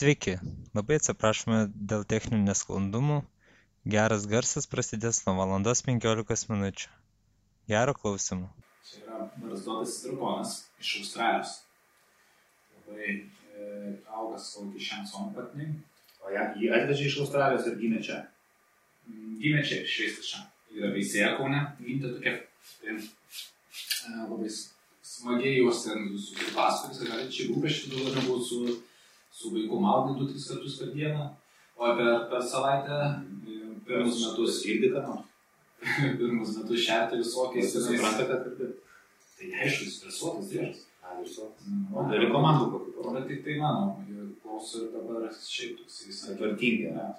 sveiki 0.00 0.36
labai 0.76 0.98
atsiprašome 1.00 1.62
dėl 1.92 2.04
techninių 2.14 2.50
nesklandumų 2.50 3.22
geras 3.96 4.28
garsas 4.34 4.70
prasidės 4.74 5.24
nuo 5.26 5.38
valandos 5.40 5.84
penkiolikos 5.86 6.48
minučių 6.50 6.92
gero 7.72 7.96
klausymo 8.00 8.52
Čia 8.84 9.00
yra 9.06 9.18
barzdotas 9.40 10.02
drakonas 10.04 10.50
iš 10.80 10.90
Australijos. 11.00 11.52
Labai 12.76 13.12
e, 13.14 13.96
augas 14.12 14.50
savo 14.52 14.72
kišensom 14.74 15.32
patni. 15.36 15.70
O 16.24 16.32
ją, 16.32 16.44
jį 16.60 16.68
atvežė 16.78 17.06
iš 17.08 17.16
Australijos 17.24 17.68
ir 17.70 17.78
gimė 17.80 18.02
čia. 18.04 18.18
Mm, 19.08 19.38
Gimė 19.40 19.62
čia, 19.64 19.80
išveistas 19.88 20.28
čia. 20.32 20.42
Yra 20.76 20.92
veisėja 20.92 21.30
kaune, 21.38 21.62
gimta 21.80 22.12
tokia. 22.12 22.34
Tai, 22.82 22.98
e, 22.98 24.12
labai 24.18 24.52
smagiai 24.52 25.56
juos 25.62 25.84
ten 25.86 26.10
susipasakos, 26.12 27.00
kad 27.08 27.32
čia 27.32 27.48
rūpeščių 27.52 27.94
daugiau 27.94 28.14
negu 28.18 28.38
su, 28.50 28.60
su 29.34 29.50
vaiku 29.54 29.80
maudyti 29.82 30.38
2-3 30.38 30.48
kartus 30.52 30.78
per 30.80 30.94
dieną. 30.94 31.28
O 31.74 31.90
per, 31.98 32.10
per 32.30 32.42
savaitę, 32.46 32.98
e, 33.50 33.60
pirmus 33.86 34.22
metus, 34.22 34.62
irgi 34.70 34.94
ką 34.94 35.04
nors. 35.08 35.30
pirmus 36.20 36.56
metus 36.60 36.86
šerti 36.86 37.20
visokiais. 37.22 37.74
Jis 37.74 37.88
supranta, 37.90 38.28
kad 38.30 38.50
ir 38.54 38.74
Tai 39.34 39.50
aišku, 39.60 39.84
jis 39.84 39.96
stresuotas 39.98 40.50
driežas. 40.50 40.84
O 41.94 42.04
gali 42.08 42.30
komandų 42.32 42.68
kokių. 42.72 43.12
Bet 43.16 43.26
tik 43.30 43.42
tai 43.46 43.58
mano, 43.60 43.90
ir 44.08 44.30
klauso 44.42 44.86
ir 44.86 44.92
dabar 44.94 45.26
šiaip 45.34 45.76
toks 45.80 46.00
jis. 46.06 46.22
Tvarkingi, 46.38 46.92
ne? 46.94 47.10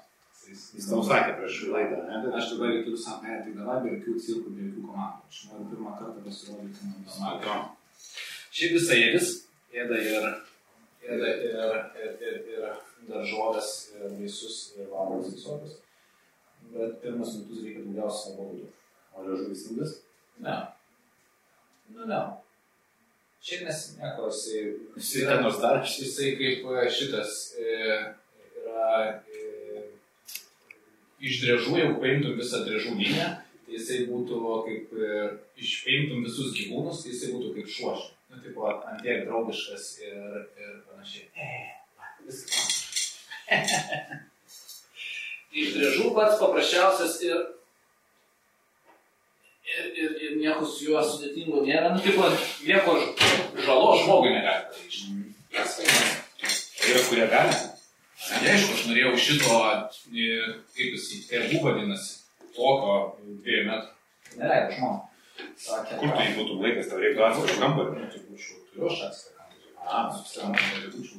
Jis 0.46 0.88
tau 0.90 1.02
sakė 1.06 1.36
prieš 1.40 1.60
laidą, 1.74 2.02
ne? 2.08 2.22
Aš 2.40 2.54
dabar 2.54 2.74
ir 2.74 2.84
turiu 2.86 3.00
sako, 3.02 3.28
ne, 3.28 3.38
tai 3.46 3.54
davai 3.58 3.78
be 3.84 3.94
jokių 3.96 4.16
cirkų, 4.26 4.56
be 4.56 4.68
jokių 4.68 4.88
komandų. 4.88 5.30
Aš 5.30 5.42
noriu 5.52 5.70
pirmą 5.74 5.94
kartą 6.00 6.26
pasirodyti. 6.26 6.92
Šiaip 8.56 8.76
visai 8.78 9.00
ėdis, 9.10 9.32
ėda 9.76 10.02
ir, 10.02 10.28
ėda 11.06 11.34
ir, 11.34 11.58
ir, 12.02 12.16
ir, 12.30 12.40
ir 12.56 12.70
daržovės, 13.10 13.74
ir 13.96 14.08
vaisius, 14.20 14.62
ir 14.80 14.90
vabalas 14.92 15.34
visokius. 15.34 15.78
Bet 16.74 16.98
pirmas 17.04 17.36
metus 17.38 17.62
reikia 17.62 17.84
daugiausia 17.86 18.34
obuolių. 18.34 18.72
O 19.16 19.28
liežuvis 19.28 19.68
ilgas? 19.72 20.00
Ne. 20.44 20.56
Nu, 21.94 22.08
ne. 22.10 22.24
Šiaip 23.46 23.68
nes 23.68 23.82
nieko, 24.00 24.32
jisai... 24.32 24.62
Jisai 24.98 25.26
ką 25.30 25.42
nors 25.44 25.60
dar? 25.62 25.84
Jisai 25.86 26.32
kaip 26.40 26.66
e, 26.74 26.86
šitas 26.98 27.36
e, 27.62 28.00
yra 28.64 28.88
e, 29.30 29.84
iš 31.22 31.44
drežų, 31.44 31.76
jeigu 31.78 32.00
paimtum 32.02 32.40
visą 32.42 32.64
drežų 32.66 32.96
liniją, 32.98 33.28
tai 33.68 33.78
jisai 33.78 34.02
būtų 34.10 34.42
kaip, 34.66 34.98
išpaimtum 35.62 36.26
visus 36.26 36.56
gyvūnus, 36.58 37.04
tai 37.04 37.14
jisai 37.14 37.36
būtų 37.36 37.54
kaip 37.60 37.70
šuoš. 37.78 38.10
Nu, 38.36 38.42
tipo, 38.44 38.68
ant 38.68 39.00
tiek 39.04 39.24
draugiškas 39.26 39.86
ir, 40.04 40.40
ir 40.60 40.72
panašiai. 40.90 41.28
E, 41.40 41.50
viskas. 42.28 42.74
iš 45.56 45.76
drežų 45.78 46.10
pats 46.18 46.40
paprasčiausias 46.42 47.16
ir 47.24 47.38
ir, 49.76 49.86
ir, 50.02 50.12
ir 50.26 50.36
nieko 50.42 50.68
su 50.68 50.90
juo 50.90 51.04
sudėtingo 51.06 51.64
nėra. 51.64 51.94
Nu, 51.96 52.04
tipo, 52.04 52.28
nieko 52.68 52.98
žalos 53.64 54.04
žmogui 54.04 54.36
negali 54.36 54.68
padaryti. 54.68 55.32
Kas 55.56 55.80
fainas. 55.80 56.60
Yra, 56.86 57.02
kurie 57.08 57.32
gali. 57.32 57.58
Ne, 58.26 58.52
aišku, 58.52 58.76
aš 58.76 58.86
norėjau 58.90 59.16
šito, 59.22 59.58
e, 60.12 60.30
kaip 60.76 60.96
jis 60.98 61.10
į 61.16 61.24
terbų 61.30 61.64
vadinasi, 61.64 62.16
tokio 62.58 62.96
dviejų 63.46 63.68
metrų. 63.70 63.92
Neleido 64.42 64.76
žmona. 64.76 65.15
Sakė, 65.60 65.98
Kur 66.02 66.12
tu 66.16 66.22
jį 66.26 66.34
būtum 66.40 66.62
laikęs, 66.66 66.90
tau 66.92 67.00
reiktų 67.02 67.24
atskirų 67.30 67.56
kambarį. 67.62 67.90
Nu, 67.96 68.10
tai 68.12 68.20
turiu 68.26 68.90
aš 68.90 69.00
atskirą 69.08 69.34
kambarį. 69.40 69.72
A, 69.86 69.88
kad 70.84 70.94
būčiau. 70.96 71.18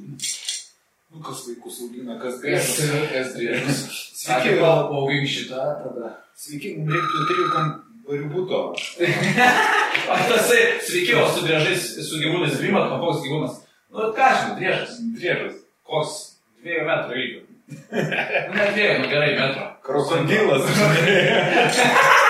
Nu, 1.06 1.20
kas 1.22 1.42
vaikus 1.46 1.76
augina, 1.84 2.16
kas 2.20 2.38
grėžas. 2.42 2.78
kas 3.12 3.28
drėžas. 3.36 3.82
Sveiki, 4.20 4.56
gal- 4.58 4.88
kol 4.88 5.04
paugink 5.06 5.28
šitą, 5.30 5.66
tada. 5.84 6.10
Sveiki, 6.36 6.72
mums 6.80 6.92
reiktų 6.96 7.26
trijų 7.30 7.46
kambarių 7.54 8.30
būto. 8.34 8.60
O 8.74 10.18
tasai, 10.32 10.60
sveiki, 10.88 11.14
o 11.20 11.24
su 11.30 11.46
driežais, 11.46 11.86
su 12.08 12.20
gyvūnais 12.20 12.58
primat, 12.60 12.90
o 12.92 12.98
koks 13.04 13.22
gyvūnas? 13.24 13.60
Nu, 13.94 14.10
ką 14.18 14.28
žinau, 14.34 14.58
driežas. 14.60 14.98
Drėžas. 15.16 15.56
Koks 15.86 16.14
dviejų 16.62 16.88
metrų 16.90 17.20
ilgio. 17.24 17.42
Nu, 17.66 18.54
ne 18.54 18.66
dviejų, 18.74 18.98
nu 19.02 19.08
gerai, 19.10 19.32
metro. 19.38 19.64
Krokodilas, 19.86 20.68
žinai. 20.76 22.22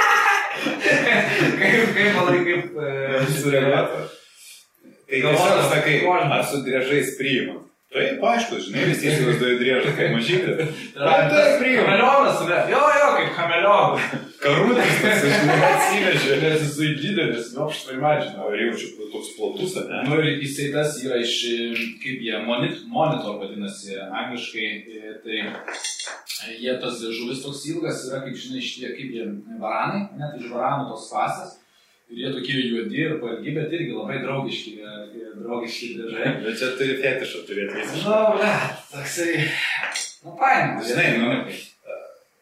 kaip, 1.61 1.94
kaip, 1.97 2.12
manai, 2.17 2.41
kaip... 2.47 2.77
E, 2.77 3.27
Sureaguota. 3.41 4.05
Tai 5.06 5.21
Galvoju, 5.22 5.67
sakai, 5.71 5.97
ar 6.11 6.44
su 6.50 6.62
driežais 6.67 7.15
priimam? 7.19 7.62
Taip, 7.95 8.25
aišku, 8.29 8.57
žinai, 8.65 8.85
visi 8.91 9.07
įsivaizduoja 9.13 9.59
driežą, 9.61 9.91
kaip 9.95 10.15
mažytė. 10.17 10.55
Tai 10.97 11.19
taip, 11.31 11.53
priimu. 11.61 11.85
Kamelionas, 11.87 12.41
ne? 12.49 12.57
Jo, 12.73 12.81
jo, 12.99 13.11
kaip 13.15 13.29
kamelionas. 13.37 14.09
Karūtis, 14.43 14.97
tas, 15.05 15.27
atsivežė. 15.69 16.39
Nes 16.43 16.65
jisai 16.65 16.89
didelis, 16.99 17.53
nu, 17.55 17.69
aš 17.71 17.85
tai 17.87 17.99
mažinau. 18.03 18.49
Ar 18.51 18.59
jaučiu 18.59 19.09
toks 19.13 19.31
platus, 19.37 19.77
ne? 19.87 20.03
Nu 20.09 20.19
ir 20.19 20.43
jisai 20.43 20.73
tas 20.75 20.99
yra 21.05 21.21
iš, 21.23 21.37
kaip 22.03 22.25
jie, 22.27 22.35
monit, 22.49 22.83
monitor 22.91 23.39
vadinasi 23.45 24.01
angliškai, 24.05 24.67
e, 24.67 25.15
tai 25.23 25.39
e, 25.45 26.57
jie 26.65 26.75
tas 26.83 26.99
žuvis 27.07 27.45
toks 27.47 27.63
ilgas 27.71 28.03
yra, 28.11 28.25
kaip 28.27 28.35
žinai, 28.43 28.65
šitie, 28.67 28.91
kaip 28.99 29.15
jie, 29.15 29.29
varanai, 29.63 30.09
net 30.19 30.35
iš 30.43 30.51
varanų 30.51 30.91
tos 30.91 31.07
fasas. 31.15 31.55
Ir 32.06 32.21
jie 32.22 32.33
tokie 32.34 32.59
juodi 32.62 33.00
ir 33.03 33.17
pailgi, 33.22 33.55
bet 33.56 33.72
irgi 33.75 33.94
labai 33.94 34.21
draugiški, 34.22 34.77
draugiški 35.43 35.89
dažai. 36.00 36.34
Bet 36.44 36.61
čia 36.61 36.69
turi 36.78 36.99
fetišą 37.03 37.41
turėti 37.49 37.81
visi. 37.81 38.03
Nu, 38.05 38.19
ble, 38.37 38.53
toksai, 38.93 39.33
nu, 40.22 40.37
paėmė. 40.39 40.84
Žinai, 40.87 41.09
nu, 41.22 41.56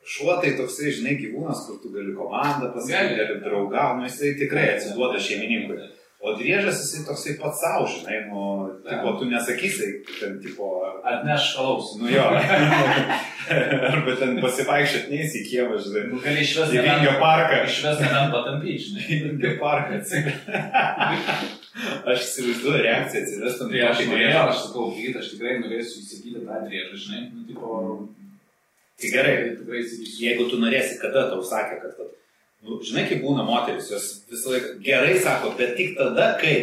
Šuo 0.05 0.35
tai 0.37 0.51
toksai, 0.59 0.91
žinai, 0.93 1.15
gyvūnas, 1.17 1.63
kur 1.65 1.79
tu 1.81 1.89
gali 1.95 2.13
komandą 2.13 2.69
pasakyti, 2.75 3.17
gali 3.17 3.39
draugą, 3.41 3.87
nu 3.97 4.05
jisai 4.05 4.35
tikrai 4.37 4.67
atsiduoda 4.75 5.21
šeimininkui. 5.27 5.79
O 6.25 6.33
driežas 6.39 6.79
jisai 6.81 7.03
toksai 7.05 7.35
pats 7.37 7.59
savo, 7.61 7.85
žinai, 7.91 8.23
nu, 8.31 8.45
tipo, 8.87 9.11
tu 9.21 9.27
nesakysi, 9.29 9.89
ten, 10.17 10.39
tipo, 10.41 10.71
Atneš 11.05 11.51
alaus. 11.61 11.91
nu 12.01 12.09
jo. 12.09 12.23
Arba 13.91 14.15
ten 14.17 14.39
pasivaikščiot 14.41 15.11
neįsi 15.13 15.43
į 15.43 15.45
kiemą, 15.51 15.77
žinai. 15.85 16.07
Nu, 16.09 16.21
gali 16.25 16.41
išvesti 16.47 16.77
Į 16.81 16.87
Vingio 16.87 17.13
parką. 17.21 17.59
Išvesti 17.69 18.07
nebent 18.09 18.33
patampyti, 18.33 18.79
žinai. 18.87 19.05
Į 19.05 19.21
Vingio 19.27 19.53
parką 19.61 19.99
atsivežti. 20.01 20.63
Aš 22.09 22.25
įsivaizduoju 22.25 22.83
reakciją 22.87 23.23
atsivestum. 23.27 23.71
Tai 23.75 23.81
aš 23.91 24.03
norėjau, 24.09 24.43
aš 24.49 24.59
sakau, 24.65 24.85
greit, 24.95 25.17
aš 25.21 25.31
tikrai 25.35 25.55
norėsiu 25.61 26.01
įsigyti 26.01 26.45
tą 26.47 26.59
driežą, 26.65 26.99
žinai. 27.05 27.23
Nu, 27.35 27.45
tipo, 27.51 27.81
Tai 28.95 29.09
gerai, 29.11 29.33
tikrai 29.59 29.81
įsigysiu. 29.83 30.21
jeigu 30.23 30.45
tu 30.53 30.61
norėsi, 30.63 31.01
kada 31.03 31.25
tau 31.33 31.43
sakė, 31.45 31.81
kad, 31.83 31.97
kad 31.99 32.13
nu, 32.65 32.79
žinai, 32.83 33.05
kaip 33.11 33.21
būna 33.25 33.45
moteris, 33.47 33.91
jos 33.93 34.07
visą 34.31 34.55
laiką 34.55 34.73
gerai 34.85 35.19
sako, 35.21 35.53
bet 35.59 35.77
tik 35.79 35.95
tada, 35.99 36.33
kai. 36.41 36.57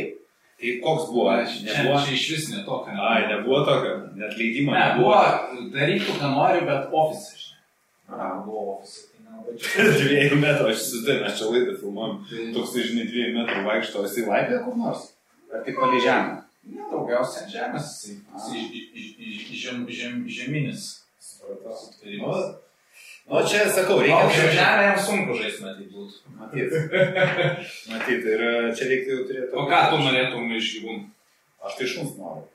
Tai 0.62 0.72
koks 0.84 1.08
buvo, 1.10 1.30
aš 1.34 1.56
nebuvo. 1.66 1.96
čia 2.06 2.14
iš 2.14 2.26
vis 2.36 2.44
netokio. 2.52 2.94
Ai, 3.02 3.24
nebuvo 3.32 3.64
tokio, 3.66 3.96
net 4.20 4.36
leidimo 4.38 4.76
Ne, 4.76 4.84
buvo, 5.00 5.16
daryk, 5.74 6.04
ką 6.20 6.28
nori, 6.36 6.60
bet 6.68 6.92
ofise, 6.94 7.32
žinai. 7.40 7.64
Aha. 8.12 8.28
Buvo 8.46 8.76
ofise, 8.76 9.08
tai. 9.10 9.18
Dviejų 10.04 10.38
metrų, 10.38 10.68
aš 10.76 10.84
su 10.86 11.02
tai, 11.08 11.16
mes 11.24 11.40
čia 11.40 11.50
laidą 11.50 11.74
filmuojam. 11.82 12.20
Tai, 12.30 12.46
Toks, 12.60 12.76
žinai, 12.78 13.08
dviejų 13.10 13.34
metrų 13.40 13.64
vaikšto, 13.72 14.06
esi 14.06 14.28
laipė 14.30 14.62
kur 14.68 14.78
nors? 14.78 15.08
Ar 15.50 15.66
tik 15.66 15.80
palei 15.82 16.04
žemę? 16.06 16.38
ne, 16.72 16.84
daugiausiai 16.92 17.42
ant 17.48 17.54
žemės, 17.56 17.88
jisai, 18.06 18.20
jisai 18.38 19.22
iš- 19.26 19.48
žem, 19.64 19.80
žem, 19.90 20.20
žeminis. 20.30 20.84
Nu, 22.22 22.36
Nu, 23.30 23.42
čia 23.48 23.68
sakau, 23.72 24.00
reikia. 24.02 24.18
Aukščio 24.26 24.48
žemė 24.58 24.88
jam 24.88 24.98
sunku 25.06 25.36
žaisti, 25.40 25.64
matyt, 25.66 25.92
būtų. 25.94 26.32
Matyt. 26.40 26.74
Matyt, 27.92 28.26
ir 28.34 28.42
čia 28.76 28.88
reiktų 28.90 29.14
jau 29.14 29.28
turėti. 29.30 29.52
O 29.56 29.68
ką 29.70 29.82
tu 29.92 30.00
norėtum 30.02 30.50
iš 30.58 30.72
gyvūnų? 30.80 31.06
Aš 31.68 31.78
tai 31.78 31.88
šuns 31.94 32.18
noriu. 32.18 32.48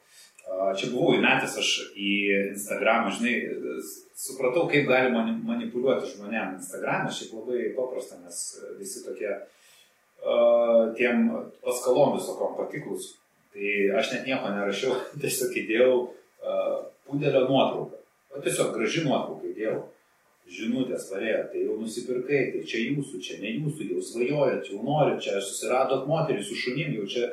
Čia 0.78 0.91
buvau 0.93 1.15
įmetęs 1.16 1.56
aš 1.59 1.71
į 1.99 2.10
Instagramą, 2.53 3.10
žinai, 3.16 3.34
supratau, 4.18 4.66
kaip 4.71 4.86
galima 4.89 5.24
mani- 5.24 5.42
manipuliuoti 5.47 6.13
žmonėm 6.13 6.54
Instagramą, 6.60 7.10
šiaip 7.12 7.33
labai 7.34 7.72
paprasta, 7.77 8.19
nes 8.22 8.39
visi 8.78 9.03
tokie 9.07 9.33
uh, 9.33 10.92
tiem 10.98 11.27
paskalom 11.66 12.15
visokom 12.19 12.54
patiklus. 12.60 13.15
Tai 13.54 13.74
aš 13.98 14.12
net 14.15 14.30
nieko 14.30 14.53
nerašiau, 14.54 14.95
tiesiog 15.22 15.59
įdėjau 15.62 15.92
uh, 16.04 16.78
pudelio 17.09 17.47
nuotrauką. 17.51 17.98
O 18.36 18.42
tiesiog 18.45 18.74
graži 18.77 19.07
nuotrauka 19.07 19.51
įdėjau. 19.51 19.83
Žinutės 20.47 21.09
varėjo, 21.10 21.41
tai 21.51 21.60
jau 21.66 21.75
nusipirkai, 21.81 22.41
tai 22.53 22.60
čia 22.71 22.78
jūsų, 22.87 23.19
čia 23.21 23.41
ne 23.43 23.51
jūsų, 23.59 23.89
jau 23.91 24.03
svajojat, 24.09 24.69
jau 24.71 24.78
norit, 24.87 25.19
čia 25.25 25.41
susiradot 25.43 26.04
moterį 26.07 26.45
su 26.47 26.54
šunim, 26.54 26.93
jau 27.01 27.07
čia, 27.10 27.27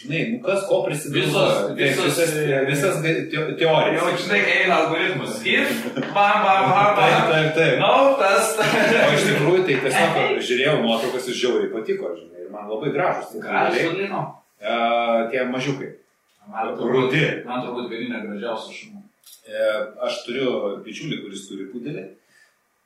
žinai, 0.00 0.22
nu 0.32 0.38
kas 0.42 0.64
ko 0.66 0.78
Visos- 0.88 1.04
prisigalvoja. 1.12 1.66
Taip, 1.68 1.76
visos- 1.76 2.06
visas, 2.08 2.32
visas 2.70 2.96
te- 3.04 3.28
Jau, 3.34 3.44
teorijas. 3.60 4.16
žinai, 4.24 4.40
eina 4.54 4.78
algoritmas. 4.80 5.36
Ir, 5.44 5.68
bam, 6.16 6.38
bam, 6.46 6.64
bam, 6.72 6.96
Taip, 6.96 7.12
bam. 7.12 7.28
taip, 7.34 7.52
taip. 7.58 7.76
Nu, 7.84 7.92
tas. 8.22 8.56
O 8.56 9.12
iš 9.18 9.28
tikrųjų 9.28 9.60
tai 9.68 9.76
tiesiog 9.84 10.18
žiūrėjau 10.48 10.74
nuotraukas 10.82 11.28
ir 11.28 11.38
žiauriai 11.44 11.70
patiko, 11.76 12.14
žinai, 12.16 12.40
ir 12.46 12.50
man 12.56 12.64
labai 12.72 12.94
gražus. 12.96 13.28
tai 13.36 13.44
Gražiai. 13.44 14.08
e, 14.64 15.30
Tie 15.30 15.44
mažiukai. 15.52 15.92
Man 16.48 16.74
Rudi. 16.80 17.44
Man 17.44 17.60
turbūt 17.64 17.88
vieni 17.92 18.08
negražiausių 18.08 18.72
šunų. 18.80 19.00
E, 19.48 19.70
aš 20.08 20.24
turiu 20.26 20.80
bičiulį, 20.84 21.22
kuris 21.22 21.46
turi 21.48 21.68
pudelį. 21.72 22.08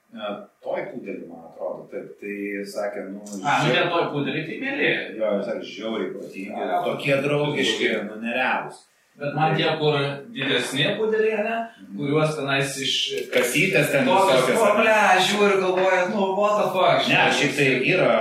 E, 0.09 0.29
toj 0.65 0.85
pudelį, 0.89 1.25
man 1.29 1.47
atrodo, 1.51 1.83
taip, 1.91 2.13
tai 2.21 2.35
sakė, 2.65 3.07
nu... 3.11 3.21
A, 3.45 3.57
nu 3.65 3.73
ne 3.75 3.83
toj 3.93 4.05
pudelį, 4.13 4.45
tai 4.47 4.55
mėly. 4.63 4.87
Jo, 5.19 5.33
jis 5.37 5.49
sakė, 5.49 5.73
žiauriai 5.73 6.13
protingi, 6.15 6.55
A, 6.55 6.79
tokie 6.87 7.17
draugiški, 7.25 7.91
nu 8.07 8.17
nerealūs. 8.23 8.85
Bet 9.19 9.35
man 9.35 9.51
tie, 9.57 9.67
kur 9.81 9.97
didesni 10.31 10.85
pudeliai, 10.95 11.43
ne, 11.43 11.55
kuriuos 11.99 12.37
tenais 12.37 12.77
iš... 12.79 12.93
Kasytės 13.33 13.91
ten 13.91 14.07
visokios. 14.07 14.61
o, 14.63 14.69
ble, 14.79 14.95
žiūri, 15.27 15.57
galvoja, 15.59 16.05
nu, 16.13 16.29
what 16.39 16.55
the 16.61 16.69
fuck. 16.71 17.09
Ne, 17.11 17.25
šiaip 17.35 17.57
tai 17.57 17.67
yra 17.91 18.13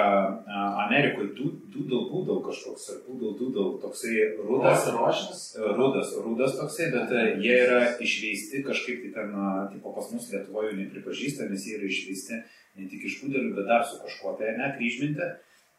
Amerikoje 0.84 1.30
doodle 1.78 2.08
poodle 2.10 2.36
kažkoks, 2.44 2.88
ar 2.92 2.98
poodle 3.06 3.32
doodle, 3.38 3.78
toksai 3.82 4.14
rudas. 4.42 4.86
Rožinis. 4.94 5.42
Rudas, 5.78 6.12
rudas 6.24 6.56
toksai, 6.58 6.90
bet 6.94 7.12
e, 7.14 7.24
jie 7.44 7.56
yra 7.64 7.80
išveisti 8.02 8.62
kažkaip 8.66 9.04
tai 9.06 9.12
ten, 9.16 9.34
tipo 9.72 9.94
pas 9.96 10.10
mus 10.12 10.28
Lietuvoje 10.32 10.74
nepripažįsta, 10.82 11.48
nes 11.50 11.66
jie 11.66 11.78
yra 11.78 11.86
išveisti 11.88 12.40
ne 12.78 12.88
tik 12.90 13.06
iš 13.08 13.20
pudelių, 13.22 13.54
bet 13.56 13.66
dar 13.70 13.86
su 13.86 13.98
kažkuo 14.02 14.36
tai, 14.38 14.52
ne, 14.58 14.72
kryžminti. 14.76 15.30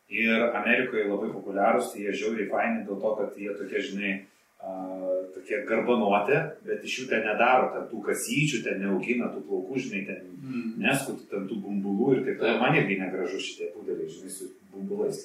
Ir 0.10 0.48
Amerikoje 0.58 1.06
labai 1.06 1.30
populiarūs, 1.36 1.92
tai 1.94 2.08
jie 2.08 2.16
žiauriai 2.18 2.50
faini 2.50 2.86
dėl 2.88 2.98
to, 3.04 3.12
kad 3.20 3.36
jie 3.38 3.52
tokie, 3.54 3.84
žinai, 3.86 4.14
a, 4.60 4.72
tokie 5.36 5.60
garbanuoti, 5.70 6.40
bet 6.66 6.82
iš 6.84 6.96
jų 7.04 7.06
ten 7.12 7.22
nedaro, 7.28 7.70
ten 7.76 7.86
tų 7.92 8.02
kasyčių, 8.08 8.64
ten 8.66 8.82
neaugina 8.82 9.30
tų 9.36 9.44
plaukų, 9.46 9.84
žinai, 9.86 10.02
ten 10.10 10.26
Mm. 10.40 10.80
neskuti 10.82 11.28
ten 11.30 11.44
tų 11.50 11.60
bumbulų 11.62 12.14
ir 12.16 12.20
taip 12.26 12.38
toliau. 12.40 12.60
Man 12.62 12.76
irgi 12.80 12.96
negražu 12.98 13.38
šitie 13.44 13.68
pudeliai, 13.76 14.08
žinai, 14.10 14.32
su 14.32 14.48
bumbulais. 14.74 15.20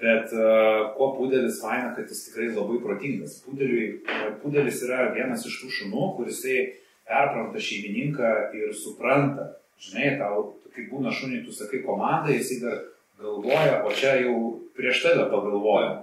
Bet 0.00 0.30
uh, 0.32 0.92
kuo 0.96 1.10
pudelis 1.16 1.58
faina, 1.60 1.90
kad 1.96 2.08
jis 2.08 2.22
tikrai 2.28 2.52
labai 2.54 2.78
protingas. 2.84 3.40
Pudeliui, 3.44 3.88
uh, 4.04 4.30
pudelis 4.40 4.80
yra 4.86 5.10
vienas 5.16 5.44
iš 5.48 5.58
tų 5.60 5.72
šunų, 5.76 6.04
kuris 6.16 6.44
perpranta 7.10 7.60
šeimininką 7.60 8.30
ir 8.56 8.70
supranta. 8.76 9.50
Žinai, 9.80 10.14
tau, 10.20 10.46
kai 10.74 10.86
būna 10.90 11.12
šuniui, 11.12 11.42
tu 11.44 11.52
sakai 11.56 11.82
komandą, 11.84 12.32
jisai 12.36 12.60
dar 12.62 12.80
galvoja, 13.20 13.80
o 13.84 13.92
čia 13.96 14.14
jau 14.22 14.36
prieš 14.76 15.02
tave 15.04 15.26
pagalvoja. 15.32 15.98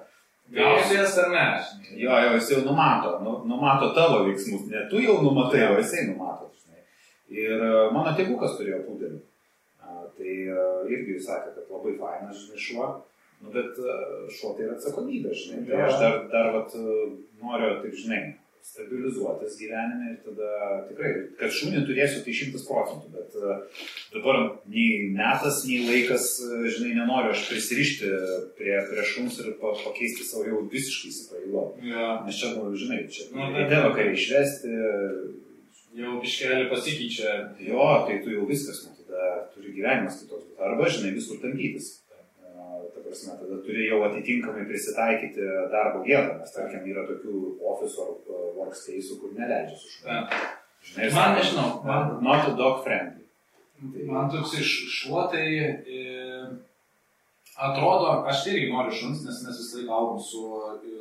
Gausies 0.53 1.17
ar 1.17 1.31
ne? 1.33 1.45
Jo, 1.99 2.15
jo, 2.23 2.35
jis 2.37 2.51
jau 2.53 2.61
numato, 2.65 3.17
nu, 3.23 3.33
numato 3.49 3.91
tavo 3.95 4.23
veiksmus, 4.27 4.67
ne 4.71 4.85
tu 4.91 5.01
jau 5.03 5.19
numatai, 5.23 5.65
o 5.73 5.79
jisai 5.81 6.05
numato. 6.07 6.47
Žinai. 6.61 6.83
Ir 7.35 7.51
e, 7.57 7.71
mano 7.91 8.13
tėvukas 8.15 8.55
turėjo 8.59 8.85
pudelį. 8.87 9.19
Tai 10.17 10.35
e, 10.53 10.63
irgi 10.93 11.17
jis 11.17 11.27
sakė, 11.27 11.51
kad 11.57 11.73
labai 11.75 11.97
fainas, 11.99 12.45
šuo. 12.63 12.87
Nu, 13.43 13.53
bet 13.53 13.77
e, 13.77 13.95
šuo 14.33 14.55
tai 14.57 14.65
yra 14.65 14.75
atsakomybė, 14.77 15.31
žinai. 15.37 15.63
Tai 15.69 15.85
aš 15.85 16.01
dar, 16.01 16.19
dar 16.33 16.51
vat, 16.55 16.73
e, 16.73 17.07
noriu, 17.41 17.75
taip 17.83 17.95
žinai, 17.99 18.21
stabilizuotis 18.67 19.55
gyvenime 19.61 20.09
ir 20.11 20.17
tada 20.25 20.79
tikrai, 20.89 21.11
kad 21.39 21.53
šunį 21.55 21.83
turėsiu, 21.87 22.23
tai 22.25 22.33
šimtas 22.35 22.65
procentų, 22.67 23.11
bet 23.13 23.37
e, 23.37 23.57
dabar 24.15 24.41
nei 24.73 25.07
metas, 25.13 25.61
nei 25.69 25.83
laikas, 25.85 26.27
žinai, 26.75 26.95
nenoriu 26.97 27.31
aš 27.35 27.45
prisirišti 27.51 28.11
prie, 28.57 28.75
prie 28.89 29.05
šuns 29.13 29.37
ir 29.43 29.53
pa, 29.61 29.75
pakeisti 29.85 30.25
savo 30.27 30.47
jau 30.49 30.63
visiškai 30.73 31.13
įsipareigojimą. 31.13 31.91
Jo. 31.93 32.09
Nes 32.27 32.41
čia, 32.41 32.53
nu, 32.57 32.71
žinai, 32.75 33.03
čia 33.13 33.29
Nu, 33.37 33.51
tai 33.55 33.83
vakar 33.85 34.11
išvesti, 34.15 34.73
Jau 35.97 36.19
biškelį 36.21 36.67
pasikeičia. 36.69 37.31
jo, 37.65 37.85
tai 38.05 38.19
tu 38.21 38.29
jau 38.29 38.43
viskas, 38.45 38.83
nu, 38.85 38.93
tada 38.99 39.47
turi 39.53 39.71
gyvenimas 39.73 40.19
kitoks. 40.21 40.51
Arba, 40.61 40.85
žinai, 40.93 41.15
visur 41.15 41.39
tampytis. 41.41 41.87
A, 43.07 43.09
prasme, 43.09 43.37
tada 43.39 43.57
turi 43.63 43.87
jau 43.87 44.01
atitinkamai 44.03 44.65
prisitaikyti 44.67 45.39
darbo 45.71 46.03
vietą, 46.03 46.35
nes, 46.41 46.51
tarkim, 46.51 46.83
yra 46.91 47.05
tokių 47.07 47.41
office 47.71 48.01
ar 48.03 48.09
a, 48.11 48.41
workspace'ų, 48.59 49.19
kur 49.21 49.31
neleidžia 49.37 49.77
su 49.79 49.93
šuniu. 49.95 50.25
Žinai, 50.87 51.07
Man 51.15 51.35
nežinau, 51.37 51.69
man, 51.87 52.17
Not 52.23 52.51
dog 52.59 52.83
friendly. 52.83 53.23
man 54.11 54.29
toks 54.33 54.53
iš 54.59 54.73
šuo 54.99 55.23
tai 55.31 55.47
e, 55.55 56.03
atrodo, 57.57 58.11
aš 58.29 58.43
tai 58.43 58.53
irgi 58.57 58.71
noriu 58.73 58.93
šuns, 58.99 59.23
nes 59.25 59.41
mes 59.45 59.59
visą 59.61 59.79
laiką 59.81 59.93
augom 59.97 60.19
su, 60.21 60.43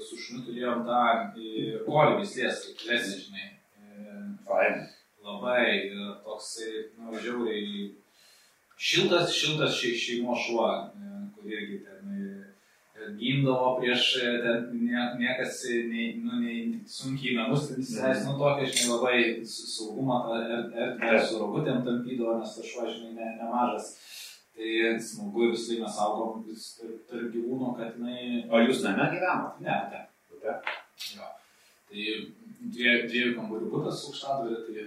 su 0.08 0.18
šuniu, 0.22 0.44
turėjom 0.46 0.82
tą 0.88 1.02
e, 1.42 1.78
kolį 1.86 2.18
vislės, 2.22 2.64
lesnė, 2.88 3.18
žinai. 3.26 3.46
E, 3.50 4.16
Fine. 4.48 4.86
labai 5.26 5.64
e, 5.90 6.08
toksai, 6.24 6.72
nu, 7.00 7.16
žiauriai 7.18 7.90
šiltas, 8.76 9.32
šiltas 9.34 9.76
še, 9.80 9.92
šeimos 10.06 10.44
šuo, 10.46 10.68
e, 10.94 11.15
irgi 11.50 11.78
ten 11.84 12.12
e, 12.16 13.08
gindavo 13.20 13.76
prieš, 13.78 14.08
e, 14.22 14.32
ten 14.44 14.68
nie, 14.84 15.02
niekas, 15.20 15.62
e, 15.70 15.82
nei, 15.90 16.06
nu, 16.24 16.40
nei 16.42 16.80
sunkiai 16.90 17.34
į 17.34 17.38
namus, 17.40 17.70
jis, 17.76 17.94
nu, 18.26 18.36
tokia, 18.40 18.68
žinai, 18.72 18.92
labai 18.92 19.18
saugumą 19.52 20.20
tą 20.26 20.38
er- 20.42 20.70
erdvę 20.86 21.20
su 21.22 21.42
rogutėm 21.42 21.82
tampydavo, 21.86 22.38
nes 22.40 22.56
tas 22.56 22.70
šuo, 22.72 22.86
žinai, 22.90 23.14
ne, 23.18 23.32
nemažas. 23.40 23.92
Tai 24.56 25.00
smagu 25.04 25.50
visą 25.52 25.74
laiką 25.74 25.84
mes 25.84 25.96
augom 26.00 26.44
vis 26.48 26.62
tarp, 26.80 27.26
gyvūnų, 27.34 27.74
kad 27.76 27.98
jinai... 27.98 28.44
O 28.48 28.62
jūs 28.64 28.80
name 28.86 29.10
gyvenat? 29.12 29.58
Ne, 29.60 29.74
ne. 29.92 30.00
Bute? 30.32 30.54
Jo. 31.12 31.26
Tai 31.90 32.04
dviejų, 32.72 33.02
dviejų 33.10 33.34
kambarių 33.36 33.68
būtas 33.74 34.04
aukštadvarė, 34.08 34.62
tai 34.64 34.86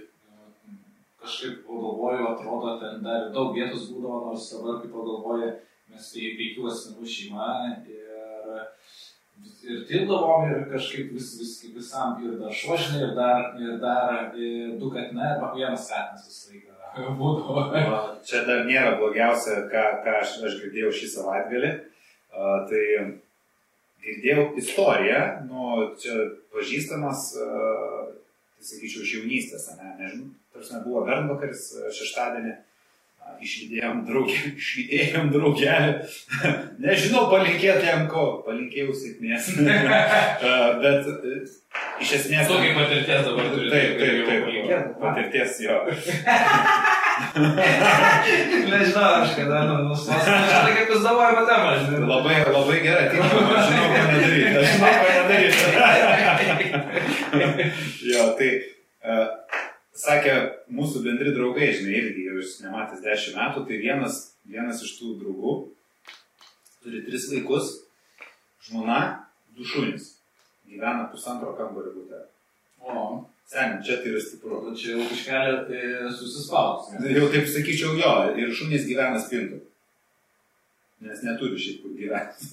kažkaip 1.22 1.62
pagalvoju, 1.68 2.26
atrodo, 2.32 2.74
ten 2.82 2.98
dar 3.06 3.28
daug 3.34 3.54
vietos 3.54 3.86
būdavo, 3.92 4.24
nors 4.26 4.48
dabar, 4.56 4.80
kai 4.82 4.90
pagalvoju, 4.90 5.52
mes 5.90 6.10
tai 6.14 6.32
penkių 6.38 6.66
asmenų 6.70 7.12
šeima 7.14 7.46
ir, 7.90 8.10
ir 9.66 9.84
tildavom 9.88 10.48
ir 10.48 10.66
kažkaip 10.72 11.12
vis, 11.16 11.32
vis, 11.40 11.54
visam 11.74 12.18
ir 12.24 12.36
dar 12.40 12.54
šuožinai, 12.54 13.02
ir 13.08 13.14
dar, 13.18 13.46
ir 13.60 13.78
dar 13.82 14.36
ir 14.38 14.76
du 14.80 14.90
katinai, 14.94 15.34
arba 15.34 15.52
vienas 15.56 15.88
katinas 15.90 16.28
visą 16.28 16.54
laiką 16.54 16.70
būdavo. 17.20 17.98
Čia 18.26 18.44
dar 18.48 18.64
nėra 18.68 18.96
blogiausia, 19.00 19.64
ką, 19.72 19.84
ką 20.04 20.16
aš, 20.22 20.38
aš 20.46 20.58
girdėjau 20.62 20.94
šį 21.00 21.10
savaitgalį. 21.16 21.74
A, 22.30 22.54
tai 22.70 22.82
girdėjau 24.04 24.46
istoriją, 24.62 25.20
nu, 25.50 25.90
čia 26.00 26.16
pažįstamas, 26.54 27.30
a, 27.42 27.48
tai 28.56 28.68
sakyčiau, 28.72 29.04
iš 29.04 29.14
jaunystės, 29.18 29.70
ne, 29.78 29.94
nežinau, 29.98 30.30
tarsi 30.54 30.82
buvo 30.86 31.04
Bernvakaris 31.08 31.64
šeštadienį, 31.98 32.54
a, 32.54 32.69
išlydėjom 33.44 34.02
draugę, 34.08 34.38
išlydėjom 34.60 35.30
draugelį, 35.34 35.92
nežinau, 36.84 37.22
palinkėti 37.32 37.88
jam 37.88 38.02
ko, 38.10 38.24
palinkėjau 38.46 38.92
sėkmės, 38.96 39.44
A, 40.50 40.52
bet 40.80 41.06
e, 41.08 41.38
iš 42.02 42.10
esmės... 42.18 42.48
Tokį 42.50 42.70
patirties 42.76 43.20
dabar 43.28 43.46
turiu. 43.52 43.70
Taip, 43.72 43.90
taip, 44.00 44.16
taip, 44.28 44.42
patirties 45.00 45.52
jo. 45.64 45.76
Nežinau, 48.70 49.08
aš 49.20 49.30
kada 49.36 49.56
nu, 49.68 49.74
nustosiu. 49.90 50.32
Aš 50.34 50.50
tai 50.54 50.72
kaip 50.76 50.88
jūs 50.94 51.02
davojame 51.04 51.42
temą, 51.48 51.68
žinai. 51.84 52.00
Labai, 52.10 52.36
labai 52.48 52.78
gerai, 52.84 53.06
tinkama, 53.12 53.50
aš 53.60 53.64
žinau, 53.70 53.86
ką 53.92 54.00
nedaryti. 54.10 54.50
Aš 54.56 54.66
žinau, 54.74 54.92
ką 54.98 55.10
nedaryti. 55.18 55.64
jo, 58.10 58.22
tai 58.40 58.50
uh, 59.04 59.26
sakė 59.96 60.34
mūsų 60.72 61.02
bendri 61.04 61.34
draugai, 61.34 61.72
žinai, 61.74 61.96
irgi 61.98 62.28
jau 62.28 62.38
jūs 62.38 62.58
nematęs 62.64 63.02
dešimt 63.04 63.38
metų, 63.40 63.66
tai 63.68 63.80
vienas, 63.82 64.20
vienas 64.48 64.82
iš 64.86 64.96
tų 65.00 65.16
draugų 65.20 65.56
turi 66.84 67.02
tris 67.04 67.28
vaikus, 67.32 67.74
žmona, 68.68 69.00
du 69.56 69.66
šunys. 69.66 70.14
Gyvena 70.70 71.08
pusantro 71.12 71.52
kambario 71.58 71.92
būte. 71.96 72.22
O, 72.80 73.24
Seniai, 73.50 73.82
čia 73.82 73.96
tai 73.98 74.12
yra 74.12 74.20
stipru. 74.22 74.60
nu 74.62 74.76
čia 74.78 74.92
jau 74.94 75.08
kažkelė 75.10 75.54
tai 75.66 75.80
susispaudus. 76.14 76.92
Jau 77.10 77.26
taip 77.32 77.48
sakyčiau, 77.50 77.96
jo, 77.98 78.12
ir 78.38 78.54
šunys 78.54 78.86
gyvena 78.86 79.18
spintu. 79.18 79.58
Nes 81.02 81.24
neturi 81.26 81.58
šiaip 81.58 81.82
kur 81.82 81.96
gyventi. 81.98 82.50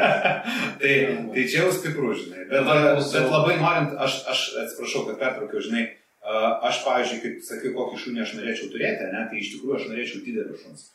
tai, 0.82 0.92
tai 1.30 1.46
čia 1.46 1.62
jau 1.62 1.70
stipru, 1.76 2.10
žinai. 2.18 2.48
Bet, 2.50 2.66
bet 2.66 3.30
labai 3.30 3.54
norint, 3.60 3.94
aš, 3.94 4.18
aš 4.32 4.44
atsiprašau, 4.64 5.04
kad 5.06 5.20
pertraukiau, 5.22 5.62
žinai, 5.62 5.86
aš, 6.22 6.82
pavyzdžiui, 6.86 7.20
kaip 7.22 7.44
sakai, 7.46 7.74
kokį 7.74 8.00
šunį 8.04 8.22
aš 8.22 8.34
norėčiau 8.38 8.70
turėti, 8.72 9.10
ne, 9.10 9.22
tai 9.30 9.40
iš 9.42 9.54
tikrųjų 9.56 9.78
aš 9.78 9.86
norėčiau 9.90 10.24
didelio 10.26 10.58
šuns. 10.60 10.88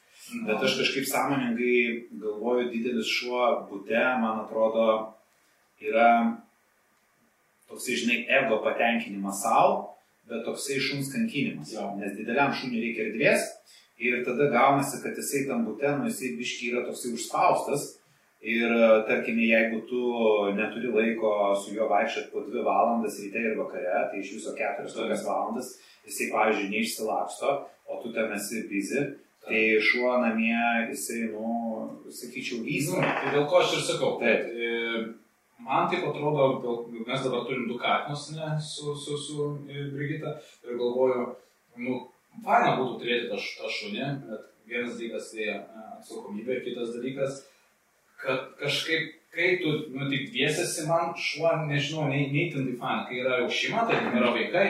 Bet 0.47 0.63
aš 0.63 0.79
kažkaip 0.81 1.07
sąmoningai 1.07 1.77
galvoju, 2.19 2.69
didelis 2.71 3.11
šuo 3.11 3.43
būte, 3.69 3.99
man 4.21 4.41
atrodo, 4.43 4.87
yra 5.83 6.09
toksai, 7.67 7.99
žinai, 8.01 8.17
ego 8.39 8.59
patenkinimas 8.63 9.43
savo, 9.43 9.93
bet 10.27 10.43
toksai 10.47 10.79
šuns 10.83 11.11
kankinimas. 11.13 11.71
Jo. 11.75 11.93
Nes 11.99 12.15
dideliam 12.17 12.55
šuniui 12.55 12.83
reikia 12.83 13.07
erdvės 13.07 13.47
ir 14.03 14.23
tada 14.27 14.49
gaunasi, 14.53 15.01
kad 15.03 15.15
jisai 15.19 15.45
tam 15.47 15.63
būte, 15.67 15.91
nu 15.99 16.11
jisai 16.11 16.35
biški 16.39 16.73
yra 16.73 16.83
toksai 16.87 17.13
užspaustas. 17.15 17.87
Ir 18.47 18.71
e, 18.71 18.87
tarkime, 19.07 19.43
jeigu 19.43 19.81
tu 19.89 20.01
neturi 20.55 20.87
laiko 20.93 21.31
su 21.59 21.73
juo 21.75 21.89
vaikščioti 21.91 22.31
po 22.31 22.45
dvi 22.45 22.63
valandas 22.63 23.17
ryte 23.19 23.41
ir 23.43 23.57
vakare, 23.59 24.05
tai 24.11 24.21
iš 24.21 24.37
viso 24.37 24.53
keturias 24.55 24.95
tokias 24.95 25.25
valandas, 25.27 25.73
jisai, 26.07 26.29
pavyzdžiui, 26.31 26.69
neišsilaksto, 26.71 27.55
o 27.91 27.97
tu 28.03 28.13
ten 28.15 28.31
esi 28.37 28.63
bizi, 28.69 29.03
tai 29.43 29.63
šuo 29.83 30.13
namie, 30.23 30.55
jisai, 30.93 31.25
nu, 31.33 31.49
sakyčiau, 32.19 32.61
Nu, 32.61 32.67
vysto. 32.69 33.01
tai 33.03 33.33
dėl 33.35 33.47
ko 33.51 33.59
aš 33.59 33.75
ir 33.79 33.83
sakau, 33.89 34.13
Taip. 34.21 34.47
e, 34.55 34.71
man 35.67 35.89
taip 35.91 36.07
atrodo, 36.07 36.47
mes 36.93 37.27
dabar 37.27 37.43
turim 37.49 37.67
du 37.67 37.75
katinus, 37.81 38.29
ne, 38.37 38.53
su, 38.63 38.95
su, 38.95 39.19
su 39.25 39.49
e, 39.67 39.89
Brigita 39.91 40.37
ir 40.63 40.79
galvoju, 40.79 41.27
nu, 41.83 41.99
faina 42.47 42.77
būtų 42.79 43.03
turėti 43.03 43.29
tą, 43.33 43.43
šunį, 43.81 44.07
bet 44.31 44.47
vienas 44.71 44.95
dalykas 44.95 45.31
tai 45.35 45.51
atsakomybė, 45.99 46.61
kitas 46.63 46.95
dalykas, 46.95 47.43
kad 48.21 48.51
kažkaip, 48.61 49.13
kai 49.37 49.55
tu, 49.61 49.73
nu, 49.93 50.09
tik 50.09 50.29
dviesiasi, 50.31 50.87
man 50.89 51.13
šuo, 51.21 51.51
nežinau, 51.69 52.07
nei, 52.09 52.27
nei 52.33 52.49
ten 52.53 52.65
tai 52.67 52.77
faina, 52.81 53.07
kai 53.09 53.21
yra 53.21 53.41
jau 53.43 53.49
šeima, 53.59 53.87
tai 53.89 54.01
yra 54.17 54.33
vaikai. 54.35 54.67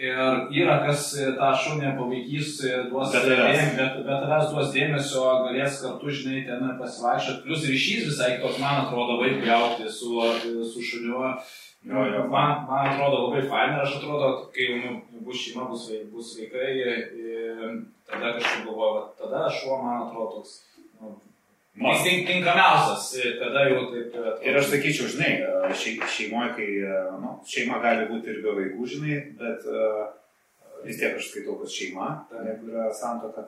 Ir 0.00 0.52
yra 0.56 0.78
kas 0.86 1.10
tą 1.36 1.48
šunį 1.60 1.90
pavaikys, 1.98 2.54
e, 2.64 2.76
duos 2.88 3.10
Be 3.12 3.20
tavęs. 3.20 3.34
dėmesio, 3.36 3.74
bet, 3.76 3.98
bet 4.06 4.22
tavęs 4.24 4.46
duos 4.54 4.70
dėmesio, 4.72 5.24
galės 5.44 5.80
kartu, 5.82 6.14
žinai, 6.16 6.44
ten 6.46 6.62
pasivaikščioti. 6.78 7.42
Plus 7.44 7.66
ryšys 7.68 8.06
visai 8.08 8.30
kitoks, 8.38 8.62
man 8.62 8.86
atrodo, 8.86 9.18
vaikui 9.20 9.50
aukti 9.52 9.90
su, 9.92 10.14
su 10.72 10.84
šuniu. 10.88 11.20
Jo, 11.84 12.06
jo. 12.12 12.24
Man, 12.32 12.64
man 12.68 12.88
atrodo 12.94 13.26
labai 13.26 13.44
faina 13.48 13.76
ir 13.76 13.84
aš 13.84 13.98
atrodo, 13.98 14.30
kai 14.56 14.70
nu, 14.80 14.96
bus 15.24 15.44
šeima, 15.44 15.68
bus, 15.68 15.86
bus 16.12 16.32
vaikai, 16.38 16.72
tada 18.08 18.34
kažkaip 18.38 18.66
galvoju, 18.70 19.04
tada 19.20 19.46
šuo 19.52 19.82
man 19.84 20.06
atrodo 20.06 20.38
toks 20.38 20.56
nu, 21.00 21.12
Mas. 21.80 22.02
tink- 22.04 22.26
tinkamiausias, 22.28 23.04
tada 23.40 23.62
jau 23.70 23.86
taip. 23.92 24.14
e, 24.14 24.48
Ir 24.50 24.56
aš 24.60 24.66
sakyčiau, 24.74 25.08
žinai, 25.14 25.32
šei- 25.80 26.00
šeimoje, 26.16 26.50
kai 26.56 26.70
e, 26.84 26.96
nu, 27.22 27.30
šeima 27.48 27.80
gali 27.82 28.04
būti 28.10 28.34
ir 28.34 28.42
be 28.44 28.52
vaikų, 28.58 28.88
žinai, 28.94 29.16
bet 29.40 29.64
e, 29.64 29.84
vis 30.84 30.98
tiek 31.00 31.16
aš 31.16 31.30
skaitau, 31.32 31.56
kad 31.62 31.72
šeima, 31.72 32.08
jeigu 32.36 32.68
yra 32.72 32.90
santoka. 32.94 33.46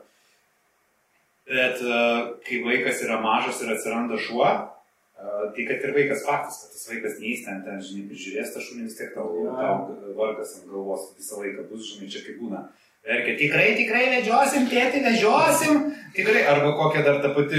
Bet 1.49 1.81
e, 1.83 2.03
kai 2.47 2.61
vaikas 2.65 3.03
yra 3.05 3.19
mažas 3.21 3.61
ir 3.65 3.73
atsiranda 3.75 4.17
šuo, 4.21 4.47
e, 4.47 5.25
tai 5.57 5.65
kad 5.69 5.83
ir 5.89 5.93
vaikas 5.97 6.23
faktas, 6.27 6.61
kad 6.62 6.73
tas 6.77 6.87
vaikas 6.93 7.19
neįs 7.21 7.45
ten, 7.47 7.65
žinai, 7.89 8.07
prižiūrės 8.12 8.53
tą 8.55 8.62
šunį, 8.65 8.87
vis 8.89 8.97
tiek 9.01 9.11
tau, 9.17 9.29
tau 9.59 10.15
vargas 10.19 10.55
ant 10.61 10.71
galvos 10.71 11.11
visą 11.19 11.43
laiką 11.43 11.67
bus, 11.73 11.89
žinai, 11.93 12.09
čia 12.15 12.23
kaip 12.29 12.39
būna. 12.45 12.62
Verkia, 13.03 13.35
tikrai, 13.35 13.73
tikrai 13.75 14.03
vedžiosim, 14.13 14.69
tėti, 14.71 15.01
vedžiosim. 15.03 15.79
Tikrai, 16.15 16.45
arba 16.47 16.71
kokia 16.79 17.01
dar 17.03 17.17
ta 17.19 17.33
pati 17.35 17.59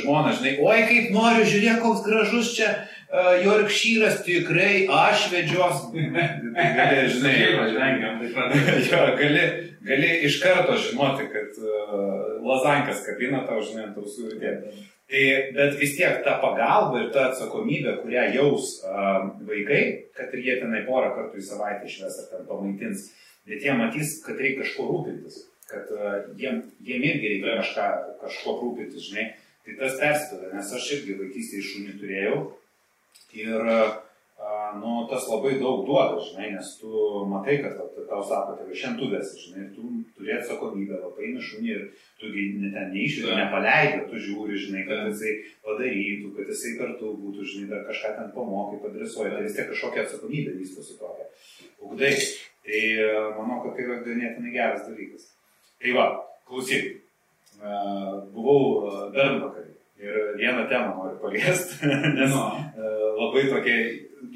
žmona, 0.00 0.32
žinai, 0.34 0.56
oi 0.58 0.80
kaip 0.88 1.12
noriu, 1.14 1.44
žiūrėk, 1.46 1.78
koks 1.84 2.00
gražus 2.02 2.50
čia 2.56 2.70
uh, 2.72 3.36
Jorkšyras, 3.44 4.24
tikrai 4.26 4.88
aš 4.90 5.28
vedžiosiu. 5.30 5.92
tai 6.56 6.66
gali, 6.80 7.04
žinai, 7.14 7.36
Vengiam, 7.76 8.18
taip 8.24 8.34
pat. 8.34 8.56
jo, 8.90 9.04
gali, 9.22 9.46
gali 9.86 10.10
iš 10.26 10.40
karto 10.42 10.74
žinoti, 10.88 11.30
kad 11.30 11.62
uh, 11.62 12.18
lazankas 12.42 13.06
kabina 13.06 13.46
tau, 13.46 13.62
žinai, 13.62 13.86
ant 13.92 14.02
ausų 14.02 14.32
vidėti. 14.32 14.74
Tai, 15.12 15.24
bet 15.54 15.78
vis 15.78 15.94
tiek 15.94 16.22
ta 16.26 16.40
pagalba 16.42 17.04
ir 17.04 17.10
ta 17.14 17.28
atsakomybė, 17.30 18.00
kurią 18.02 18.30
jaus 18.34 18.80
uh, 18.82 19.28
vaikai, 19.46 19.82
kad 20.18 20.34
ir 20.34 20.42
jie 20.48 20.62
tenai 20.64 20.82
porą 20.90 21.14
kartų 21.14 21.38
į 21.38 21.50
savaitę 21.52 21.86
išves 21.86 22.24
ar 22.24 22.32
ten 22.32 22.48
pamaitins, 22.50 23.12
bet 23.48 23.64
jie 23.66 23.74
matys, 23.78 24.18
kad 24.26 24.40
reikia 24.40 24.62
kažko 24.62 24.88
rūpintis, 24.90 25.40
kad 25.70 25.90
uh, 25.96 26.22
jiem, 26.38 26.62
jiem 26.84 27.08
irgi 27.10 27.34
reikia 27.34 27.58
kažką, 27.62 27.88
kažko 28.22 28.56
rūpintis, 28.60 29.10
žinai. 29.10 29.30
Tai 29.62 29.76
tas 29.78 29.98
persideda, 30.00 30.48
nes 30.56 30.72
aš 30.74 30.88
irgi 30.96 31.18
vaikystėje 31.20 31.66
šunį 31.68 31.92
turėjau 32.00 32.38
ir 33.38 33.60
uh, 33.62 33.92
nu, 34.80 35.06
tas 35.10 35.28
labai 35.28 35.58
daug 35.60 35.84
duoda, 35.86 36.20
žinai, 36.24 36.52
nes 36.56 36.68
tu 36.80 36.90
matai, 37.30 37.58
kad 37.62 37.76
va, 37.78 37.86
tau 38.08 38.22
sako, 38.26 38.56
tai 38.58 38.94
tu 38.98 39.08
vesi, 39.12 39.40
žinai, 39.46 39.66
tu 39.74 39.82
turi 40.16 40.34
atsakomybę, 40.36 40.98
va, 41.02 41.10
paimi 41.16 41.42
šunį 41.48 41.70
ir 41.74 41.82
tugi 42.20 42.46
ne, 42.60 42.72
ten 42.74 42.90
neišvedi, 42.94 43.28
Taip. 43.28 43.40
nepaleidi, 43.42 44.00
tu 44.10 44.22
žiūri, 44.26 44.60
žinai, 44.64 44.86
kad 44.88 45.04
jisai 45.10 45.34
padarytų, 45.66 46.32
kad 46.38 46.54
jisai 46.54 46.72
kartu 46.80 47.12
būtų, 47.20 47.50
žinai, 47.52 47.68
dar 47.74 47.84
kažką 47.90 48.14
ten 48.18 48.32
pamokai, 48.36 48.80
padresuoja, 48.86 49.34
tai 49.36 49.44
vis 49.46 49.58
tiek 49.58 49.68
kažkokia 49.70 50.06
atsakomybė 50.06 50.56
vystosi 50.58 50.98
tokia. 51.00 51.28
Ugdai. 51.82 52.16
Tai 52.62 52.80
e, 52.94 53.06
manau, 53.36 53.58
kad 53.64 53.74
tai 53.74 53.86
yra 53.88 53.98
ganėtinai 54.04 54.52
geras 54.54 54.84
dalykas. 54.86 55.30
Tai 55.82 55.94
va, 55.96 56.06
klausyk, 56.46 56.92
e, 57.58 57.72
buvau 58.34 59.08
Bernvakarį 59.14 59.72
ir 60.02 60.20
vieną 60.38 60.68
temą 60.70 60.92
noriu 60.94 61.18
paliesti, 61.22 61.80
nes 62.18 62.30
Nu, 62.30 62.44
e, 62.78 62.92
labai 63.18 63.48
tokia 63.50 63.74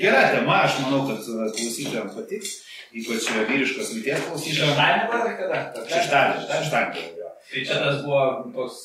gera 0.01 0.25
tema, 0.35 0.65
aš 0.67 0.81
manau, 0.83 1.05
kad 1.07 1.23
klausytojams 1.23 2.19
patiks, 2.19 2.57
ypač 2.99 3.31
vyriškos 3.53 3.95
lyties 3.95 4.27
klausytojams. 4.27 4.75
Šeštadienį 4.75 5.07
buvo 5.13 5.23
ar 5.23 5.39
kada? 5.39 5.63
Šeštadienį, 5.95 6.51
šeštadienį. 6.51 7.31
Tai 7.47 7.65
čia 7.71 7.79
tas 7.79 8.03
buvo 8.03 8.23
toks, 8.57 8.83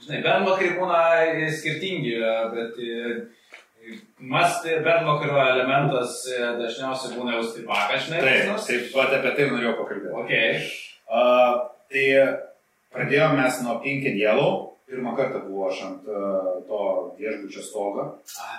žinai, 0.00 0.24
bernvakariai 0.24 0.78
būna 0.80 1.00
skirtingi, 1.60 2.16
bet 2.56 2.84
masti 4.18 4.68
bernvakario 4.84 5.38
elementas 5.52 6.22
e, 6.30 6.40
dažniausiai 6.60 7.16
būna 7.18 7.36
jau 7.36 7.46
stripakas, 7.48 8.06
žinai. 8.06 8.20
Taip, 8.24 8.52
taip, 8.66 8.86
pat 8.94 9.16
apie 9.18 9.32
tai 9.36 9.48
norėjau 9.50 9.74
pakalbėti. 9.80 10.14
Ok. 10.20 10.34
Uh, 11.04 11.58
tai 11.92 12.04
pradėjome 12.94 13.42
mes 13.42 13.58
nuo 13.64 13.80
Pink 13.84 14.06
and 14.10 14.20
Yellow. 14.20 14.54
Pirmą 14.84 15.14
kartą 15.16 15.40
buvau 15.46 15.70
aš 15.70 15.78
ant 15.86 16.08
uh, 16.12 16.48
to 16.68 16.78
viešbučio 17.18 17.62
stogo. 17.64 18.02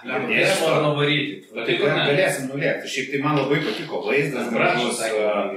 Girdėjau, 0.05 0.69
ar 0.71 0.79
nuvaryti. 0.83 1.41
Tai 1.53 1.75
galėsim 1.81 2.49
nulėkti. 2.49 2.89
Šiaip 2.89 3.11
tai 3.13 3.21
man 3.25 3.37
labai 3.39 3.61
patiko 3.65 4.01
vaizdas, 4.07 4.49
Gražus, 4.53 5.01
uh. 5.11 5.55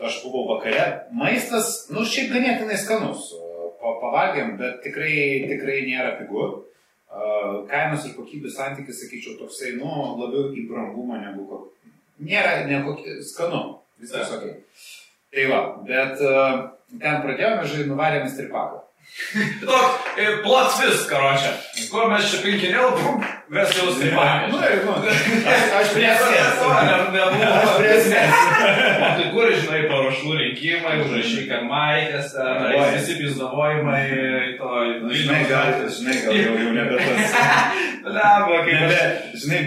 Aš 0.00 0.22
buvau 0.24 0.46
vakare. 0.54 0.84
Maistas, 1.12 1.90
nu 1.92 2.06
šiaip 2.08 2.30
ganėtinai 2.32 2.78
skanus. 2.80 3.32
Pa- 3.80 3.96
Pavalgėm, 4.00 4.54
bet 4.60 4.78
tikrai, 4.84 5.12
tikrai 5.48 5.82
nėra 5.84 6.14
pigu. 6.20 6.40
Uh, 6.40 6.69
Kainos 7.10 8.04
ir 8.06 8.14
kokybės 8.14 8.54
santykis, 8.54 9.00
sakyčiau, 9.02 9.36
toksai, 9.40 9.74
nu, 9.78 9.90
labiau 10.20 10.52
į 10.54 10.66
brangumą 10.70 11.18
negu 11.22 11.46
kok... 11.50 11.66
Nėra 12.22 12.66
nekokį 12.68 13.16
skanu. 13.24 13.62
Viskas 14.00 14.30
ok. 14.36 14.44
Tai 15.34 15.46
va, 15.50 15.60
bet 15.86 16.20
ten 16.20 17.20
pradėjome, 17.24 17.66
žai, 17.70 17.86
nuvarėme 17.88 18.30
stripaką. 18.30 18.84
Toks 19.60 20.00
plots 20.42 20.78
vis, 20.80 21.02
karočią. 21.10 21.50
Kur 21.90 22.08
mes 22.10 22.26
čia 22.30 22.40
pinkinėl, 22.44 22.94
mes 23.52 23.72
jau 23.76 23.90
ir, 24.00 24.14
nu, 24.84 24.94
aš, 25.10 25.64
aš 25.80 25.92
prie 25.94 26.06
esmės. 26.08 26.62
Aš 26.70 27.70
prie 27.76 27.92
esmės. 27.94 28.34
Tai 29.20 29.28
kur, 29.34 29.52
žinai, 29.54 29.80
parašų 29.90 30.36
rinkimai, 30.40 30.96
užrašyk 31.04 31.54
ant 31.58 31.70
maikės, 31.70 32.34
Oi. 32.40 32.88
visi 32.96 33.18
pizdavojimai, 33.20 34.02
to... 34.58 34.72
Nu, 35.04 35.14
Žinai, 35.20 35.40
gal, 35.50 35.72
žinai, 35.94 36.16
gal 36.24 36.40
jau, 36.40 36.54
jau 36.76 36.86
Lemba, 38.04 38.60
kaip 38.64 38.72
Nebe, 38.72 38.98
aš... 39.00 39.42
žinai, 39.42 39.60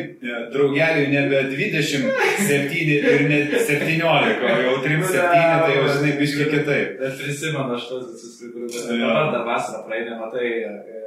draugeliui 0.54 1.08
nebe 1.12 1.44
27 1.52 2.82
ir 2.96 3.26
net 3.30 3.54
17, 3.68 4.04
o 4.04 4.58
jau 4.66 4.76
37, 4.86 5.30
tai 5.64 5.76
jau, 5.78 5.86
žinai, 5.98 6.14
biškai 6.22 6.50
kitaip. 6.56 6.98
Bet 7.02 7.22
prisimenu 7.22 7.78
aš 7.78 7.88
tos 7.92 8.10
visus, 8.14 8.42
kur 8.54 8.68
dabar 8.90 9.32
dar 9.36 9.48
vasarą 9.48 9.86
praeidė, 9.88 10.18
matai. 10.22 10.50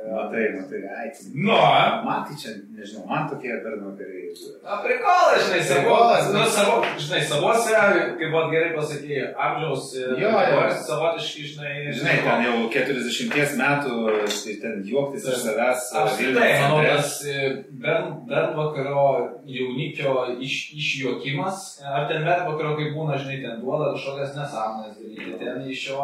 Matai, 0.07 0.45
matai, 0.57 0.81
ai. 0.99 1.09
tai- 1.11 1.33
Nu, 1.35 1.53
Man 2.07 2.21
tai 2.27 2.35
čia, 2.41 2.51
nežinau, 2.77 3.07
man 3.11 3.29
tokie 3.29 3.51
bernvakariai. 3.65 4.31
Na, 4.65 4.77
prikolas, 4.85 5.41
žinai, 5.47 5.63
savo, 5.65 5.81
Prikolas, 5.83 6.25
nu, 6.33 6.39
nu. 6.39 6.47
savo, 6.57 6.75
žinai, 7.05 7.23
savose, 7.31 7.73
kaip 8.19 8.31
buvo 8.33 8.45
gerai 8.53 8.71
pasakyti, 8.77 9.17
amžiaus, 9.45 9.85
e, 9.97 10.03
Jo, 10.23 10.31
jo. 10.51 10.61
savotiški, 10.89 11.43
žinai, 11.53 11.73
Žinai, 11.97 12.17
ten 12.27 12.39
jau 12.47 12.57
40 12.71 13.57
metų, 13.63 13.93
tai 14.45 14.55
ten 14.63 14.75
juoktis 14.91 15.25
iš 15.33 15.39
savęs. 15.47 15.81
Apskritai, 16.03 16.49
Vilniaus 16.53 16.61
manau, 16.63 16.81
tas 16.87 17.11
bern, 17.83 18.07
bernvakario 18.29 19.07
jaunikio 19.47 20.13
iš, 20.41 20.55
išjuokimas, 20.81 21.81
ar 21.95 22.07
ten 22.11 22.25
bernvakario, 22.27 22.77
kai 22.79 22.89
būna, 22.95 23.17
žinai, 23.23 23.39
ten 23.45 23.61
duoda 23.63 23.93
kažkokias 23.95 24.37
nesąmonės 24.39 24.95
daryti, 25.01 25.39
ten 25.41 25.57
iš 25.71 25.89
jo, 25.89 26.03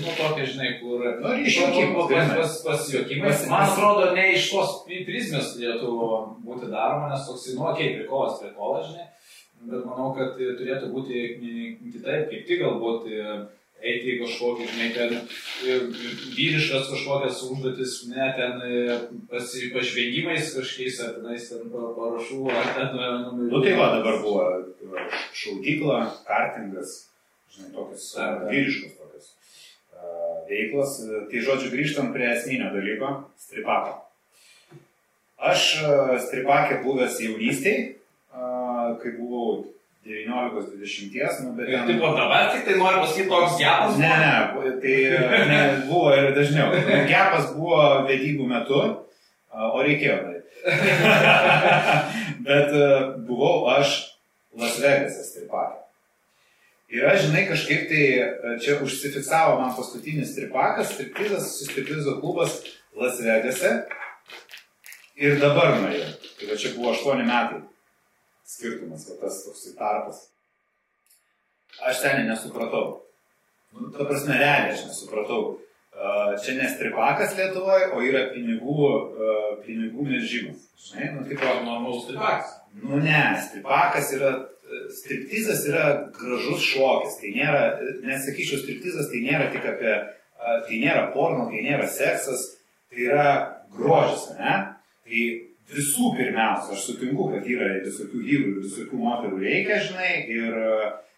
nu, 0.00 0.10
tokia, 0.20 0.44
žinai, 0.52 0.70
kur... 0.80 1.04
Nu, 1.20 1.34
išjuokimas, 1.44 2.62
Pas, 2.66 2.82
grynai. 2.92 3.25
Pas, 3.26 3.42
Man 3.50 3.66
atrodo, 3.66 4.06
ne 4.16 4.24
iš 4.36 4.48
tos 4.54 4.72
pri- 4.86 5.02
prizmės 5.08 5.52
turėtų 5.56 5.90
būti 6.46 6.70
daroma, 6.72 7.10
nes 7.12 7.26
toks, 7.28 7.50
nu, 7.56 7.66
okei, 7.72 7.90
okay, 7.90 7.98
prikolas, 8.00 8.38
prikolas, 8.42 8.88
žinai, 8.92 9.06
bet 9.72 9.84
manau, 9.88 10.10
kad 10.16 10.34
turėtų 10.38 10.90
būti 10.94 11.26
kitaip, 11.92 12.26
kaip 12.32 12.42
tik 12.48 12.60
galbūt 12.64 13.06
e, 13.10 13.36
eiti 13.86 14.14
į 14.14 14.18
kažkokį, 14.22 14.66
žinai, 14.72 14.88
ten 14.96 15.10
e, 15.16 15.78
vyriškas 16.36 16.88
kažkokias 16.92 17.42
užduotis, 17.48 17.96
ne 18.12 18.28
ten 18.38 18.62
e, 18.64 18.98
pasi, 19.30 19.68
pažvengimais 19.74 20.54
kažkokiais, 20.56 21.00
ar 21.06 21.12
tenais 21.18 21.48
ten 21.50 21.66
pa- 21.72 21.92
parašų, 21.98 22.40
ar 22.56 22.70
ten... 22.78 22.96
e, 22.96 23.10
Nu 23.52 23.60
tai 23.64 23.74
va, 23.78 23.90
dabar 23.98 24.16
buvo 24.24 24.46
šaudykla, 25.36 25.98
kartingas, 26.28 26.90
žinai, 27.54 27.70
tokios 27.76 28.06
e, 28.14 28.16
Taip, 28.16 28.38
taip. 28.40 28.50
vyriškos 28.54 28.92
tokios 29.00 29.26
e, 29.92 29.95
veiklos. 30.48 30.98
E, 31.04 31.22
Tai 31.30 31.44
žodžiu, 31.48 31.70
grįžtam 31.74 32.12
prie 32.14 32.28
esminio 32.34 32.72
dalyko- 32.74 33.12
stripako. 33.46 33.96
Aš 35.38 35.64
e, 35.84 35.94
stripakė 36.26 36.82
buvęs 36.84 37.18
jaunystėje, 37.20 37.92
kai 39.02 39.10
buvau 39.18 39.64
19-20, 40.06 41.42
nu 41.44 41.52
bet... 41.56 41.68
Ir 41.68 41.78
ten- 41.78 41.88
taip, 41.90 42.02
o 42.06 42.12
dabar 42.16 42.52
tik 42.52 42.64
tai 42.68 42.76
noriu 42.78 43.00
pasakyti 43.02 43.28
toks 43.28 43.56
geras. 43.58 43.96
Ne, 43.98 44.12
ne, 44.22 44.72
tai 44.82 44.94
e, 45.10 45.40
ne, 45.50 45.60
buvo 45.88 46.12
ir 46.14 46.30
dažniau. 46.36 46.70
Gepas 47.10 47.50
buvo 47.56 47.80
vedybų 48.06 48.46
metu, 48.48 48.80
a, 49.50 49.70
o 49.74 49.82
reikėjo 49.82 50.18
daryti. 50.22 50.42
Bet 52.46 52.70
buvau 53.26 53.66
aš 53.76 53.96
Las 54.56 54.78
Vegas'e 54.80 55.24
stripakė. 55.26 55.82
Ir 56.94 57.06
aš, 57.10 57.24
žinai, 57.26 57.46
kažkaip 57.48 57.88
tai 57.90 58.02
e, 58.22 58.26
čia 58.62 58.76
užsifiksavo 58.84 59.56
man 59.60 59.72
paskutinis 59.74 60.32
stripakas, 60.32 60.92
striptizas, 60.94 61.56
sustripizo 61.58 62.20
klubas 62.20 62.60
Las 62.96 63.18
Vegas'e. 63.20 63.72
Ir 65.16 65.40
dabar 65.42 65.80
nuėjau. 65.80 66.12
Tai 66.38 66.58
čia 66.60 66.76
buvo 66.76 66.92
8 66.92 67.24
metai 67.26 67.64
skirtumas, 68.46 69.08
va 69.10 69.18
tas 69.20 69.42
toks 69.44 69.66
tarpas. 69.78 70.22
Aš 71.88 72.02
ten 72.02 72.26
nesupratau. 72.28 73.02
Nu, 73.74 73.90
ta 73.92 74.06
prasme, 74.08 74.38
realiai 74.38 74.74
aš 74.74 74.86
nesupratau. 74.88 75.56
Uh, 75.96 76.34
čia 76.44 76.58
ne 76.58 76.68
stripakas 76.68 77.34
Lietuvoje, 77.38 77.88
o 77.96 78.02
yra 78.04 78.26
pinigų, 78.34 78.76
uh, 78.76 79.52
pinigų 79.64 80.04
melžimas. 80.04 80.66
Žinai, 80.86 81.08
nu, 81.14 81.24
tipo, 81.28 81.48
normalus 81.64 82.04
stripakas. 82.04 82.52
Nu 82.82 83.00
ne, 83.00 83.22
stripakas 83.40 84.12
yra, 84.16 84.32
striptizas 84.90 85.64
yra 85.68 85.86
gražus 86.16 86.64
šokis. 86.66 87.18
Tai 87.22 87.32
nėra, 87.36 87.64
nesakyčiau, 88.06 88.60
striptizas 88.62 89.10
tai 89.12 89.22
nėra 89.24 89.50
tik 89.54 89.66
apie, 89.72 89.96
tai 90.68 90.80
nėra 90.82 91.08
porno, 91.14 91.48
tai 91.50 91.64
nėra 91.66 91.88
seksas, 91.90 92.44
tai 92.90 93.08
yra 93.08 93.28
grožis, 93.76 94.28
ne? 94.38 94.54
Tai 95.06 95.24
visų 95.76 96.12
pirmiausia, 96.18 96.76
aš 96.76 96.84
sutinku, 96.90 97.30
kad 97.32 97.48
yra 97.50 97.72
visokių 97.82 98.22
vyrų 98.22 98.52
ir 98.52 98.62
visokių 98.68 99.02
moterų 99.02 99.40
reikia, 99.42 99.80
žinai, 99.88 100.12
ir, 100.30 100.60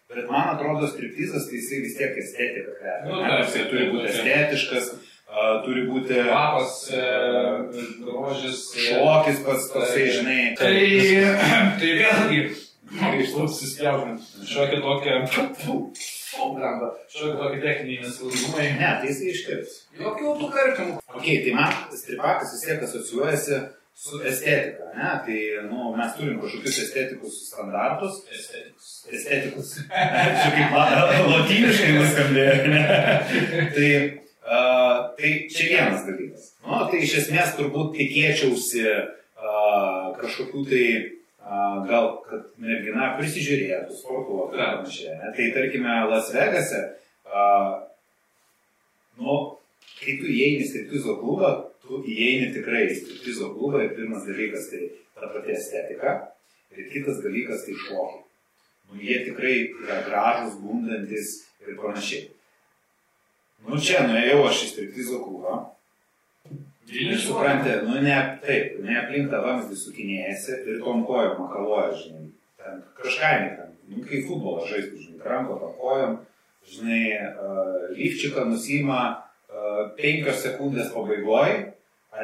bet 0.09 0.31
man 0.31 0.55
atrodo, 0.55 0.89
striptizas 0.89 1.51
tai 1.51 1.61
jisai 1.61 1.83
vis 1.85 1.99
tiek 2.01 2.17
estetika. 2.23 2.97
Nu, 3.05 3.21
ne, 3.21 3.43
jisai 3.45 3.69
turi 3.73 3.93
būti 3.93 4.11
estetiškas, 4.15 4.97
Uh, 5.29 5.59
turi 5.61 5.83
būti 5.85 6.23
kvapas, 6.25 6.87
grožis, 8.01 8.63
šokis 8.73 9.43
pats 9.45 9.67
toksai, 9.75 10.07
žinai. 10.15 10.39
Tai, 10.57 10.71
tai 11.83 11.91
vėlgi, 11.99 12.39
išlūpsispjaujant, 12.97 14.29
šiokia 14.49 14.79
tokia, 14.85 15.17
šiokia 17.13 17.35
tokia 17.39 17.63
techniniai 17.65 18.05
nesklandumai. 18.05 18.69
Ne, 18.79 18.93
tai 19.01 19.11
jisai 19.11 19.33
iškirs. 19.33 19.81
Jokių 19.99 20.37
tų 20.43 20.53
karpimų. 20.55 21.01
Ok, 21.15 21.27
tai 21.27 21.57
man 21.57 21.75
stripakas 21.93 22.55
vis 22.55 22.65
tiek 22.65 22.87
asocijuojasi 22.87 23.61
su 23.99 24.21
estetika, 24.31 24.93
ne? 24.95 25.11
Tai, 25.27 25.41
nu, 25.67 25.91
mes 25.99 26.15
turim 26.17 26.39
kažkokius 26.43 26.79
estetikus 26.85 27.41
standartus. 27.49 28.23
Estetikus. 28.31 28.95
Estetikus. 29.11 29.75
Čia 29.91 30.55
kaip 30.55 31.29
lotyniškai 31.33 31.93
nuskambėjo, 31.99 32.57
ne? 32.73 32.87
Tai 33.75 33.93
Uh, 34.49 35.13
tai 35.17 35.45
čia 35.53 35.65
vienas 35.69 36.07
dalykas. 36.09 36.45
Nu, 36.65 36.79
tai 36.89 37.03
iš 37.05 37.19
esmės 37.21 37.51
turbūt 37.59 37.91
tikėčiausi 37.99 38.81
uh, 38.89 40.15
kažkokių 40.17 40.63
tai 40.71 40.85
gal, 41.89 42.11
kad 42.29 42.45
mergina 42.61 43.15
prisižiūrėtų, 43.19 43.97
sportuotų 43.97 44.59
ir 44.59 44.65
panašiai. 44.65 45.17
Tai 45.37 45.49
tarkime, 45.57 45.95
Las 46.11 46.33
Vegase, 46.35 46.83
nu, 49.19 49.37
kai 49.99 50.17
tu 50.21 50.29
įeini 50.29 50.65
į 50.65 50.69
striptizo 50.69 51.17
klubą, 51.23 51.53
tu 51.85 52.03
įeini 52.05 52.51
tikrai 52.57 52.87
į 52.91 52.97
striptizo 53.01 53.53
klubą 53.57 53.85
ir 53.85 53.95
pirmas 53.97 54.27
dalykas 54.29 54.69
tai 54.73 54.91
ta 55.17 55.31
pati 55.33 55.55
estetika 55.57 56.17
ir 56.77 56.91
kitas 56.93 57.23
dalykas 57.25 57.65
tai 57.67 57.77
šokiai. 57.87 58.25
Nu, 58.89 59.01
jie 59.05 59.19
tikrai 59.27 59.55
yra 59.85 60.03
gražus, 60.07 60.61
gundantis 60.63 61.33
ir 61.65 61.77
panašiai. 61.81 62.29
Nu 63.69 63.81
čia 63.81 64.05
nuėjau 64.07 64.45
aš 64.49 64.63
į 64.65 64.71
striptizo 64.73 65.25
klubą. 65.25 65.59
Ir 66.89 67.19
suprantate, 67.21 67.83
nu 67.85 68.01
ne 68.01 68.17
taip, 68.41 68.79
ne 68.81 68.95
aplink 68.97 69.29
tą 69.29 69.43
vamzdį 69.45 69.77
sukinėjasi 69.77 70.55
ir 70.73 70.79
tom 70.81 71.03
kojom 71.09 71.35
makaluoja, 71.43 71.91
žinai. 72.01 72.29
Ten 72.63 72.79
kažką 72.97 73.33
ne 73.43 73.51
ten, 73.59 73.75
nu 73.93 74.05
kai 74.09 74.23
futbolą 74.25 74.65
žaisti, 74.71 75.03
žinai, 75.03 75.21
kranko 75.21 75.59
tom 75.61 75.75
kojom, 75.83 76.15
žinai, 76.65 77.03
uh, 77.29 77.75
lyfčiką 77.93 78.47
nusima 78.49 79.01
uh, 79.13 79.83
penkios 80.01 80.41
sekundės 80.47 80.89
pabaigoje, 80.95 81.61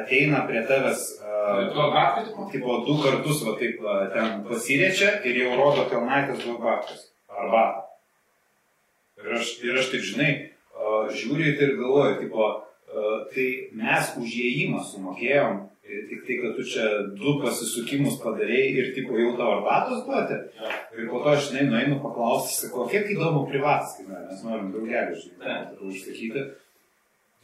ateina 0.01 0.41
prie 0.49 0.65
tavęs, 0.65 1.05
uh, 1.21 2.41
tipo, 2.49 2.81
du 2.89 2.97
kartus, 3.05 3.45
va 3.45 3.53
taip, 3.61 3.77
uh, 3.85 4.07
ten 4.15 4.41
pasiriečia 4.49 5.19
ir 5.29 5.43
jau 5.43 5.55
rodo 5.61 5.85
kelnaitės 5.93 6.41
du 6.41 6.57
baktus. 6.63 7.11
Arba. 7.29 7.65
Ir 9.21 9.37
aš, 9.37 9.57
ir 9.61 9.77
aš 9.77 9.93
taip, 9.93 10.09
žinai, 10.09 10.31
žiūri 11.13 11.53
ir 11.53 11.77
galvoji, 11.77 12.23
tipo, 12.25 12.49
tai 13.33 13.47
mes 13.75 14.11
už 14.21 14.35
įėjimą 14.41 14.83
sumokėjom, 14.89 15.63
tik 15.85 16.21
tai, 16.25 16.37
kad 16.41 16.55
tu 16.57 16.65
čia 16.65 16.85
du 17.19 17.35
pasisukimus 17.43 18.17
padarėjai 18.23 18.69
ir 18.81 18.91
tipo 18.95 19.17
jau 19.19 19.35
tavo 19.37 19.59
arbatos 19.59 20.05
duoti. 20.07 20.37
Ir 20.95 21.09
po 21.11 21.21
to 21.23 21.33
aš, 21.35 21.49
žinai, 21.49 21.65
nueinu 21.69 21.99
paklausti, 22.03 22.55
sakau, 22.63 22.87
kiek 22.89 23.09
įdomu 23.13 23.45
privatas 23.49 23.97
kainuoja, 23.99 24.23
mes 24.29 24.45
norim 24.47 24.71
daugelį, 24.73 25.19
žinai, 25.21 25.57
užsakyti. 25.85 26.45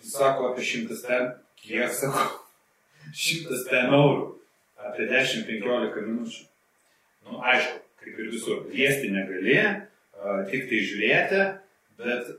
Jis 0.02 0.16
sako 0.18 0.50
apie 0.50 0.66
šimtas 0.66 1.04
ten, 1.06 1.30
kiek 1.62 1.94
sako, 1.94 2.26
šimtas 3.26 3.68
ten 3.70 3.94
eurų, 3.94 4.28
apie 4.90 5.08
10-15 5.12 6.08
minučių. 6.08 6.46
Na, 7.22 7.30
nu, 7.30 7.42
aišku, 7.52 7.82
kaip 8.02 8.18
ir 8.18 8.32
visur, 8.34 8.64
liesti 8.74 9.12
negali, 9.14 9.60
tik 10.50 10.66
tai 10.70 10.80
žiūrėti, 10.90 11.44
bet 12.02 12.32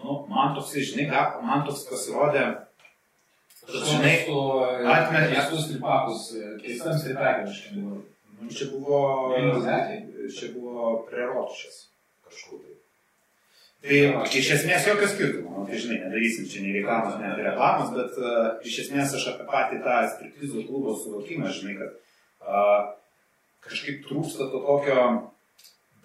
Nu, 0.00 0.16
man 0.30 0.54
toks, 0.56 0.74
žinai, 0.90 1.08
man 1.44 1.64
toks 1.66 1.84
pasirodė, 1.90 2.44
žinai, 3.68 4.14
atmetė 4.94 5.34
visus 5.36 5.66
stripakus, 5.66 6.26
keistam 6.62 6.96
stripakėm 6.98 7.50
šiandien. 7.54 8.02
Nu, 8.40 8.48
čia 8.48 8.70
buvo, 8.72 9.00
čia 10.32 10.52
buvo 10.54 10.92
preročias 11.10 11.90
kažkur 12.24 12.62
tai. 12.62 12.76
Tai 13.80 13.98
iš 14.36 14.48
esmės 14.58 14.86
jokio 14.88 15.08
skirtumo, 15.08 15.52
nu, 15.58 15.66
tai 15.68 15.78
žinai, 15.80 16.02
nedarysim 16.02 16.48
čia 16.48 16.64
nei 16.64 16.74
reklamos, 16.78 17.14
nei 17.20 17.32
reklamos, 17.46 17.92
bet 17.96 18.16
uh, 18.20 18.48
iš 18.64 18.82
esmės 18.84 19.14
aš 19.16 19.28
apie 19.32 19.46
patį 19.48 19.82
tą 19.84 19.98
striptizų 20.14 20.64
klubo 20.68 20.96
suvokimą, 21.00 21.52
žinai, 21.56 21.76
kad 21.78 21.94
uh, 22.44 22.90
kažkaip 23.64 24.02
trūksta 24.04 24.50
to 24.52 24.60
tokio 24.66 25.06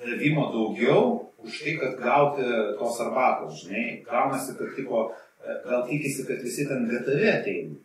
davimo 0.01 0.49
daugiau, 0.53 1.31
už 1.45 1.61
tai, 1.61 1.77
kad 1.77 1.97
gauti 2.01 2.43
tos 2.79 2.99
arbatos, 3.05 3.63
žinai, 3.63 4.03
gaunasi, 4.05 4.57
kad 4.57 4.75
tipo, 4.75 5.09
gal 5.65 5.85
tikisi, 5.87 6.25
kad 6.27 6.41
visi 6.43 6.67
ten 6.69 6.87
gatavė 6.89 7.31
ateina. 7.39 7.75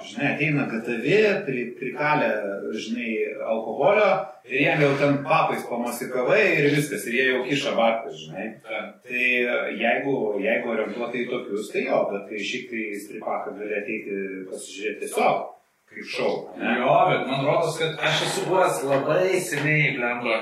Žinai, 0.00 0.28
ateina 0.34 0.64
gatavė, 0.70 1.20
pri, 1.44 1.62
prikalė, 1.76 2.30
žinai, 2.72 3.10
alkoholio 3.52 4.08
ir 4.48 4.56
jie 4.62 4.74
jau 4.82 4.90
ten 5.00 5.18
papais 5.26 5.64
pamosikavai 5.68 6.40
ir 6.56 6.68
viskas, 6.76 7.04
ir 7.08 7.18
jie 7.18 7.26
jau 7.28 7.44
kiša 7.48 7.74
barkas, 7.76 8.16
žinai. 8.24 8.46
Ta. 8.64 8.82
Tai 9.04 9.28
jeigu, 9.76 10.16
jeigu 10.40 10.74
orientuotai 10.74 11.26
tokius, 11.32 11.72
tai 11.74 11.86
jo, 11.88 12.02
bet 12.12 12.28
tai 12.30 12.44
šiek 12.50 12.68
tiek 12.72 13.00
stripaką 13.04 13.56
gali 13.58 13.76
ateiti 13.80 14.20
pasižiūrėti 14.48 15.04
tiesiog 15.04 15.48
kaip 15.90 16.06
šau. 16.14 16.32
Ne? 16.58 16.76
Jo, 16.78 16.92
bet 17.10 17.22
man 17.26 17.40
rodos, 17.46 17.74
kad 17.80 17.90
aš 18.08 18.22
esu 18.26 18.40
buvęs 18.48 18.76
labai 18.86 19.40
seniai, 19.42 19.96
blemba. 19.96 20.36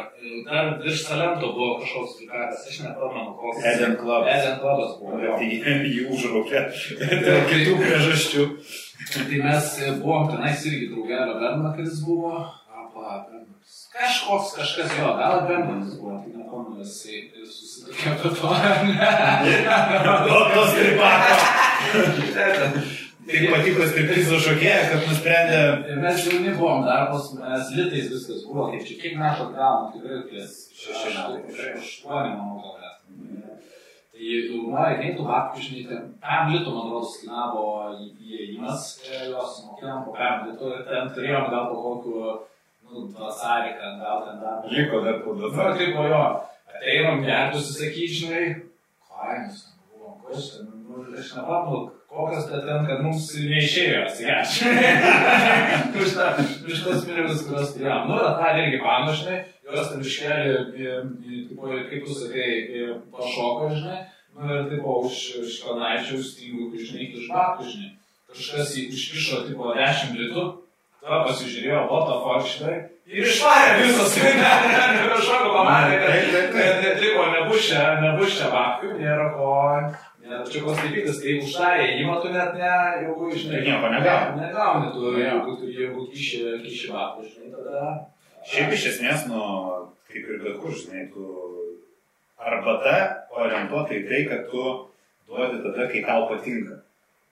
Dar 0.49 0.65
virš 0.83 1.01
talento 1.09 1.47
buvo 1.57 1.79
kažkoks 1.81 2.13
plikatas, 2.19 2.67
aš 2.69 2.77
nepamenu 2.85 3.33
koks. 3.41 3.65
Eden 3.73 3.95
Club. 4.01 4.23
Eden 4.35 4.57
Clubas 4.61 4.93
buvo. 5.01 5.13
Bet 5.23 5.33
tai 5.41 5.49
jį 5.89 6.03
užraukė 6.13 6.61
dėl 7.25 7.41
kitų 7.49 7.73
priežasčių. 7.81 8.43
Tai 9.15 9.43
mes 9.47 9.67
buvom 10.03 10.25
tenais 10.35 10.61
irgi 10.69 10.87
draugelio 10.93 11.35
Bernakaris 11.41 11.97
buvo. 12.05 12.33
Apa, 12.69 13.25
Kažkoks, 13.93 14.49
kažkas 14.59 14.91
jo, 14.99 15.09
gal 15.17 15.37
Bernakaris 15.49 15.97
buvo, 15.97 16.15
tai 16.21 16.31
nepamenu, 16.37 16.85
jisai 16.85 17.17
susitikė 17.49 18.07
apie 18.13 18.31
to. 18.37 18.47
O 20.37 20.39
tos 20.53 20.71
tripato. 20.77 21.35
Taip 23.29 23.51
patiko 23.53 23.85
striptizo 23.85 24.39
šokėja, 24.41 24.85
kad 24.89 25.03
nusprendė. 25.05 25.97
Mes 26.01 26.23
jauni 26.25 26.53
buvom, 26.57 26.85
darbas, 26.87 27.27
mes 27.37 27.73
litais 27.77 28.07
viskas 28.09 28.45
buvo, 28.47 28.71
kaip 28.73 28.87
čia 28.89 28.97
kiek 29.03 29.19
metų 29.21 29.51
atgavom, 29.51 29.91
tikrai 29.93 30.21
ties 30.31 30.55
šeši 30.79 31.13
metai. 31.13 31.67
Aštuoni, 31.77 32.31
manau, 32.39 32.63
gal 32.63 32.79
net. 32.81 33.67
Tai 34.15 34.31
dauguma 34.47 34.87
reikėtų 34.87 35.27
babkių, 35.29 35.65
žinai, 35.67 35.83
ten 35.91 36.07
pem 36.25 36.55
litų, 36.55 36.73
man 36.73 36.89
rodos, 36.95 37.19
kainavo 37.21 37.67
įėjimas, 38.07 38.89
jos 39.29 39.61
mokėjom 39.67 40.07
po 40.07 40.17
pem 40.17 40.49
litų 40.49 40.73
ir 40.79 40.89
ten 40.89 41.13
turėjom 41.19 41.53
gal 41.53 41.69
po 41.75 41.85
kokiu, 41.85 42.25
nu, 42.89 43.05
vasarį, 43.21 43.77
kad 43.83 44.01
gal 44.07 44.25
ten 44.25 44.41
dar. 44.47 44.65
Liko 44.73 45.05
dar 45.05 45.21
po 45.27 45.37
du. 45.37 45.53
Na, 45.53 45.69
taip, 45.77 46.01
o 46.01 46.09
jo, 46.09 46.25
ateinam 46.73 47.23
gertus, 47.29 47.71
sakyti, 47.77 48.25
žinai, 48.25 48.49
kainis, 49.13 49.63
buvom, 49.93 50.19
kas 50.25 50.51
ten, 50.57 50.73
nu, 50.89 51.05
aš 51.13 51.37
nepamenu, 51.37 51.85
kokios 52.09 52.49
tai 52.51 52.61
ten, 52.65 52.87
kad 52.89 53.03
mums 53.05 53.29
neišėjo 53.37 54.05
atsigerti. 54.07 54.73
už, 56.03 56.15
ta, 56.17 56.29
už 56.41 56.85
tos 56.85 57.05
pinigus, 57.07 57.45
kuriuos 57.47 57.75
turėjom. 57.77 58.09
Nu, 58.11 58.21
tą 58.41 58.53
irgi 58.63 58.83
panašai, 58.85 59.41
jos 59.69 59.91
ten 59.93 60.05
iškelė, 60.05 60.55
kaip 61.91 62.07
tu 62.07 62.17
sakai, 62.17 62.49
pašoko, 63.15 63.73
žinai, 63.75 64.01
nu 64.39 64.55
ir 64.57 64.71
tipo 64.73 65.01
už, 65.05 65.27
už 65.45 65.59
kanaičių 65.67 66.23
stingų, 66.25 66.71
žinai, 66.79 67.11
iš 67.13 67.29
batų, 67.33 67.69
žinai. 67.75 67.93
Kažkas 68.29 68.75
įkišo, 68.77 69.45
tipo, 69.49 69.71
10 69.73 70.17
litų, 70.19 70.49
Ta 70.99 71.23
pasižiūrėjo, 71.25 71.83
what 71.89 72.09
the 72.09 72.17
fuck, 72.25 72.49
žinai. 72.53 72.73
Ir 73.09 73.25
išvarė 73.25 73.77
visus, 73.81 74.17
ne, 74.21 74.33
ne, 74.37 74.49
ne, 74.67 75.05
kažkokio 75.15 75.53
pamatė, 75.55 76.01
kad 76.53 76.83
netliko, 76.83 77.29
nebus 77.33 77.69
čia 78.37 78.51
babkių, 78.53 78.91
nėra 78.99 79.31
ko. 79.37 79.53
Ne, 80.29 80.39
čia 80.45 80.61
koks 80.61 80.83
dalykas, 80.85 81.21
kai 81.25 81.39
už 81.41 81.53
tą 81.57 81.69
įėjimą 81.81 82.15
tu 82.21 82.31
net 82.35 82.57
ne, 82.61 82.73
jeigu, 83.01 83.29
žinai, 83.33 83.61
Nieko 83.65 83.89
negauni. 83.95 84.41
Negauni 84.43 84.91
tu, 84.93 85.13
jeigu, 85.17 85.55
jeigu 85.73 86.03
kiši, 86.13 86.41
kiši 86.67 86.91
babkių, 86.93 87.29
žinai, 87.31 87.53
tada. 87.55 87.85
Šiaip 88.49 88.75
iš 88.77 88.85
esmės, 88.91 89.25
nu, 89.31 89.41
kaip 90.11 90.29
ir 90.29 90.43
bet 90.43 90.59
kur, 90.61 90.75
žinai, 90.77 91.07
tu 91.15 91.31
arbata 92.45 92.99
orientuota 93.41 93.97
į 93.97 94.03
tai, 94.11 94.21
kad 94.29 94.45
tu 94.53 94.67
duodi 95.31 95.63
tada, 95.65 95.89
kai 95.95 96.05
tau 96.05 96.29
patinka. 96.29 96.83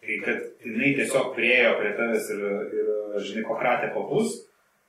Tai 0.01 0.19
kad 0.25 0.65
jinai 0.65 0.95
tiesiog 0.97 1.35
priejo 1.37 1.77
prie 1.83 1.93
tavęs 2.01 2.33
ir, 2.33 2.43
ir 2.81 3.29
žinai, 3.29 3.45
pakratė 3.51 3.93
papus, 3.93 4.39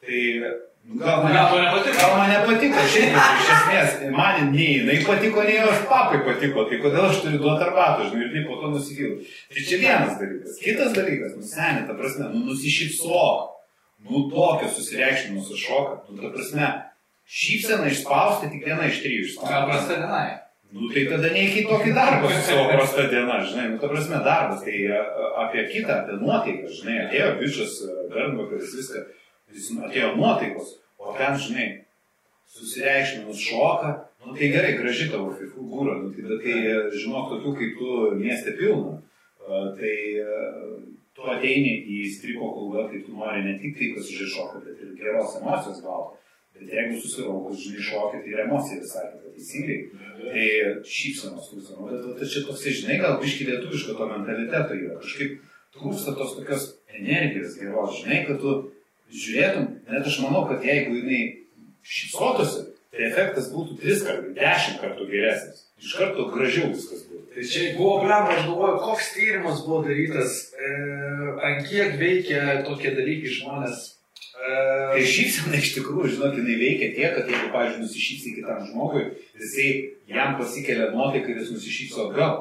tai 0.05 0.23
nu, 0.39 0.53
gal 0.87 1.23
man, 1.23 1.33
Gal 1.33 1.49
tau 1.51 1.59
nepatiko? 1.59 1.97
gal 1.99 2.13
man 2.17 2.29
nepatiko, 2.31 2.85
šiaip 2.93 3.17
iš 3.17 3.51
esmės, 3.57 3.97
man 4.15 4.51
nei 4.53 4.69
jinai 4.79 4.97
patiko, 5.07 5.43
nei 5.43 5.57
jos 5.59 5.83
papai 5.89 6.21
patiko, 6.25 6.63
tai 6.69 6.79
kodėl 6.83 7.09
aš 7.09 7.21
turiu 7.25 7.41
duoti 7.43 7.67
arbatų, 7.67 8.07
žinai, 8.11 8.23
ir 8.23 8.33
taip 8.37 8.47
po 8.47 8.59
to 8.61 8.71
nusikilau. 8.71 9.19
Tai 9.51 9.65
čia 9.67 9.81
vienas 9.83 10.17
dalykas. 10.21 10.57
Kitas 10.63 10.95
dalykas, 10.95 11.35
nu 11.35 11.43
seniai, 11.51 11.85
ta 11.89 11.97
prasme, 11.99 12.31
nu 12.33 12.45
nusišypsok, 12.47 13.45
nu 14.07 14.25
tokio 14.31 14.71
susireikšmino 14.77 15.43
su 15.43 15.59
šoka, 15.59 16.01
nu 16.07 16.21
ta 16.23 16.31
prasme, 16.35 16.71
šypseną 17.27 17.91
išspausti 17.91 18.51
tik 18.53 18.67
viena 18.67 18.87
iš 18.87 19.01
trijų 19.03 19.25
išspausti. 19.27 19.53
Gal 19.53 19.67
prasta 19.67 19.99
diena. 19.99 20.25
Nu 20.67 20.89
tai 20.91 21.05
tada 21.07 21.29
neik 21.31 21.53
į 21.61 21.61
tokį 21.69 21.93
darbą 21.95 22.27
su 22.27 22.41
savo 22.43 22.65
prasta 22.67 23.05
diena, 23.11 23.37
žinai, 23.47 23.69
nu 23.71 23.77
ta 23.79 23.87
prasme 23.91 24.17
darbas, 24.23 24.63
tai 24.65 24.81
apie 25.43 25.63
kitą, 25.71 26.01
apie 26.01 26.17
nuotaiką, 26.19 26.67
žinai, 26.79 26.97
atėjo 27.05 27.29
bičias, 27.39 27.77
bernvakaris, 28.11 28.73
viską, 28.75 29.03
jis 29.53 29.71
atėjo 29.87 30.13
nuotaikos, 30.17 30.75
o 30.97 31.13
ten, 31.17 31.37
žinai, 31.39 31.67
susireikšminus 32.57 33.41
šoka, 33.47 33.93
nu 34.25 34.35
tai 34.35 34.51
gerai, 34.51 34.75
graži 34.79 35.09
tavo 35.11 35.33
figūra, 35.35 35.97
nu 36.01 36.11
tai 36.13 36.27
bet 36.27 36.43
kai 36.43 36.59
e, 36.67 36.77
žinok 36.95 37.33
tokių 37.33 37.55
kaip 37.59 37.79
tu 37.79 37.97
mieste 38.19 38.55
pilna, 38.59 38.97
a, 39.43 39.65
tai 39.77 39.95
a, 40.23 40.37
tu 41.17 41.25
ateini 41.33 41.73
į 41.97 42.03
striko 42.13 42.51
klubą, 42.53 42.87
tai 42.91 43.01
tu 43.05 43.15
nori 43.17 43.43
ne 43.45 43.57
tik 43.61 43.75
tai 43.79 43.91
pasižiūrėti 43.95 44.63
bet 44.67 44.85
ir 44.85 44.95
geros 45.01 45.37
emocijos 45.41 45.83
gauti. 45.85 46.23
Bet 46.57 46.71
jeigu 46.73 46.97
susiraukus, 47.01 47.59
žinai, 47.61 47.83
šokį, 47.85 48.21
tai 48.23 48.31
ir 48.33 48.39
emocija 48.43 48.79
visai 48.81 49.03
kita 49.11 49.33
teisingai. 49.35 49.77
Tai 50.17 50.45
šypsenos 50.89 51.51
klausom. 51.51 51.83
Bet 51.89 52.07
bet 52.17 52.31
čia 52.33 52.41
toks, 52.47 52.63
žinai, 52.79 52.97
gal 53.03 53.19
biški 53.21 53.45
lietuviško 53.49 53.97
to 53.99 54.07
mentaliteto 54.09 54.77
yra. 54.77 54.97
Kažkaip 55.03 55.35
trūksta 55.75 56.15
tos 56.17 56.33
tokios 56.39 56.65
energijos 56.97 57.59
geros, 57.61 57.99
žinai, 58.01 58.23
kad 58.25 58.41
tu 58.41 58.55
žiūrėtum, 59.13 59.67
net 59.91 60.09
aš 60.09 60.19
manau, 60.23 60.45
kad 60.49 60.65
jeigu 60.65 60.97
jinai 60.97 61.21
šypsotųsi, 61.87 62.63
tai 62.91 63.07
efektas 63.09 63.51
būtų 63.53 63.77
tris 63.81 64.03
kartų, 64.07 64.33
dešimt 64.37 64.81
kartų 64.83 65.09
geresnis. 65.11 65.65
Iš 65.77 65.93
karto 65.99 66.25
gražiau 66.33 66.71
viskas 66.71 67.03
būtų. 67.05 67.27
Tai 67.35 67.43
čia 67.51 67.67
buvo 67.77 67.99
blema, 68.01 68.33
aš 68.33 68.47
galvoju, 68.47 68.79
koks 68.81 69.11
tyrimas 69.13 69.61
buvo 69.67 69.83
darytas, 69.85 70.39
e, 70.57 70.71
ant 71.49 71.67
kiek 71.69 71.99
veikia 72.01 72.63
tokie 72.65 72.95
dalykai 72.97 73.35
žmonės. 73.35 73.85
Tai 74.37 75.01
E, 75.01 75.03
šypsena 75.09 75.57
iš 75.57 75.73
tikrųjų, 75.75 76.11
žinok, 76.15 76.35
jinai 76.39 76.55
veikia 76.59 76.91
tiek, 76.95 77.15
kad 77.15 77.29
jeigu, 77.31 77.49
pavyzdžiui, 77.53 77.83
nusišypsi 77.83 78.33
kitam 78.37 78.61
žmogui, 78.69 79.03
jisai 79.37 79.69
jam 80.11 80.37
pasikelia 80.39 80.91
nuotaika 80.93 81.31
ir 81.33 81.41
jis 81.41 81.53
nusišypso 81.55 82.07
atgal. 82.07 82.37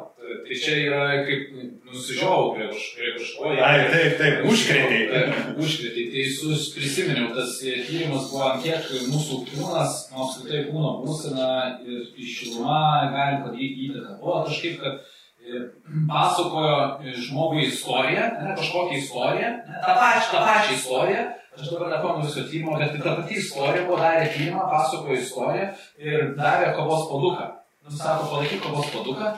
Tai 0.47 0.57
čia 0.62 0.77
yra 0.87 1.03
kaip 1.27 1.43
nusižiau 1.87 2.55
prie 2.55 2.67
kaž- 2.71 2.93
prie 2.97 3.11
kažko. 3.17 3.51
Ai, 3.62 3.79
taip, 3.93 4.17
taip, 4.21 4.45
užkrėtei. 4.51 5.03
Taip, 5.12 5.61
Užkrėtė. 5.62 6.05
Tai 6.12 6.25
sus 6.39 6.65
prisiminiau, 6.75 7.29
tas 7.37 7.53
e, 7.62 7.77
tyrimas 7.87 8.27
buvo, 8.33 8.49
kiek 8.65 8.89
mūsų 9.12 9.41
kūnas, 9.51 9.95
nu, 10.12 10.25
apskritai 10.25 10.65
kūno 10.71 10.91
būsena 11.05 11.49
ir 11.87 12.03
išiluma 12.27 12.81
gali 13.15 13.41
padaryti 13.45 13.89
įtaką. 13.91 14.19
Buvo 14.23 14.43
kažkaip, 14.49 14.79
kad 14.83 15.01
e, 15.47 15.65
pasakojo 16.11 16.77
e, 17.07 17.15
žmogui 17.27 17.67
istoriją, 17.71 18.29
ne, 18.43 18.55
kažkokią 18.59 19.01
istoriją, 19.03 19.51
ne, 19.71 19.83
tą 19.87 19.99
pačią, 20.03 20.31
tą 20.35 20.45
pačią 20.51 20.79
istoriją. 20.81 21.27
Aš 21.57 21.71
dabar 21.73 21.89
nepamenu 21.95 22.27
viso 22.27 22.43
tyrimo, 22.51 22.75
bet 22.77 22.99
ta 23.01 23.15
pati 23.17 23.39
istorija 23.41 23.87
buvo 23.87 23.97
darė 24.03 24.27
tyrimą, 24.35 24.67
pasakojo 24.69 25.15
istoriją 25.17 25.71
ir 26.05 26.27
davė 26.37 26.75
kovos 26.77 27.07
paduką. 27.09 27.47
Nu, 27.87 27.95
sako, 27.97 28.27
palaikyk 28.35 28.61
kovos 28.67 28.91
paduką 28.93 29.31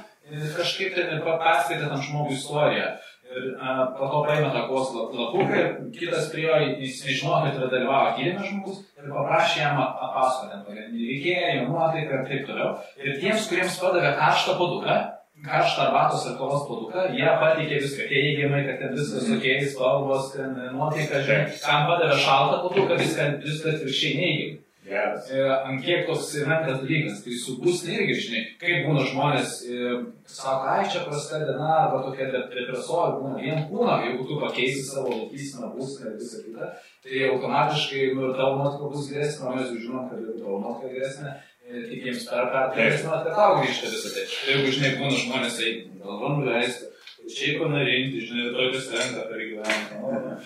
kažkaip 0.56 0.94
ten 0.96 1.12
ir 1.16 1.22
pa- 1.26 1.38
perskaitė 1.42 1.88
tam 1.88 2.02
žmogui 2.02 2.36
istoriją. 2.36 2.88
Ir 3.28 3.48
a, 3.60 3.72
po 3.92 4.06
to 4.08 4.22
paėmė 4.24 4.48
tą 4.54 4.62
kovos 4.70 4.94
la- 4.96 5.08
lapuką 5.12 5.58
ir 5.60 5.66
kitas 5.92 6.30
prie 6.32 6.46
jo, 6.46 6.54
jis 6.80 7.02
nežinojo, 7.04 7.42
kad 7.44 7.58
yra 7.60 7.68
dalyvavo 7.74 8.14
tyrimė 8.16 8.46
žmogus 8.48 8.78
ir 8.96 9.10
paprašė 9.12 9.60
jam 9.60 9.76
papasakoti, 9.82 10.62
pagrindinį 10.68 11.08
veikėją, 11.10 11.50
jo 11.58 11.66
nuotaiką 11.68 12.22
ir 12.22 12.26
taip 12.30 12.46
toliau. 12.48 12.70
Ir 13.04 13.18
tiems, 13.20 13.48
kuriems 13.50 13.76
padavė 13.82 14.14
karštą 14.16 14.54
paduką, 14.62 14.96
karštą 15.44 15.82
arbatos 15.84 16.24
ir 16.30 16.38
kavos 16.40 16.64
paduką, 16.70 17.04
jie 17.18 17.28
pateikė 17.42 17.82
viską 17.84 18.08
teigiamai, 18.14 18.62
kad 18.70 18.80
ten 18.80 18.96
viskas 18.96 19.28
ok, 19.36 19.44
spalvos, 19.74 20.32
ten 20.32 20.56
nuotaika, 20.78 21.20
žinai, 21.28 21.52
kam 21.66 21.84
padavė 21.90 22.16
šaltą 22.24 22.62
paduką, 22.64 22.96
viską, 23.04 23.28
viską 23.44 23.74
atvirkščiai 23.76 24.16
neigiamai. 24.22 24.64
Geras. 24.88 25.26
E, 25.30 25.40
ant 25.68 25.82
kiek 25.84 26.06
toks 26.08 26.30
menkas 26.48 26.78
dalykas, 26.80 27.18
tai 27.24 27.34
su 27.36 27.56
būsne 27.60 27.92
irgi, 27.98 28.14
žinai, 28.24 28.42
kaip 28.62 28.86
būna 28.86 29.02
žmonės, 29.10 29.50
e, 29.68 29.98
sako, 30.24 30.70
ai 30.74 30.86
čia 30.88 31.02
prasta 31.04 31.40
diena, 31.42 31.68
arba 31.82 32.00
tokia 32.06 32.30
dep- 32.32 32.54
depresuoja, 32.56 33.18
būna 33.18 33.36
vien 33.42 33.60
kūno, 33.68 33.98
jeigu 34.06 34.24
tu 34.30 34.38
pakeisi 34.40 34.86
savo 34.86 35.12
laikyseną 35.12 35.74
būsnę 35.76 36.08
ir 36.12 36.16
visą 36.22 36.40
kitą, 36.46 36.70
tai 37.04 37.22
automatiškai 37.28 38.06
nu, 38.16 38.32
tavo 38.38 38.56
nuotaika 38.62 38.90
bus 38.94 39.10
geresnė, 39.12 39.44
o 39.50 39.54
mes 39.58 39.68
jau 39.74 39.82
žinom, 39.84 40.08
kad 40.10 40.24
ir 40.24 40.40
tavo 40.40 40.60
nuotaika 40.64 40.94
geresnė, 40.96 41.34
e, 41.68 41.84
tik 41.90 42.06
jiems 42.08 42.24
per 42.30 42.48
pertrauksmą, 42.56 43.22
kad 43.26 43.36
tau 43.42 43.58
grįžta 43.60 43.92
visą 43.92 44.14
tai. 44.16 44.24
Jeigu, 44.48 44.72
žinai, 44.78 44.94
būna 45.02 45.20
žmonės, 45.24 45.58
tai 45.60 45.74
galva 46.00 46.32
nuleisti, 46.38 46.88
šiaip 47.32 47.60
panarinti, 47.62 48.22
žinai, 48.24 48.48
tokius 48.56 48.88
renka 48.94 49.24
per 49.28 49.42
gyvenimą. 49.42 50.36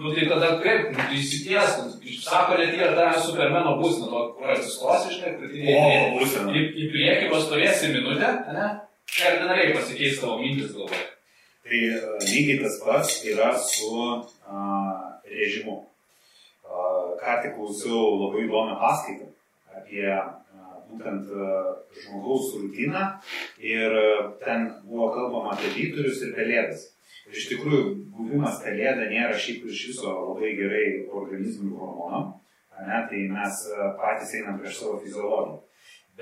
Nu 0.00 0.12
tai 0.14 0.26
tada 0.30 0.50
kaip, 0.62 0.90
nu, 0.92 0.98
tai 0.98 1.18
įsities, 1.20 1.76
sako, 2.24 2.58
net 2.60 2.74
ir 2.78 2.94
tą 2.98 3.08
supermeno 3.22 3.76
būsną, 3.80 4.08
to, 4.10 4.22
kur 4.38 4.54
atsistosi, 4.54 5.16
žinai, 5.16 5.34
kad 5.38 5.54
į, 5.54 5.62
į, 5.62 6.64
į, 6.84 6.88
priekį 6.94 7.30
pastovėsi 7.32 7.92
minutę, 7.94 8.32
ne? 8.56 8.68
Kardinaliai 9.12 9.74
pasikeis 9.76 10.20
tavo 10.22 10.38
mintis 10.40 10.72
galvoje. 10.72 11.08
Tai 11.62 11.78
e, 11.78 11.98
lygiai 12.26 12.60
tas 12.62 12.78
pats 12.82 13.18
yra 13.28 13.52
su 13.60 13.90
a, 14.02 14.62
režimu. 15.28 15.82
A, 16.64 16.86
ką 17.20 17.36
tik 17.44 17.58
klausiau 17.58 18.16
labai 18.24 18.46
įdomią 18.46 18.78
paskaitą 18.80 19.28
apie 19.76 20.08
būtent 20.92 21.30
a, 21.32 21.48
žmogaus 22.04 22.52
rutiną 22.60 23.04
ir 23.58 23.96
a, 23.98 24.04
ten 24.44 24.68
buvo 24.84 25.10
kalbama 25.16 25.56
apie 25.56 25.72
vyturius 25.76 26.22
ir 26.26 26.34
pelėdas. 26.36 26.88
Ir 27.28 27.38
iš 27.38 27.48
tikrųjų, 27.52 27.82
buvimas 28.16 28.60
pelėda 28.64 29.08
nėra 29.10 29.36
šiaip 29.38 29.66
iš 29.70 29.84
viso 29.92 30.12
labai 30.12 30.54
gerai 30.58 30.86
organizmui 31.08 31.74
hormonam, 31.78 32.32
tai 32.76 33.26
mes 33.30 33.60
a, 33.72 33.92
patys 34.00 34.34
einam 34.40 34.58
prieš 34.60 34.82
savo 34.82 34.98
fiziologiją. 35.04 35.60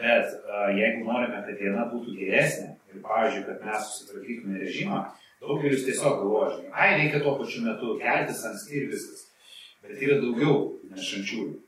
Bet 0.00 0.36
jeigu 0.76 1.02
norime, 1.02 1.40
kad 1.42 1.56
diena 1.58 1.88
būtų 1.90 2.14
geresnė 2.14 2.68
ir, 2.92 3.00
pavyzdžiui, 3.02 3.46
kad 3.48 3.64
mes 3.66 3.88
susitvarkytume 3.88 4.60
režimą, 4.60 5.00
daugelis 5.42 5.82
tiesiog 5.86 6.20
galvoja, 6.20 6.60
ai, 6.70 6.92
reikia 7.00 7.22
tuo 7.24 7.34
pačiu 7.40 7.64
metu 7.64 7.96
keltis 7.98 8.44
anksti 8.46 8.78
ir 8.78 8.86
viskas. 8.92 9.26
Bet 9.82 9.98
yra 10.04 10.20
daugiau 10.22 10.54
nešančiųjų. 10.92 11.58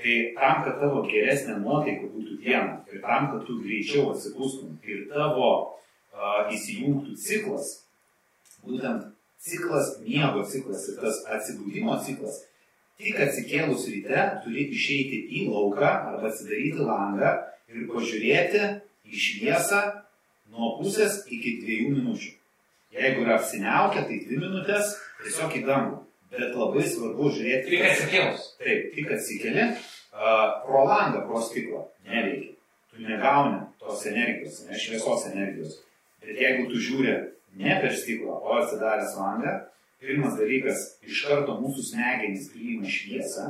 Tai 0.00 0.16
tam, 0.36 0.62
kad 0.64 0.78
tavo 0.80 1.02
geresnė 1.08 1.58
nuotaika 1.60 2.08
būtų 2.08 2.38
diena 2.40 2.78
ir 2.88 3.02
tam, 3.04 3.28
kad 3.34 3.44
tu 3.44 3.58
greičiau 3.60 4.06
atsipūstum 4.14 4.78
ir 4.88 5.02
tavo 5.12 5.48
uh, 5.60 6.48
įsijungtų 6.48 7.16
ciklas, 7.20 7.72
būtent 8.64 9.10
ciklas, 9.44 9.98
miego 10.04 10.44
ciklas 10.48 10.88
ir 10.88 11.00
tas 11.02 11.20
atsibūdimo 11.36 11.98
ciklas, 12.06 12.40
tik 13.00 13.20
atsikėlus 13.26 13.86
ryte 13.92 14.24
turi 14.44 14.66
išeiti 14.72 15.20
į 15.36 15.46
lauką 15.50 15.88
arba 15.88 16.28
atsidaryti 16.30 16.84
langą 16.84 17.36
ir 17.68 17.86
pažiūrėti 17.92 18.66
į 19.08 19.24
šviesą 19.26 19.82
nuo 20.52 20.76
pusės 20.80 21.22
iki 21.28 21.58
dviejų 21.62 21.96
minučių. 21.96 22.36
Jeigu 22.96 23.22
yra 23.22 23.36
apsiniaukę, 23.38 24.02
tai 24.08 24.22
dvi 24.24 24.40
minutės 24.40 24.96
tiesiog 25.22 25.60
į 25.60 25.66
dangų. 25.68 26.00
Bet 26.30 26.54
labai 26.54 26.84
svarbu 26.86 27.32
žiūrėti. 27.34 27.72
Tik 27.72 27.86
atsikėlus. 27.88 28.46
Taip, 28.60 28.84
tik 28.94 29.10
atsikeli, 29.16 29.66
uh, 30.14 30.44
pro 30.66 30.84
langą, 30.86 31.24
pro 31.26 31.42
stiklą. 31.42 31.84
Neveikia. 32.06 32.54
Tu 32.90 33.02
negauni 33.06 33.64
tos 33.80 34.04
energijos, 34.10 34.60
ne 34.68 34.78
šviesos 34.78 35.26
energijos. 35.30 35.80
Bet 36.22 36.38
jeigu 36.38 36.68
tu 36.70 36.78
žiūri 36.82 37.16
ne 37.58 37.76
per 37.82 37.94
stiklą, 37.96 38.38
o 38.42 38.60
atsidaręs 38.60 39.16
langą, 39.18 39.56
pirmas 40.02 40.36
dalykas, 40.38 40.86
iš 41.06 41.24
karto 41.28 41.58
mūsų 41.60 41.84
smegenys 41.90 42.48
priima 42.54 42.88
šviesą 42.90 43.46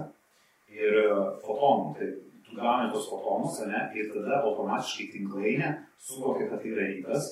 ir 0.72 0.98
e, 1.02 1.06
fotonų. 1.44 1.92
Tai 1.98 2.08
tu 2.46 2.58
gauni 2.58 2.90
tos 2.94 3.08
fotonus, 3.10 3.60
ne, 3.70 3.84
ir 3.98 4.10
tada 4.14 4.42
automatiškai 4.44 5.10
tinklainė 5.14 5.74
suvokia, 6.00 6.48
kad 6.50 6.62
tai 6.62 6.74
yra 6.74 6.88
rytas 6.90 7.30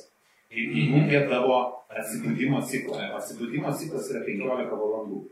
ir 0.50 0.76
įjungia 0.82 1.24
tavo 1.30 1.58
atsibūdimo 1.92 2.60
ciklą. 2.68 3.10
Atsibūdimo 3.18 3.72
ciklas 3.80 4.08
yra 4.12 4.24
15 4.26 4.78
valandų. 4.80 5.24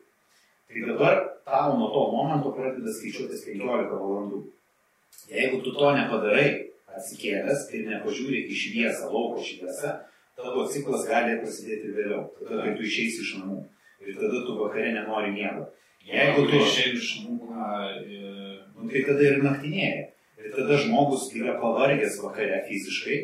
Tai 0.67 0.83
dabar 0.91 1.23
tau 1.47 1.79
nuo 1.79 1.89
to 1.95 2.03
momento 2.13 2.53
pradeda 2.57 2.93
skaičiuotis 2.93 3.45
15 3.47 3.93
valandų. 3.95 4.43
Jeigu 5.31 5.63
tu 5.65 5.73
to 5.77 5.93
nepadarai, 5.95 6.49
atsikėlęs 6.97 7.69
ir 7.77 7.87
nepažiūri 7.93 8.43
į 8.51 8.59
šviesą, 8.63 9.09
lauko 9.13 9.45
šviesą, 9.45 9.95
tavo 10.37 10.67
ciklas 10.71 11.07
gali 11.09 11.39
prasidėti 11.41 11.95
vėliau, 11.97 12.27
tada 12.41 12.65
kai 12.65 12.75
tu 12.77 12.87
išeisi 12.87 13.23
iš 13.25 13.33
namų. 13.41 13.63
Ir 14.07 14.19
tada 14.19 14.43
tu 14.47 14.59
vakare 14.59 14.93
nenori 14.95 15.33
miego. 15.35 15.69
Jeigu 16.07 16.45
tu 16.51 16.61
išeini 16.61 17.01
iš 17.01 17.13
namų, 17.25 17.49
e, 18.03 18.59
nu, 18.77 18.91
tai 18.93 19.03
tada 19.09 19.27
ir 19.27 19.41
naktinėje. 19.47 20.05
Ir 20.43 20.53
tada 20.55 20.79
žmogus 20.83 21.31
yra 21.35 21.57
pavargęs 21.63 22.21
vakare 22.23 22.61
fiziškai, 22.69 23.21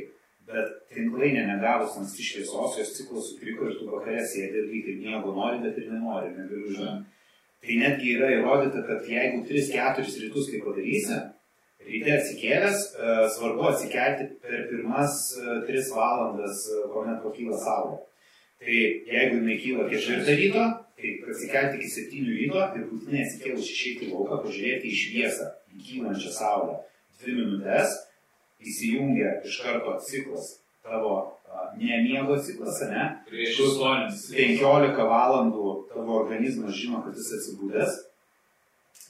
bet 0.48 0.70
tinklainė 0.94 1.44
negavus 1.50 1.98
anksti 2.00 2.24
šviesos, 2.28 2.78
jos 2.80 2.94
ciklas 2.96 3.28
sutriko 3.30 3.68
ir 3.68 3.76
tu 3.78 3.90
vakare 3.90 4.24
sėdi 4.26 4.62
ir 4.62 4.70
lyg 4.72 4.88
ir 4.90 5.02
miego 5.04 5.34
nori, 5.36 5.60
bet 5.62 5.78
ir 5.78 5.92
nenori, 5.92 6.32
negaliu 6.38 6.78
žinoti. 6.78 7.10
Tai 7.62 7.76
netgi 7.78 8.16
yra 8.16 8.28
įrodyta, 8.34 8.82
kad 8.88 9.04
jeigu 9.06 9.44
3-4 9.46 10.02
rytus 10.24 10.48
tai 10.50 10.60
padarysi, 10.64 11.18
ryte 11.86 12.14
atsikėlęs, 12.16 12.86
e, 12.94 13.12
svarbu 13.36 13.68
atsikelti 13.70 14.26
per 14.42 14.64
pirmas 14.70 15.18
3 15.68 15.76
e, 15.78 15.84
valandas, 15.94 16.64
e, 16.66 16.80
kuomet 16.90 17.20
pakyla 17.22 17.60
saulė. 17.62 18.00
Tai 18.62 18.78
jeigu 19.14 19.38
jinai 19.38 19.58
kyla 19.62 19.86
4 19.92 20.36
ryto, 20.40 20.64
tai 20.98 21.12
atsikelti 21.34 21.78
iki 21.78 21.92
7 21.94 22.32
ryto 22.40 22.64
ir 22.78 22.88
būtinai 22.90 23.22
atsikėlus 23.26 23.70
išeiti 23.76 24.10
lauką, 24.10 24.40
pažiūrėti 24.46 24.90
į 24.90 24.98
šviesą, 25.02 25.50
į 25.70 25.84
kylančią 25.86 26.34
saulę. 26.34 26.80
2 27.22 27.36
minutės 27.38 27.94
įsijungia 28.62 29.36
iš 29.46 29.62
karto 29.62 29.94
ciklas 30.06 30.56
tavo 30.82 31.14
nemiego 31.76 32.38
ciklas, 32.38 32.80
ne? 32.90 33.04
Prieš 33.28 33.60
istorinis. 33.66 34.24
15 34.36 35.04
valandų 35.12 35.68
tavo 35.92 36.18
organizmas 36.22 36.76
žino, 36.76 37.02
kad 37.04 37.16
jis 37.16 37.32
atsibūdęs. 37.38 38.00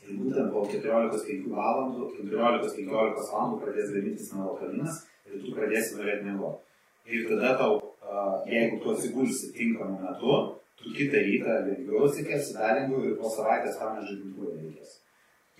Ir 0.09 0.19
būtent 0.19 0.51
po 0.55 0.65
14-15 0.67 1.53
valandų, 1.55 2.09
14-15 2.19 3.31
valandų 3.33 3.61
pradės 3.63 3.93
gamintis 3.95 4.33
melatoninas 4.35 5.05
ir 5.31 5.45
tu 5.45 5.55
pradėsi 5.55 5.99
norėti 5.99 6.27
miegoti. 6.27 6.65
Ir 7.13 7.29
tada 7.31 7.55
tau, 7.59 7.79
jeigu 8.51 8.81
tu 8.83 8.93
atsigulsi 8.95 9.53
tinkamu 9.57 10.01
metu, 10.03 10.41
tu 10.79 10.95
kitą 10.97 11.23
rytą 11.23 11.61
lengviau 11.69 12.07
atsikelsi, 12.09 12.55
dar 12.59 12.77
lengviau 12.79 13.07
ir 13.09 13.17
po 13.21 13.31
savaitės 13.31 13.79
tau 13.79 13.95
nežadintuoja 13.97 14.59
reikės. 14.59 14.99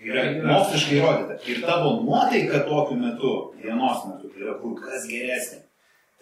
Yra 0.03 0.23
moksliškai 0.43 0.97
įrodyta. 0.99 1.37
Ir 1.47 1.61
tavo 1.63 1.93
nuotaika 2.03 2.63
tokiu 2.67 2.97
metu, 2.99 3.33
dienos 3.61 4.03
metu, 4.09 4.31
yra 4.39 4.57
kur 4.59 4.75
kas 4.79 5.07
geresnė. 5.07 5.62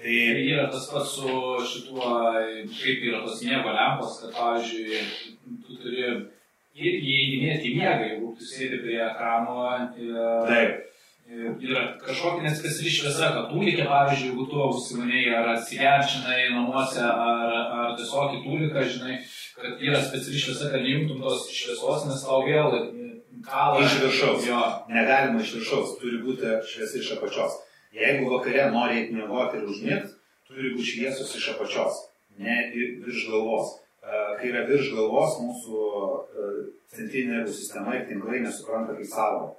Tai 0.01 0.19
yra 0.49 0.67
tas 0.71 0.87
pats 0.89 1.15
su 1.15 1.31
šituo, 1.69 2.11
kaip 2.81 3.03
yra 3.05 3.19
tos 3.21 3.43
miego 3.45 3.73
lempos, 3.75 4.17
kad, 4.21 4.31
pavyzdžiui, 4.33 5.01
tu 5.67 5.77
turi 5.77 6.05
irgi 6.73 7.11
įeidinėti 7.17 7.69
į 7.69 7.75
miegą, 7.77 8.07
jeigu 8.07 8.31
tu 8.37 8.47
sėdi 8.47 8.79
prie 8.81 8.97
ekrano. 9.05 9.67
Taip. 10.49 10.87
Yra 11.31 11.83
kažkokia 12.01 12.43
nespeciali 12.47 12.91
šviesa, 12.91 13.29
kad 13.35 13.51
tūlikė, 13.53 13.85
pavyzdžiui, 13.87 14.31
jeigu 14.31 14.47
tu 14.51 14.65
užsimanėjai 14.65 15.37
ar 15.37 15.53
atsigerčinai 15.53 16.41
namuose, 16.57 17.05
ar, 17.05 17.55
ar 17.77 17.93
tiesiog 17.99 18.35
į 18.39 18.43
tūliką, 18.47 18.83
žinai, 18.95 19.21
kad 19.55 19.85
yra 19.85 20.01
speciali 20.03 20.41
šviesa, 20.41 20.73
kad 20.73 20.83
neimtum 20.83 21.21
tos 21.23 21.45
šviesos, 21.53 22.09
nes 22.09 22.25
tau 22.25 22.41
vėl 22.49 22.73
kalą. 23.45 23.85
Iš 23.85 23.99
viršaus. 24.03 24.47
Jo. 24.49 24.61
Negalima 24.91 25.45
iš 25.45 25.59
viršaus, 25.59 25.99
turi 26.01 26.19
būti 26.25 26.57
šviesa 26.67 26.99
iš 26.99 27.13
apačios. 27.19 27.61
Jeigu 27.91 28.31
vakare 28.31 28.69
nori 28.71 29.07
miegoti 29.11 29.59
ir 29.59 29.69
užmigti, 29.69 30.13
turi 30.47 30.73
būti 30.75 30.89
šviesos 30.93 31.33
iš 31.37 31.49
apačios, 31.55 32.03
ne 32.39 32.59
virš 32.75 33.25
galvos. 33.31 33.77
E, 34.01 34.21
kai 34.39 34.51
yra 34.51 34.67
virš 34.69 34.93
galvos, 34.95 35.39
mūsų 35.43 35.81
e, 35.81 36.51
centrinė 36.95 37.39
nervų 37.39 37.55
sistema 37.55 37.97
ir 37.97 38.07
tinklai 38.09 38.43
nesupranta 38.45 38.95
kaip 38.97 39.11
savo. 39.11 39.49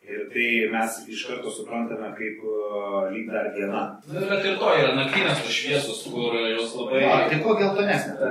Ir 0.00 0.22
tai 0.32 0.46
mes 0.72 0.94
iš 1.12 1.26
karto 1.28 1.50
suprantame 1.52 2.08
kaip 2.16 2.38
uh, 2.48 3.10
lyg 3.12 3.26
dar 3.28 3.50
diena. 3.52 3.82
Bet 4.08 4.46
ir 4.48 4.54
to 4.58 4.70
yra 4.72 4.94
naktinės 4.96 5.42
šviesos, 5.44 6.00
kur 6.08 6.38
jos 6.40 6.72
labai... 6.78 7.02
Ja, 7.02 7.18
tai 7.28 7.42
kuo 7.44 7.52
geltonesnė. 7.58 8.30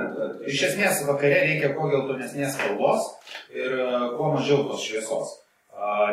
Iš 0.50 0.64
esmės 0.72 1.04
vakare 1.06 1.38
reikia 1.46 1.70
kuo 1.76 1.86
geltonesnės 1.92 2.56
spalvos 2.56 3.06
ir 3.54 3.78
uh, 3.78 4.08
kuo 4.16 4.32
mažiau 4.34 4.66
tos 4.66 4.82
šviesos. 4.82 5.36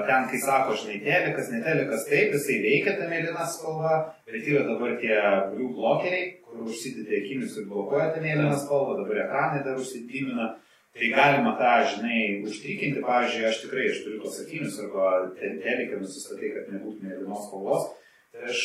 Ten, 0.07 0.27
kai 0.31 0.37
sako, 0.39 0.75
žinai, 0.79 1.01
telekas, 1.03 1.49
netelekas, 1.51 2.05
taip, 2.07 2.31
jisai 2.37 2.61
veikia 2.63 2.93
tą 2.95 3.09
mėlyną 3.11 3.47
spalvą, 3.51 3.97
bet 4.29 4.47
yra 4.47 4.61
dabar 4.63 4.93
tie 5.01 5.17
blue 5.49 5.73
blokeriai, 5.75 6.29
kur 6.45 6.69
užsidedė 6.71 7.17
akinius 7.19 7.57
ir 7.59 7.65
blokuoja 7.67 8.13
tą 8.13 8.21
mėlyną 8.23 8.53
spalvą, 8.61 8.95
dabar 9.01 9.19
ekranai 9.25 9.65
dar 9.65 9.81
užsidimina. 9.81 10.53
Tai 10.97 11.09
galima 11.13 11.51
tą, 11.59 11.73
žinai, 11.91 12.21
užtikrinti, 12.47 13.03
pavyzdžiui, 13.05 13.43
aš 13.49 13.59
tikrai, 13.65 13.89
aš 13.91 13.99
turiu 14.05 14.21
tos 14.23 14.39
akinius 14.45 14.79
arba 14.81 15.09
teleką 15.35 15.99
nusistatai, 15.99 16.53
kad 16.55 16.71
nebūtų 16.73 17.09
mėlynos 17.09 17.43
spalvos, 17.49 17.91
tai 18.33 18.47
aš 18.49 18.63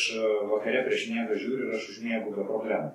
vakare 0.49 0.85
prieš 0.87 1.09
miegą 1.11 1.37
žiūriu 1.43 1.67
ir 1.67 1.75
aš 1.77 1.89
užmiegu 1.93 2.31
be 2.33 2.47
problemų. 2.47 2.93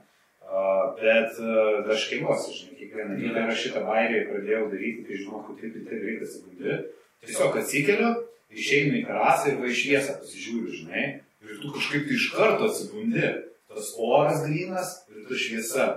Uh, 0.48 0.96
bet 0.96 1.36
uh, 1.44 1.84
aš 1.92 2.08
keliuosi, 2.08 2.54
žinai, 2.56 2.78
kiekvieną 2.80 3.18
dieną 3.20 3.42
aš 3.52 3.66
šitą 3.66 3.82
bairį 3.84 4.24
pradėjau 4.30 4.62
daryti, 4.72 5.04
kai 5.04 5.18
žinau, 5.20 5.42
kad 5.44 5.60
taip 5.60 5.76
ir 5.76 5.84
taip 5.90 6.06
reikia 6.08 6.28
sekundę. 6.32 6.78
Tiesiog 7.26 7.56
atsikeliu, 7.60 8.10
išeinu 8.54 9.00
į 9.00 9.06
terasą 9.08 9.52
ir 9.52 9.62
va 9.62 9.70
iš 9.70 9.82
šviesą 9.84 10.18
pasižiūriu, 10.20 10.74
žinai, 10.82 11.06
ir 11.44 11.60
tu 11.62 11.72
kažkaip 11.74 12.06
tai 12.08 12.18
iš 12.18 12.28
karto 12.34 12.68
atsibundi, 12.68 13.32
tas 13.68 13.90
oras 13.98 14.44
grinas 14.46 14.94
ir 15.12 15.26
ta 15.28 15.40
šviesa 15.44 15.88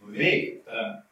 nuveikia. 0.00 0.56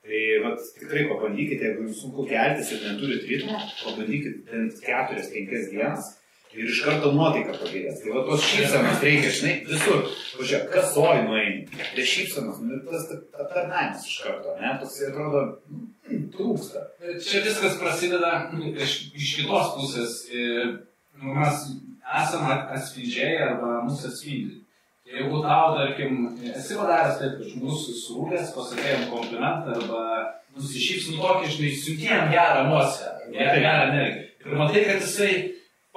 Tai 0.08 0.20
vat, 0.44 0.62
tikrai 0.78 1.04
pabandykite, 1.10 1.66
jeigu 1.66 1.84
jums 1.84 1.98
sunku 2.00 2.24
keltis 2.30 2.70
ir 2.72 2.84
neturit 2.86 3.26
ritmo, 3.28 3.58
pabandykite 3.82 4.46
bent 4.48 4.78
4-5 4.86 5.68
dienas 5.74 6.14
ir 6.58 6.70
iš 6.72 6.82
karto 6.86 7.12
nuotaika 7.14 7.54
pagerės. 7.56 8.00
Tai 8.02 8.14
va 8.16 8.24
tos 8.26 8.44
šypsenos 8.46 9.02
reikia, 9.04 9.32
žinai, 9.38 9.54
visur. 9.68 10.04
Pažiūrėk, 10.38 10.68
kas 10.74 10.96
oj 11.00 11.22
nueini. 11.26 11.80
Tai 11.94 12.06
šypsenos, 12.12 12.60
nu, 12.64 12.78
tas 12.88 13.08
aptarnavimas 13.14 14.06
iš 14.08 14.16
karto, 14.26 14.54
ne, 14.60 14.72
toks 14.82 15.00
atrodo, 15.08 15.42
mm, 15.70 16.24
trūksta. 16.34 16.86
Čia 17.26 17.42
viskas 17.46 17.76
prasideda 17.82 18.32
iš, 18.74 18.96
iš 19.18 19.34
kitos 19.40 19.74
pusės. 19.76 20.16
Nu, 21.18 21.34
mes 21.34 21.68
esame 22.22 22.56
atspindžiai 22.76 23.36
arba 23.48 23.82
mūsų 23.86 24.10
atspindi. 24.12 24.62
Jeigu 25.08 25.38
tau, 25.40 25.72
tarkim, 25.72 26.26
esi 26.52 26.76
padaręs 26.76 27.16
taip, 27.16 27.38
kad 27.38 27.48
žmogus 27.48 27.86
surūkęs, 28.04 28.50
pasakėjom 28.52 29.06
komplimentą 29.08 29.78
arba 29.78 30.02
nusišyps, 30.52 31.14
nu 31.14 31.22
tokį, 31.22 31.52
žinai, 31.54 31.70
siuntėjom 31.80 32.34
gerą 32.34 32.64
emociją, 32.66 33.14
gerą 33.32 33.72
energiją. 33.86 34.26
Ir 34.44 34.58
matai, 34.60 34.82
kad 34.84 35.00
jisai 35.06 35.32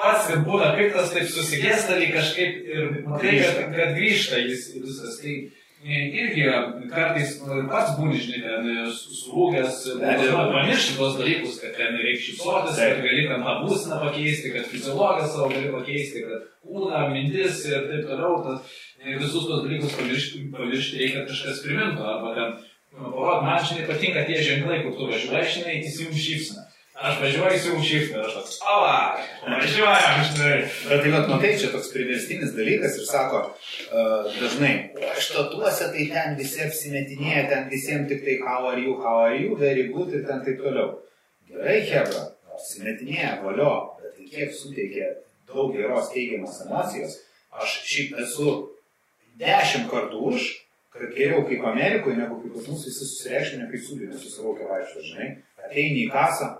pats 0.01 0.29
ir 0.33 0.43
būna 0.45 0.73
piktas, 0.77 1.13
taip 1.13 1.29
susigėsta 1.31 1.97
lyg 1.99 2.13
kažkaip 2.15 2.69
ir 2.75 2.93
matai, 3.07 3.39
kad, 3.41 3.59
kad 3.75 3.97
grįžta 3.97 4.41
jis 4.41 4.69
visas. 4.75 5.19
Tai 5.21 5.35
e, 5.35 5.99
irgi 6.21 6.47
kartais 6.91 7.35
pats 7.69 7.93
būni, 7.97 8.19
žinai, 8.21 8.41
ten 8.45 8.89
surūgęs, 8.97 9.81
pamiršti 10.01 10.97
tuos 10.97 11.19
dalykus, 11.19 11.59
kad 11.63 11.77
ten 11.77 11.99
reikia 12.01 12.25
šypsotis, 12.29 12.81
kad 12.81 13.03
gali 13.05 13.27
ten 13.29 13.45
tą 13.45 13.55
būseną 13.65 14.01
pakeisti, 14.07 14.55
kad 14.55 14.67
fiziologiją 14.73 15.29
savo 15.29 15.51
gali 15.53 15.71
pakeisti, 15.77 16.25
kad 16.25 16.49
kūną, 16.65 17.05
mintis 17.13 17.63
ir 17.69 17.87
taip 17.91 18.09
toliau. 18.09 18.41
Tas, 18.47 18.75
e, 19.01 19.15
visus 19.15 19.47
tuos 19.47 19.63
dalykus 19.67 19.95
pamiršti, 19.99 20.45
pamiršti 20.57 21.01
reikia 21.05 21.25
kažkas 21.29 21.63
primintų, 21.65 22.05
arba 22.15 22.35
ten, 22.37 22.59
nu, 22.97 23.13
parodyti, 23.13 23.47
man 23.47 23.65
žinai 23.69 23.87
patinka 23.89 24.27
tie 24.27 24.43
ženklai, 24.49 24.83
kur 24.85 24.97
tu 24.97 25.09
važiuoji, 25.13 25.55
žinai, 25.57 25.79
įsijungi 25.85 26.27
šypsną. 26.29 26.70
Aš 26.93 27.21
važiuoju 27.21 27.59
su 27.59 27.83
šift, 27.87 28.15
aš 28.15 28.33
toks, 28.33 28.57
ova, 28.75 28.95
važiuojam, 29.47 30.19
žinai. 30.27 30.57
Bet 30.89 31.01
tai, 31.01 31.11
vat, 31.13 31.29
matai, 31.31 31.53
čia 31.59 31.71
toks 31.71 31.89
priverstinis 31.93 32.51
dalykas 32.57 32.97
ir 32.99 33.07
sako, 33.07 33.39
uh, 33.47 34.27
dažnai, 34.35 34.73
aš 35.13 35.31
tatuose 35.33 35.87
tai 35.95 36.05
ten 36.11 36.35
visi 36.37 36.61
apsimetinėja, 36.65 37.47
ten 37.49 37.69
visiems 37.71 38.11
tik 38.11 38.21
tai 38.27 38.37
how 38.43 38.67
are 38.69 38.83
you, 38.83 38.97
how 39.01 39.23
are 39.23 39.39
you, 39.39 39.55
very 39.57 39.87
good 39.93 40.13
ir 40.13 40.27
ten 40.27 40.43
taip 40.45 40.59
toliau. 40.61 40.99
Gerai, 41.49 41.79
Hebra, 41.89 42.25
apsimetinėja, 42.53 43.37
valio, 43.45 43.73
bet 44.01 44.17
tai 44.19 44.27
kiek 44.35 44.55
suteikia 44.55 45.13
daug 45.49 45.73
geros 45.75 46.11
teigiamos 46.13 46.59
emocijos, 46.67 47.21
aš 47.55 47.77
šiaip 47.87 48.19
esu 48.25 48.57
dešimt 49.41 49.87
kartų 49.91 50.25
už, 50.33 50.49
kad 50.91 51.15
geriau 51.15 51.45
kaip 51.47 51.63
Amerikoje, 51.71 52.19
negu 52.19 52.43
kaip 52.43 52.59
pas 52.59 52.67
mus 52.67 52.83
visi 52.85 53.07
susireikšminę, 53.07 53.71
kai 53.71 53.79
sudėmė 53.79 54.19
susiraukia 54.19 54.67
vaikščio, 54.69 55.07
žinai, 55.07 55.29
ateini 55.65 56.05
į 56.05 56.11
kasą, 56.11 56.57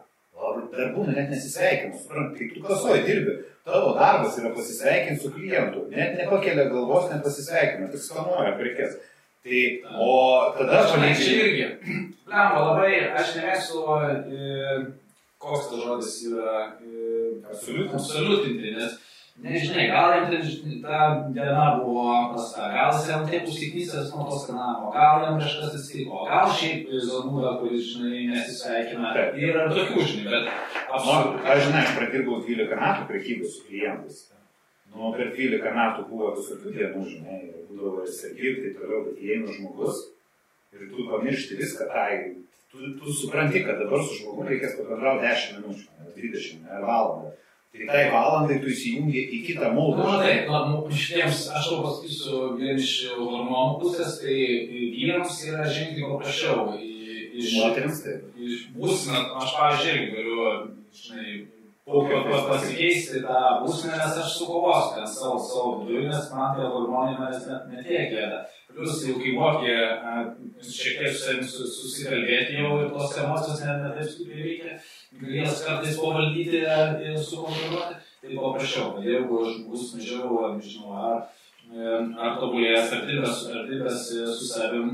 dar 0.71 0.91
būna 0.95 1.15
net 1.15 1.29
nesisveikinu, 1.33 1.99
suprant, 1.99 2.33
kaip 2.37 2.53
tu 2.55 2.63
kasoji 2.65 3.05
dirbi, 3.07 3.37
tavo 3.67 3.93
darbas 3.97 4.39
yra 4.41 4.53
pasisveikinti 4.55 5.23
su 5.23 5.33
klientu, 5.35 5.85
net 5.93 6.17
nepakelia 6.19 6.67
galvos, 6.71 7.09
net 7.11 7.23
pasisveikina, 7.25 7.91
tik 7.91 8.05
skanuoja 8.05 8.55
prekes. 8.59 8.97
Tai, 9.41 9.61
o 9.97 10.09
tada 10.57 10.81
aš 10.83 10.91
panašiai 10.95 11.37
irgi. 11.43 11.69
Lemba, 12.31 12.65
labai, 12.67 12.91
aš 13.17 13.31
nemėgstu, 13.39 13.85
e, 14.01 14.81
koks 15.41 15.71
tas 15.71 15.81
žodis 15.85 16.17
yra, 16.29 16.57
e, 16.77 17.31
absoliutinti, 17.49 18.75
nes 18.77 18.99
Nežinai, 19.41 19.87
gal 19.89 20.11
jam 20.13 20.25
ten 20.29 20.81
ta 20.83 20.97
diena 21.33 21.79
buvo 21.81 22.03
prasta, 22.33 22.67
gal 22.75 22.91
jis 22.93 23.07
jam 23.09 23.23
taip 23.25 23.47
užsiknysęs 23.49 24.11
nuo 24.13 24.27
to 24.29 24.37
skanavimo, 24.43 24.91
gal 24.93 25.23
jam 25.23 25.39
kažkas 25.41 25.71
atsitiko, 25.79 26.19
gal 26.29 26.51
šiaip 26.59 26.91
zonūda, 27.07 27.55
kuris, 27.61 27.87
žinai, 27.95 28.19
nesisveikina. 28.35 29.15
Yra 29.47 29.65
tokių, 29.73 30.05
žinai, 30.11 30.27
bet 30.35 30.51
absoliučiai. 30.93 31.41
aš 31.55 31.63
žinai, 31.65 31.81
aš 31.81 31.97
pradirbau 31.97 32.37
12 32.45 32.79
metų 32.83 33.09
prekybos 33.09 33.57
su 33.57 33.65
klientais. 33.65 34.21
Nu, 34.93 35.09
per 35.17 35.33
12 35.33 35.75
metų 35.79 36.07
buvo 36.11 36.35
visokių 36.37 36.77
dienų, 36.77 37.03
žinai, 37.09 37.41
būdavo 37.71 38.05
ir 38.05 38.45
ir 38.45 38.61
taip 38.61 38.79
toliau, 38.83 39.03
bet 39.09 39.25
įeina 39.25 39.57
žmogus 39.57 40.05
ir 40.75 40.89
tu 40.93 41.09
pamiršti 41.09 41.57
viską, 41.57 41.89
tai 41.89 42.11
tu, 42.69 42.93
tu 42.99 43.13
supranti, 43.23 43.65
kad 43.65 43.81
dabar 43.81 44.05
su 44.05 44.21
žmogu 44.21 44.45
reikės 44.51 44.77
pabendrauti 44.77 45.25
10 45.25 45.63
minučių, 45.63 45.87
ne 45.97 46.13
20, 46.17 46.67
ne 46.67 46.83
valandą. 46.85 47.33
Tai 47.71 47.85
tai 47.87 48.01
valandai 48.11 48.57
tu 48.59 48.67
įsijungi 48.67 49.21
į 49.31 49.37
kitą 49.47 49.69
Na, 49.69 49.75
moldą. 49.77 50.03
matai, 50.03 50.33
nu, 50.67 50.81
šitiems, 50.91 51.45
aš 51.55 51.69
tau 51.71 51.77
pasakysiu, 51.85 52.39
vien 52.59 52.75
iš 52.81 52.91
hormonų 53.15 53.77
pusės, 53.79 54.17
tai 54.19 54.35
vyrams 54.97 55.37
yra 55.47 55.69
ženkliai 55.71 56.09
paprasčiau. 56.09 56.65
Iš, 57.31 57.53
Moteriams 57.55 58.01
taip. 58.03 58.25
iš 58.35 58.65
būsime, 58.75 59.21
aš, 59.39 59.53
pavyzdžiui, 59.55 59.93
irgi 59.95 60.11
galiu, 60.17 60.49
žinai, 60.99 61.35
pasikeisti 62.47 63.21
tą 63.25 63.39
būsime, 63.65 63.97
nes 63.99 64.17
aš 64.21 64.35
sukovosiu 64.37 64.95
ten 64.95 65.07
savo, 65.07 65.37
savo 65.43 65.71
viduje, 65.81 66.07
nes 66.07 66.29
man 66.33 66.55
tie 66.55 66.69
hormonai 66.71 67.17
manęs 67.19 67.47
net 67.49 67.67
netiek 67.73 68.13
gėda. 68.13 68.39
Plius 68.71 69.01
jau 69.03 69.17
kai 69.19 69.33
moki 69.35 69.73
a, 69.75 70.13
šiek 70.63 71.01
tiek 71.01 71.11
su 71.11 71.23
savim 71.25 71.43
su- 71.43 71.67
susikalbėti 71.67 72.55
jau 72.61 72.77
ir 72.79 72.89
tos 72.95 73.17
emocijos 73.19 73.59
net 73.65 73.83
ne 73.83 73.91
taip 73.97 74.07
stipriai 74.13 74.45
veikia, 74.47 74.77
gali 75.19 75.41
jas 75.41 75.63
kartais 75.67 75.99
pavaldyti 75.99 76.63
ir 76.63 77.19
sukontroliuoti, 77.19 77.99
tai 78.23 78.37
paprasčiau. 78.39 79.03
Jeigu 79.03 79.43
žmogus 79.51 79.91
mažiau, 79.97 80.41
nežinau, 80.55 80.95
ar, 80.95 81.21
e, 81.67 81.93
ar 82.15 82.39
tobulėjęs, 82.39 82.93
ar 82.95 83.05
dirbęs, 83.67 84.05
e, 84.15 84.27
su 84.39 84.47
savim, 84.53 84.93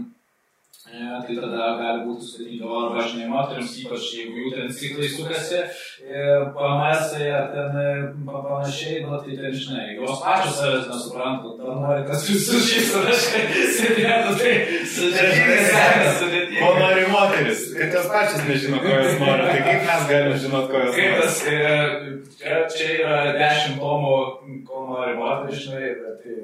E, 0.87 0.99
tai 1.27 1.35
tada 1.35 1.65
gali 1.81 2.03
būti 2.07 2.23
sudėtinga, 2.23 2.67
o 2.71 2.77
arba 2.87 3.01
žinai, 3.03 3.25
moteriams, 3.27 3.73
ypač 3.83 4.05
jeigu 4.15 4.37
jų 4.39 4.51
ten 4.55 4.69
ciklai 4.71 5.09
sukasi, 5.11 5.57
e, 5.99 6.21
PMS 6.55 7.09
ar 7.37 7.49
ten 7.51 7.75
e, 7.81 7.87
pa- 8.29 8.39
panašiai, 8.45 9.01
nu, 9.03 9.17
tai 9.19 9.35
ten 9.35 9.51
žinai, 9.51 9.97
jos 9.97 10.21
pačios 10.23 10.55
savęs 10.61 10.87
nesupranta, 10.87 11.51
dar 11.59 11.75
nori, 11.83 12.05
kad 12.07 12.23
visus 12.29 12.69
šis 12.71 12.93
raškai 13.03 13.43
sėdėtų, 13.79 14.31
tai 14.39 14.53
sudėtingai 14.93 15.57
sekasi, 15.67 16.05
Ko 16.07 16.13
sudėtingai. 16.21 16.71
nori 16.79 17.03
moteris, 17.11 17.65
kad 17.81 17.97
jos 17.99 18.07
pačios 18.15 18.47
nežino, 18.47 18.79
ko 18.85 18.93
jos 18.95 19.19
nori, 19.25 19.49
tai 19.51 19.59
kaip 19.67 19.83
mes 19.91 20.07
galime 20.13 20.39
žinot, 20.45 20.71
ko 20.71 20.85
jos 20.85 20.95
Kaip 20.95 21.11
nori. 21.11 21.19
tas, 21.19 21.43
e, 21.51 22.63
čia, 22.77 22.89
yra 23.01 23.19
dešimt 23.35 23.83
tomų, 23.83 24.15
ko 24.71 24.87
nori 24.93 25.19
moteris, 25.19 25.67
žinai, 25.67 25.91
tai 26.23 26.39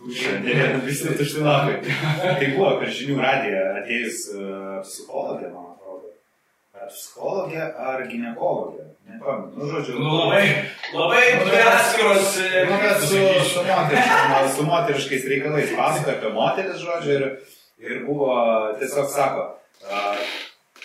Šiandien 0.00 0.80
visi 0.86 1.12
tuštinakai. 1.18 1.80
Tai 2.22 2.46
buvo 2.54 2.70
per 2.80 2.88
žinių 2.96 3.18
radiją 3.20 3.64
atėjus 3.82 4.22
uh, 4.32 4.78
psichologė, 4.86 5.50
man 5.52 5.74
atrodo. 5.74 6.14
Ar 6.80 6.88
psichologė, 6.88 7.60
ar 7.60 8.06
gynekologė. 8.08 8.86
Nepamenu. 9.10 9.52
Nu, 9.58 9.68
žodžiu. 9.68 9.98
Nu, 10.00 10.14
labai, 10.22 10.42
labai 10.94 11.22
dvi 11.42 11.60
atskiros. 11.66 12.38
e, 12.40 12.64
Nu, 12.70 12.78
su, 13.02 13.20
su, 13.50 13.64
moteriškais, 13.66 14.54
su 14.56 14.66
moteriškais 14.68 15.26
reikalais 15.34 15.74
pasakoja 15.76 16.16
apie 16.16 16.32
moteris, 16.36 16.80
žodžiu, 16.84 17.16
ir, 17.18 17.56
ir 17.84 18.04
buvo, 18.06 18.30
tiesiog 18.80 19.08
sako, 19.12 19.46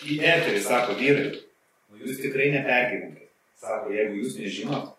į 0.06 0.20
eterį 0.26 0.62
sako, 0.66 0.98
vyrai, 1.00 1.30
nu, 1.36 2.02
jūs 2.02 2.20
tikrai 2.24 2.50
nepergyvenkite. 2.58 3.30
Sako, 3.62 3.94
jeigu 3.96 4.20
jūs 4.24 4.36
nežinot, 4.42 4.95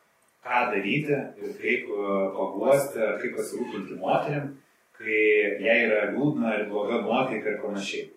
ką 0.46 0.66
daryti 0.72 1.16
ir 1.42 1.56
kaip 1.62 1.88
uh, 1.90 2.28
paguosti, 2.36 3.02
kaip 3.22 3.34
pasirūpinti 3.38 3.98
moterim, 4.00 4.52
kai 4.96 5.22
jai 5.64 5.80
yra 5.88 6.04
liūdna 6.12 6.60
ir 6.60 6.68
bloga 6.70 7.02
nuotaika 7.02 7.56
ir 7.56 7.64
panašiai. 7.64 8.12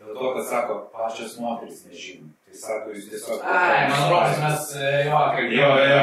Dėl 0.00 0.14
to, 0.16 0.28
kad 0.32 0.46
sako, 0.48 0.76
pačios 0.94 1.34
moteris 1.40 1.82
nežino. 1.84 2.30
Tai 2.48 2.56
sako, 2.56 2.92
jūs 2.96 3.08
tiesiog... 3.10 3.42
Ai, 3.44 3.82
man 3.90 4.06
rodos, 4.08 4.38
mes 4.40 4.70
e, 4.80 4.92
jo, 5.06 5.18
kaip 5.34 5.50
Jo, 5.52 5.66
jo. 5.76 5.98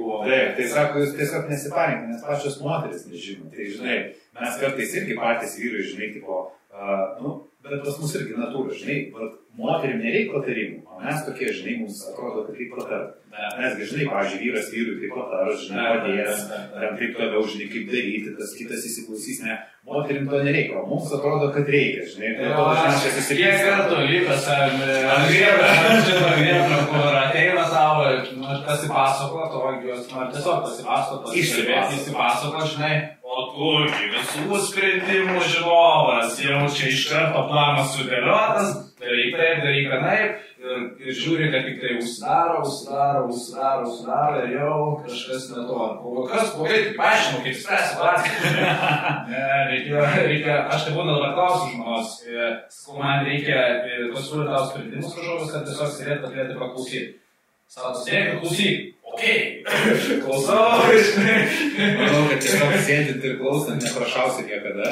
buvo. 0.00 0.16
Taip, 0.24 0.56
tai 0.56 0.66
sako, 0.72 1.04
jūs 1.04 1.12
tiesiog 1.18 1.46
nesiparinkite, 1.52 2.10
nes 2.10 2.24
pačios 2.26 2.58
moteris 2.64 3.06
nežino. 3.06 3.46
Tai 3.54 3.68
žinai, 3.76 3.98
mes 4.40 4.58
kartais 4.64 4.96
irgi 4.98 5.18
patys 5.20 5.54
vyrai, 5.60 5.84
žinai, 5.92 6.10
tipo, 6.16 6.40
uh, 6.74 7.04
nu, 7.22 7.36
bet 7.64 7.84
pas 7.84 7.96
mus 8.00 8.14
irgi 8.18 8.36
natūra, 8.38 8.74
žinai, 8.76 8.98
moterim 9.60 9.98
nereikia 10.00 10.32
patarimų, 10.32 10.78
o 10.86 11.00
mes 11.02 11.24
tokie, 11.26 11.48
žinai, 11.52 11.80
mums 11.82 11.98
atrodo, 12.08 12.46
kad 12.46 12.56
reikia 12.56 12.76
patarti. 12.78 13.16
Mesgi, 13.30 13.86
žinai, 13.92 14.06
pavyzdžiui, 14.10 14.40
vyras 14.42 14.70
vyrui 14.74 14.96
taip 15.00 15.12
patars, 15.14 15.60
žinai, 15.68 15.84
padės, 16.00 16.40
ten 16.50 16.96
taip 16.98 17.12
toliau, 17.18 17.42
žinai, 17.52 17.68
kaip 17.70 17.84
daryti, 17.92 18.32
tas 18.38 18.54
kitas 18.58 18.86
įsiklausys, 18.88 19.38
ne, 19.46 19.58
moterim 19.86 20.26
to 20.30 20.40
nereikia, 20.46 20.80
o 20.80 20.86
mums 20.90 21.12
atrodo, 21.14 21.50
kad 21.54 21.70
reikia, 21.70 22.08
žinai, 22.10 22.32
dėl 22.40 22.56
to 22.56 22.64
dažniausiai 22.70 23.12
Kiek 23.12 23.20
susipyksta. 23.20 23.68
kartų 23.68 24.00
lypas 24.10 24.48
ar 24.50 24.74
grėbė, 25.30 26.80
kur 26.90 27.20
ateina 27.20 27.64
tavo, 27.70 28.10
nu, 28.40 28.58
pasipasakot, 28.66 29.56
o 29.60 29.72
jos 29.86 30.10
nori 30.10 30.34
tiesiog 30.34 30.66
pasipasakot, 30.66 31.30
pasikalbėti, 31.30 32.00
įsipasakot, 32.00 32.66
žinai, 32.74 32.94
o 33.60 33.72
tu 33.84 33.88
gi 33.92 34.06
visų 34.14 34.60
sprendimų 34.68 35.40
žinovas, 35.44 36.38
jau 36.40 36.62
čia 36.72 36.88
iš 36.88 37.08
karto 37.10 37.42
planas 37.50 37.92
sudėliotas, 37.96 38.70
daryk 39.00 39.36
taip, 39.36 39.60
daryk 39.64 39.92
anaip, 39.98 40.38
ir, 40.60 40.80
ir 41.04 41.16
žiūri, 41.18 41.50
kad 41.52 41.66
tik 41.68 41.78
tai 41.82 41.94
užsidaro, 41.98 42.62
užsidaro, 42.64 43.22
užsidaro, 43.28 43.86
užsidaro, 43.88 44.42
ir 44.46 44.56
jau 44.56 44.78
kažkas 45.04 45.46
ne 45.52 45.66
to. 45.68 45.78
O 46.00 46.26
kas 46.30 46.52
blogai, 46.56 46.80
tai 46.86 46.96
paaiškinu, 46.98 47.42
kaip 47.46 47.58
spręsti 47.60 47.94
situaciją. 47.94 48.74
Reikia, 49.70 50.04
reikia, 50.26 50.58
aš 50.72 50.86
tai 50.88 50.96
būna 50.96 51.16
dabar 51.16 51.36
klausiu 51.36 51.72
žmonos, 51.74 52.14
sakau, 52.74 53.00
man 53.02 53.26
reikia 53.28 53.64
pasiūlyti 54.14 54.52
tau 54.52 54.68
sprendimus 54.70 55.16
kažkokius, 55.16 55.52
kad 55.56 55.68
tiesiog 55.68 55.96
sėdėtų 55.96 56.32
galėtų 56.36 56.60
paklausyti. 56.60 57.08
Sėdėk 57.70 58.32
ir 58.34 58.38
klausyk. 58.42 58.86
Ok, 59.10 59.22
klausau, 60.22 60.86
žinai. 60.94 61.36
Manau, 61.98 62.22
kad 62.30 62.40
tiesiog 62.42 62.72
sėdint 62.86 63.24
ir 63.26 63.36
klausant 63.40 63.82
neprašausit 63.82 64.46
niekada. 64.50 64.90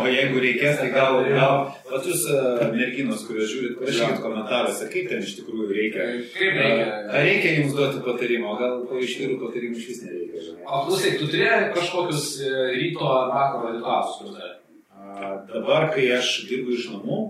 O 0.00 0.06
jeigu 0.08 0.40
reikės, 0.40 0.78
tai 0.80 0.88
gal, 0.92 1.18
gal, 1.28 1.66
vat 1.88 2.08
jūs 2.08 2.26
merginos, 2.74 3.24
kurios 3.28 3.48
žiūrit, 3.52 3.78
parašykit 3.80 4.20
komentaruose, 4.24 4.88
kaip 4.92 5.08
ten 5.12 5.24
iš 5.24 5.34
tikrųjų 5.38 5.68
reikia. 5.76 6.06
Kaip 6.36 6.60
reikia? 6.60 6.86
Ar 7.08 7.26
reikia 7.28 7.56
jums 7.58 7.76
duoti 7.76 8.04
patarimą, 8.08 8.52
o 8.54 8.60
gal 8.60 8.78
po 8.88 9.00
iš 9.00 9.16
vyrų 9.20 9.40
patarimų 9.46 9.80
iš 9.80 9.88
vis 9.92 10.04
nereikia, 10.04 10.44
žinai. 10.46 10.64
O 10.64 10.84
klausai, 10.86 11.16
tu 11.20 11.28
turėjai 11.32 11.58
kažkokius 11.76 12.28
ryto 12.76 13.10
ar 13.14 13.34
vakaro 13.34 13.74
ritualus, 13.76 14.16
kur 14.20 14.36
dar? 14.36 14.54
A, 14.96 15.34
Dabar, 15.48 15.90
kai 15.96 16.08
aš 16.16 16.38
dirbu 16.48 16.76
iš 16.76 16.88
namų, 16.94 17.20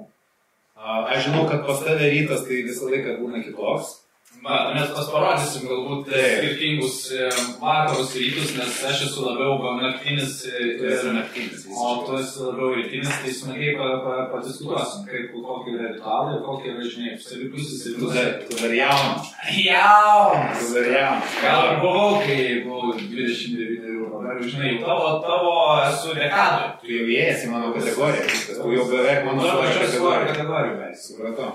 a, 0.78 1.00
aš 1.14 1.26
žinau, 1.30 1.46
kad 1.50 1.66
pas 1.66 1.82
tave 1.86 2.10
rytas 2.14 2.46
tai 2.46 2.62
visą 2.66 2.90
laiką 2.90 3.18
būna 3.22 3.42
kitoks. 3.46 3.99
Va, 4.40 4.70
mes 4.72 4.88
pasirodysim 4.96 5.66
galbūt 5.68 6.06
e, 6.08 6.12
Taip. 6.14 6.36
skirtingus 6.38 6.94
e, 7.12 7.26
vakarus 7.60 8.14
rytus, 8.16 8.54
nes 8.56 8.78
aš 8.88 9.02
esu 9.04 9.24
labiau 9.26 9.58
gal 9.60 9.74
naktinis 9.82 10.38
e, 10.48 10.62
ir 10.80 11.02
naktinis. 11.12 11.66
O 11.68 11.90
tu 12.06 12.14
esi 12.16 12.46
labiau 12.46 12.70
rytinis, 12.78 13.10
tai 13.20 13.34
smagiai 13.36 13.74
pa, 13.76 13.90
pa, 14.04 14.14
padiskutuosim, 14.32 15.02
kaip 15.10 15.34
kokie 15.34 15.74
yra 15.74 15.90
ritualai, 15.90 16.38
kokie 16.46 16.72
yra, 16.72 16.86
žinai, 16.94 17.18
savipusis 17.20 17.84
ir 17.90 17.98
Tu 18.00 18.08
dar, 18.14 18.30
tu 18.48 18.56
dar 18.62 18.72
jaunas. 18.78 19.28
Jaunas! 19.58 20.62
Tu 20.62 20.72
dar 20.78 20.88
jaunas. 20.94 21.36
Gal 21.44 21.66
ir 21.66 21.76
buvau, 21.84 22.16
kai 22.24 22.40
buvau 22.64 22.96
29 22.96 23.92
eurų, 23.92 24.08
dabar, 24.14 24.42
žinai, 24.54 24.72
tavo, 24.86 25.12
tavo 25.26 25.54
esu 25.84 26.16
dekadui. 26.16 26.72
Tu 26.80 26.96
jau 26.96 27.04
įėjęs 27.12 27.44
į 27.44 27.52
mano 27.52 27.76
kategoriją. 27.76 28.24
Tu 28.48 28.72
jau 28.78 28.88
beveik 28.88 29.28
mano 29.28 29.52
kategoriją. 29.68 30.90
Supratau. 31.04 31.52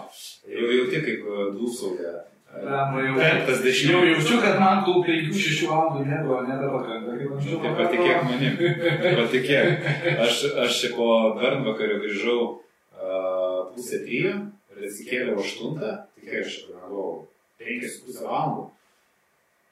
Jau 0.53 0.71
jauti 0.77 1.03
kaip 1.09 1.25
e, 1.25 1.51
dūsauja. 1.57 2.15
Jau- 2.55 3.15
Penktas 3.19 3.57
Jau 3.59 3.65
dešimtmetis. 3.65 4.11
jaučiu, 4.15 4.37
kad 4.41 4.59
man 4.59 4.83
tų 4.87 4.93
5-6 5.05 5.65
valandų 5.69 6.05
nebuvo, 6.07 6.37
nebepakanka. 6.47 7.17
Tai 7.61 7.71
patikėk 7.79 8.21
manim. 8.29 8.53
Patikėk. 9.19 9.89
Aš, 10.25 10.43
aš 10.65 10.77
po 10.95 11.07
Bernvakario 11.39 11.99
grįžau 12.03 12.39
uh, 12.45 13.73
pusę 13.75 13.99
trijų 14.05 14.31
ir 14.75 14.87
atsikėliau 14.87 15.41
aštuntą. 15.43 15.91
Tai 16.15 16.23
kiek 16.23 16.45
aš 16.45 16.61
su 17.91 18.05
pusę 18.07 18.23
valandų. 18.23 18.69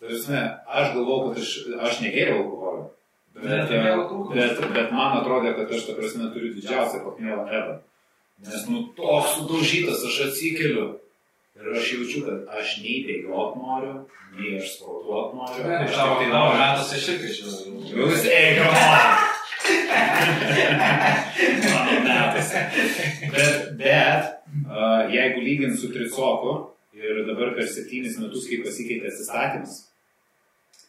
Tarsi, 0.03 0.41
aš 0.67 0.91
galvau, 0.97 1.29
kad 1.29 1.39
aš, 1.39 1.51
aš 1.88 2.01
negėriau 2.03 2.41
alkoholio. 2.43 2.89
Bet, 3.34 3.43
Bet 3.47 3.69
bet, 4.36 4.59
bet, 4.75 4.91
man 4.93 5.17
atrodė, 5.21 5.55
kad 5.57 5.71
aš, 5.71 5.88
ta 5.88 5.95
prasme, 5.97 6.27
turiu 6.36 6.51
didžiausią 6.53 6.99
pakmėlą 7.05 7.47
ever. 7.47 7.79
Nes, 8.43 8.67
nu, 8.67 8.84
toks 8.97 9.38
sudaužytas, 9.39 10.03
aš 10.09 10.19
atsikeliu. 10.27 10.99
Ir 11.54 11.70
aš 11.78 11.91
jaučiu, 11.93 12.24
kad 12.26 12.47
aš 12.60 12.78
nei 12.82 13.04
bėgiot 13.06 13.51
noriu, 13.62 13.93
nei 14.39 14.56
aš 14.58 14.72
sportuot 14.80 15.36
noriu. 15.38 15.62
Ne, 15.70 15.76
Aš 15.86 15.93
Tavo 15.95 16.16
tai 16.20 16.28
noriu. 16.32 16.58
metas 16.60 16.93
aš 16.97 17.04
irgi 17.14 17.30
čia. 17.36 17.45
Jūs 17.93 18.26
eikite. 18.26 18.74
Mano 21.70 21.93
metas. 22.08 22.49
Bet, 23.34 23.54
bet 23.78 24.24
uh, 24.66 25.01
jeigu 25.14 25.39
lygint 25.45 25.80
su 25.80 25.91
tricoku 25.93 26.54
ir 26.97 27.24
dabar 27.28 27.54
per 27.56 27.68
septynis 27.70 28.18
metus, 28.22 28.47
kai 28.49 28.62
pasikeitė 28.66 29.10
atsistatymas, 29.12 29.82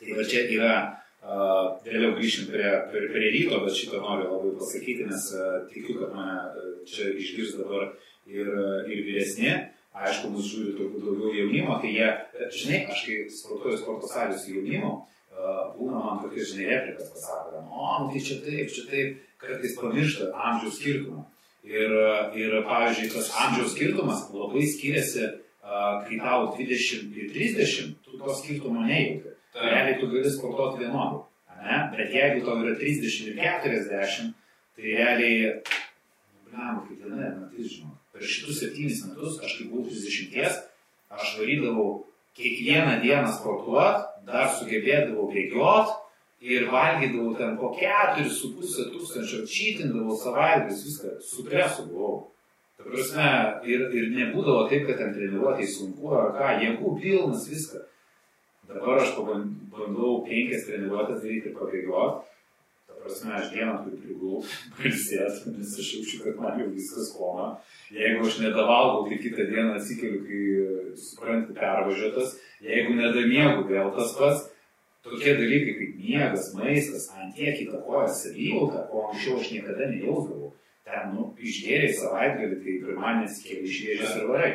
Tai 0.05 0.17
va 0.19 0.25
čia 0.29 0.41
yra, 0.53 0.73
uh, 1.23 1.77
vėliau 1.87 2.17
grįšim 2.19 2.49
prie, 2.51 2.67
prie, 2.91 3.07
prie 3.15 3.29
ryto, 3.33 3.61
bet 3.63 3.77
šitą 3.79 4.01
noriu 4.03 4.27
labai 4.33 4.51
pasakyti, 4.59 5.07
nes 5.09 5.29
uh, 5.39 5.63
tikiu, 5.71 5.95
kad 6.01 6.11
mane 6.17 6.35
uh, 6.51 6.73
čia 6.89 7.07
išgirs 7.15 7.55
dabar 7.61 7.87
ir, 8.29 8.51
uh, 8.51 8.83
ir 8.91 9.01
vyresni. 9.07 9.53
Aišku, 9.95 10.33
mus 10.35 10.49
žiūri 10.51 10.73
turbūt 10.75 11.05
daugiau 11.07 11.35
jaunimo, 11.39 11.77
tai 11.83 11.93
jie, 11.95 12.07
žinai, 12.51 12.81
aš 12.91 13.05
kai 13.07 13.19
sportuoju 13.31 13.79
sporto 13.79 14.09
salės 14.11 14.43
su 14.43 14.57
jaunimu, 14.57 14.91
būna 15.77 16.01
man 16.03 16.19
tokie, 16.23 16.43
žinai, 16.43 16.67
replikas 16.73 17.13
pasako, 17.15 17.63
o, 17.71 17.93
nu 18.03 18.11
tai 18.11 18.23
čia 18.27 18.41
taip, 18.43 18.73
čia 18.75 18.85
taip, 18.91 19.23
kartais 19.39 19.77
pamiršta 19.79 20.33
amžiaus 20.49 20.81
skirtumą. 20.81 21.23
Ir, 21.65 21.95
ir, 22.37 22.59
pavyzdžiui, 22.69 23.13
tas 23.15 23.31
amžiaus 23.45 23.73
skirtumas 23.73 24.27
labai 24.35 24.67
skiriasi, 24.69 25.31
kai 25.65 26.19
tau 26.21 26.51
20 26.59 27.15
ir 27.15 27.31
30, 27.33 27.95
tu 28.05 28.19
to 28.19 28.35
skirtumo 28.41 28.83
nejauti. 28.85 29.33
Realiai 29.55 30.01
tu 30.01 30.11
gali 30.11 30.31
sportuoti 30.31 30.83
vienodai. 30.83 31.23
Bet 31.95 32.13
jeigu 32.13 32.45
tau 32.45 32.59
yra 32.61 32.75
30 32.77 33.31
ir 33.31 33.39
40, 33.39 34.35
tai 34.75 34.97
realiai, 34.99 35.55
blem, 36.55 36.81
kaip 36.87 37.03
viena 37.03 37.33
naktis, 37.35 37.75
žinau, 37.77 37.97
per 38.15 38.23
šitus 38.23 38.63
septynis 38.63 39.03
metus, 39.09 39.41
aš 39.43 39.59
kai 39.59 39.69
buvau 39.73 39.85
30, 39.91 40.63
aš 41.15 41.37
varydavau 41.41 41.89
kiekvieną 42.39 43.01
dieną 43.03 43.31
sportuoti, 43.35 44.07
dar 44.29 44.51
sugebėdavau 44.59 45.29
bėgioti 45.33 46.01
ir 46.45 46.69
valgydavau 46.73 47.35
ten 47.39 47.57
po 47.61 47.73
4,5 47.79 48.93
tūkstančio, 48.93 49.43
čytindavau 49.49 50.17
savaitgalis, 50.21 50.85
viską, 50.89 51.17
su 51.25 51.45
presu 51.47 51.89
buvau. 51.91 52.21
Ta 52.75 52.87
prasme, 52.89 53.29
ir, 53.71 53.87
ir 53.95 54.11
nebūdavo 54.17 54.67
taip, 54.71 54.89
kad 54.89 54.99
ten 54.99 55.15
treniruotėjai 55.15 55.71
sunku 55.71 56.11
ar 56.19 56.33
ką, 56.35 56.53
jėgų 56.65 56.95
pilnas 57.01 57.47
viską. 57.49 57.85
Dabar 58.69 59.03
aš 59.03 59.15
pabandau 59.19 60.23
penkias 60.27 60.67
treniruotės 60.67 61.23
daryti 61.23 61.53
ir 61.53 61.59
pabėgioti. 61.59 62.34
Prasme, 63.05 63.35
aš 63.37 63.51
dieną 63.53 63.73
turiu 63.85 63.99
prigulų, 64.01 64.39
pailsėti, 64.79 65.51
nes 65.53 65.73
aš 65.77 65.89
jaučiu, 65.99 66.21
kad 66.25 66.39
man 66.41 66.61
jau 66.63 66.71
viskas 66.73 67.11
koma. 67.13 67.49
Jeigu 67.93 68.25
aš 68.25 68.39
nedavalgau, 68.41 69.03
tai 69.11 69.19
kitą 69.21 69.45
dieną 69.51 69.75
atsikeliu, 69.77 70.23
kai 70.25 70.45
suprantu 70.97 71.53
pervažiuotas. 71.59 72.39
Jeigu 72.65 72.95
nedamiegu, 72.97 73.67
vėl 73.69 73.91
tas 73.99 74.15
pats. 74.17 74.47
Tokie 75.05 75.35
dalykai 75.37 75.75
kaip 75.77 75.97
miegas, 76.01 76.47
maistas, 76.57 77.11
ant 77.13 77.35
tiek 77.37 77.59
įtakoja 77.67 78.07
savijautą, 78.09 78.87
ko 78.89 79.03
anksčiau 79.11 79.37
aš 79.37 79.51
niekada 79.53 79.89
nejausdavau. 79.91 80.55
Ten, 80.89 81.11
nu, 81.13 81.27
išgėrė 81.45 81.91
savaitgalį, 81.99 82.57
tai 82.63 82.77
pirmadienį 82.87 83.29
atsikėlė 83.29 83.69
išvėžęs 83.69 84.15
ir 84.17 84.31
varai. 84.31 84.49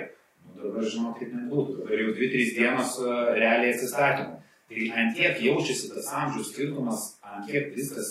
Nu, 0.47 0.55
dabar 0.63 0.87
žinau, 0.89 1.11
kaip 1.19 1.35
nebūtų. 1.35 1.75
Dabar 1.83 2.01
jau 2.01 2.15
2-3 2.17 2.49
dienos 2.57 2.97
realiai 3.37 3.75
atsistatymų. 3.75 4.41
Tai 4.69 4.89
ant 5.03 5.15
tiek 5.17 5.37
jaučiasi 5.45 5.91
tas 5.93 6.09
amžiaus 6.23 6.49
skirtumas, 6.49 7.05
ant 7.25 7.45
kiek 7.49 7.69
viskas 7.77 8.09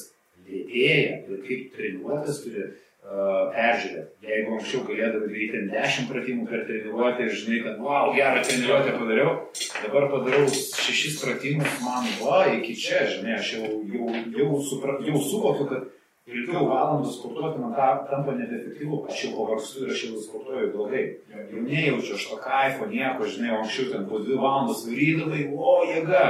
lėtėja 0.53 1.17
ir 1.29 1.41
kaip 1.47 1.75
treniruotės 1.77 2.41
turi 2.45 2.65
uh, 2.65 3.51
peržiūrėti. 3.55 4.29
Jeigu 4.29 4.57
anksčiau 4.57 4.85
galėdavai 4.89 5.29
daryti 5.29 5.63
10 5.75 6.09
pratimų 6.13 6.49
per 6.49 6.65
treniruotę 6.69 7.29
ir 7.29 7.37
žinai, 7.43 7.61
kad, 7.67 7.79
wow, 7.85 8.15
gerą 8.17 8.43
treniruotę 8.49 8.97
padariau, 8.97 9.37
dabar 9.83 10.09
padarau 10.15 10.49
6 10.49 11.21
pratimus, 11.23 11.79
man, 11.85 12.11
va, 12.23 12.43
iki 12.57 12.75
čia, 12.79 13.05
žinai, 13.15 13.39
aš 13.39 13.55
jau, 13.59 13.71
jau, 13.95 14.11
jau, 14.39 14.51
supra, 14.71 14.99
jau 15.07 15.23
suvokiu, 15.31 15.69
kad 15.71 15.87
ilgiau 16.29 16.67
valandų 16.69 17.13
sportuoti 17.13 17.63
man 17.63 17.77
tampa 18.11 18.35
nebeefektyvu, 18.37 19.05
aš 19.09 19.23
jau 19.25 19.31
pavargstu 19.39 19.85
ir 19.85 19.95
aš 19.95 20.03
jau 20.05 20.25
sportuoju 20.27 20.73
blogai. 20.75 21.05
Jau 21.33 21.63
nejaučiu 21.65 22.19
aš 22.19 22.27
to 22.33 22.41
kaifo, 22.45 22.89
nieko, 22.91 23.29
žinai, 23.29 23.55
anksčiau 23.57 23.95
ten 23.95 24.05
po 24.11 24.21
dvi 24.21 24.37
valandas 24.37 24.85
varydavai, 24.89 25.47
o 25.57 25.79
jėga. 25.89 26.27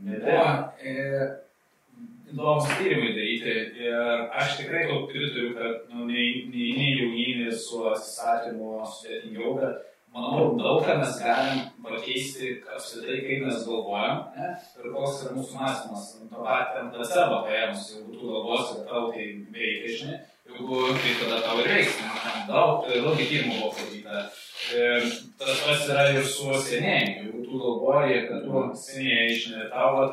Nebe. 0.00 0.34
O, 0.34 0.44
e, 0.82 1.28
įdomus 2.30 2.70
tyrimai 2.78 3.12
daryti 3.16 3.54
ir 3.82 4.24
aš 4.40 4.56
tikrai 4.60 4.86
to 4.88 5.04
pritariu, 5.10 5.52
kad 5.58 5.86
nu, 5.92 6.06
nei, 6.08 6.46
nei, 6.52 6.72
nei 6.78 6.90
jaunynė 6.98 7.54
su 7.54 7.84
atsisakymu 7.90 8.80
sudėtingiau, 8.94 9.54
bet 9.58 9.80
manau, 10.14 10.50
daug 10.58 10.82
ką 10.86 10.98
mes 11.00 11.18
galim 11.22 11.62
pakeisti 11.84 12.52
apskritai, 12.74 13.20
kaip 13.26 13.46
mes 13.46 13.64
galvojam 13.66 14.22
ne? 14.36 14.50
ir 14.78 14.92
koks 14.94 15.24
yra 15.24 15.36
mūsų 15.38 15.58
mąstymas. 15.62 16.10
To 16.30 16.44
pat 16.46 16.74
ten 16.76 16.92
placebo 16.94 17.42
paėmus, 17.48 17.88
jeigu 17.96 18.18
tu 18.18 18.30
galvosi, 18.34 18.78
kad 18.78 18.92
tau 18.92 19.10
tai 19.14 19.26
veikia, 19.56 19.96
žinai, 19.96 20.20
jeigu 20.50 20.86
tai 21.02 21.18
tada 21.24 21.42
tau 21.46 21.58
ir 21.64 21.74
veiks. 21.74 22.00
Daug, 22.50 22.86
daug 22.90 23.20
tyrimų 23.20 23.58
buvo 23.58 23.74
padaryta. 23.76 24.24
Tas 25.40 25.62
pats 25.64 25.86
yra 25.88 26.08
ir 26.14 26.26
su 26.26 26.50
senėjimu. 26.66 27.30
Jeigu 27.30 27.44
tu 27.46 27.60
galvoji, 27.62 28.18
kad 28.28 28.44
tu 28.44 28.64
senėjai, 28.82 29.38
žinai, 29.44 29.70
tau, 29.72 30.04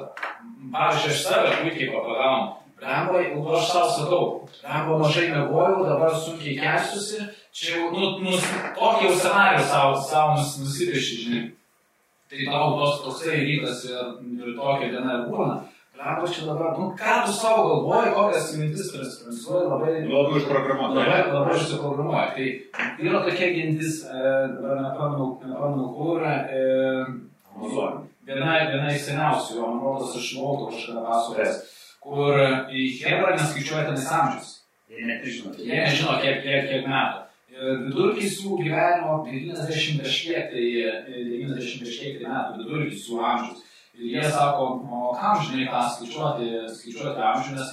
pavyzdžiui, 0.73 1.11
aš 1.13 1.25
save 1.25 1.51
puikiai 1.59 1.91
papagaunu. 1.91 2.55
Lembo, 2.81 3.17
jeigu 3.17 3.53
aš 3.57 3.69
savo 3.71 3.89
sakau, 3.89 4.25
lembo 4.63 4.97
mažai 5.01 5.27
mėgojau, 5.33 5.85
dabar 5.87 6.13
sunkiai 6.13 6.59
kelsiuosi, 6.59 7.23
čia 7.51 7.71
jau, 7.73 7.87
nu, 7.93 8.11
nu 8.21 8.35
tokį 8.77 9.07
jau 9.07 9.13
scenarių 9.15 9.63
savo, 9.65 9.95
savo 10.09 10.35
nus, 10.37 10.51
nusipieši, 10.61 11.21
žinai. 11.23 11.45
Tai 12.27 12.45
tau 12.51 12.75
tos 12.77 13.01
toksai 13.05 13.39
rytas 13.41 13.85
ir, 13.87 14.13
ir 14.37 14.53
tokia 14.59 14.91
diena 14.93 15.23
būna. 15.25 15.57
Lembo 15.97 16.27
čia 16.29 16.45
dabar, 16.45 16.75
nu 16.77 16.91
ką 16.99 17.13
tu 17.25 17.33
savo 17.33 17.63
galvoji, 17.67 18.11
kokias 18.15 18.51
mintis 18.57 18.91
transformuoji, 18.93 19.69
labai... 19.71 19.93
Labai 20.11 20.41
užprogramuoji. 20.41 20.97
Labai, 20.99 21.21
labai 21.33 21.55
užsiprogramuoji. 21.55 22.51
Tai 22.77 23.07
yra 23.07 23.23
tokia 23.25 23.47
gintis, 23.55 24.03
dabar 24.05 24.83
nepamenu, 24.83 25.87
kur, 25.97 26.21
e, 26.27 26.61
viena, 28.29 28.59
viena 28.69 28.93
iš 28.93 29.09
seniausių, 29.09 29.57
man 29.63 29.81
rodos, 29.81 30.13
aš 30.21 30.29
moku 30.37 30.69
kažkada 30.75 31.07
pasakojęs 31.09 31.65
kur 32.07 32.39
į 32.71 32.87
Hebrą 33.01 33.35
neskaičiuoja 33.35 33.87
tenais 33.89 34.11
amžius. 34.15 34.51
Jie 34.87 35.05
nežino. 35.07 35.53
Jie 35.59 35.79
nežino, 35.81 36.17
kiek, 36.23 36.43
kiek, 36.45 36.67
kiek 36.71 36.87
metų. 36.87 37.23
Vidurkis 37.57 38.37
jų 38.43 38.59
gyvenimo 38.61 39.17
90 39.25 40.03
kažkiek 40.05 40.51
tai, 40.51 40.65
90 41.09 41.81
kažkiek 41.83 42.19
tai 42.21 42.29
metų, 42.29 42.61
vidurkis 42.61 43.07
jų 43.09 43.23
amžius. 43.31 43.63
Ir 43.97 44.11
jie 44.13 44.23
sako, 44.29 44.65
o 44.93 45.13
kam 45.17 45.39
žinai 45.41 45.65
tą 45.71 45.81
skaičiuoti, 45.93 46.49
skaičiuoti 46.69 47.23
amžių, 47.29 47.55
nes 47.57 47.71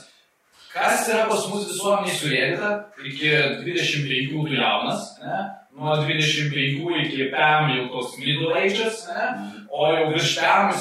kas 0.73 1.09
yra 1.13 1.27
pas 1.29 1.45
mus 1.51 1.67
visuomeniai 1.69 2.17
surėdyta, 2.17 2.71
iki 3.05 3.35
25 3.67 4.33
tu 4.33 4.57
jaunas, 4.57 5.11
ne? 5.21 5.43
nuo 5.77 5.99
25 6.01 6.81
iki 7.03 7.29
PM 7.35 7.75
jau 7.75 7.85
ages, 8.57 9.05
ne? 9.11 9.29
o 9.69 9.91
jau 9.93 10.09
virš 10.15 10.33
PM 10.41 10.73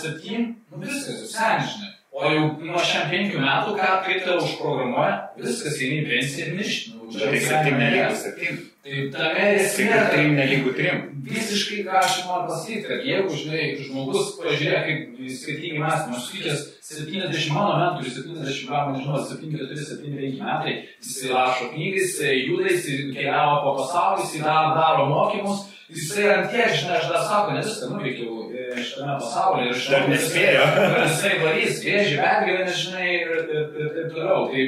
7, 0.00 0.48
nu 0.70 0.80
viskas, 0.80 1.20
jau 1.20 1.30
seniai, 1.34 1.68
žinai. 1.74 1.92
O 2.16 2.30
jau 2.32 2.44
nuo 2.64 2.80
šiam 2.80 3.10
penkių 3.12 3.42
metų, 3.44 3.76
ką 3.76 3.88
kaip 4.06 4.22
tau 4.24 4.38
užprogramuoja, 4.40 5.16
viskas 5.36 5.76
eini 5.84 6.00
į 6.00 6.06
pensiją 6.08 6.46
ir 6.46 6.54
miršti. 6.56 6.95
Tai 7.12 7.40
septyni 7.40 7.78
nelygu 7.78 8.16
septyni. 8.20 8.64
Tai 8.86 9.04
tame 9.14 9.44
esmė. 9.56 9.98
Trim 10.12 10.34
nelygu 10.38 10.72
trim. 10.76 11.04
Visiškai 11.26 11.84
ką 11.86 12.00
aš 12.00 12.16
noriu 12.26 12.48
pasakyti, 12.50 12.82
kad 12.86 13.06
jeigu, 13.06 13.38
žinai, 13.40 13.62
žmogus 13.82 14.32
pažiūrėjo, 14.40 14.80
kaip 14.86 15.22
skirtingai 15.40 15.82
mąstymą, 15.82 16.18
aš 16.18 16.26
skaičias 16.28 16.64
70 16.86 17.54
mano 17.54 17.78
metų, 17.82 18.12
70 18.14 18.68
gal, 18.70 18.92
nežinau, 18.94 19.22
74, 19.26 19.78
75 19.90 20.42
metai, 20.42 20.76
jis 21.02 21.16
rašo 21.32 21.72
knygas, 21.72 22.18
juda, 22.46 22.68
jis 22.70 22.86
keliavo 23.16 23.56
po 23.64 23.74
pasaulį, 23.80 24.28
jis 24.28 24.46
daro, 24.46 24.76
daro 24.78 25.08
mokymus, 25.10 25.66
jisai 25.90 26.30
ant 26.36 26.54
tiek, 26.54 26.70
žinai, 26.78 27.00
aš 27.00 27.10
dar 27.10 27.26
sako, 27.26 27.56
ne 27.56 27.66
viską 27.66 27.90
nuveikiau 27.90 28.46
šitame 28.84 29.18
pasaulyje 29.20 29.74
ir 29.74 29.82
Dar 29.90 30.08
nespėjo. 30.10 30.64
Jisai 31.02 31.34
varys, 31.42 31.82
vėžį, 31.84 32.16
pergyvenę, 32.22 32.78
žinai, 32.80 33.10
ir, 33.18 33.34
ir, 33.34 33.68
ir 33.82 33.92
taip 33.96 34.14
toliau. 34.14 34.48
Tai 34.52 34.64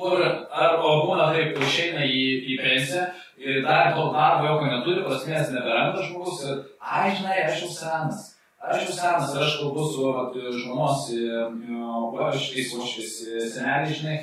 kur, 0.00 0.24
ar 0.50 0.80
o 0.80 0.96
būna 1.06 1.30
taip, 1.34 1.58
išeina 1.60 2.04
į, 2.08 2.24
į 2.54 2.58
pensiją 2.62 3.06
ir 3.40 3.62
dar 3.64 3.94
to 3.96 4.10
darbo 4.14 4.48
jokio 4.48 4.68
neturi, 4.72 5.06
prasmės 5.06 5.52
neberanda 5.54 6.04
žmogus 6.04 6.44
ir, 6.48 6.60
ai, 6.80 7.08
žinai, 7.16 7.38
aš 7.46 7.64
jau 7.64 7.72
senas. 7.76 8.28
Aš 8.60 8.84
jau 8.84 8.96
senas 8.98 9.34
aš 9.40 9.56
kalbu 9.62 9.86
su 9.88 10.10
vat, 10.12 10.36
žmonos, 10.56 11.06
uoškiais, 12.12 12.74
uoškiais 12.76 13.14
seneliai, 13.54 13.94
žinai, 14.00 14.16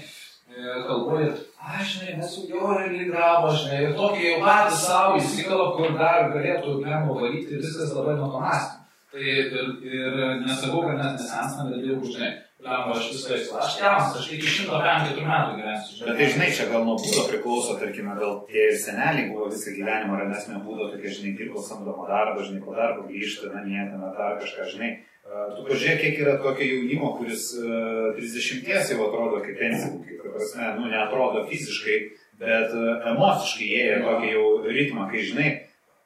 kalbu 0.88 1.22
ir, 1.26 1.32
aš 1.58 1.96
žinai, 1.96 2.18
mes 2.20 2.36
jau 2.52 2.74
realiai 2.74 3.10
grabo, 3.10 3.54
žinai, 3.58 3.84
ir 3.88 3.96
tokį 3.98 4.28
jau 4.28 4.42
patys 4.46 4.84
savo 4.86 5.22
įsikalo, 5.22 5.72
kur 5.78 5.98
dar 5.98 6.30
galėtų 6.36 6.80
lengva 6.84 7.22
varyti 7.24 7.58
ir 7.58 7.64
viskas 7.66 7.96
labai 7.98 8.20
nuo 8.20 8.30
to 8.34 8.44
mąstymo. 8.46 8.84
Tai 9.08 9.24
ir, 9.24 9.54
ir 9.88 10.18
nesakau, 10.44 10.84
kad 10.84 11.00
mes 11.00 11.18
nesensame, 11.18 11.74
bet 11.74 11.90
jau, 11.90 11.98
žinai, 12.06 12.34
lengva, 12.70 12.96
aš 12.96 13.10
viską 13.14 13.36
esu. 13.38 13.58
Aš 13.58 13.76
jaunas, 13.82 14.16
aš 14.20 14.30
iki 14.36 14.48
154 14.52 15.26
metų 15.28 15.58
gyvensiu. 15.58 16.00
Bet 16.06 16.20
tai, 16.20 16.30
žinai, 16.34 16.48
čia 16.58 16.68
gal 16.72 16.86
nuo 16.88 16.96
būdo 17.02 17.26
priklauso, 17.30 17.76
tarkime, 17.82 18.16
gal 18.20 18.40
tie 18.52 18.70
seneliai 18.84 19.28
buvo 19.32 19.50
visą 19.52 19.74
gyvenimą 19.76 20.22
ramesnio 20.22 20.62
būdo, 20.66 20.90
tokie, 20.94 21.12
žinai, 21.18 21.36
dirbo 21.40 21.64
samdomą 21.64 22.08
darbą, 22.10 22.46
žinai, 22.48 22.64
po 22.66 22.76
darbo 22.78 23.06
grįžta, 23.10 23.52
namie, 23.56 23.80
ten 23.80 24.04
dar 24.20 24.40
kažką, 24.42 24.68
žinai. 24.74 24.92
Tu 25.28 25.64
pažiūrėk, 25.68 26.02
kiek 26.02 26.20
yra 26.24 26.38
tokio 26.40 26.64
jaunimo, 26.64 27.10
kuris 27.18 27.50
uh, 27.60 28.16
30 28.16 28.94
jau 28.94 29.08
atrodo 29.10 29.42
kaip 29.44 29.58
pensininkai, 29.60 30.22
ta 30.22 30.32
prasme, 30.38 30.70
nu, 30.78 30.92
neatrodo 30.94 31.42
fiziškai, 31.50 31.98
bet 32.40 32.72
uh, 32.72 33.10
emociškai 33.12 33.68
jie 33.68 33.82
yra 33.90 34.04
tokį 34.06 34.30
jau 34.32 34.46
ritmą, 34.72 35.10
kai 35.12 35.26
žinai, 35.28 35.50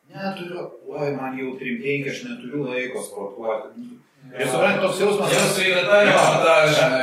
neturiu, 0.10 0.66
oi, 0.90 1.12
man 1.16 1.38
jau 1.38 1.54
3-5, 1.60 2.10
aš 2.12 2.24
neturiu 2.28 2.66
laiko 2.66 3.04
sportuoti. 3.06 3.86
Ir 4.32 4.48
suprantate, 4.48 4.86
toks 4.86 5.00
jausmas, 5.02 5.32
Jau 5.36 5.48
su 5.52 5.64
yra 5.68 5.82
ta. 5.88 5.98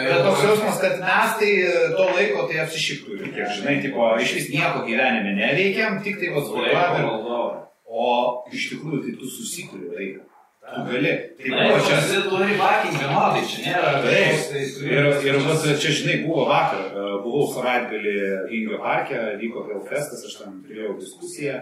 Bet 0.05 0.23
toks 0.25 0.45
jausmas, 0.47 0.79
kad 0.81 0.95
mes 1.03 1.35
tai 1.41 1.51
e, 1.61 1.73
to 1.93 2.07
laiko 2.17 2.47
tai 2.49 2.63
apsišiktų. 2.63 3.19
Kiek 3.35 3.51
žinai, 3.59 3.75
tipo, 3.85 4.07
iš 4.23 4.33
vis 4.39 4.49
nieko 4.55 4.81
gyvenime 4.87 5.35
neveikiam, 5.37 5.99
tik 6.05 6.17
tai 6.23 6.33
vas 6.33 6.49
guliuojam. 6.49 7.61
O 7.89 8.09
iš 8.53 8.71
tikrųjų 8.73 9.03
tai 9.05 9.15
tu 9.21 9.29
susikuri 9.29 9.91
laiką. 9.93 10.25
Tu 10.69 10.85
gali. 10.89 11.13
Tai 11.37 11.51
buvo 11.53 11.77
čia 11.85 11.99
esi 11.99 12.23
turi 12.29 12.57
parking 12.61 12.97
vienodai, 13.01 13.45
čia 13.49 13.63
nėra. 13.67 13.93
Taip. 14.05 14.43
tai 14.53 14.65
Ir, 14.89 15.11
ir 15.29 15.39
vat, 15.45 15.69
čia, 15.81 15.93
žinai, 16.01 16.17
buvo 16.25 16.49
vakar, 16.49 16.87
e, 16.93 17.11
buvau 17.25 17.45
savaitgalį 17.53 18.17
Ingio 18.57 18.81
parke, 18.85 19.21
vyko 19.41 19.67
Hellfestas, 19.69 20.25
aš 20.29 20.41
ten 20.43 20.59
turėjau 20.65 20.97
diskusiją, 21.01 21.61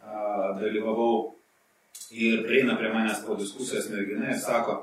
a, 0.00 0.52
dalyvavau 0.60 1.35
ir 2.10 2.44
prieina 2.46 2.76
prie 2.78 2.92
manęs 2.94 3.24
po 3.26 3.36
diskusijos 3.38 3.88
mergina 3.92 4.30
ir 4.32 4.38
sako, 4.40 4.78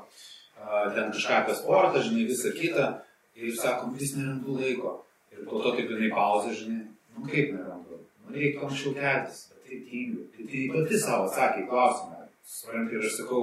ten 0.94 1.12
kažką 1.14 1.40
apie 1.40 1.56
sportą, 1.58 2.02
žinai, 2.04 2.26
visą 2.30 2.52
kitą, 2.56 2.90
ir 3.36 3.56
sako, 3.56 3.90
vis 3.98 4.14
nerandu 4.18 4.58
laiko. 4.58 4.94
Ir 5.34 5.46
po 5.48 5.62
to 5.62 5.74
taip 5.76 5.90
jinai 5.90 6.12
pauzė, 6.14 6.52
žinai, 6.60 6.84
nu 7.16 7.26
kaip 7.30 7.54
nerandu, 7.56 8.02
nu 8.24 8.36
reikia 8.36 8.66
anksčiau 8.68 8.94
keltis, 8.98 9.48
bet 9.50 9.66
tai 9.70 9.80
tingiu. 9.88 10.28
Tai 10.34 10.50
tai 10.52 10.68
pati 10.76 11.00
savo 11.00 11.30
atsakė 11.30 11.64
į 11.64 11.70
klausimą. 11.72 12.28
Suprantate, 12.44 13.00
ir 13.00 13.08
aš 13.08 13.18
sakau, 13.22 13.42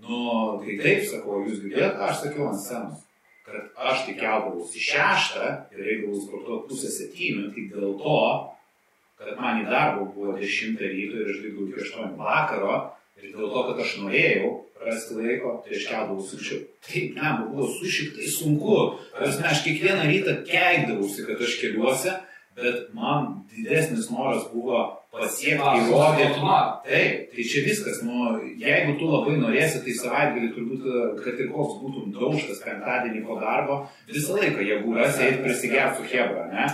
nu, 0.00 0.24
tai 0.64 0.80
taip 0.80 1.06
sakau, 1.12 1.44
jūs 1.46 1.62
girdėjote, 1.62 2.02
aš 2.08 2.24
sakiau 2.24 2.50
ant 2.50 2.64
scenos 2.64 3.06
kad 3.50 3.90
aš 3.90 4.04
tik 4.06 4.20
keldavausi 4.20 4.80
šeštą 4.84 5.46
ir 5.74 5.86
eidavau 5.94 6.22
sportuoti 6.22 6.68
pusę 6.70 6.90
septynių, 6.92 7.50
tik 7.54 7.70
dėl 7.74 7.96
to, 7.98 8.20
kad 9.20 9.40
man 9.40 9.62
į 9.62 9.68
darbą 9.70 10.06
buvo 10.14 10.36
dešimtą 10.38 10.90
ryto 10.92 11.20
ir 11.22 11.32
aš 11.32 11.40
dirbau 11.44 11.66
iki 11.68 11.84
aštuonių 11.84 12.18
vakaro 12.20 12.76
ir 13.22 13.36
dėl 13.36 13.52
to, 13.52 13.62
kad 13.68 13.82
aš 13.84 13.94
norėjau 14.02 14.50
rasti 14.84 15.18
laiko, 15.18 15.58
tai 15.64 15.76
aš 15.76 15.86
keldavausi 15.90 16.36
anksčiau. 16.38 16.62
Taip, 16.86 17.18
ne, 17.18 17.34
buvo 17.42 17.68
sušiktai 17.76 18.32
sunku. 18.32 18.78
Prasme, 19.18 19.46
aš 19.50 19.64
kiekvieną 19.66 20.08
rytą 20.08 20.36
keikdavausi, 20.48 21.26
kad 21.28 21.44
aš 21.44 21.58
keliuosi, 21.60 22.14
bet 22.60 22.88
man 22.96 23.28
didesnis 23.52 24.08
noras 24.12 24.46
buvo 24.52 24.80
pasiekti 25.12 25.82
įrodyti. 25.82 26.40
Taip, 26.86 27.26
tai 27.34 27.46
čia 27.52 27.64
viskas. 27.66 28.00
Nu, 28.06 28.30
jeigu 28.60 28.96
tu 29.00 29.10
labai 29.10 29.36
norėsi, 29.40 29.82
tai 29.84 29.96
savaitgalį 29.98 30.50
turbūt, 30.56 30.88
kad 31.24 31.42
ir 31.42 31.52
koks 31.52 31.76
būtum 31.82 32.14
daužtas 32.16 32.62
penktadienį 32.64 33.24
po 33.26 33.36
darbo, 33.42 33.82
visą 34.10 34.38
laiką 34.38 34.64
jėgų 34.64 34.96
rasi 34.96 35.26
eiti 35.28 35.44
prisigerti 35.44 36.00
su 36.00 36.08
Hebra, 36.14 36.48
ne? 36.54 36.66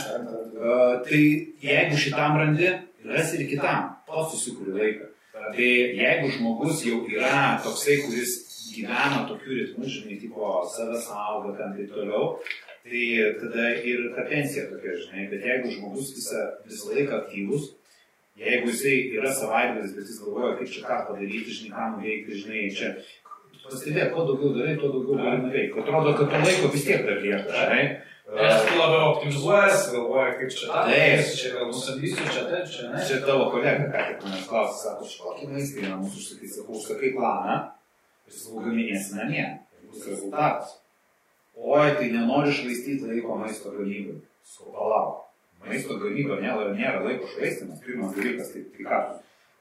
Uh, 0.57 1.03
tai 1.05 1.21
jeigu 1.65 1.99
šitam 2.01 2.39
randi, 2.41 2.73
rasi 3.09 3.43
ir 3.43 3.51
kitam, 3.51 3.93
pats 4.09 4.35
susikuri 4.37 4.79
laiką. 4.79 5.13
Tai 5.37 5.71
jeigu 6.01 6.31
žmogus 6.37 6.85
jau 6.87 7.01
yra 7.13 7.57
toksai, 7.65 8.01
kuris 8.05 8.37
gyvena 8.75 9.25
tokiu 9.29 9.59
ritmu, 9.61 9.89
žinai, 9.89 10.21
tipo 10.21 10.61
savęs 10.75 11.09
auga 11.13 11.55
ten 11.59 11.77
ir 11.81 11.91
toliau, 11.93 12.37
tai 12.85 13.07
tada 13.41 13.73
ir 13.85 14.09
ta 14.17 14.27
pensija 14.29 14.67
tokia, 14.73 14.97
žinai, 15.05 15.29
bet 15.33 15.45
jeigu 15.47 15.75
žmogus 15.77 16.15
visą, 16.17 16.47
visą 16.67 16.95
laiką 16.95 17.21
aktyvus, 17.23 17.75
Jeigu 18.37 18.69
jisai 18.69 18.97
yra 19.17 19.31
savaitgalis, 19.33 19.95
bet 19.97 20.09
jis 20.11 20.19
galvoja, 20.21 20.57
kaip 20.59 20.69
čia 20.69 20.83
ką 20.85 20.97
padaryti, 21.09 21.55
žinai, 21.57 21.71
ką 21.73 21.85
nuveikti, 21.95 22.41
žinai, 22.43 22.65
čia 22.77 22.91
pastebėk, 23.63 24.11
kuo 24.13 24.27
daugiau 24.29 24.51
darai, 24.59 24.75
tuo 24.77 24.91
daugiau 24.93 25.17
gali 25.23 25.39
nuveikti. 25.47 25.81
Atrodo, 25.81 26.13
kad 26.19 26.29
to 26.35 26.41
laiko 26.43 26.69
vis 26.75 26.85
tiek 26.85 27.07
dar 27.07 27.23
lieka, 27.23 27.55
žinai. 27.55 27.87
Nes 28.27 28.63
tu 28.67 28.79
labiau 28.79 29.13
optimizuojas, 29.13 29.85
galvoja, 29.93 30.33
kaip 30.39 30.51
čia 30.51 30.67
tą, 30.67 30.81
Taip. 30.89 31.29
čia 31.39 31.51
gal 31.55 31.69
nusamdysiu, 31.71 32.25
čia 32.35 32.43
taip, 32.51 32.65
čia 32.73 32.89
ne. 32.91 33.05
Čia 33.07 33.21
tavo 33.23 33.45
kolega, 33.53 33.87
ką 33.93 34.01
tik 34.09 34.25
manęs 34.27 34.49
klausė, 34.51 34.81
sako, 34.83 35.07
aš 35.07 35.15
kokį 35.23 35.47
maistą 35.53 35.85
į 35.85 35.93
namus 35.93 36.17
užsakai, 36.19 36.51
sakau, 36.51 36.81
užsakai 36.81 37.13
planą 37.15 37.55
ir 38.27 38.35
sakau, 38.35 38.65
gaminėsi 38.67 39.15
namie. 39.21 39.47
Bus 39.93 40.11
rezultatas. 40.11 40.75
Oi, 41.55 41.87
tai 42.01 42.11
nenori 42.17 42.51
švaistyti 42.59 43.07
laiko 43.07 43.39
maisto 43.39 43.71
gamybai. 43.79 44.19
Sakau, 44.43 44.75
palauk. 44.75 45.23
Maisto 45.63 46.03
gamyba 46.03 46.43
nėra, 46.43 46.73
nėra 46.75 47.07
laiko 47.07 47.31
švaistimas. 47.31 47.79
Pirmas 47.87 48.15
dalykas, 48.19 48.51
tai, 48.53 48.67
tai 48.75 48.91
ką 48.91 49.03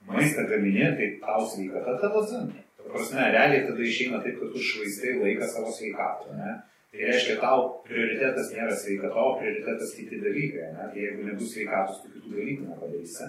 maistą 0.10 0.50
gaminė, 0.50 0.90
tai 0.98 1.14
tau 1.22 1.46
sveikata 1.54 2.00
tada 2.02 2.26
zin. 2.32 2.50
Ta 2.82 2.90
prasme, 2.90 3.30
realiai 3.30 3.68
tada 3.70 3.86
išeina 3.86 4.26
taip, 4.26 4.42
kad 4.42 4.58
tu 4.58 4.70
švaistai 4.74 5.20
laiką 5.22 5.54
savo 5.54 5.70
sveikatą. 5.74 6.34
Ne? 6.34 6.64
Tai 6.96 7.08
reiškia, 7.12 7.34
tau 7.42 7.64
prioritetas 7.84 8.54
nėra 8.56 8.72
sveikata, 8.80 9.20
o 9.20 9.34
prioritetas 9.40 9.92
kiti 9.98 10.16
dalykai. 10.24 10.70
Ne? 10.72 10.86
Tai 10.94 11.02
jeigu 11.02 11.26
nebus 11.28 11.52
sveikatos, 11.52 11.98
tai 12.06 12.12
kitų 12.14 12.32
dalykų 12.38 12.68
nepadarysi. 12.70 13.28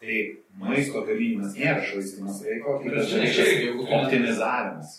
Tai 0.00 0.18
maisto 0.62 1.02
gaminimas 1.08 1.56
nėra 1.58 1.82
švaistimas 1.84 2.38
laiko, 2.46 2.78
tai 2.80 2.92
yra 2.92 3.02
žinai, 3.10 3.30
tu- 3.34 3.86
optimizavimas. 3.98 4.92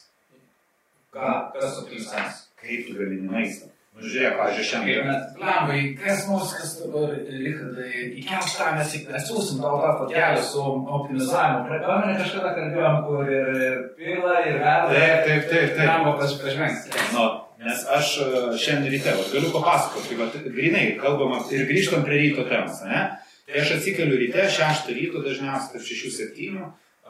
Ką, 1.16 1.30
kas 1.56 1.80
optimizavimas? 1.86 2.42
Kaip 2.62 2.90
tu 2.90 2.98
gamini 3.00 3.32
maistą. 3.32 3.72
Nu, 3.92 4.06
žiūrėk, 4.08 4.38
pažiūrėjau, 4.40 4.68
šiandien. 4.70 5.10
Lembai, 5.42 5.80
kas 6.00 6.22
mus, 6.30 6.54
kas 6.56 6.78
dabar, 6.80 7.12
Richardai, 7.28 8.04
įkelš 8.22 8.54
tą 8.56 8.68
mes 8.78 8.94
atsiūsim 9.20 9.60
tau 9.60 9.82
tą 9.84 9.90
fotelį 10.00 10.44
su 10.48 10.62
optimizavimu. 11.00 11.80
Pameni 11.88 12.16
kažkada 12.22 12.54
kalbėjom, 12.56 13.00
kur 13.08 13.32
ir 13.36 13.82
pila, 13.98 14.38
ir 14.48 14.62
verda. 14.62 14.94
Taip, 14.96 15.26
taip, 15.28 15.50
taip, 15.52 15.74
taip. 15.76 15.88
Lemba 15.90 16.14
pasipažvengti. 16.22 16.94
Nu, 17.18 17.26
nes 17.62 17.86
aš 17.98 18.18
e, 18.22 18.28
šiandien 18.58 18.94
ryte, 18.96 19.14
vat, 19.18 19.34
galiu 19.34 19.52
papasakoti, 19.54 20.18
kad 20.18 20.38
grinai 20.54 20.86
kalbama 21.02 21.42
ir 21.54 21.68
grįžtam 21.70 22.06
prie 22.08 22.22
ryto 22.24 22.46
temos, 22.50 22.82
ne? 22.88 23.04
Tai 23.46 23.60
aš 23.62 23.76
atsikeliu 23.78 24.18
ryte, 24.18 24.48
6 24.50 24.90
ryto 24.96 25.22
dažniausiai 25.26 25.76
tarp 25.76 25.86
6-7, 25.86 26.62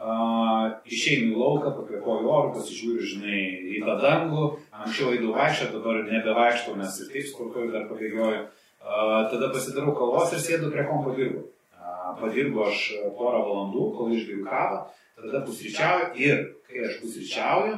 uh, 0.02 0.72
išeinu 0.90 1.36
į 1.36 1.38
lauką, 1.38 1.74
pakvepuoju 1.78 2.32
orų, 2.34 2.54
pasižiūriu, 2.56 3.10
žinai, 3.12 3.42
į 3.78 3.84
tą 3.86 3.98
dangų, 4.02 4.48
anksčiau 4.82 5.12
eidavau 5.14 5.36
vaikščioti, 5.38 5.76
dabar 5.76 6.02
nebevaikštau, 6.08 6.74
nes 6.80 6.98
ir 7.04 7.12
taip 7.14 7.30
sportuoju, 7.30 7.74
dar 7.76 7.86
pabėgioju. 7.92 8.42
Uh, 8.82 9.20
tada 9.30 9.52
pasidarau 9.54 9.94
kavos 9.94 10.34
ir 10.34 10.42
sėdu 10.42 10.72
prie 10.74 10.88
kompo 10.90 11.14
dirbu. 11.20 11.46
Uh, 11.78 12.10
padirbu 12.24 12.66
aš 12.66 12.88
porą 13.20 13.44
valandų, 13.46 13.86
kol 14.00 14.16
išgeriu 14.18 14.48
kavą, 14.48 14.82
tada 15.22 15.44
pusryčiauju 15.46 16.10
ir 16.18 16.44
kai 16.66 16.88
aš 16.90 16.98
pusryčiauju, 17.04 17.78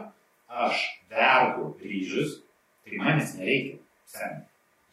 aš 0.64 0.88
verdu 1.12 1.74
ryžius, 1.84 2.40
tai 2.86 2.98
manęs 3.02 3.36
nereikia. 3.40 3.78
Seniai. 4.14 4.44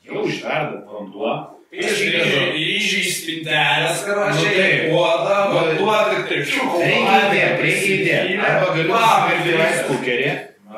Jau 0.07 0.22
išverda 0.28 0.84
vanduo. 0.88 1.32
Ryžiai 1.70 3.01
į 3.01 3.11
spintelės, 3.14 4.01
Nu, 4.01 4.07
karočiai, 4.09 4.55
taip. 4.57 4.86
puodą, 4.91 5.34
Nu, 5.51 5.59
vanduo, 5.59 5.99
tik 6.11 6.24
taip 6.30 6.47
šiuku. 6.51 6.80
Reikia 6.82 7.18
reikia 7.61 7.93
įdėti. 7.97 8.38
Arba 8.47 8.70
galiu 8.74 8.97
nusipirkti 8.97 9.53
rice 9.61 9.84
cookerį, 9.91 10.30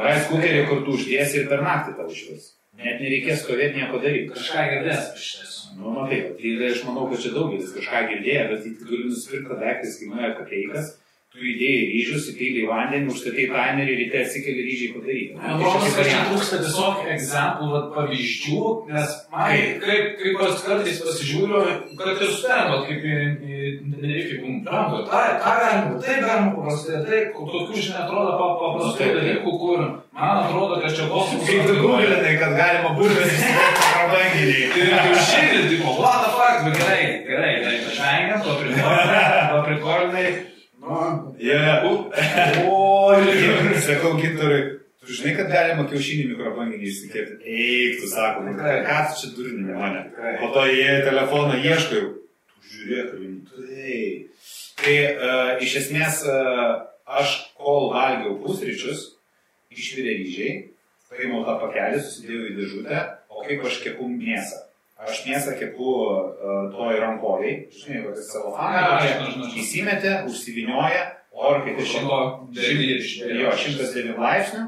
rice 0.08 0.26
cookerį, 0.32 0.60
kur 0.68 0.82
tu 0.84 0.96
uždėsi 0.98 1.40
ir 1.40 1.48
per 1.48 1.62
naktį 1.64 1.94
tau 1.96 2.08
išvis. 2.12 2.50
Net 2.82 3.00
nereikės 3.04 3.40
stovėti 3.44 3.78
nieko 3.80 4.00
daryti. 4.02 4.32
Kažką 4.34 4.66
girdės 4.74 5.08
iš 5.16 5.30
tiesų. 5.38 5.58
Nu, 5.78 5.94
matai, 5.96 6.18
tai 6.36 6.68
aš 6.68 6.82
manau, 6.88 7.06
kad 7.08 7.22
čia 7.24 7.32
daugelis 7.36 7.72
kažką 7.72 8.00
girdėjo, 8.10 8.44
bet 8.52 8.62
tai 8.66 8.72
gali 8.90 9.04
nusipirkti 9.08 9.58
daiktas, 9.62 9.96
kainuoja 10.00 10.30
kapeikas, 10.36 10.90
tu 11.32 11.40
įdėjai 11.48 11.84
ryžius, 11.88 12.26
įpylai 12.34 12.64
vandenį, 12.68 13.06
užstatai 13.08 13.46
taimerį, 13.48 13.92
ryte 14.02 14.18
atsikeli 14.20 14.64
ryžiai 14.66 14.90
padaryti. 14.92 15.36
Man 15.38 15.54
atrodo, 15.56 15.86
kad 15.96 16.08
čia 16.10 16.18
trūksta 16.28 16.58
tiesiog 16.60 17.06
egzemplų, 17.14 17.68
vat, 17.72 17.86
pavyzdžių, 17.94 18.58
nes 18.92 19.14
man 19.32 19.46
Kaip? 19.54 19.78
kaip, 19.86 20.10
kaip 20.20 20.42
aš 20.46 20.64
kartais 20.66 21.00
pasižiūriu, 21.06 21.62
kad 22.02 22.20
ir 22.26 22.34
stenot, 22.36 22.84
kaip 22.90 23.08
į, 23.08 23.16
į, 23.48 23.72
nereikia, 24.02 24.36
kaip 24.42 24.60
brango, 24.68 25.00
tą, 25.08 25.22
tą 25.46 25.56
galima, 25.62 25.96
tai 26.04 26.18
galima 26.20 26.52
paprastai, 26.58 27.00
tai 27.08 27.22
tokių, 27.32 27.80
žinai, 27.80 28.04
atrodo 28.04 28.36
pa- 28.36 28.52
paprastų 28.60 28.92
Taip, 29.00 29.08
taip. 29.08 29.18
dalykų, 29.22 29.56
kur 29.64 29.82
man 29.88 30.44
atrodo, 30.44 30.82
kad 30.84 30.96
čia 31.00 31.08
kosmosas. 31.08 31.48
Kaip 31.48 31.66
tu 31.72 31.80
gulinai, 31.80 32.36
kad 32.44 32.56
galima 32.60 32.92
bulves 33.00 33.42
prabanginiai. 33.88 34.68
Ir 34.68 34.94
kiaušinį, 35.00 35.64
tipo, 35.72 35.96
what 35.96 36.28
the 36.28 36.32
fuck, 36.36 36.64
bet 36.68 36.76
gerai, 36.76 37.02
gerai, 37.24 37.52
to 38.44 38.56
prikolinai, 38.60 39.48
to 39.48 39.62
prikolinai, 39.68 40.51
nu, 40.82 41.34
Yeah. 41.38 41.84
oi, 41.86 43.78
Sakau, 43.86 44.16
gintarai, 44.18 44.62
tu 45.00 45.14
žinai, 45.14 45.36
kad 45.38 45.50
galima 45.50 45.86
kiaušinį 45.90 46.32
mikrobanginį 46.32 46.88
išsikėti. 46.90 47.38
Eik, 47.46 48.00
tu 48.02 48.10
sako, 48.10 48.44
nu, 48.46 48.56
ką 48.58 48.98
tu 49.08 49.20
čia 49.20 49.30
durinė 49.36 49.76
mane. 49.78 50.02
Po 50.40 50.50
to 50.54 50.66
jie 50.70 50.90
telefoną 51.06 51.60
ieško 51.62 52.00
jau. 52.00 52.10
Tu 52.50 52.74
žiūrėk, 52.74 53.14
rimtai. 53.20 54.02
Tai 54.82 54.96
uh, 54.98 55.50
iš 55.62 55.78
esmės 55.84 56.24
uh, 56.26 56.82
aš 57.06 57.38
kol 57.58 57.92
valgiau 57.94 58.38
pusryčius, 58.42 59.12
išvirė 59.72 60.18
ryžiai, 60.18 60.58
paėmiau 61.12 61.44
tą 61.46 61.58
pakelį, 61.62 62.02
susidėjau 62.02 62.50
į 62.50 62.54
dėžutę, 62.58 63.02
o 63.30 63.46
kaip 63.46 63.66
aš 63.68 63.80
kepu 63.86 64.08
mėsą. 64.10 64.64
Aš 65.02 65.24
mėsą 65.26 65.56
kepu 65.58 65.88
uh, 65.98 66.68
toj 66.70 67.00
rankoviai, 67.02 67.56
žinai, 67.74 68.04
kokią 68.04 68.22
savo 68.22 68.52
faną. 68.54 69.48
Įsimetė, 69.58 70.12
užsivinioja, 70.30 71.02
orkai 71.34 71.74
šimto. 71.82 72.18
Jo, 73.40 73.50
109 73.58 74.20
laipsnių 74.22 74.62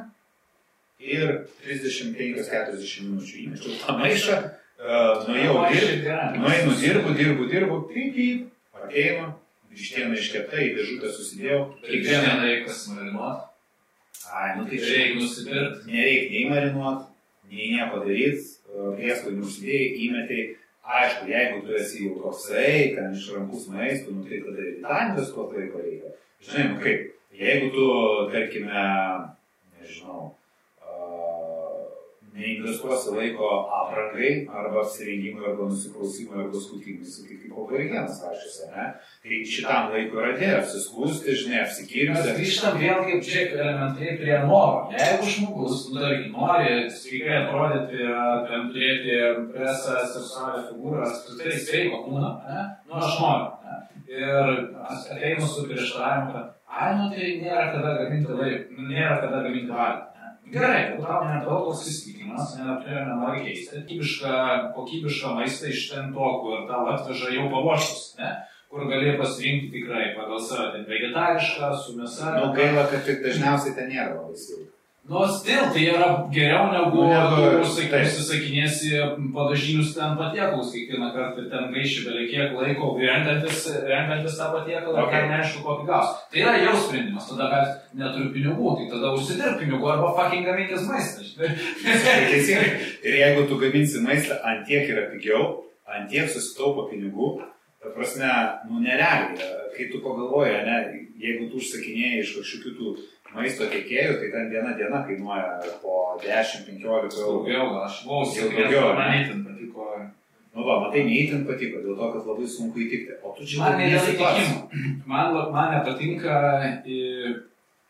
ir 1.04 1.32
35-40 1.66 3.06
minučių 3.06 3.40
įmečiau 3.44 3.78
tą 3.84 3.94
maišą, 4.00 4.40
uh, 4.80 5.24
nuėjau 5.28 5.54
dirbti, 5.70 6.18
nueinu 6.40 6.76
dirbu, 6.82 7.14
dirbu, 7.18 7.48
dirbu, 7.52 7.78
pip, 7.92 8.14
pip, 8.16 8.46
ateinu, 8.82 9.30
vištiena 9.74 10.16
iškepta, 10.18 10.58
į 10.64 10.74
dėžutę 10.80 11.10
susidėjau, 11.14 11.60
Kiekvieną 11.84 12.34
reikia 12.42 12.74
smarinuoti. 12.80 13.50
Ai, 14.34 14.50
nu 14.58 14.64
tai 14.66 14.78
Reikia 14.80 15.18
nusipirkti. 15.20 15.90
nereikia 15.92 16.30
nei 16.32 16.44
marinuot, 16.50 17.02
nei 17.52 17.70
nieko 17.76 18.00
daryti, 18.06 18.46
prieskonių 18.98 19.44
užsidėjai, 19.46 19.88
įmetai. 20.08 20.44
Aišku, 20.84 21.28
jeigu 21.32 21.62
tu 21.64 21.76
esi 21.78 22.02
jau 22.04 22.18
toksai, 22.20 22.92
ten 22.92 23.14
iš 23.16 23.30
rankus 23.32 23.70
maistų, 23.72 24.18
nu 24.18 24.26
tai 24.28 24.42
tada 24.44 24.64
ir 24.68 24.74
tą 24.82 24.96
investuoti 25.08 25.62
laiko 25.62 25.80
reikia. 25.80 26.10
Žinai, 26.44 26.64
nu 26.68 26.80
kaip, 26.82 27.06
jeigu 27.38 27.70
tu, 27.72 27.86
tarkime, 28.34 28.82
nežinau, 29.78 30.26
neinvestuosi 32.34 33.12
laiko 33.14 33.48
aprangai, 33.78 34.30
arba 34.50 34.80
apsirengimui, 34.82 35.44
arba 35.46 35.68
nusiklausimui, 35.70 36.40
arba 36.42 36.60
skutimui, 36.60 37.06
sakai, 37.06 37.36
kaip 37.42 37.58
autorienas 37.58 38.18
rašysi, 38.24 38.70
ne? 38.74 38.86
Tai 39.22 39.38
šitam 39.52 39.92
laikui 39.92 40.18
yra 40.18 40.32
atėjo 40.34 40.56
apsiskūsti, 40.62 41.36
žinai, 41.42 41.60
Mes 41.60 41.68
apsikirti. 41.68 42.34
grįžtam 42.40 42.78
vėl 42.82 43.02
kaip 43.06 43.22
čia 43.28 43.44
elementariai 43.54 44.16
prie 44.18 44.38
noro. 44.48 44.88
Jeigu 44.98 45.30
žmogus, 45.36 45.84
nu, 45.92 46.00
tarkim, 46.02 46.32
nori 46.34 46.72
sveikai 46.90 47.36
atrodyti, 47.44 48.08
ten 48.50 48.66
turėti 48.74 49.20
presą, 49.54 50.00
seksualią 50.16 50.64
figūrą, 50.70 51.04
apskritai 51.06 51.60
sveiko 51.68 52.02
kūną, 52.08 52.32
ne? 52.48 52.64
nu 52.88 52.98
aš 52.98 53.20
noriu. 53.22 53.52
Ne? 53.68 53.80
Ir 54.14 54.50
ateinu 54.90 55.46
su 55.48 55.68
prieštaravimu, 55.68 56.34
kad, 56.34 56.50
ai, 56.68 56.90
nu 56.98 57.06
tai 57.14 57.30
nėra 57.44 57.70
kada 57.72 57.94
gaminti 58.02 58.36
laiko, 58.42 58.74
nu, 58.74 58.88
nėra 58.90 59.20
kada 59.22 59.40
gaminti 59.46 59.70
valgyti. 59.72 60.10
Gerai, 60.52 60.80
nedaug 60.98 61.64
toks 61.68 61.86
įsitikinimas, 61.88 62.52
neturi 62.60 63.00
nenori 63.08 63.44
keisti, 63.46 63.80
kokybišką, 63.80 64.34
kokybišką 64.76 65.32
maistą 65.38 65.70
iš 65.72 65.86
ten 65.92 66.12
to, 66.14 66.28
kur 66.42 66.66
tau 66.68 66.84
atveža 66.92 67.32
jau 67.32 67.46
paruoštus, 67.52 68.10
ne? 68.20 68.34
kur 68.68 68.88
gali 68.90 69.14
pasirinkti 69.18 69.70
tikrai 69.72 70.12
pagal 70.18 70.40
save, 70.42 70.70
ten 70.74 70.86
vegetarišką, 70.90 71.72
su 71.80 71.96
mėsa. 71.98 72.34
Nu, 72.36 72.52
gaila, 72.56 72.88
kad 72.90 73.06
tik 73.06 73.22
dažniausiai 73.24 73.76
ten 73.78 73.92
nėra 73.92 74.16
labai 74.18 74.38
silpna. 74.38 74.73
Nu, 75.04 75.20
stil, 75.28 75.60
tai 75.72 75.82
yra 75.92 76.06
geriau 76.32 76.70
negu, 76.72 77.02
negu- 77.10 77.58
užsisakinėsi 77.60 78.88
padažinius 79.34 79.90
ten 79.92 80.14
patiekalus 80.16 80.70
kiekvieną 80.72 81.10
kartą 81.12 81.42
ir 81.44 81.50
ten 81.52 81.66
gaiši 81.74 82.04
beveik 82.06 82.30
kiek 82.32 82.54
laiko 82.56 82.88
renkantis, 82.96 83.66
renkantis 83.84 84.38
tą 84.38 84.46
patiekalą, 84.54 84.94
Okay. 85.04 85.20
ir 85.20 85.28
neaišku, 85.34 85.60
kokį 85.66 85.84
gaus. 85.90 86.08
Tai 86.32 86.40
yra 86.40 86.54
jau 86.64 86.72
sprendimas, 86.86 87.28
tada 87.28 87.50
bet 87.52 87.68
neturiu 88.00 88.32
pinigų, 88.32 88.72
tai 88.78 88.86
tada 88.94 89.12
užsidirb 89.18 89.60
pinigų 89.60 89.90
arba 89.92 90.08
fucking 90.16 90.44
gaminkis 90.48 90.88
maistą. 90.88 91.20
Teisingai. 92.30 92.70
Ir 93.04 93.14
jeigu 93.20 93.46
tu 93.48 93.58
gaminsi 93.60 94.00
maistą, 94.00 94.40
ant 94.42 94.64
tiek 94.66 94.88
yra 94.88 95.04
pigiau, 95.12 95.64
ant 95.84 96.08
tiek 96.10 96.28
susitaupo 96.32 96.88
pinigų, 96.88 97.42
ta 97.82 97.92
prasme, 97.92 98.30
nu 98.70 98.80
nerealiai, 98.80 99.36
kai 99.76 99.90
tu 99.92 100.00
pagalvoji, 100.00 100.56
ne, 100.64 100.78
jeigu 101.20 101.50
tu 101.52 101.60
užsakinėjai 101.60 102.22
iš 102.24 102.38
kažkokių 102.38 102.72
tų 102.80 102.94
maisto 103.34 103.68
tiekėjų, 103.70 104.18
tai 104.20 104.28
ten 104.34 104.50
viena 104.52 104.74
diena 104.78 105.02
kainuoja 105.06 105.72
po 105.82 106.18
10-15 106.22 106.84
eurų. 106.84 107.10
Daugiau, 107.14 107.70
aš 107.84 108.02
buvau 108.06 108.28
Jau 108.30 108.50
daugiau, 108.52 108.92
man 108.98 109.10
ne? 109.10 109.22
įtin 109.24 109.42
patiko. 109.46 109.88
Nu 110.54 110.62
va, 110.62 110.76
matai, 110.84 111.02
neįtin 111.08 111.42
patiko, 111.48 111.80
dėl 111.82 111.96
to, 111.98 112.10
kad 112.14 112.28
labai 112.30 112.46
sunku 112.46 112.84
įtikti. 112.84 113.16
O 113.26 113.32
tu 113.34 113.46
čia 113.48 113.58
Man 113.64 113.80
įtikimų. 113.82 114.60
Man, 115.10 115.34
man 115.54 115.72
nepatinka, 115.74 116.36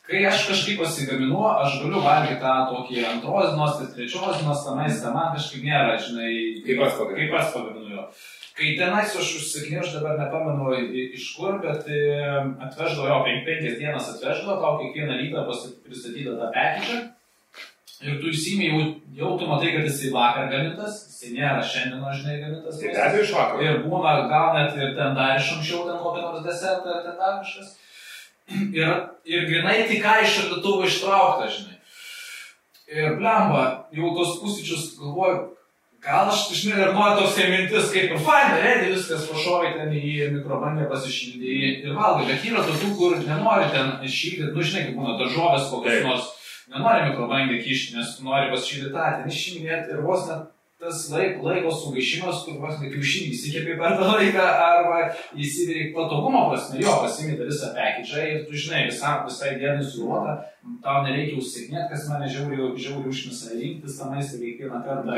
kai 0.05 0.23
aš 0.29 0.47
kažkaip 0.51 0.81
pasigaminu, 0.81 1.43
aš 1.49 1.79
galiu 1.83 2.01
valgyti 2.05 2.41
tą 2.41 2.55
tokį 2.71 3.05
antros 3.11 3.53
dienos, 3.53 3.77
trečios 3.95 4.41
dienos 4.41 4.65
tą 4.65 4.79
maistą, 4.79 5.13
man 5.13 5.37
kažkaip 5.37 5.65
nėra, 5.65 5.99
žinai. 6.01 6.33
Kaip 6.65 7.37
pats 7.37 7.53
pagaminu 7.57 7.93
jo. 7.99 8.07
Kai 8.55 8.77
tenais 8.79 9.15
aš 9.19 9.33
užsakinėjau, 9.41 9.83
aš 9.83 9.95
dabar 9.97 10.19
nepamenu 10.21 10.69
iš 11.17 11.25
kur, 11.35 11.57
bet 11.63 11.89
e, 11.91 12.03
atveždavo 12.63 13.09
jo, 13.09 13.17
penk, 13.27 13.43
penkias 13.49 13.81
dienas 13.81 14.13
atveždavo, 14.13 14.61
tau 14.63 14.77
kiekvieną 14.79 15.17
rytą 15.19 15.43
pristatydavo 15.83 16.37
tą 16.39 16.51
pekidžą. 16.55 17.01
Ir 18.05 18.21
tu 18.21 18.31
įsimė, 18.31 18.69
jau, 18.69 18.85
jau 19.17 19.33
tu 19.41 19.49
matai, 19.49 19.73
kad 19.75 19.89
jisai 19.89 20.13
vakar 20.15 20.51
gamintas, 20.53 21.01
jisai 21.09 21.33
nėra 21.35 21.65
šiandien, 21.67 22.05
žinai, 22.19 22.37
gamintas. 22.43 22.79
Tai 22.79 22.93
abejo 23.07 23.25
iš 23.25 23.33
vakaro. 23.35 23.65
Ir 23.65 23.81
būna 23.89 24.15
gal 24.31 24.51
net 24.59 24.79
ir 24.79 24.95
ten 24.99 25.19
dar 25.19 25.39
iš 25.39 25.51
anksčiau, 25.57 25.87
ten 25.89 25.99
kokią 26.03 26.25
nors 26.27 26.47
desertą 26.47 26.99
ten 27.07 27.19
dar 27.19 27.39
kažkas. 27.41 27.75
Ir, 28.77 28.91
ir 29.25 29.47
grinai 29.49 29.79
tik 29.89 30.03
ką 30.05 30.19
iš 30.21 30.35
šaldytuvo 30.37 30.87
ištraukta, 30.87 31.49
žinai. 31.55 31.79
Ir 32.93 33.17
blemba, 33.19 33.65
jau 33.97 34.15
tos 34.19 34.37
pusryčius 34.43 34.91
galvoju, 35.01 35.39
gal 36.05 36.31
aš, 36.31 36.47
dar 36.69 36.93
noriu 36.95 37.23
tos 37.23 37.37
mintis, 37.51 37.91
kaip 37.93 38.13
ir 38.13 38.23
faina, 38.27 38.61
redi 38.63 38.93
viskas 38.95 39.27
pašovai 39.31 39.75
ten 39.79 39.93
į 39.97 40.31
mikrobangę 40.37 40.89
pasišildį 40.91 41.59
ir 41.89 41.95
valgai, 41.97 42.29
bet 42.31 42.49
yra 42.49 42.65
tokių, 42.69 42.91
kur 42.99 43.19
nenori 43.25 43.71
ten 43.73 43.95
šildyti, 44.05 44.53
nu 44.55 44.65
žinai, 44.65 44.89
kaip 44.89 44.99
būna 45.01 45.19
daržovės 45.23 45.71
kokios 45.73 46.05
nors, 46.09 46.33
nenori 46.73 47.11
mikrobangę 47.11 47.61
kišti, 47.65 47.97
nes 47.99 48.19
nori 48.25 48.53
pasišildyti 48.53 48.95
tą, 48.97 49.09
ten 49.21 49.33
išiminėti 49.33 49.97
ir 49.97 50.05
vos 50.05 50.29
net 50.31 50.54
tas 50.85 51.05
laik, 51.11 51.39
laiko 51.43 51.73
sugaišimas, 51.73 52.43
kur 52.45 52.59
vos 52.63 52.81
ne 52.81 52.91
kiaušinį 52.93 53.31
įsikėpė 53.33 53.77
per 53.81 53.97
tą 53.99 54.09
laiką, 54.11 54.47
arba 54.69 54.99
įsivyri 55.33 55.87
patogumo 55.97 56.47
prasme, 56.51 56.83
jo, 56.85 56.97
pasimėta 57.03 57.49
visą 57.49 57.71
pekidžą 57.77 58.25
ir 58.31 58.43
tu 58.49 58.59
žinai, 58.65 58.85
visam, 58.91 59.23
visai 59.29 59.55
dienai 59.61 59.85
suruota, 59.85 60.37
tau 60.85 61.03
nereikia 61.07 61.39
užsiknėti, 61.41 61.89
kas 61.93 62.09
mane 62.11 62.29
žiauriai, 62.33 62.73
žiauriai 62.77 63.13
užmisa 63.15 63.55
rinktis 63.57 63.97
tą 64.01 64.11
maistą 64.13 64.41
kiekvieną 64.43 64.83
kartą. 64.85 65.17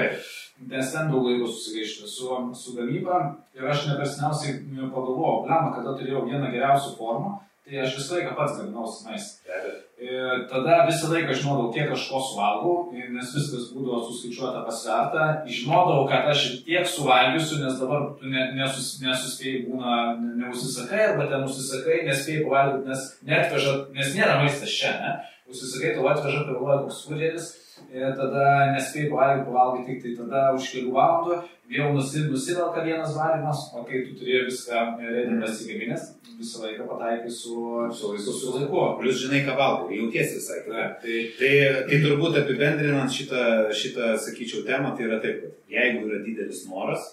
Nes 0.71 0.93
ten 0.93 1.11
daug 1.13 1.27
laiko 1.27 1.51
susigaišti 1.51 2.09
su, 2.09 2.31
su 2.57 2.77
gamyba. 2.79 3.19
Ir 3.57 3.67
aš 3.69 3.89
nepersniausiai 3.91 4.63
pagalvojau, 4.93 5.43
blema, 5.47 5.75
kada 5.75 5.97
turėjau 5.99 6.27
vieną 6.29 6.49
geriausių 6.53 6.95
formų, 6.99 7.35
tai 7.67 7.83
aš 7.83 7.97
visą 7.99 8.15
laiką 8.17 8.37
pats 8.39 8.61
gaminausi 8.61 9.05
maistą. 9.09 9.59
Ir 9.97 10.43
tada 10.51 10.83
visą 10.87 11.09
laiką 11.11 11.35
žinodavau, 11.35 11.73
kiek 11.75 11.91
aš 11.95 12.05
ko 12.11 12.21
suvalgau, 12.21 12.75
nes 12.93 13.31
viskas 13.35 13.71
būdavo 13.75 14.03
suskaičiuota 14.07 14.63
pasverta. 14.69 15.25
Žinodavau, 15.49 16.05
kad 16.11 16.29
aš 16.31 16.45
tiek 16.67 16.87
suvalgysiu, 16.87 17.63
nes 17.65 17.79
dabar 17.81 18.11
tu 18.21 18.29
ne, 18.31 18.45
nesus, 18.59 18.99
nesuspėjai 19.03 19.65
būna, 19.71 19.95
ne- 20.21 20.35
neužsisakai, 20.45 21.01
arba 21.11 21.27
ten 21.33 21.47
užsisakai, 21.49 22.03
nespėjai 22.11 22.45
pavalgyti, 22.45 22.91
nes 22.93 23.07
netveža, 23.33 23.77
nes 23.97 24.15
nėra 24.19 24.37
maistas 24.45 24.77
čia, 24.79 24.93
ne? 25.01 25.15
Užsisakai, 25.51 25.95
tu 25.97 26.07
atveža, 26.11 26.45
pagalvoja, 26.45 26.83
koks 26.85 27.05
kurjeris, 27.09 27.49
ir 27.93 28.13
tada 28.19 28.45
nespėjai 28.75 29.11
pavalgyti, 29.11 29.47
pavalgyti 29.51 29.87
tik 29.93 30.03
tai 30.05 30.15
tada 30.21 30.43
už 30.57 30.69
kelių 30.73 30.93
valandų, 30.97 31.41
vėl 31.73 31.97
nusi, 31.97 32.23
nusivelka 32.31 32.85
vienas 32.87 33.17
valymas, 33.17 33.67
o 33.75 33.83
kai 33.87 34.05
tu 34.07 34.15
turėjai 34.21 34.45
viską 34.47 34.85
redį 35.03 35.41
pasigaminęs, 35.43 36.07
visą 36.39 36.63
laiką 36.65 36.87
pataikai 36.91 37.33
su, 37.33 37.57
su, 37.97 38.13
su, 38.21 38.35
su 38.37 38.55
laiku. 38.55 38.83
Plius 39.01 39.21
žinai, 39.25 39.43
ką 39.47 39.57
valgai, 39.59 40.01
jautiesi 40.01 40.41
visai. 40.41 40.63
Taip, 40.67 41.03
Tai 41.03 41.19
Tai, 41.41 41.53
tai 41.91 42.01
turbūt 42.05 42.41
apibendrinant 42.43 43.13
šitą, 43.13 43.45
šitą, 43.77 44.15
sakyčiau, 44.27 44.65
temą, 44.69 44.95
tai 44.97 45.09
yra 45.09 45.21
taip, 45.25 45.43
kad 45.45 45.77
jeigu 45.77 46.07
yra 46.09 46.23
didelis 46.25 46.65
noras, 46.71 47.13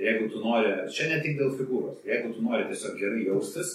jeigu 0.00 0.28
tu 0.32 0.42
nori, 0.44 0.72
čia 0.92 1.08
ne 1.10 1.20
tik 1.24 1.38
dėl 1.40 1.52
figūros, 1.58 2.02
jeigu 2.08 2.32
tu 2.34 2.44
nori 2.44 2.68
tiesiog 2.70 2.96
gerai 3.00 3.26
jaustis 3.26 3.74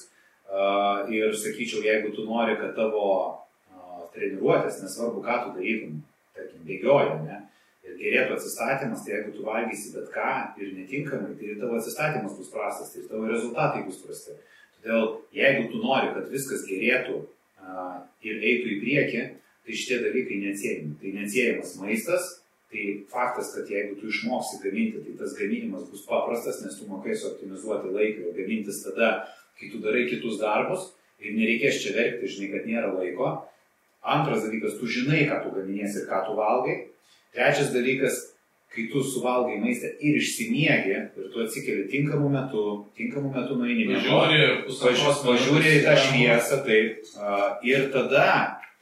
uh, 0.50 1.06
ir, 1.14 1.34
sakyčiau, 1.38 1.84
jeigu 1.86 2.14
tu 2.16 2.26
nori, 2.28 2.58
kad 2.60 2.74
tavo 2.78 3.08
uh, 3.22 4.06
treniruotės, 4.16 4.82
nesvarbu, 4.84 5.22
ką 5.26 5.40
tu 5.44 5.58
darytum, 5.60 6.00
bėgioji, 6.68 7.16
ne, 7.26 7.40
ir 7.88 7.98
gerėtų 8.02 8.38
atsistatymas, 8.38 9.04
tai 9.06 9.16
jeigu 9.16 9.34
tu 9.38 9.46
valgysi 9.48 9.94
bet 9.96 10.12
ką 10.14 10.32
ir 10.62 10.74
netinkamai, 10.76 11.36
tai 11.40 11.52
ir 11.54 11.60
tavo 11.62 11.80
atsistatymas 11.80 12.38
bus 12.38 12.52
prastas, 12.54 12.94
tai 12.94 13.04
ir 13.04 13.10
tavo 13.12 13.30
rezultatai 13.32 13.84
bus 13.88 14.02
prasti. 14.04 14.38
Todėl, 14.78 15.08
jeigu 15.36 15.70
tu 15.72 15.82
nori, 15.84 16.12
kad 16.16 16.28
viskas 16.32 16.66
gerėtų 16.68 17.22
uh, 17.22 17.96
ir 18.24 18.44
eitų 18.44 18.74
į 18.76 18.82
priekį, 18.84 19.24
tai 19.68 19.80
šitie 19.80 20.02
dalykai 20.04 20.42
neatsiejami. 20.44 20.94
Tai 21.02 21.14
neatsiejamas 21.16 21.74
maistas, 21.82 22.30
tai 22.72 22.84
faktas, 23.12 23.54
kad 23.56 23.72
jeigu 23.72 23.98
tu 24.00 24.12
išmoksi 24.12 24.62
gaminti, 24.64 25.02
tai 25.04 25.18
tas 25.20 25.36
gaminimas 25.40 25.88
bus 25.92 26.06
paprastas, 26.08 26.62
nes 26.64 26.78
tu 26.80 26.88
mokai 26.92 27.16
suoptimizuoti 27.20 27.92
laiką 27.96 28.30
ir 28.30 28.38
gamintis 28.38 28.84
tada, 28.86 29.12
kai 29.60 29.72
tu 29.74 29.82
darai 29.84 30.06
kitus 30.12 30.40
darbus 30.40 30.92
ir 31.20 31.36
nereikės 31.36 31.82
čia 31.84 31.96
verkti, 31.98 32.30
žinai, 32.32 32.50
kad 32.54 32.68
nėra 32.70 32.92
laiko. 32.94 33.32
Antras 34.08 34.46
dalykas, 34.46 34.80
tu 34.80 34.88
žinai, 34.88 35.26
ką 35.28 35.42
tu 35.44 35.54
gaminėsi 35.58 36.04
ir 36.04 36.10
ką 36.10 36.24
tu 36.28 36.36
valgai. 36.38 36.76
Trečias 37.36 37.74
dalykas, 37.76 38.22
kai 38.74 38.88
tu 38.92 39.02
suvalgai 39.04 39.58
maistą 39.62 39.90
ir 40.00 40.18
išsimiegi 40.22 40.94
ir 40.96 41.30
tu 41.34 41.44
atsikeli 41.44 41.88
tinkamu 41.92 42.30
metu, 42.32 42.64
tinkamu 42.98 43.34
metu 43.36 43.58
nueini 43.60 43.88
mėžioti. 43.92 44.42
Važiuoji, 44.70 45.24
Pažiūrė 45.28 45.74
į 45.80 45.86
tą 45.88 45.96
šviesą, 46.06 46.62
taip. 46.68 47.10
Ir 47.68 47.90
tada 47.96 48.28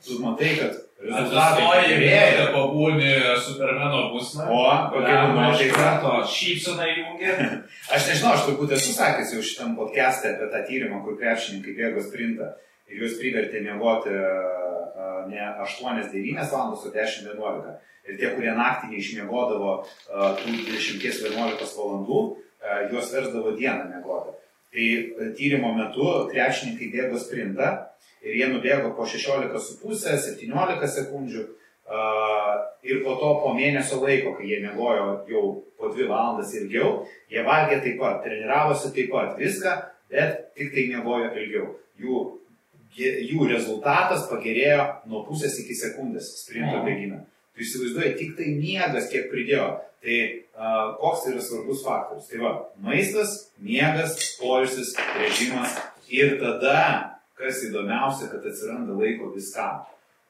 tu 0.06 0.20
matai, 0.22 0.52
kad 0.60 0.76
rezultatai 1.02 1.86
gerėja. 1.90 2.46
pabūni 2.54 3.14
Supermeno 3.46 4.04
būsmą. 4.14 4.46
O, 4.50 4.62
kokia 4.94 5.16
nuotaika. 5.34 5.80
karto 5.80 6.14
šypsena 6.36 6.86
įjungia. 6.92 7.36
Aš 7.96 8.12
nežinau, 8.12 8.36
aš 8.36 8.46
turbūt 8.50 8.76
esu 8.78 8.94
sakęs 8.96 9.34
jau 9.36 9.42
šitam 9.46 9.76
podcast'e 9.80 10.34
apie 10.36 10.52
tą 10.54 10.62
tyrimą, 10.70 11.02
kur 11.06 11.18
krepšininkai 11.22 11.76
bėgo 11.78 12.06
sprintą 12.06 12.54
ir 12.90 13.02
juos 13.02 13.18
privertė 13.20 13.64
miegoti 13.66 14.14
a, 14.14 15.26
ne 15.30 15.42
8-9 15.66 16.38
valandos, 16.52 16.86
o 16.86 16.94
10-11. 16.94 17.76
Ir 18.06 18.20
tie, 18.22 18.32
kurie 18.36 18.54
naktį 18.54 18.94
neišmiegodavo 18.94 19.76
a, 19.82 20.32
tų 20.40 20.56
20-11 20.70 21.76
valandų, 21.80 22.24
a, 22.62 22.80
juos 22.92 23.12
versdavo 23.14 23.56
dieną 23.58 23.90
miegoti. 23.94 24.36
Tai 24.76 24.88
e, 24.92 25.28
tyrimo 25.38 25.72
metu 25.78 26.08
krepšininkai 26.32 26.92
bėgo 26.92 27.20
sprintą 27.22 27.70
ir 28.26 28.40
jie 28.42 28.50
nubėgo 28.52 28.92
po 28.98 29.06
16,5, 29.08 30.02
17 30.02 30.90
sekundžių. 30.98 31.46
Ir 32.86 33.02
po 33.06 33.14
to 33.22 33.28
po 33.44 33.52
mėnesio 33.54 34.00
laiko, 34.02 34.34
kai 34.38 34.48
jie 34.50 34.58
mėgojo 34.64 35.06
jau 35.30 35.44
po 35.78 35.92
2 35.94 36.08
valandas 36.10 36.54
ilgiau, 36.58 37.04
jie 37.30 37.44
valgė 37.46 37.78
taip 37.84 38.00
pat, 38.02 38.24
treniravosi 38.26 38.90
taip 38.96 39.12
pat 39.14 39.38
viską, 39.38 39.76
bet 40.10 40.48
tik 40.58 40.74
tai 40.74 40.88
mėgojo 40.90 41.30
ilgiau. 41.38 41.68
Jų, 42.02 42.24
jų 43.00 43.48
rezultatas 43.50 44.28
pagerėjo 44.30 44.84
nuo 45.10 45.24
pusės 45.28 45.58
iki 45.62 45.76
sekundės 45.78 46.32
sprinto 46.42 46.84
bėgime. 46.86 47.24
Tu 47.56 47.64
įsivaizduoji, 47.64 48.16
tik 48.20 48.36
tai 48.38 48.52
miegas 48.56 49.10
kiek 49.12 49.30
pridėjo. 49.32 49.68
Tai 50.06 50.18
uh, 50.22 50.96
koks 51.02 51.26
yra 51.32 51.42
svarbus 51.42 51.82
faktorius? 51.86 52.28
Tai 52.30 52.42
va, 52.44 52.54
maistas, 52.84 53.36
miegas, 53.58 54.20
poilsis, 54.38 54.94
režimas 55.18 55.74
ir 56.12 56.36
tada, 56.42 56.82
kas 57.40 57.64
įdomiausia, 57.66 58.30
kad 58.34 58.46
atsiranda 58.46 58.96
laiko 59.00 59.32
viskam. 59.34 59.82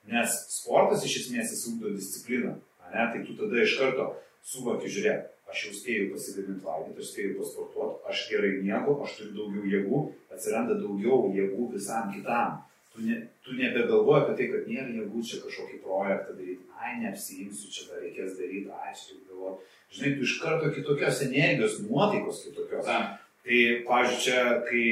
Nes 0.10 0.38
sportas 0.54 1.04
iš 1.06 1.24
esmės 1.24 1.52
įsūdo 1.56 1.96
discipliną, 1.96 2.54
ne? 2.94 3.08
tai 3.12 3.24
tu 3.26 3.34
tada 3.40 3.64
iš 3.64 3.74
karto 3.80 4.12
suvoki, 4.46 4.92
žiūrėk, 4.94 5.26
aš 5.52 5.66
jau 5.68 5.74
spėjau 5.80 6.12
pasigaminti 6.14 6.66
valgyti, 6.66 7.02
aš 7.02 7.12
spėjau 7.12 7.34
pasportuoti, 7.40 8.00
aš 8.12 8.24
gerai 8.32 8.54
miegu, 8.62 8.96
aš 9.06 9.18
turiu 9.20 9.36
daugiau 9.40 9.74
jėgų, 9.74 10.02
atsiranda 10.34 10.78
daugiau 10.80 11.32
jėgų 11.36 11.68
visam 11.76 12.10
kitam. 12.14 12.62
Tu, 12.96 13.04
ne, 13.04 13.18
tu 13.44 13.58
nebegalvoji 13.58 14.22
apie 14.24 14.36
tai, 14.40 14.46
kad 14.54 14.68
nėra 14.72 14.94
jėgų 15.02 15.24
čia 15.28 15.42
kažkokį 15.44 15.82
projektą 15.84 16.36
daryti, 16.38 16.68
ai, 16.80 16.94
neapsiimsiu, 17.02 17.72
čia 17.76 17.90
dar 17.90 18.04
reikės 18.06 18.38
daryti, 18.40 18.72
ai, 18.72 18.94
čia 18.96 19.18
galvo. 19.28 19.58
Žinai, 19.92 20.14
tu 20.16 20.28
iš 20.28 20.38
karto 20.42 20.72
kitokios 20.76 21.22
energijos, 21.28 21.82
nuotaikos 21.84 22.42
kitokios. 22.48 22.88
A. 22.88 23.00
Tai, 23.46 23.60
pažiūrėjau, 23.90 24.22
čia, 24.24 24.40
kai 24.70 24.86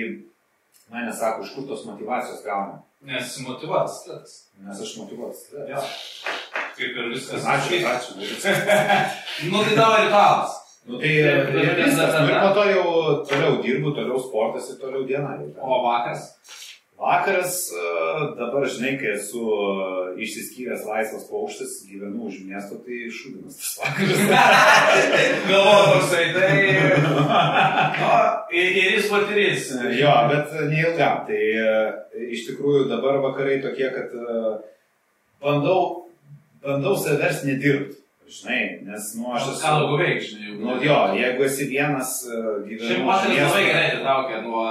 mane 0.91 1.16
sako, 1.16 1.47
iš 1.47 1.56
kur 1.56 1.70
tos 1.72 1.88
motivacijos 1.88 2.43
gauna. 2.45 2.84
Nes 3.04 3.38
motivuotas 3.43 4.04
tas. 4.08 4.36
Nes 4.64 4.82
aš 4.82 4.97
motivuotas. 5.01 5.47
Ja. 5.70 5.82
Kaip 6.74 6.97
ir 6.97 7.10
viskas. 7.12 7.43
Ačiū, 7.43 7.80
ačiū. 7.86 8.14
nu, 9.51 9.64
tai 9.64 9.76
tavo 9.76 9.97
ritualas. 9.99 10.60
Nu, 10.88 10.99
tai 10.99 11.12
ir, 11.20 11.49
ir, 11.51 11.74
viskas, 11.80 12.16
nu, 12.16 12.30
ir 12.32 12.39
po 12.39 12.54
to 12.56 12.64
jau 12.70 12.88
toliau 13.30 13.60
dirbu, 13.64 13.93
toliau 13.95 14.20
sportas 14.24 14.72
ir 14.72 14.80
toliau 14.82 15.06
diena. 15.08 15.36
O 15.60 15.82
vakaras? 15.86 16.32
Vakaras, 17.04 17.68
dabar 18.38 18.64
žinai, 18.72 18.93
kai 18.95 19.10
esu 19.18 19.41
išsiskyręs 20.24 20.86
laisvas 20.88 21.26
paukštis, 21.28 21.74
gyvenu 21.89 22.30
už 22.30 22.38
miesto, 22.47 22.78
tai 22.86 23.10
šūdinas 23.12 23.58
tas 23.60 23.74
vakaras. 23.82 24.22
Galvoju, 25.49 25.89
toksai, 25.89 26.26
tai. 26.38 26.54
O, 28.08 28.14
ir 28.56 28.78
jis 28.78 29.10
patirys. 29.12 29.68
Jo, 29.99 30.14
bet 30.32 30.56
neilgam. 30.70 31.26
Tai 31.28 31.41
iš 32.30 32.45
tikrųjų 32.54 32.86
dabar 32.93 33.20
vakarai 33.26 33.60
tokie, 33.66 33.89
kad 33.91 34.16
bandau, 35.43 36.08
bandau 36.64 36.95
savęs 37.04 37.43
nedirbti. 37.49 38.03
Žinai, 38.24 38.80
nes, 38.88 39.09
nu, 39.19 39.34
aš 39.36 39.49
esu... 39.51 39.59
Ką 39.59 39.71
daugiau 39.82 39.97
veikti, 39.99 40.30
žinai, 40.32 40.53
nu, 40.61 40.76
jo, 40.80 40.95
jeigu 41.19 41.43
esi 41.43 41.65
vienas 41.67 42.13
uh, 42.30 42.45
gyvenimo... 42.63 42.88
Šiaip 42.88 43.03
moteris 43.09 43.41
labai 43.43 43.63
gerai 43.65 43.84
atitraukia 43.89 44.38
nuo 44.45 44.63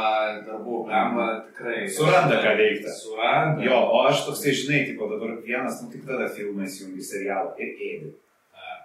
darbų, 0.47 0.79
blemba, 0.89 1.27
tikrai. 1.51 1.83
Suranda 1.93 2.39
ką 2.41 2.55
veikti. 2.59 2.95
Suranda. 2.97 3.67
Jo, 3.67 3.83
o 3.93 4.01
aš 4.09 4.25
toksai, 4.31 4.55
žinai, 4.57 4.81
tipo 4.89 5.11
dabar 5.11 5.37
vienas, 5.45 5.83
nu 5.85 5.93
tik 5.93 6.09
tada 6.09 6.31
filmai 6.33 6.71
įjungi 6.71 7.05
serialą 7.11 7.53
ir 7.61 7.75
ėdi. 7.91 8.15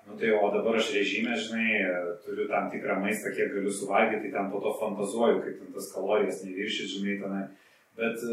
Nu 0.08 0.20
tai, 0.20 0.34
o 0.36 0.52
dabar 0.52 0.78
aš 0.80 0.92
režimė, 0.96 1.40
žinai, 1.48 1.80
turiu 2.24 2.46
tam 2.52 2.68
tikrą 2.72 3.00
maistą, 3.02 3.32
kiek 3.36 3.56
galiu 3.56 3.72
suvalgyti, 3.72 4.28
tai 4.28 4.36
ten 4.36 4.52
po 4.52 4.62
to 4.64 4.76
fantazuoju, 4.82 5.42
kaip 5.44 5.58
ten 5.64 5.74
tas 5.76 5.90
kalorijas 5.96 6.44
neviršyti, 6.44 6.94
žinai, 7.00 7.18
tenai. 7.24 7.48
Bet, 7.98 8.24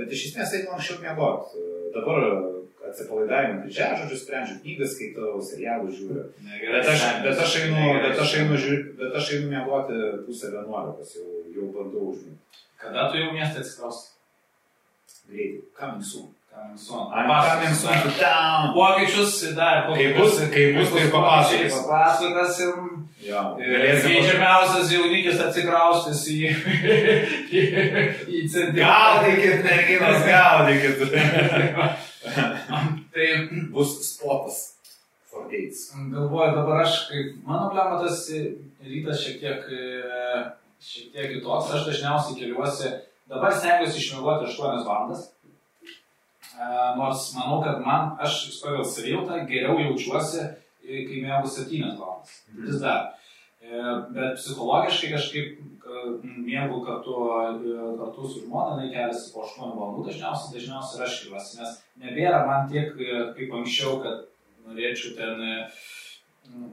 bet 0.00 0.12
iš 0.12 0.26
esmės 0.32 0.52
einu 0.58 0.74
anksčiau 0.74 1.00
mėgoti. 1.04 1.62
Dabar 1.94 2.26
atsipalaidavimą 2.88 3.62
didžiąją, 3.66 3.98
žodžiu, 4.02 4.18
sprendžiu 4.20 4.58
knygas, 4.62 4.94
skaitau, 4.96 5.40
serialų 5.46 5.92
žiūriu. 5.96 6.24
Bet 6.74 6.90
aš, 6.92 7.04
bet 7.24 7.42
aš 7.46 7.56
einu, 7.62 7.88
bet 8.04 8.22
aš 8.24 8.36
einu, 8.40 8.58
bet 9.00 9.18
aš 9.20 9.32
einu 9.36 9.50
miegoti 9.52 9.98
pusę 10.26 10.52
vienuolikos, 10.54 11.16
jau, 11.18 11.28
jau 11.56 11.70
bandau 11.76 12.10
užmigti. 12.12 12.62
Kada 12.82 13.10
tu 13.10 13.20
jau 13.22 13.32
miestą 13.32 13.62
atsikraustai? 13.62 14.12
Greitai. 15.30 15.62
Coming 15.78 16.02
soon. 16.02 16.28
Coming 16.52 16.76
soon. 16.76 17.12
I'm 17.12 17.28
coming 17.28 17.74
soon 17.74 18.02
to 18.02 18.10
town. 18.18 18.74
Pokyčius 18.74 19.54
dar. 19.54 19.86
Kai 19.86 20.12
bus, 20.18 20.40
kai 20.50 20.72
bus, 20.74 20.90
tai 20.90 21.08
papasakos. 21.10 21.72
Papasakosim. 21.86 23.08
Jo. 23.22 23.56
Geidžiamiausias 23.58 24.90
jaunikis 24.90 25.40
atsikraustis 25.40 26.24
į, 26.34 26.40
į, 27.54 27.62
į 28.36 28.40
centrą. 28.50 28.82
Gaudykit, 28.82 29.62
merginos, 29.62 30.24
gaudykit. 30.26 31.06
tai 32.22 33.28
bus 33.72 33.96
spotas. 34.06 34.78
Galvoju, 36.12 36.54
dabar 36.54 36.82
aš, 36.82 37.06
kaip 37.08 37.38
mano 37.46 37.70
plematas 37.72 38.26
rytas 38.84 39.22
šiek 39.24 39.40
tiek, 39.40 39.70
šiek 40.82 41.12
tiek 41.14 41.30
kitoks, 41.36 41.70
aš 41.72 41.86
dažniausiai 41.88 42.38
keliuosi, 42.40 42.90
dabar 43.32 43.54
stengiuosi 43.54 43.98
išmiegoti 44.02 44.50
8 44.52 44.84
valandas. 44.86 45.30
Nors 46.98 47.30
manau, 47.34 47.62
kad 47.64 47.80
man, 47.80 48.12
aš 48.20 48.60
pagal 48.60 48.84
savijautą 48.84 49.40
geriau 49.48 49.80
jaučiuosi, 49.80 50.44
kai 50.84 51.22
mėgau 51.24 51.48
7 51.48 51.96
valandas. 51.96 52.42
Vis 52.60 52.78
dar. 52.84 53.12
Bet 53.62 54.40
psichologiškai 54.40 55.12
kažkaip 55.12 55.60
mėgau 56.22 56.80
kartu, 56.86 57.14
kartu 58.00 58.26
su 58.28 58.42
žmona, 58.42 58.80
jinai 58.80 58.92
keliasi 58.94 59.30
po 59.34 59.44
8 59.46 59.74
valandų 59.76 60.06
dažniausiai, 60.08 60.56
dažniausiai 60.56 60.98
ir 60.98 61.06
aš 61.06 61.18
keliuosi, 61.22 61.58
nes 61.60 61.76
nebėra 62.02 62.42
man 62.48 62.70
tiek 62.72 62.90
kaip 63.36 63.54
anksčiau, 63.60 64.00
kad 64.02 64.24
norėčiau 64.66 65.14
ten 65.18 65.44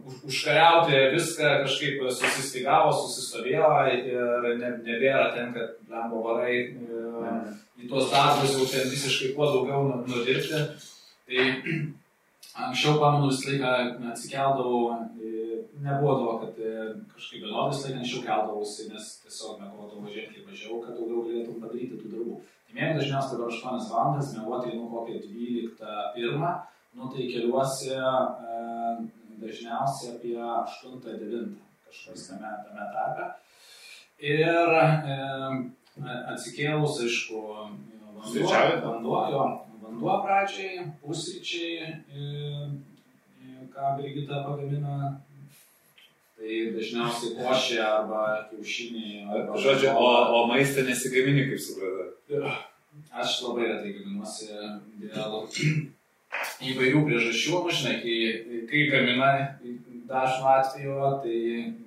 už, 0.05 0.15
užkariauti 0.31 0.97
viską, 1.13 1.51
kažkaip 1.65 2.01
susistigavo, 2.09 2.91
susistovėjo 2.95 3.69
ir 3.93 4.49
ne, 4.59 4.71
nebėra 4.87 5.29
ten, 5.35 5.53
kad 5.55 5.77
lembo 5.91 6.23
varai 6.25 6.57
į 7.79 7.89
tuos 7.89 8.09
darbus 8.11 8.57
jau 8.57 8.67
ten 8.71 8.89
visiškai 8.91 9.33
kuo 9.37 9.47
daugiau 9.53 9.85
nu, 9.87 10.01
nudirbti. 10.09 10.65
Tai 11.29 11.45
anksčiau, 12.65 12.97
pamenu, 12.99 13.29
visą 13.29 13.53
laiką 13.53 14.09
atsikeldavau, 14.11 14.81
nebūdavo, 15.83 16.33
kad 16.41 16.57
kažkaip 17.13 17.43
vienodai 17.43 17.71
visą 17.71 17.87
laiką 17.87 17.99
anksčiau 18.01 18.23
keldavausi, 18.25 18.87
nes 18.91 19.09
tiesiog 19.23 19.61
mėgodavau 19.61 20.13
ženkliai 20.13 20.47
mažiau, 20.47 20.79
kad 20.83 20.97
daugiau 20.97 21.23
galėtum 21.27 21.61
padaryti 21.63 21.99
tų 21.99 22.11
darbų. 22.13 22.39
Tai 22.67 22.75
mėgau 22.77 22.99
dažniausiai 22.99 23.37
dabar 23.37 23.53
8 23.55 23.87
valandas, 23.93 24.33
mėgoti 24.37 24.73
einu 24.73 24.89
kokią 24.91 25.21
12-1, 25.23 26.43
nu 26.99 27.09
tai 27.13 27.27
keliuosi 27.31 27.95
e, 27.95 28.11
dažniausiai 29.43 30.15
apie 30.15 30.35
8-9 30.37 31.55
kažkas 31.87 32.27
tame, 32.29 32.51
tame 32.65 32.89
tarpe. 32.93 33.29
Ir 34.19 34.75
e, 34.75 35.17
atsikėlus, 36.33 36.99
aišku, 37.07 37.39
vanduo, 38.19 38.51
vanduo, 38.83 39.23
jo, 39.31 39.47
vanduo 39.81 40.19
pradžiai, 40.25 40.85
pusryčiai, 41.01 41.89
ką 43.73 43.95
Brigita 43.97 44.43
pagamina, 44.45 45.15
tai 46.39 46.59
dažniausiai 46.75 47.35
košė 47.37 47.79
arba 47.83 48.23
kiaušiniai. 48.49 49.25
Arba 49.27 49.59
Žodžiu, 49.59 49.91
o, 49.91 50.09
o 50.39 50.43
maistą 50.47 50.85
nesigamini, 50.87 51.49
kaip 51.51 51.63
supratau. 51.63 52.53
Aš 53.13 53.39
labai 53.45 53.67
retai 53.67 53.93
gaminuosi 53.97 54.49
dėl 55.01 55.35
įvairių 56.69 57.03
priežasčių, 57.07 57.59
nu, 57.65 57.73
žinai, 57.73 57.95
kai, 58.03 58.17
kai 58.69 58.85
gamina 58.91 59.29
dažnu 60.09 60.47
atveju, 60.49 60.97
tai 61.23 61.39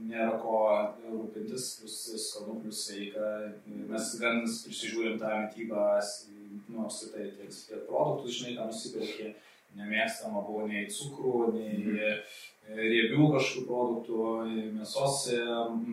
nėra 0.09 0.37
ko 0.43 0.61
rūpintis, 1.09 1.69
plus 1.81 1.99
skanu, 2.27 2.59
plus 2.63 2.85
sveika. 2.87 3.33
Mes 3.67 4.13
gan 4.23 4.43
prisižiūrim 4.47 5.19
tą 5.23 5.33
mytybą, 5.45 5.87
nu, 6.69 6.85
apskritai, 6.87 7.31
tiek, 7.39 7.85
produktus, 7.89 8.39
žinai, 8.39 8.57
ką 8.59 8.69
nusipirkė, 8.71 9.33
nemėgstama 9.79 10.45
buvo 10.47 10.67
nei 10.71 10.89
cukrų, 10.93 11.37
nei 11.57 11.79
mm. 11.81 12.25
Riebių 12.77 13.29
kažkokių 13.35 13.67
produktų, 13.69 14.31
mėsos 14.79 15.19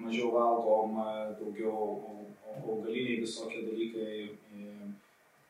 mažiau 0.06 0.32
valgom, 0.36 1.00
daugiau 1.40 1.84
augaliniai 2.60 3.20
visokie 3.24 3.64
dalykai 3.66 4.30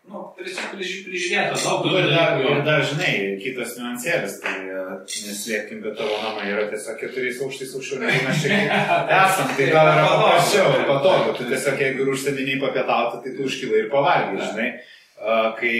nu, 0.09 0.21
prižiūrėta 0.38 1.57
daug 1.61 1.86
nu, 1.86 1.95
ir 1.99 2.09
dar, 2.09 2.39
ir 2.41 2.61
dar, 2.65 2.84
žinai, 2.86 3.11
kitas 3.43 3.75
niuansėlis, 3.77 4.39
tai 4.43 4.55
neslėpkim, 5.05 5.84
bet 5.86 5.97
tavo 5.99 6.17
namai 6.23 6.47
yra 6.49 6.65
tiesiog 6.71 6.97
keturiais 7.01 7.41
aukštais 7.45 7.75
aukščiau 7.77 8.01
negu 8.03 8.23
mes 8.25 8.41
čia 8.43 8.61
esam, 9.19 9.51
tai 9.57 9.67
gal 9.73 9.91
yra 9.93 10.07
paprasčiau, 10.07 10.71
patogu, 10.89 11.36
tu 11.38 11.49
tiesiog 11.51 11.84
jeigu 11.86 12.05
ir 12.05 12.13
užsieniniai 12.15 12.63
papietauti, 12.63 13.21
tai 13.25 13.36
tu 13.38 13.45
užkilai 13.49 13.84
ir 13.84 13.91
pavalgai, 13.93 14.39
žinai. 14.47 14.71
Kai, 15.19 15.71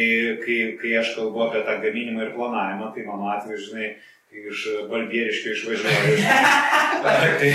kai, 0.44 0.56
kai 0.82 0.90
aš 1.00 1.14
kalbu 1.16 1.46
apie 1.46 1.62
tą 1.64 1.78
gaminimą 1.80 2.26
ir 2.26 2.34
planavimą, 2.36 2.90
tai 2.92 3.06
mano 3.08 3.30
atveju, 3.32 3.60
žinai, 3.70 3.94
iš 4.32 4.68
balbieriškio 4.90 5.52
išvažiuoju. 5.52 6.18
tai, 7.04 7.52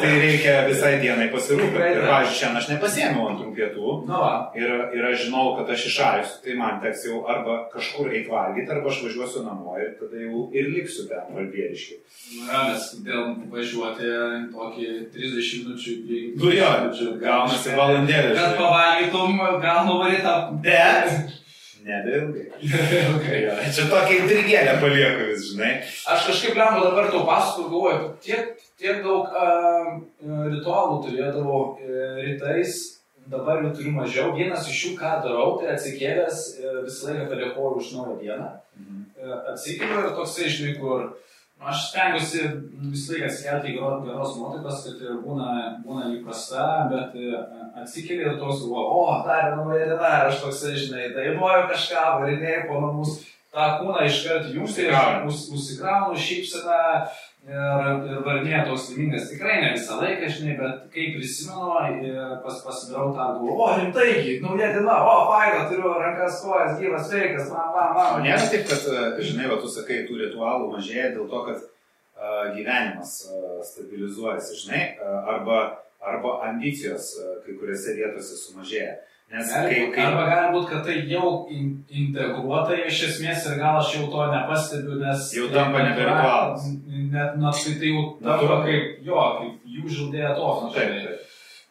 tai 0.00 0.10
reikia 0.18 0.54
visai 0.66 0.96
dienai 0.98 1.28
pasirūpinti. 1.30 1.92
Ir, 1.92 2.00
pavyzdžiui, 2.02 2.38
šiandien 2.40 2.58
aš 2.58 2.68
nepasėmiau 2.72 3.28
antrų 3.30 3.52
pietų. 3.54 3.92
Nu, 4.08 4.18
va. 4.18 4.32
Ir, 4.58 4.74
ir 4.98 5.06
aš 5.12 5.26
žinau, 5.28 5.44
kad 5.58 5.70
aš 5.74 5.86
išalsiu, 5.92 6.40
tai 6.42 6.58
man 6.58 6.82
teks 6.82 7.06
jau 7.06 7.22
arba 7.30 7.60
kažkur 7.70 8.10
eiti 8.10 8.32
valgyti, 8.32 8.66
arba 8.74 8.90
aš 8.90 9.04
važiuosiu 9.06 9.44
namo 9.46 9.78
ir 9.78 9.94
tada 10.00 10.24
jau 10.24 10.44
ir 10.58 10.70
liksiu 10.74 11.06
ten 11.12 11.30
balbieriškiai. 11.36 12.02
Na, 12.48 12.64
nes 12.72 12.90
dėl 13.06 13.34
važiuoti 13.54 14.14
tokį 14.54 14.88
30 15.14 15.64
minučių 15.64 15.94
į 15.94 15.98
priekį. 16.08 16.36
Nu 16.42 16.54
jo, 16.58 16.72
gaunasi 17.22 17.78
valandėlė. 17.78 18.34
Kad 18.34 18.58
pavalgytum, 18.58 19.44
gal 19.62 19.84
nuvarytą. 19.92 20.38
Bet. 20.64 21.37
Nebeilgai. 21.88 22.46
Jo, 23.44 23.56
Čia 23.74 23.86
tokia 23.88 24.20
intrigėlė 24.22 24.76
palieku 24.82 25.30
vis, 25.30 25.48
žinai. 25.52 25.72
Aš 26.12 26.28
kažkaip 26.28 26.58
lembu 26.58 26.84
dabar 26.84 27.08
tau 27.12 27.24
pasakoju, 27.28 27.70
galvoju, 27.72 28.10
tiek, 28.24 28.54
tiek 28.80 29.00
daug 29.04 29.32
uh, 29.32 29.94
ritualų 30.52 30.98
turėdavau 31.06 31.60
uh, 31.72 32.18
rytais, 32.20 32.76
dabar 33.28 33.62
jų 33.64 33.72
turiu 33.76 33.94
mažiau. 33.96 34.34
Vienas 34.36 34.68
iš 34.68 34.82
jų, 34.84 34.92
ką 35.00 35.14
darau, 35.24 35.54
tai 35.60 35.72
atsikėlęs 35.76 36.44
uh, 36.58 36.82
visą 36.84 37.12
laiką 37.12 37.30
padėkoju 37.32 37.80
už 37.80 37.94
naują 37.96 38.18
dieną. 38.20 38.50
Mhm. 38.78 39.06
Uh, 39.18 39.38
atsikeliu 39.54 40.04
ir 40.04 40.12
toksai, 40.18 40.52
žinai, 40.52 40.76
kur 40.82 41.08
nu, 41.08 41.27
aš 41.60 41.88
stengiuosi 41.90 42.42
visą 42.92 43.12
laiką 43.14 43.26
atsikelti 43.30 43.72
į 43.72 43.76
gero- 43.78 44.02
geros 44.06 44.36
nuotaikos, 44.38 44.84
kad 44.86 45.00
būna, 45.24 45.48
būna 45.86 46.04
įprasta, 46.18 46.66
bet 46.92 47.16
uh, 47.18 47.40
atsikeli 47.82 48.22
ir 48.26 48.36
toks, 48.38 48.62
galvoju, 48.62 48.92
o, 49.00 49.22
dar 49.26 49.56
nauja 49.56 49.88
diena, 49.90 50.12
ir 50.20 50.30
aš 50.30 50.42
toksai, 50.44 50.76
žinai, 50.78 51.08
dainuoju 51.16 51.66
kažką, 51.72 52.04
varinėjau 52.20 52.68
po 52.68 52.80
namus 52.86 53.16
tą 53.54 53.66
kūną 53.80 54.04
iškart 54.06 54.50
jungti, 54.54 54.86
Užsikrauni. 54.86 55.26
už- 55.26 55.48
užsikraunu 55.56 56.16
šypseną 56.20 56.80
ir, 57.48 58.02
ir 58.12 58.20
varnėje 58.26 58.60
toks 58.68 58.86
laimingas. 58.92 59.28
Tikrai 59.32 59.56
ne 59.62 59.70
visą 59.74 59.98
laiką, 60.02 60.28
žinai, 60.34 60.56
bet 60.58 60.84
kai 60.94 61.06
prisimenu, 61.14 61.70
pas, 62.44 62.60
pasidarau 62.66 63.10
tą 63.16 63.16
galvą, 63.32 63.56
o 63.56 63.68
rimtai, 63.78 64.12
nauja 64.44 64.70
diena, 64.76 64.98
o, 65.08 65.16
faina, 65.30 65.64
turiu 65.70 65.94
rankas, 65.96 66.42
kojas, 66.44 66.76
gyvas, 66.80 67.08
sveikas, 67.08 67.50
man, 67.54 67.72
man, 67.74 67.96
man. 67.96 68.22
nėra 68.26 68.46
taip, 68.52 68.68
kad, 68.68 68.86
e, 68.92 69.26
žinai, 69.30 69.50
va, 69.52 69.58
tu 69.62 69.72
sakai, 69.72 70.04
tų 70.08 70.20
ritualų 70.22 70.72
mažėja 70.76 71.12
dėl 71.16 71.28
to, 71.32 71.42
kad 71.48 71.64
uh, 71.64 72.48
gyvenimas 72.56 73.18
uh, 73.30 73.58
stabilizuojasi, 73.66 74.62
žinai, 74.64 74.82
uh, 74.98 75.20
arba, 75.34 75.60
arba 76.04 76.38
ambicijos 76.50 77.14
uh, 77.18 77.38
kai 77.44 77.56
kuriuose 77.56 77.96
vietose 77.98 78.40
sumažėja. 78.44 78.98
Nes 79.28 79.50
kai, 79.52 79.62
Gali, 79.68 79.88
kai, 79.92 80.04
arba 80.08 80.24
gali 80.24 80.52
būti, 80.54 80.68
kad 80.70 80.86
tai 80.86 80.94
jau 81.10 81.30
in, 81.52 81.72
integruota 81.92 82.78
iš 82.88 83.02
esmės 83.10 83.44
ir 83.44 83.58
gal 83.60 83.76
aš 83.76 83.90
jau 83.98 84.06
to 84.08 84.24
nepastebiu, 84.32 84.96
nes... 85.02 85.26
Jau 85.36 85.50
tampa 85.52 85.82
nebe 85.84 86.06
ritualas. 86.06 86.64
Net, 86.88 87.36
net 87.36 87.58
tai, 87.60 87.74
tai 87.82 87.90
jau 87.92 88.04
tampa 88.24 88.62
kaip, 88.64 88.94
jo, 89.04 89.26
kaip 89.42 89.74
jų 89.74 89.96
žildėja 89.98 90.32
to. 90.38 90.54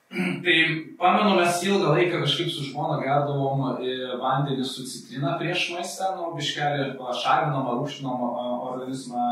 Tai 0.08 0.54
pamenu, 1.02 1.34
mes 1.36 1.58
ilgą 1.66 1.96
laiką 1.98 2.22
kažkaip 2.22 2.54
su 2.54 2.70
žmona 2.70 3.02
gerdavom 3.02 3.66
e, 3.84 3.96
vandenį 4.22 4.64
su 4.64 4.86
citrina 4.88 5.34
prieš 5.42 5.66
maistą, 5.74 6.14
nu, 6.16 6.30
biškelį 6.38 6.94
pašalinam 7.02 7.68
ar 7.74 7.82
rūšinam 7.82 8.22
organizmą. 8.70 9.26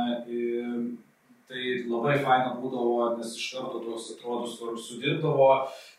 Tai 1.46 1.64
labai 1.86 2.16
faina 2.26 2.56
būdavo, 2.58 3.12
nes 3.20 3.36
iš 3.38 3.52
karto 3.54 3.78
tos 3.86 4.08
atrodus, 4.16 4.56
kur 4.58 4.74
sudirbdavo. 4.82 5.50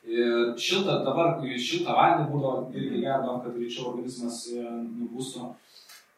Ir 0.06 0.52
šiltą, 0.58 1.00
dabar 1.06 1.36
kai 1.38 1.54
šiltą 1.54 1.94
vandenį 1.94 2.28
būdavo 2.32 2.64
irgi 2.74 3.02
gerdavom, 3.04 3.40
kad 3.44 3.54
greičiau 3.54 3.92
organizmas 3.92 4.40
e, 4.50 4.64
nubūstų. 4.66 5.52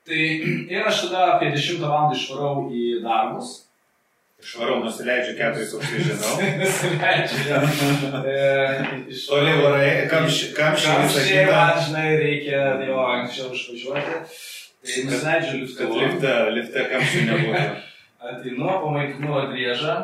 Tai 0.09 0.21
ir 0.75 0.89
aš 0.89 1.03
tada 1.07 1.25
apie 1.35 1.51
10 1.57 1.83
val. 1.85 2.09
išvarau 2.17 2.69
į 2.73 2.85
darbus. 3.05 3.51
Švarau 4.49 4.79
nusileidžiu 4.85 5.35
keturis 5.37 5.73
aukštai 5.77 6.05
žinau. 6.09 6.35
Nesileidžiu. 6.63 7.59
E, 8.33 8.39
iš- 9.13 9.27
Toli 9.29 9.53
varai, 9.61 9.91
Kamščiai 10.09 10.55
kitą. 10.55 11.51
man, 11.53 11.83
žinai, 11.85 12.07
reikia 12.23 12.63
jo 12.87 12.97
anksčiau 13.03 13.53
išvažiuoti. 13.53 14.17
Tai 14.89 15.05
nusileidžiu 15.11 15.69
Kad 15.77 15.93
liftu, 15.93 16.01
lifte, 16.01 16.35
lifte 16.57 16.89
kamščių 16.95 17.25
nebūtų. 17.29 17.67
ateinu, 18.19 18.67
pamaitinu 18.83 19.43
driežą 19.53 19.97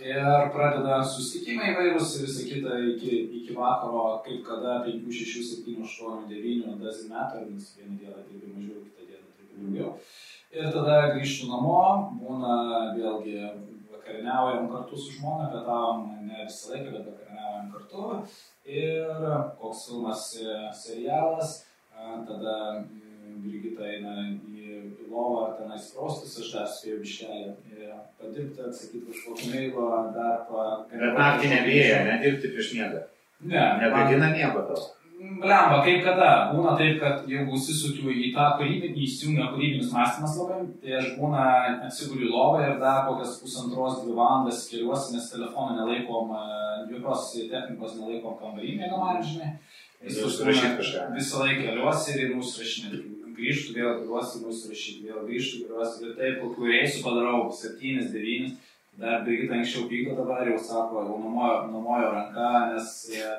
ir 0.00 0.50
pradeda 0.54 1.00
susitikimai 1.04 1.72
įvairūs 1.72 2.12
ir 2.18 2.26
visą 2.28 2.44
kitą 2.48 2.76
iki, 2.92 3.16
iki 3.40 3.56
vakaro, 3.56 4.20
kaip 4.24 4.44
kada 4.46 4.80
5, 4.86 5.08
6, 5.08 5.42
7, 5.64 5.80
8, 5.86 6.28
9, 6.30 6.76
dozen 6.80 7.10
metų, 7.14 7.46
nes 7.50 7.72
vieną 7.78 7.98
dieną 8.00 8.22
dirbi 8.28 8.52
mažiau, 8.54 8.84
kitą 8.86 9.08
dieną 9.08 9.26
dirbi 9.38 9.64
daugiau. 9.64 9.90
Ir 10.50 10.70
tada 10.74 11.00
grįžtu 11.14 11.50
namo, 11.50 11.80
būna 12.20 12.54
vėlgi 12.96 13.36
vakarieniaujam 13.90 14.70
kartu 14.72 14.98
su 14.98 15.16
žmona, 15.18 15.50
pietavom 15.52 16.06
ne 16.28 16.46
visą 16.46 16.72
laiką, 16.74 16.94
bet 16.94 17.10
vakarieniaujam 17.10 17.68
kartu. 17.74 18.06
Ir 18.70 19.28
koks 19.60 19.86
filmas, 19.88 20.26
serialas, 20.84 21.60
tada 22.28 22.56
e, 22.80 23.34
Brigita 23.40 23.86
eina 23.88 24.14
į 24.28 24.59
į 24.80 25.08
lovą 25.12 25.40
ar 25.46 25.56
tenais 25.60 25.90
praustis, 25.94 26.36
aš 26.42 26.52
dar 26.56 26.68
spėjau 26.76 27.00
biškelį 27.02 27.50
e, 27.50 27.90
padirbti, 28.20 28.62
atsakyti 28.68 29.04
kažkokį 29.10 29.50
mailą, 29.54 29.90
dar 30.16 30.38
pa... 30.50 30.68
Bet 30.92 31.18
naktį 31.18 31.52
nebijai, 31.56 32.00
nedirbti 32.12 32.54
prieš 32.54 32.72
miegą. 32.78 33.04
Ne, 33.40 33.60
man- 33.60 33.84
Negadina 33.84 34.32
miego 34.36 34.64
tau. 34.70 34.88
Blemba, 35.20 35.82
kaip 35.84 35.98
kada. 36.00 36.28
Būna 36.54 36.70
taip, 36.80 36.94
kad 37.02 37.26
jeigu 37.28 37.52
įsisukiu 37.52 38.08
į 38.08 38.30
tą 38.32 38.46
kūrybinį, 38.56 39.02
įsijungia 39.04 39.50
kūrybinis 39.52 39.90
mąstymas 39.92 40.38
labai, 40.40 40.60
tai 40.80 40.94
aš 40.96 41.10
būna 41.18 41.42
atsiguliu 41.90 42.30
į 42.30 42.32
lovą 42.32 42.62
ir 42.64 42.78
dar 42.80 43.02
kokias 43.04 43.34
pusantros, 43.42 43.98
dvi 44.00 44.14
valandas 44.16 44.62
keliuosi, 44.70 45.12
nes 45.18 45.28
telefoną 45.34 45.76
nelaikom, 45.76 46.32
e, 46.32 46.86
jokios 46.94 47.26
technikos 47.52 47.98
nelaikom 48.00 48.38
kambarį, 48.40 48.78
mėgamam, 48.80 49.20
žinai. 49.20 49.50
Jis 50.04 50.20
užsirašyt 50.26 50.76
kažką. 50.80 51.06
Visą 51.16 51.42
laiką 51.44 51.62
keliuosi 51.68 52.16
ir 52.16 52.34
mūsų 52.38 52.62
rašinėti. 52.64 53.02
Grįžtu, 53.40 53.72
vėl 53.76 53.92
keliuosi, 54.00 54.40
mūsų 54.44 54.70
rašyti, 54.72 55.06
vėl 55.08 55.20
grįžtu, 55.28 55.62
keliuosi 55.64 56.02
ir 56.06 56.16
taip, 56.18 56.40
kokiu 56.42 56.66
reisų 56.72 57.04
padarau, 57.06 57.46
septynis, 57.56 58.10
devynis. 58.12 58.58
Dar 59.00 59.22
Brigita 59.24 59.54
anksčiau 59.56 59.86
pyko, 59.88 60.16
dabar 60.18 60.48
jau 60.50 60.58
sako, 60.60 61.04
jau 61.06 61.20
numojo, 61.22 61.60
numojo 61.72 62.10
ranka, 62.16 62.50
nes 62.74 62.90
e, 63.16 63.30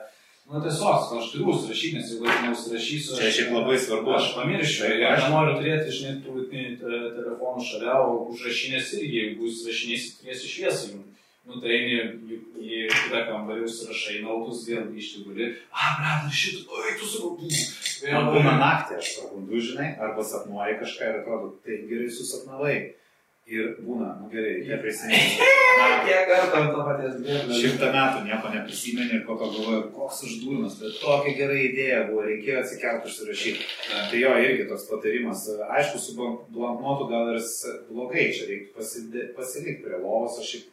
Nu, 0.52 0.60
tiesiog, 0.60 1.12
aš 1.16 1.28
turiu 1.32 1.52
užsirašyti, 1.54 1.96
nes 1.96 2.10
jeigu 2.12 2.26
aš 2.28 2.40
neužsirašysiu, 2.44 3.18
Čia 3.20 3.30
šiaip 3.32 3.52
labai 3.56 3.76
svarbu. 3.80 4.10
Aš 4.18 4.32
pamiršiu, 4.36 4.82
Taip, 4.84 4.96
ir 4.98 5.06
aš- 5.08 5.28
noriu 5.32 5.54
turėti, 5.60 5.94
žinai, 5.96 6.16
te- 6.26 7.12
telefonų 7.16 7.64
šalia, 7.70 7.94
o 8.04 8.18
užrašinės 8.34 8.90
irgi, 8.98 9.22
jeigu 9.22 9.46
užsirašinėsi, 9.48 10.10
turėsi 10.20 10.50
šviesą 10.52 10.90
jums. 10.92 11.21
Nu, 11.50 11.58
tai 11.58 11.72
eini 11.74 11.96
į, 11.98 12.40
į 12.62 12.82
kitą 12.92 13.24
kambarį, 13.28 13.66
užsirašai 13.66 14.20
nautus, 14.22 14.68
vėl 14.70 14.84
grįžti 14.92 15.24
guli. 15.26 15.48
A, 15.74 15.96
brata, 15.98 16.30
šitą, 16.30 16.68
oi, 16.70 16.92
tu 17.00 17.10
sakau, 17.10 17.32
Man 18.10 18.32
būna 18.34 18.56
naktį, 18.58 18.98
aš 18.98 19.10
prabundu, 19.20 19.60
žinai, 19.62 19.92
arba 20.02 20.24
sapnuoji 20.26 20.80
kažką 20.80 21.10
ir 21.10 21.18
atrodo, 21.20 21.52
tai 21.66 21.84
gerai 21.90 22.08
susapnavai. 22.14 22.76
Ir 23.52 23.72
būna, 23.84 24.14
nu 24.22 24.30
gerai, 24.32 24.62
neprisiminti. 24.64 25.48
Kiek 26.06 26.30
kartų 26.30 26.62
to 26.72 26.84
paties 26.88 27.18
bėgo. 27.20 27.58
Šimtą 27.60 27.90
metų 27.92 28.22
nieko 28.28 28.52
neprisimeni 28.54 29.18
ir 29.18 29.26
to 29.28 29.36
galvoju, 29.42 29.82
koks 29.96 30.22
aš 30.28 30.38
durnas, 30.44 30.78
bet 30.80 30.96
tokia 31.02 31.34
gera 31.36 31.58
idėja 31.60 32.06
buvo, 32.08 32.24
reikėjo 32.30 32.62
atsikelti 32.62 33.12
užsirašyti. 33.12 33.68
Tai 33.92 34.22
jo, 34.22 34.32
irgi 34.46 34.70
toks 34.70 34.88
patarimas. 34.88 35.44
Aišku, 35.68 36.00
su 36.00 36.16
blanknotu 36.56 37.10
gal 37.12 37.34
ir 37.34 37.44
blogai, 37.90 38.30
čia 38.38 38.48
reiktų 38.54 39.36
pasilikti 39.36 39.82
prie 39.84 40.00
lovos, 40.00 40.40
aš 40.40 40.54
šiaip 40.54 40.72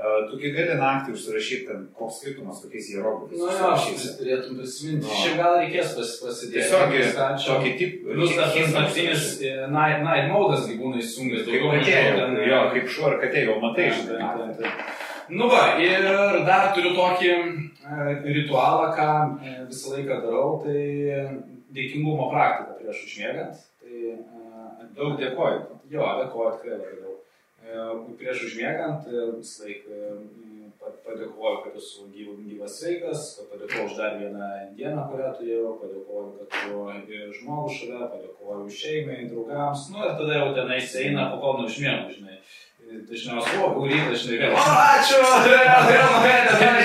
E, 0.00 0.10
Tugi 0.30 0.52
gali 0.54 0.76
naktį 0.78 1.12
užsirašyti, 1.16 1.66
ten 1.68 1.82
koks 1.96 2.20
skirtumas, 2.20 2.60
kokiais 2.64 2.86
hieroglifais 2.92 3.40
Nu 3.40 3.48
jo, 3.50 3.70
aš 3.74 4.04
turėtum 4.20 4.60
prisiminti. 4.60 5.04
Nu. 5.08 5.18
Šiaip 5.20 5.36
gal 5.40 5.56
reikės 5.58 5.92
pas, 5.98 6.12
pasidėti. 6.22 6.62
Tiesiog 6.70 7.42
tokį 7.46 7.72
tip. 7.80 7.98
Plius 8.06 8.32
dar 8.38 8.54
tas 8.54 8.72
naktinis 8.76 9.26
e, 9.42 9.52
night, 9.74 10.00
night 10.06 10.30
modas 10.32 10.64
gyvūnai 10.70 11.02
įsijungęs. 11.04 11.44
Kaip 11.50 11.66
katė, 11.74 11.98
jau, 12.06 12.30
jo, 12.52 12.62
kaip 12.76 12.90
šuo 12.96 13.06
ar 13.10 13.18
katė, 13.24 13.44
jau 13.50 13.58
matai, 13.64 13.90
žinai. 13.98 14.20
taip, 14.22 14.40
taip, 14.40 14.64
taip. 14.64 14.96
Nu 15.30 15.46
va, 15.46 15.62
ir 15.78 16.08
dar 16.48 16.72
turiu 16.74 16.94
tokį 16.96 17.30
e, 17.30 18.08
ritualą, 18.40 18.88
ką 18.96 19.10
visą 19.68 19.96
laiką 19.98 20.22
darau, 20.24 20.56
tai 20.64 20.80
dėkingumo 21.76 22.30
praktika 22.32 22.78
prieš 22.80 23.04
užmiegant. 23.06 23.66
Tai, 23.82 24.14
Daug 24.96 25.14
dėkoju. 25.20 25.60
Jo, 25.92 26.06
dėkoju 26.18 26.56
tikrai 26.56 26.76
labai 26.78 26.96
daug. 26.98 27.09
E, 27.70 27.78
Prieš 28.18 28.42
užmiegant 28.48 29.06
e, 29.06 29.26
visą 29.38 29.64
laiką 29.66 29.90
e, 29.94 30.70
pa- 30.80 30.94
padėkoju, 31.06 31.58
kad 31.64 31.76
esu 31.78 32.06
gyv- 32.14 32.40
gyvas 32.48 32.78
sveikas, 32.80 33.26
padėkoju 33.50 33.84
už 33.86 33.94
dar 34.00 34.16
vieną 34.20 34.48
dieną, 34.78 35.04
kurią 35.12 35.30
turėjau, 35.38 35.74
padėkoju, 35.82 36.32
kad 36.38 36.48
turiu 36.56 37.30
žmogų 37.38 37.76
šalia, 37.76 38.08
padėkoju 38.14 38.66
šeimai, 38.80 39.20
draugams, 39.30 39.86
nu 39.92 40.02
ir 40.06 40.16
tada 40.18 40.40
jau 40.40 40.50
tenais 40.58 40.96
eina, 41.04 41.30
po 41.34 41.38
kol 41.44 41.62
neužmiegu, 41.62 42.16
žinai. 42.18 42.40
Dažniausiai, 42.90 43.60
o, 43.62 43.84
rytą, 43.86 44.14
žinai, 44.18 44.38
vėl. 44.40 44.54
O, 44.56 44.62
ačiū! 44.66 45.18
Vėl, 45.46 45.68
vėl, 45.92 46.12
vėl, 46.24 46.80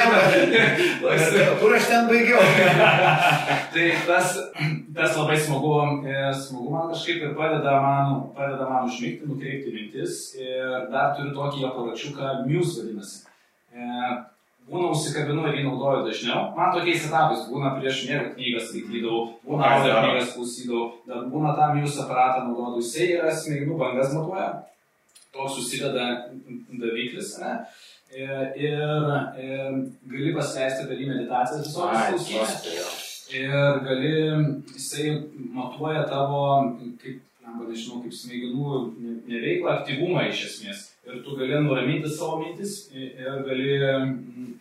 vėl. 1.34 1.56
Kur 1.62 1.74
aš 1.80 1.88
ten 1.90 2.06
baigiau? 2.12 2.44
Tai 3.74 3.88
tas 4.06 4.36
tas 4.96 5.18
labai 5.18 5.38
smagu, 5.38 5.74
e, 6.08 6.34
smagu 6.34 6.70
man 6.72 6.92
kažkaip 6.92 7.24
ir 7.24 7.34
padeda 7.36 7.82
man, 7.82 8.22
padeda 8.36 8.70
man 8.70 8.88
užmygti, 8.90 9.28
nukreipti 9.28 9.74
mintis. 9.76 10.36
Ir 10.40 10.88
dar 10.94 11.16
turiu 11.18 11.34
tokį 11.36 11.66
aparačiuką, 11.70 12.32
Muse 12.48 12.84
vadinasi. 12.84 13.26
E, 13.76 13.88
būna 14.70 14.92
užsikabinu 14.96 15.48
ir 15.50 15.60
jį 15.60 15.66
naudoju 15.68 16.06
dažniau. 16.08 16.44
Man 16.58 16.72
tokiais 16.74 17.08
etapais 17.10 17.48
būna 17.52 17.74
prieš 17.80 18.06
miegą 18.08 18.30
knygas 18.38 18.70
skaitydavau, 18.70 19.26
būna 19.48 19.74
audio 19.74 19.98
knygas 20.00 20.32
klausydavau, 20.38 20.86
dar 21.10 21.26
būna 21.34 21.56
tam 21.60 21.76
Muse 21.80 22.00
aparatą 22.06 22.46
naudodavau. 22.46 22.84
Jisai 22.84 23.10
yra 23.18 23.34
smegenų 23.36 23.80
bangas 23.82 24.14
matuoja, 24.16 24.48
toks 25.36 25.60
susideda 25.60 26.08
daviklis, 26.80 27.36
ne? 27.44 27.58
Ir, 28.16 28.32
ir, 28.62 28.80
ir 29.44 29.82
gali 30.08 30.32
pasileisti 30.38 30.88
per 30.88 31.02
jį 31.02 31.10
meditacijas 31.10 31.68
visokias 31.68 32.30
klausyti. 32.32 33.05
Ir 33.34 33.80
gali, 33.82 34.12
jisai 34.76 35.16
matuoja 35.54 36.04
tavo, 36.10 36.42
kaip, 37.02 37.24
arba 37.46 37.70
nežinau, 37.70 38.04
kaip 38.04 38.14
smegenų 38.14 38.76
neveiklą, 39.26 39.80
aktyvumą 39.80 40.28
iš 40.30 40.44
esmės. 40.52 40.84
Ir 41.06 41.24
tu 41.26 41.38
gali 41.40 41.58
nuraminti 41.66 42.12
savo 42.12 42.40
mintis 42.44 42.92
ir 42.94 43.42
gali 43.48 43.80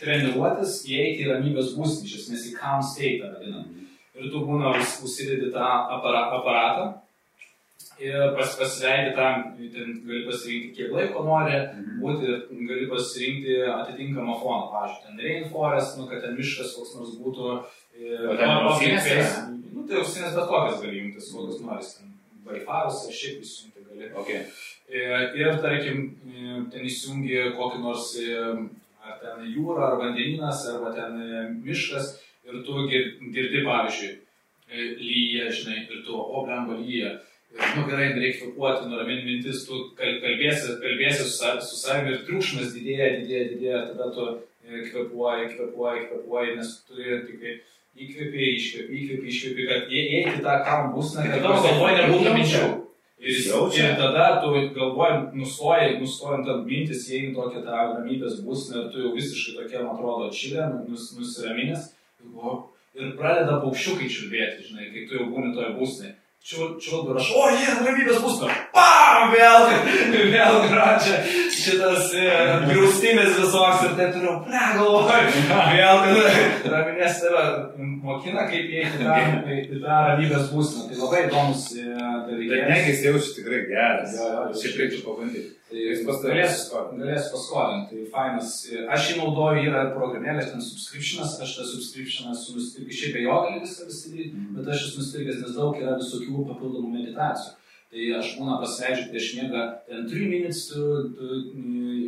treniruotis, 0.00 0.80
įeiti 0.88 1.26
į 1.26 1.30
ramybės 1.32 1.74
būstinį, 1.76 2.08
iš 2.08 2.18
esmės 2.22 2.48
į 2.50 2.56
calm 2.56 2.84
state 2.84 3.20
vadinam. 3.24 3.68
Ir 4.14 4.30
tu 4.32 4.44
būna 4.46 4.72
užsidedi 4.80 5.50
tą 5.52 5.70
aparatą 5.98 6.92
ir 7.98 8.34
pas, 8.36 8.56
pasileidi 8.58 9.14
tam, 9.16 9.54
ten 9.74 9.94
gali 10.06 10.24
pasirinkti, 10.26 10.74
kiek 10.76 10.92
laiko 10.94 11.24
nori 11.26 11.54
mhm. 11.54 12.00
būti 12.02 12.36
gali 12.68 12.88
pasirinkti 12.90 13.60
atitinkamą 13.70 14.38
foną. 14.42 14.68
Pavyzdžiui, 14.72 15.04
ten 15.06 15.24
rainforest, 15.26 15.98
nu, 15.98 16.08
kad 16.10 16.24
ten 16.24 16.36
miškas 16.38 16.74
koks 16.76 16.94
nors 16.98 17.16
būtų 17.20 17.58
Ten 17.94 18.50
ausinės? 18.50 19.36
Nu, 19.70 19.84
tai 19.86 20.00
ausinės 20.00 20.34
bet 20.34 20.48
kokias 20.50 20.80
gali 20.82 21.00
jungtis, 21.00 21.30
kokias 21.34 21.62
nori, 21.62 22.12
Wi-Fi'us 22.44 23.04
ar 23.08 23.14
šiaip 23.16 23.44
įsijungti 23.44 23.84
gali. 23.88 24.08
Okay. 24.20 24.40
Ir, 24.92 25.36
ir, 25.38 25.52
tarkim, 25.62 26.00
ten 26.72 26.88
įsijungi 26.88 27.54
kokį 27.56 27.80
nors, 27.84 28.10
ar 29.04 29.20
ten 29.22 29.46
jūra, 29.48 29.92
ar 29.92 30.00
vandeninas, 30.02 30.64
arba 30.72 30.92
ten 30.96 31.60
miškas, 31.64 32.16
ir 32.44 32.64
tu 32.66 32.84
girdi, 32.90 33.62
pavyzdžiui, 33.64 34.16
lyja, 34.98 35.52
žinai, 35.54 35.84
ir 35.86 36.02
tu, 36.04 36.18
o, 36.18 36.42
blemba 36.44 36.76
lyja. 36.80 37.14
Ir, 37.54 37.62
nu 37.78 37.86
gerai, 37.86 38.10
reikia 38.18 38.48
kvepuoti, 38.48 38.88
nuraminti 38.90 39.28
mintis, 39.30 39.62
tu 39.68 39.78
kalbėsi, 39.96 40.74
kalbėsi 40.82 41.28
su, 41.30 41.52
su 41.62 41.78
savimi 41.78 42.16
ir 42.16 42.24
triukšmas 42.26 42.74
didėja, 42.74 43.12
didėja, 43.20 43.46
didėja, 43.54 43.84
tada 43.92 44.10
tu 44.16 44.26
kvepuoji, 44.90 45.52
kvepuoji, 45.54 46.08
kvepuoji, 46.10 46.56
nes 46.58 46.74
turi 46.88 47.20
tik 47.28 47.40
tai 47.40 47.54
įkvėpė, 47.94 48.46
iškvėpė, 48.54 48.96
įkvėpė, 49.00 49.28
iškvėpė, 49.32 49.66
kad 49.68 49.92
jie 49.94 50.02
įeiti 50.08 50.42
tą 50.44 50.56
kam 50.66 50.90
būsną, 50.94 51.26
kad 51.30 51.44
tavo 51.44 51.60
galvoje 51.66 52.00
nebūtų 52.00 52.32
minčių. 52.38 52.64
Ir, 53.24 53.36
ir 53.78 53.94
tada 53.96 54.24
tu 54.42 54.50
galvoji, 54.74 55.20
nustoji, 55.38 55.94
nustojant 56.00 56.50
ant 56.50 56.66
mintis, 56.68 57.06
jei 57.08 57.30
tokia 57.36 57.62
tą 57.64 57.84
ramybės 57.94 58.42
būsnė 58.44 58.82
ir 58.82 58.90
tu 58.92 59.04
jau 59.04 59.14
visiškai 59.14 59.54
tokia, 59.62 59.84
man 59.84 59.94
atrodo, 59.94 60.28
čilė, 60.34 60.66
nus, 60.90 61.12
nusiraminęs. 61.16 61.88
Ir 62.94 63.14
pradeda 63.18 63.62
paukščiukai 63.62 64.10
čiulbėti, 64.10 64.68
žinai, 64.68 64.90
kai 64.92 65.06
tu 65.08 65.16
jau 65.18 65.30
būni 65.30 65.54
toje 65.56 65.72
būsnėje 65.78 66.14
čiulba 66.44 67.14
ir 67.14 67.20
aš, 67.22 67.28
o 67.40 67.44
jie, 67.54 67.70
ramybės 67.86 68.18
būstas. 68.20 68.58
Pam, 68.74 69.32
vėl, 69.32 69.62
vėl 70.34 70.58
gražia 70.68 71.22
šitas 71.54 72.10
e, 72.20 72.26
griaustinis 72.66 73.38
visoks 73.38 73.86
ir 73.86 73.94
taip 73.96 74.12
turiu, 74.12 74.34
ble, 74.44 74.60
galvoju, 74.76 75.46
vėl 75.72 76.02
raminės 76.74 77.22
tave 77.22 77.46
mokina, 78.04 78.44
kaip 78.50 78.76
įeiti 78.76 79.00
į 79.00 79.80
tą 79.80 80.02
ramybės 80.10 80.52
būsną. 80.52 80.84
Tai 80.90 81.00
labai 81.00 81.24
įdomus 81.30 81.66
e, 81.80 81.88
dalykas. 82.28 82.52
Bet 82.52 82.72
negis 82.74 83.04
jaučiu 83.08 83.36
tikrai 83.38 83.64
geras. 83.72 84.18
Šiaip 84.60 84.82
reikėtų 84.82 85.04
pabandyti. 85.08 85.54
Tai 85.74 86.18
galėsiu 86.22 86.82
galės 87.00 87.30
paskolinti. 87.32 87.96
Tai 87.96 88.10
fainas. 88.12 88.52
Aš 88.94 89.08
jį 89.10 89.16
naudoju, 89.18 89.64
yra 89.66 89.82
programėlė, 89.96 90.44
ten 90.46 90.62
subscriptionas, 90.62 91.34
aš 91.42 91.56
tą 91.58 91.66
subscriptioną 91.66 92.34
esu 92.36 92.54
nusipirkęs, 92.54 93.00
šiaip 93.00 93.16
be 93.16 93.24
jo 93.24 93.40
gali 93.46 93.62
viską 93.64 93.88
daryti, 93.90 94.28
mm. 94.30 94.52
bet 94.58 94.70
aš 94.70 94.86
esu 94.86 95.02
nusipirkęs, 95.02 95.40
nes 95.42 95.58
daug 95.58 95.80
yra 95.82 95.96
visokių 95.98 96.46
papildomų 96.52 96.92
meditacijų. 96.94 97.56
Tai 97.94 98.06
aš 98.20 98.30
būna 98.38 98.60
pasileidžiu 98.62 99.10
prieš 99.10 99.28
miegą, 99.38 99.66
ten 99.88 100.06
3 100.10 100.30
minutes 100.30 100.64
tu 100.70 100.86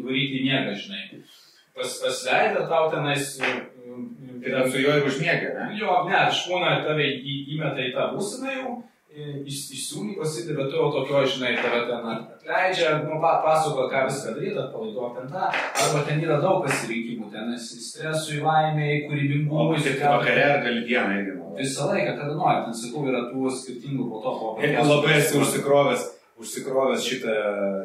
varyti 0.06 0.40
į 0.40 0.46
miegą, 0.46 0.78
žinai. 0.84 1.22
Pas, 1.76 1.98
pasileidę 2.02 2.66
tau 2.70 2.90
tenais. 2.94 3.36
Tai 3.36 4.50
ten 4.52 4.70
su 4.70 4.82
juo 4.82 4.94
ir 4.94 5.06
užmiega, 5.10 5.52
ne? 5.58 5.70
Jo, 5.78 6.04
ne, 6.06 6.16
aš 6.28 6.46
būna 6.50 6.78
tave 6.86 7.06
įmeta 7.24 7.82
į 7.82 7.94
tą 7.96 8.12
būseną 8.14 8.54
jau 8.54 8.76
išsiųni 9.16 10.16
pasidė, 10.18 10.56
bet 10.58 10.68
tu 10.70 10.76
jau 10.76 10.88
tokio, 10.92 11.22
žinai, 11.24 11.54
tave 11.56 11.84
ten 11.88 12.08
atleidžia, 12.12 12.90
nu, 13.06 13.20
pasako, 13.22 13.86
ką 13.92 14.02
viską 14.08 14.34
daryti, 14.36 14.58
atpalaiduok 14.60 15.14
ten 15.16 15.30
tą, 15.32 15.46
arba 15.84 16.02
ten 16.08 16.20
yra 16.24 16.36
daug 16.42 16.64
pasirinkimų, 16.66 17.30
ten 17.32 17.54
esi 17.54 17.80
stresui, 17.80 18.42
laimiai, 18.44 19.06
kūrybingumui. 19.06 19.80
Tik 19.86 20.02
vakare 20.02 20.44
ar 20.50 20.60
gali 20.66 20.84
dieną 20.88 21.16
irgi. 21.20 21.38
Visą 21.56 21.88
laiką, 21.92 22.12
kada 22.18 22.36
nori, 22.36 22.66
ten 22.66 22.76
sakau, 22.76 23.06
yra 23.08 23.24
tų 23.30 23.54
skirtingų 23.62 24.10
po 24.10 24.20
to 24.20 24.36
pokalbių. 24.42 24.68
Jeigu 24.68 24.86
labai 24.90 25.16
esi 25.16 25.40
užsikrovęs, 25.40 26.04
užsikrovęs 26.36 27.08
šitą 27.08 27.38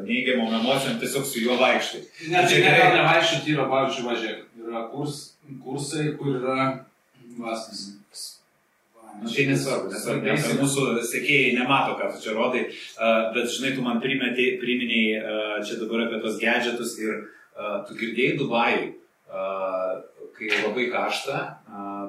neigiamom 0.03 0.59
emocijom, 0.59 0.99
tiesiog 0.99 1.25
su 1.29 1.45
juo 1.45 1.55
vaikštai. 1.61 2.03
Ne, 2.34 2.43
tai 2.43 2.59
ne, 2.65 2.75
gal 2.75 2.97
nevaikščioti 2.97 3.55
yra, 3.55 3.69
pavyzdžiui, 3.71 4.07
važiuok, 4.09 4.45
yra 4.67 4.86
kurs, 4.91 5.23
kursai, 5.63 6.11
kur 6.19 6.36
yra 6.41 6.67
vasas. 7.39 8.01
Nu, 9.20 9.30
tai 9.30 9.43
nesvarbu, 9.49 9.91
nesvarbu, 9.91 10.26
nes 10.26 10.45
mūsų 10.57 10.86
sekėjai 11.05 11.51
nemato, 11.57 11.93
ką 11.99 12.07
tu 12.14 12.24
čia 12.24 12.32
rodai, 12.34 12.64
bet 13.36 13.51
žinai, 13.53 13.76
tu 13.76 13.84
man 13.86 13.99
primetė, 14.01 14.47
priminėjai 14.62 15.62
čia 15.68 15.78
dabar 15.82 16.07
apie 16.07 16.22
tos 16.24 16.39
gadgetus 16.41 16.95
ir 17.03 17.20
tu 17.86 17.97
girdėjai 17.99 18.39
Dubajui, 18.39 18.88
kai 20.38 20.49
labai 20.64 20.88
karšta, 20.95 21.38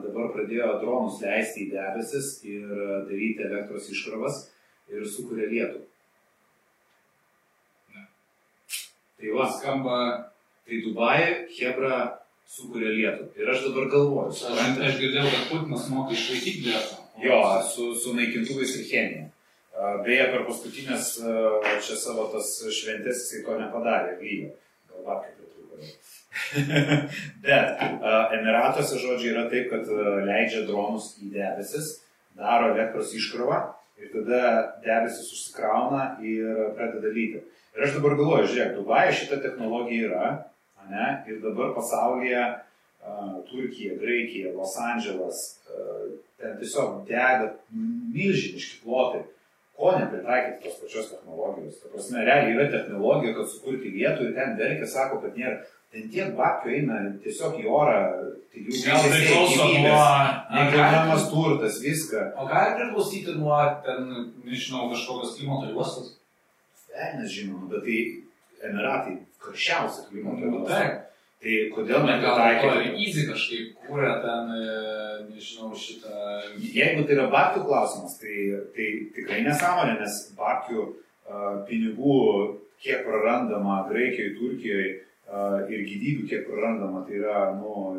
dabar 0.06 0.30
pradėjo 0.32 0.78
dronus 0.80 1.20
leisti 1.20 1.66
į 1.66 1.72
debesis 1.74 2.38
ir 2.48 2.70
daryti 3.10 3.44
elektros 3.44 3.90
iškrovas 3.92 4.46
ir 4.88 5.04
sukuria 5.04 5.50
lietų. 5.50 5.82
Tai 9.20 9.36
va, 9.36 9.50
skamba, 9.58 9.98
tai 10.64 10.80
Dubajai, 10.86 11.32
Hebra 11.58 12.21
sukuria 12.48 12.92
lietų. 12.94 13.28
Ir 13.40 13.52
aš 13.52 13.66
dabar 13.68 13.90
galvoju. 13.92 14.32
Aš, 14.32 14.80
aš 14.88 14.98
girdėjau, 15.00 15.28
kad 15.30 15.46
Putinas 15.50 15.86
moka 15.92 16.16
išlaikyti 16.16 16.66
lietą. 16.68 16.98
Jo, 17.22 17.38
su, 17.68 17.92
su 17.98 18.14
naikintuvais 18.16 18.74
ir 18.78 18.88
chemija. 18.88 19.28
Beje, 20.06 20.24
per 20.32 20.44
paskutinės 20.46 21.06
čia 21.82 21.96
savo 21.98 22.28
tas 22.32 22.50
šventės 22.76 23.24
jisai 23.24 23.44
to 23.46 23.56
nepadarė, 23.60 24.18
lygo. 24.20 24.52
Gal 24.90 25.06
vakar 25.06 25.32
pritrūko. 25.38 25.80
Bet 27.44 27.82
Emiratuose 28.36 29.00
žodžiai 29.00 29.32
yra 29.32 29.46
taip, 29.52 29.70
kad 29.72 29.88
leidžia 30.28 30.66
dronus 30.68 31.14
į 31.22 31.32
debesis, 31.34 31.94
daro 32.38 32.72
elektros 32.74 33.14
iškrovą 33.16 33.62
ir 34.00 34.12
tada 34.12 34.42
debesis 34.84 35.32
užsikrauna 35.32 36.04
ir 36.24 36.72
pradeda 36.76 37.12
lyti. 37.12 37.42
Ir 37.72 37.86
aš 37.86 37.96
dabar 37.96 38.16
galvoju, 38.18 38.48
žiūrėk, 38.52 38.74
Dubaja 38.76 39.12
šita 39.16 39.40
technologija 39.40 40.08
yra, 40.10 40.30
ne, 40.92 41.08
ir 41.30 41.40
dabar 41.42 41.74
pasaulyje 41.76 42.42
uh, 42.44 43.36
Turkija, 43.50 43.98
Graikija, 44.00 44.54
Los 44.56 44.76
Andželas, 44.78 45.42
uh, 45.66 46.08
ten 46.40 46.58
tiesiog 46.60 47.02
dega 47.08 47.52
milžiniški 48.14 48.82
plotai. 48.84 49.24
Ko 49.72 49.94
nepritaikyti 49.96 50.62
tos 50.62 50.80
pačios 50.82 51.06
technologijos? 51.10 51.78
Ta 51.80 51.90
prasme, 51.90 52.24
realiai 52.26 52.56
yra 52.56 52.66
technologija, 52.70 53.32
kad 53.38 53.48
sukurti 53.50 53.92
vietų 53.94 54.28
ir 54.28 54.34
ten 54.36 54.58
verkia, 54.58 54.88
sako, 54.90 55.22
kad 55.24 55.38
nėra. 55.38 55.62
Ten 55.92 56.06
tiek 56.12 56.30
babkių 56.36 56.70
eina 56.72 56.98
tiesiog 57.20 57.58
į 57.60 57.66
orą, 57.68 57.96
tai 58.52 58.62
jų 58.64 58.78
gal 58.84 59.02
priklauso 59.12 59.66
nuo... 59.74 60.04
Nekilnojamas 60.54 61.26
turtas, 61.28 61.80
viską. 61.84 62.22
O 62.40 62.46
gali 62.48 62.78
priklausyti 62.78 63.34
nuo, 63.36 63.58
ten, 63.84 64.06
nežinau, 64.46 64.86
kažkokios 64.92 65.34
klimato 65.36 65.68
juostos? 65.72 66.14
Velnes 66.92 67.32
žinoma, 67.32 67.68
bet 67.72 67.84
tai 67.88 67.98
Emiratai 68.62 69.18
karščiausia 69.42 70.08
klimato 70.10 70.46
nu, 70.46 70.58
juosta. 70.58 71.08
Tai 71.42 71.54
kodėl 71.74 72.04
nepataikė? 72.06 72.72
Easy 73.02 73.24
kažkaip 73.26 73.78
kūrė 73.82 74.10
ten, 74.22 74.50
e, 74.54 74.74
nežinau, 75.32 75.72
šitą. 75.74 76.12
Jeigu 76.62 77.02
tai 77.08 77.16
yra 77.16 77.24
baktų 77.32 77.64
klausimas, 77.66 78.14
tai, 78.20 78.36
tai 78.76 78.90
tikrai 79.16 79.40
nesąmonė, 79.48 79.96
nes 79.98 80.20
baktų 80.38 80.84
uh, 80.84 81.64
pinigų, 81.66 82.18
kiek 82.82 83.02
prarandama 83.08 83.80
Graikijoje, 83.88 84.36
Turkijoje 84.38 84.92
uh, 84.92 85.58
ir 85.66 85.82
gyvybių, 85.88 86.28
kiek 86.30 86.46
prarandama, 86.46 87.02
tai 87.08 87.18
yra, 87.18 87.48
nu, 87.58 87.98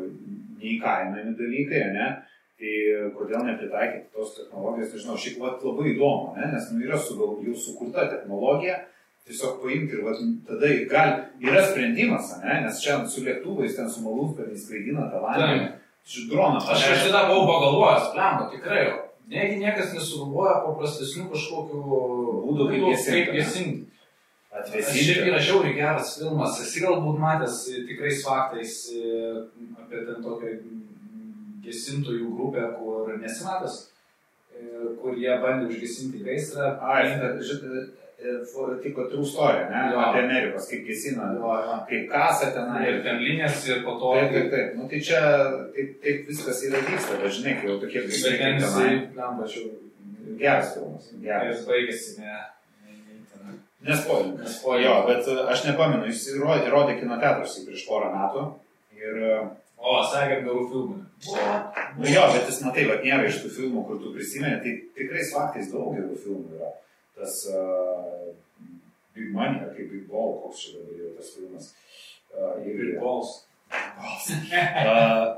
neįkainami 0.64 1.36
dalykai, 1.36 1.84
ne? 1.98 2.08
Tai 2.54 2.74
kodėl 3.18 3.44
nepritaikyti 3.48 4.12
tos 4.14 4.36
technologijos, 4.38 4.92
nežinau, 4.94 5.20
šiaip 5.20 5.40
labai 5.42 5.88
įdomu, 5.90 6.32
ne? 6.38 6.48
nes 6.54 6.68
nu, 6.72 6.84
yra 6.86 6.96
su, 7.02 7.16
jau 7.18 7.56
sukurta 7.58 8.06
technologija, 8.12 8.78
tiesiog 9.28 9.62
paimti 9.62 9.96
ir 9.96 10.04
vat, 10.04 10.20
tada 10.48 10.74
gal, 10.90 11.14
yra 11.40 11.64
sprendimas, 11.64 12.34
ne? 12.42 12.60
nes 12.66 12.82
čia 12.82 12.98
su 13.08 13.24
lėktuvais, 13.24 13.76
ten 13.78 13.88
su 13.90 14.04
malūnsparniais 14.04 14.66
skraidina 14.66 15.08
tą 15.12 15.22
vandenį. 15.24 15.72
Iš 16.04 16.28
droną. 16.28 16.60
Aš 16.60 16.84
tada 17.06 17.24
buvau 17.30 17.46
pagalvojęs, 17.48 18.10
lemba, 18.18 18.50
tikrai, 18.52 18.84
Negi 19.24 19.56
niekas 19.56 19.94
nesugalvoja 19.96 20.58
paprastesnių 20.66 21.30
kažkokių 21.32 21.78
Būdų, 22.44 22.66
kaip 22.68 23.30
gesinti, 23.32 23.86
Atvesinti. 24.52 25.04
šiaip 25.06 25.30
yra 25.30 25.40
žiauriai 25.42 25.78
geras 25.78 26.12
filmas, 26.18 26.60
esi 26.60 26.82
galbūt 26.84 27.16
matęs 27.22 27.62
tikrais 27.88 28.20
faktais 28.26 28.74
e, 28.92 29.46
apie 29.80 30.04
ten 30.04 30.20
tokią 30.22 30.52
mm, 30.58 31.56
gesintojų 31.64 32.28
grupę, 32.36 32.66
kur 32.76 33.14
nesimatęs, 33.22 33.80
e, 34.52 34.68
kur 35.00 35.16
jie 35.16 35.40
bandė 35.40 35.72
užgesinti 35.72 36.20
gaisrą. 36.28 36.74
Ai, 36.84 37.08
žinai, 37.14 37.32
tipo 38.82 39.04
true 39.10 39.26
story, 39.26 39.64
ne? 39.70 39.80
Jo. 39.92 40.00
Apie 40.00 40.22
Amerikos, 40.24 40.68
kaip 40.70 40.86
gesina, 40.88 41.30
kaip 41.88 42.08
kasa 42.10 42.50
tenai. 42.54 42.82
Ir 42.90 43.00
ten 43.04 43.20
linijas 43.22 43.62
ir 43.68 43.82
po 43.86 43.96
to... 44.00 44.12
Taip, 44.18 44.32
taip, 44.34 44.50
taip. 44.54 44.74
Nu, 44.78 44.88
tai 44.90 45.00
čia 45.08 45.20
taip, 45.76 45.94
taip 46.04 46.28
viskas 46.30 46.62
yra 46.68 46.82
vyksta, 46.88 47.18
bet 47.22 47.36
žinai, 47.38 47.56
kai 47.60 47.70
jau 47.70 47.78
tokie 47.82 48.02
Bet 48.02 48.12
gaisrai 48.14 48.36
ten 48.40 48.60
jisai, 48.62 48.92
tam 49.16 49.40
pačiu, 49.42 49.64
Geras 50.40 50.72
filmas. 50.74 51.10
Geras. 51.22 51.60
ir 51.60 51.66
baigėsi, 51.68 52.14
ne... 52.22 52.38
ne- 52.86 53.00
ne 53.02 53.18
ten. 53.32 53.58
Nespoilink. 53.90 54.38
Nespoilink. 54.40 54.86
Jo, 54.86 54.94
bet 55.10 55.28
e, 55.28 55.36
aš 55.52 55.66
nepamenu, 55.68 56.08
jis 56.08 56.22
įrodė, 56.32 56.64
įrodė 56.70 56.96
kino 57.02 57.18
teatruose 57.20 57.66
prieš 57.68 57.84
porą 57.90 58.08
metų. 58.14 58.46
Ir, 58.96 59.20
e, 59.20 59.36
O, 59.84 59.98
sakė, 60.08 60.38
gerų 60.46 60.62
filmų. 60.70 60.94
nu 61.98 62.06
jo, 62.08 62.22
bet 62.32 62.46
jis, 62.48 62.62
matai, 62.64 62.86
va, 62.88 62.94
nėra 63.04 63.26
iš 63.28 63.42
tų 63.42 63.50
filmų, 63.52 63.82
kur 63.84 63.98
tu 64.00 64.14
prisimeni, 64.14 64.56
tai 64.62 64.72
tikrais 64.96 65.32
faktais 65.34 65.68
daug 65.72 65.90
gerų 65.92 66.16
filmų 66.22 66.56
yra. 66.56 66.70
Tas 67.14 67.34
uh, 67.54 68.34
Big 69.14 69.30
Money, 69.34 69.60
ar 69.62 69.74
kaip 69.76 69.90
Big 69.92 70.06
Ball, 70.10 70.32
koks 70.42 70.64
čia 70.64 70.76
dabar 70.80 70.94
jau 71.02 71.10
tas 71.18 71.32
filmas. 71.36 71.68
Uh, 72.34 72.54
Ir 72.66 72.96
Bols. 73.00 73.34
Uh, 73.74 75.34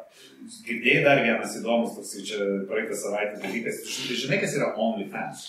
girdėjai 0.66 1.03
dar 1.05 1.20
vienas 1.24 1.55
įdomus, 1.59 1.95
toks 1.97 2.14
čia 2.27 2.39
praeitą 2.68 2.97
savaitę 2.99 3.41
dalykas. 3.43 3.83
Ži- 3.89 4.16
Žinai, 4.24 4.39
kas 4.43 4.57
yra 4.59 4.70
OnlyFans? 4.81 5.45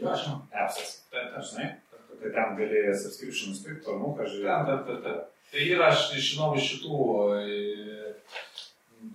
Jo, 0.00 0.12
aš 0.14 0.26
žinau. 0.26 0.38
Appsas. 0.64 0.92
Taip, 1.12 1.32
taip. 1.34 1.44
Žinai? 1.50 1.68
Tai 2.20 2.30
ten 2.36 2.56
gali 2.58 2.80
subscription 3.00 3.52
nusipirkti, 3.54 3.88
o 3.88 3.96
nu, 4.00 4.12
ką 4.16 4.24
Taip, 4.24 4.32
žiūrėjau. 4.34 4.64
taip, 4.68 4.86
taip, 4.88 5.02
taip. 5.06 5.26
Tai 5.50 5.62
yra, 5.74 5.86
aš 5.90 6.00
žinau 6.20 6.50
iš 6.60 6.66
šitų, 6.74 6.98
e, 7.40 8.12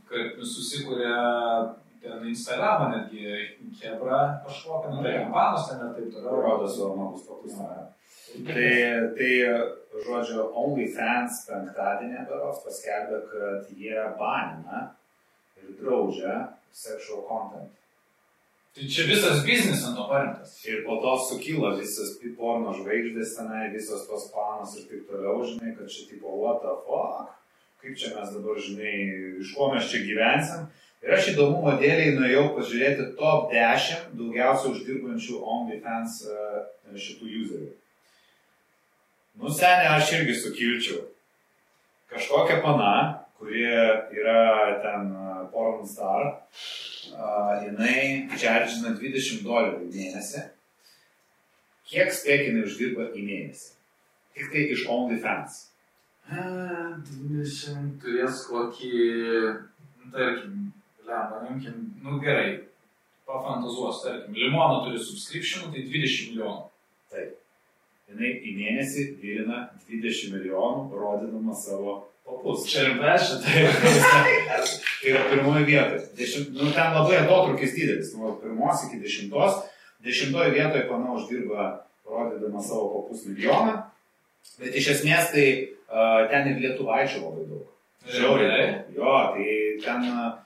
kad 0.09 0.41
susikūrė 0.41 1.11
ten 2.06 2.28
Instagramą 2.32 2.89
netgi 2.93 3.26
Hebra 3.82 4.22
kažkokią, 4.45 4.93
nu, 4.95 5.03
tai 5.03 5.14
kampanos 5.20 5.70
ten 5.70 5.84
ir 5.84 5.93
taip 5.97 6.12
toliau. 6.14 6.41
Rodo 6.45 6.70
savo 6.70 6.95
nagus 7.01 7.28
paklausimą. 7.28 7.70
Tai, 8.36 8.72
tai, 9.16 9.32
žodžiu, 10.06 10.41
OnlyFans 10.62 11.45
penktadienį 11.47 12.26
beros 12.30 12.62
paskelbė, 12.66 13.22
kad 13.32 13.72
jie 13.80 14.03
banina 14.20 14.82
ir 15.62 15.74
draudžia 15.80 16.36
sexual 16.76 17.24
content. 17.30 17.72
Tai 18.76 18.89
čia 18.91 19.06
visas 19.08 19.39
biznis 19.47 19.86
ant 19.88 19.95
to 19.95 20.03
paremtas. 20.10 20.58
Ir 20.68 20.82
po 20.84 20.97
to 20.99 21.14
sukilo 21.30 21.70
visas 21.78 22.18
porno 22.36 22.74
žvaigždės 22.76 23.38
tenai, 23.38 23.70
visos 23.72 24.03
tos 24.10 24.28
panos 24.34 24.74
ir 24.76 24.89
taip 24.89 25.06
toliau, 25.08 25.45
žinai, 25.47 25.72
kad 25.78 25.88
čia 25.88 26.10
tipo, 26.10 26.34
what 26.41 26.60
the 26.60 26.74
fuck, 26.84 27.32
kaip 27.80 27.95
čia 27.95 28.12
mes 28.18 28.34
dabar, 28.36 28.60
žinai, 28.60 28.97
iš 29.39 29.53
ko 29.56 29.70
mes 29.72 29.88
čia 29.88 30.03
gyvensim. 30.03 30.68
Ir 31.04 31.14
aš 31.18 31.32
įdomumo 31.34 31.76
dėliai 31.82 32.14
nuėjau 32.16 32.46
pažiūrėti 32.56 33.12
top 33.20 33.52
10 33.54 34.16
daugiausiai 34.18 34.72
uždirbančių 34.72 35.41
OnlyFans 35.56 36.22
e, 36.26 36.38
šitų 36.96 37.30
userių. 37.41 37.74
Nu, 39.41 39.52
senė, 39.52 39.89
aš 39.98 40.14
irgi 40.16 40.38
sukilčiau. 40.39 41.04
Kažkokia 42.10 42.62
pana, 42.64 42.93
kuri 43.38 43.68
yra 43.68 44.80
ten 44.82 45.12
e, 45.12 45.36
porn 45.52 45.86
star, 45.88 46.26
uh, 47.12 47.52
jinai 47.64 48.30
čaržina 48.39 48.96
20 48.98 49.43
dolerių 49.46 49.89
mėnesį. 49.91 50.43
Kiek 51.86 52.12
spėk 52.16 52.48
jinai 52.48 52.64
uždirba 52.66 53.12
į 53.14 53.24
mėnesį? 53.28 53.74
Tik 54.36 54.52
tai 54.52 54.64
iš 54.74 54.88
OnlyFans. 54.91 55.60
A, 56.26 56.46
20 57.06 58.00
turės 58.02 58.41
kokį, 58.50 58.93
nu, 60.00 60.10
tarkim, 60.16 60.56
lemba, 61.08 61.41
imkim, 61.51 61.78
nu 62.03 62.20
gerai, 62.24 62.60
pafantazuos, 63.26 64.03
tarkim, 64.03 64.36
Limono 64.36 64.84
turi 64.86 64.99
subscription, 65.01 65.72
tai 65.74 65.86
20 65.86 66.32
milijonų. 66.32 66.68
Taip. 67.14 67.38
Jinai 68.10 68.34
į 68.45 68.51
mėnesį 68.60 69.06
virina 69.22 69.64
20 69.88 70.36
milijonų, 70.36 70.84
rodydama 70.93 71.56
savo 71.58 71.95
papus. 72.26 72.68
Čia 72.70 72.89
ir 72.89 72.99
pešia, 73.01 73.39
tai 73.41 73.64
yra 75.10 75.24
pirmoji 75.32 75.66
vieta. 75.70 76.03
Dešimt, 76.18 76.53
nu, 76.53 76.70
ten 76.76 76.93
labai 76.93 77.22
atotrukis 77.24 77.74
didelis. 77.78 78.14
Nuo 78.18 78.36
pirmos 78.41 78.86
iki 78.88 79.01
dešimtos. 79.01 79.64
Dešimtoje 80.06 80.53
vietoje 80.53 80.86
pana 80.89 81.16
uždirba 81.18 81.68
rodydama 82.06 82.62
savo 82.62 82.91
papus 82.93 83.26
milijoną. 83.26 83.80
Bet 84.62 84.78
iš 84.78 84.91
esmės 84.99 85.32
tai 85.34 85.47
uh, 85.89 86.28
ten 86.30 86.51
ir 86.51 86.62
lietuvaičių 86.62 87.24
labai 87.24 87.45
daug. 87.49 87.70
Žiauriai. 88.06 88.68
Jo, 88.93 89.14
tai 89.34 89.47
ten 89.82 90.06
uh, 90.12 90.45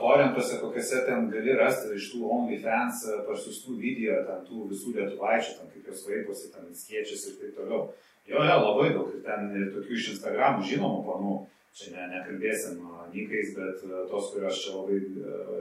torentuose 0.00 0.60
kokiuose 0.60 1.04
ten 1.06 1.30
gali 1.32 1.54
rasti 1.56 1.94
iš 1.96 2.10
tų 2.12 2.26
OnlyFans 2.36 3.04
parsiustų 3.28 3.78
video, 3.80 4.18
ten 4.28 4.44
tų 4.48 4.68
visų 4.72 4.92
lietuvaičių, 4.98 5.56
ten 5.60 5.72
kaip 5.72 5.88
jos 5.90 6.04
vaikosi, 6.08 6.52
ten 6.52 6.68
skiečiasi 6.76 7.32
ir 7.32 7.40
taip 7.40 7.56
toliau. 7.60 7.88
Jo, 8.26 8.42
jo, 8.42 8.56
labai 8.60 8.90
daug. 8.92 9.10
Ir 9.14 9.22
ten 9.24 9.50
ir 9.54 9.70
tokių 9.74 9.96
iš 9.96 10.12
Instagramų 10.16 10.66
žinomų 10.66 11.02
panų. 11.06 11.34
Čia 11.76 11.90
ne, 11.92 12.06
nekalbėsim 12.14 12.78
nykais, 13.12 13.50
bet 13.56 13.82
tos, 14.10 14.30
kurios 14.32 14.62
čia 14.62 14.78
labai 14.78 14.96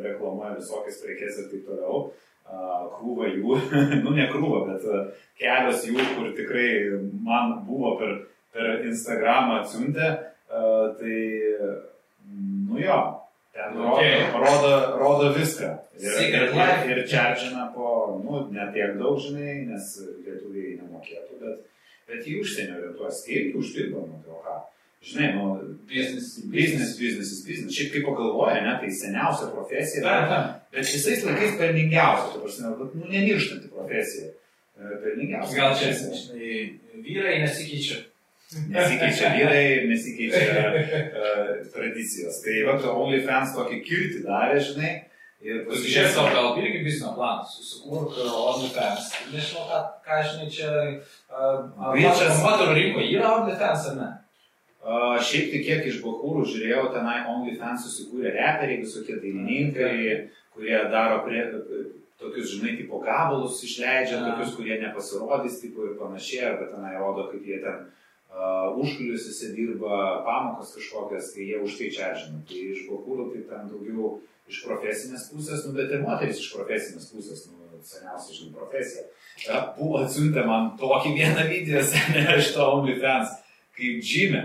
reklamuoja 0.05 0.53
visokias 0.55 1.01
prekes 1.03 1.41
ir 1.41 1.49
taip 1.51 1.65
toliau. 1.67 2.05
Krūva 2.95 3.27
jų, 3.33 3.57
nu 4.05 4.13
ne 4.15 4.27
krūva, 4.31 4.61
bet 4.69 4.85
kelios 5.39 5.83
jų, 5.87 5.99
kur 6.15 6.31
tikrai 6.37 6.69
man 7.25 7.57
buvo 7.67 7.95
per, 7.99 8.15
per 8.55 8.85
Instagramą 8.85 9.63
atsiuntę, 9.63 10.11
tai, 10.47 11.19
nu 12.69 12.79
jo, 12.79 12.99
ten 13.55 13.77
rodo, 13.79 13.95
Okay. 13.95 14.19
rodo, 14.35 14.71
rodo 14.99 15.31
viską. 15.37 15.71
Ir, 15.95 16.11
Secret 16.19 16.49
ir, 16.51 16.55
life. 16.59 16.85
ir 16.91 17.01
čia 17.07 17.25
žina 17.39 17.69
po, 17.75 18.19
nu, 18.23 18.41
ne 18.51 18.65
tiek 18.75 18.97
daug, 18.99 19.15
žinai, 19.23 19.61
nes 19.71 19.85
lietuviai 20.25 20.75
nemokėtų, 20.81 21.39
bet, 21.41 21.61
bet 22.09 22.27
į 22.27 22.39
užsienio 22.43 22.79
orientuosi, 22.81 23.21
tai 23.25 23.35
irgi 23.39 23.53
uždirba, 23.61 24.03
nu, 24.09 24.19
tai 24.25 24.33
o 24.35 24.41
ką. 24.43 24.55
Žinai, 25.05 25.27
nu, 25.37 25.45
biznis. 25.87 26.31
biznis, 26.51 26.95
biznis, 26.99 27.31
biznis. 27.45 27.75
Šiaip 27.77 27.91
kaip 27.93 28.07
pagalvoja, 28.09 28.59
ne, 28.65 28.73
tai 28.81 28.89
seniausia 28.91 29.51
profesija. 29.53 30.01
Taip, 30.03 30.31
taip. 30.31 30.63
Bet 30.73 30.89
visais 30.91 31.23
laikais 31.27 31.55
pelningiausia, 31.61 32.31
tu 32.33 32.41
prasme, 32.43 32.71
bet, 32.81 32.95
nu, 32.99 33.11
nemirštanti 33.13 33.69
profesija. 33.71 34.31
E, 34.75 34.97
Pelningiausia. 35.03 35.55
Gal 35.61 35.77
čia, 35.79 35.93
žinai, 35.95 36.55
vyrai 37.05 37.37
nesikeičia. 37.45 38.01
Nesikeičia 38.55 39.31
vyrai, 39.35 39.87
nesikeičia 39.89 40.69
uh, 40.71 41.49
tradicijos. 41.73 42.39
Tai 42.43 42.61
va, 42.67 42.75
OnlyFans 42.93 43.55
tokį 43.55 43.81
kirti 43.83 44.21
darė, 44.25 44.61
žinai. 44.63 44.93
Ir 45.45 45.65
Pasižiūrėk 45.67 46.13
savo 46.15 46.29
gal 46.33 46.59
irgi 46.61 46.79
biznio 46.85 47.11
planą, 47.17 47.43
susikurk 47.51 48.15
OnlyFans. 48.23 49.09
Nežinau, 49.33 49.65
ką, 49.69 49.81
ką 50.05 50.21
žinai, 50.29 50.47
čia... 50.53 50.69
Bičas. 51.93 52.39
Moterų 52.45 52.77
rinkoje 52.79 53.09
yra 53.17 53.33
OnlyFans 53.41 53.89
ar 53.91 53.99
ne? 53.99 54.07
Uh, 54.85 55.17
šiaip 55.25 55.51
tai 55.51 55.59
kiek 55.65 55.85
iš 55.89 55.99
Bahūrų 56.05 56.45
žiūrėjau, 56.45 56.87
tenai 56.93 57.19
OnlyFans 57.33 57.87
susikūrė 57.87 58.31
reperiai, 58.37 58.83
visokie 58.83 59.17
dainininkai, 59.17 59.93
kurie 60.53 60.77
daro 60.93 61.23
prie, 61.25 61.41
tokius, 62.21 62.53
žinai, 62.53 62.75
tipo 62.77 63.01
gabalus 63.03 63.63
išleidžia, 63.65 64.21
tokius, 64.21 64.53
kurie 64.57 64.77
nepasirodys, 64.83 65.57
tipo 65.63 65.89
ir 65.89 65.97
panašiai, 65.99 66.51
arba 66.51 66.69
tenai 66.69 66.93
rodo, 67.01 67.25
kaip 67.31 67.49
jie 67.49 67.57
ten 67.65 67.81
uh, 67.81 68.04
užkulisiuose 68.35 69.51
dirba 69.55 70.23
pamokas 70.25 70.73
kažkokias, 70.75 71.33
tai 71.33 71.49
jie 71.49 71.59
už 71.63 71.77
tai 71.79 71.91
čia 71.93 72.13
žino. 72.19 72.41
Tai 72.47 72.63
iš 72.71 72.87
Bahūrų 72.89 73.29
tai 73.33 73.43
ten 73.49 73.69
daugiau 73.71 74.17
iš 74.51 74.63
profesinės 74.65 75.29
pusės, 75.31 75.63
nu 75.65 75.75
bet 75.77 75.93
ir 75.93 76.03
moteris 76.03 76.41
iš 76.41 76.51
profesinės 76.53 77.07
pusės, 77.13 77.45
nu 77.49 77.79
seniausia, 77.85 78.33
žinai, 78.33 78.53
profesija. 78.57 79.05
Uh, 79.45 79.61
buvo 79.77 80.01
atsiuntę 80.03 80.43
man 80.47 80.73
tokį 80.79 81.15
vieną 81.15 81.47
video, 81.49 81.83
seniai 81.91 82.39
iš 82.41 82.51
to 82.55 82.67
OnlyFans, 82.79 83.33
kaip 83.77 84.03
žymė 84.05 84.43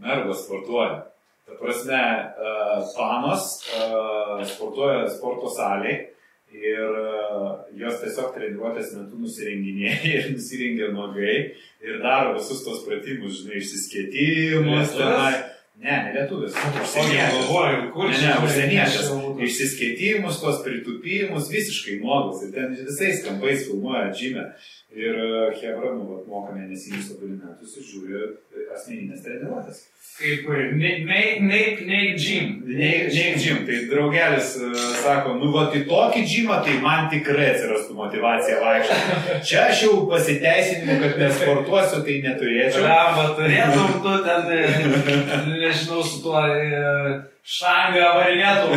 mergos 0.00 0.44
sportuoja. 0.46 1.04
Ta 1.46 1.58
prasme, 1.58 2.00
uh, 2.00 2.86
panos 2.96 3.50
uh, 3.74 4.40
sportuoja 4.48 5.08
sporto 5.12 5.50
salėje 5.52 6.10
ir 6.52 6.90
uh, 7.00 7.60
jos 7.78 8.00
tiesiog 8.02 8.32
treniruotės 8.34 8.90
metu 8.98 9.18
nusirenginėja 9.22 10.00
ir 10.16 10.30
nusirengia 10.34 10.90
nuogai 10.94 11.36
ir 11.84 12.00
daro 12.02 12.34
visus 12.38 12.64
tos 12.66 12.82
pratimus, 12.86 13.42
žinai, 13.42 13.60
išsiskėtimus. 13.62 14.96
Tenai. 14.98 15.32
Ne, 15.80 15.94
ne 16.04 16.10
lietuvis. 16.12 16.52
Užsienietis. 16.52 17.36
galvoju, 17.38 17.84
kur 17.94 18.10
Ne, 18.10 18.16
čia 18.18 18.26
ne, 18.26 18.32
būtų- 18.34 18.48
užsienietis. 18.50 19.06
Išsiskėtimus, 19.46 20.40
tos 20.42 20.60
pritupimus, 20.66 21.50
visiškai 21.52 22.00
nuogas. 22.02 22.44
Ir 22.46 22.52
ten 22.56 22.76
visais 22.76 23.24
kampais 23.26 23.66
filmuoja 23.68 24.10
džimę. 24.12 24.50
Ir 24.90 25.14
uh, 25.14 25.54
Hebra, 25.54 25.92
nu, 25.94 26.08
vat, 26.10 26.24
moka 26.26 26.50
mėnesinius 26.50 27.12
abonementus 27.14 27.76
ir 27.78 27.84
žiūri 27.86 28.16
e, 28.18 28.64
asmeninės 28.74 29.20
treniruotės. 29.22 29.84
Kaip 30.18 30.48
Nate 30.50 32.00
Jim. 32.18 32.56
Nate 32.66 33.28
Jim, 33.38 33.60
tai 33.68 33.78
draugelis 33.92 34.56
uh, 34.58 34.74
sako, 35.04 35.36
nu 35.38 35.52
va, 35.54 35.68
tai 35.70 35.84
tokį 35.86 36.24
džimą, 36.26 36.58
tai 36.66 36.74
man 36.82 37.06
tikrai 37.12 37.52
atsirastų 37.52 37.94
motivacija 38.00 38.58
vaikščioti. 38.64 39.38
Čia 39.46 39.62
aš 39.68 39.84
jau 39.86 39.94
pasiteisinimu, 40.10 40.98
kad 41.04 41.22
nesportuosiu, 41.22 42.02
tai 42.08 42.18
neturėčiau. 42.26 42.82
Lemba, 42.90 43.28
turėtum 43.38 43.96
tu 44.02 44.16
ten, 44.26 44.52
e, 44.58 45.42
nežinau, 45.54 46.02
su 46.02 46.18
tuo 46.26 46.42
e, 46.50 47.20
šangą 47.46 48.08
varinėtum. 48.16 48.70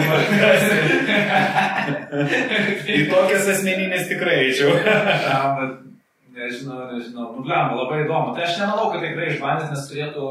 Į 2.98 3.00
tokias 3.12 3.46
asmeninės 3.56 4.10
tikrai 4.12 4.36
eičiau. 4.48 4.72
Nežinau, 6.34 6.90
nežinau. 6.90 7.28
Nu, 7.36 7.44
blem, 7.46 7.76
labai 7.78 8.00
įdomu. 8.04 8.32
Tai 8.34 8.42
aš 8.48 8.56
nemanau, 8.58 8.88
kad 8.90 9.04
tikrai 9.06 9.28
išbandys, 9.30 9.70
nes 9.70 9.84
turėtų 9.86 10.30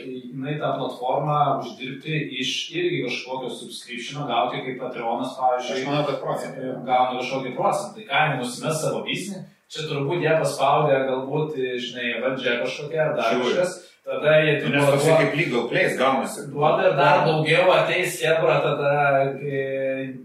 jinai 0.00 0.54
tą 0.56 0.70
platformą 0.78 1.40
uždirbti 1.60 2.16
iš 2.40 2.52
irgi 2.72 3.02
kažkokio 3.04 3.50
subscriptiono, 3.52 4.24
gauti 4.30 4.62
kaip 4.64 4.78
Patreonas, 4.80 5.34
pavyzdžiui. 5.36 5.82
Aš 5.82 5.88
manau, 5.90 6.06
kad 6.08 6.16
procentai. 6.22 6.70
Gauna 6.88 7.18
kažkokį 7.18 7.52
procentą. 7.58 7.92
Tai 7.98 8.06
ką, 8.08 8.22
nusimės 8.40 8.80
savo 8.80 9.02
biznį. 9.04 9.42
Čia 9.74 9.84
turbūt 9.90 10.24
jie 10.24 10.32
paspaudė, 10.40 10.96
galbūt, 11.10 11.48
žinai, 11.82 12.08
valdžia 12.24 12.56
kažkokia 12.62 13.00
ar 13.04 13.12
dar 13.18 13.36
kažkas. 13.42 13.76
Tada 14.04 14.32
jie 14.44 14.58
tik... 14.60 14.68
Nes 14.74 14.84
toksai 14.84 15.14
kaip 15.16 15.36
legal 15.38 15.68
place 15.70 15.96
gaunasi. 15.96 16.42
Duoda 16.52 16.90
ir 16.90 16.96
dar 16.98 17.22
daugiau 17.24 17.70
ateis 17.72 18.18
Hebra 18.20 18.58
tada 18.60 18.90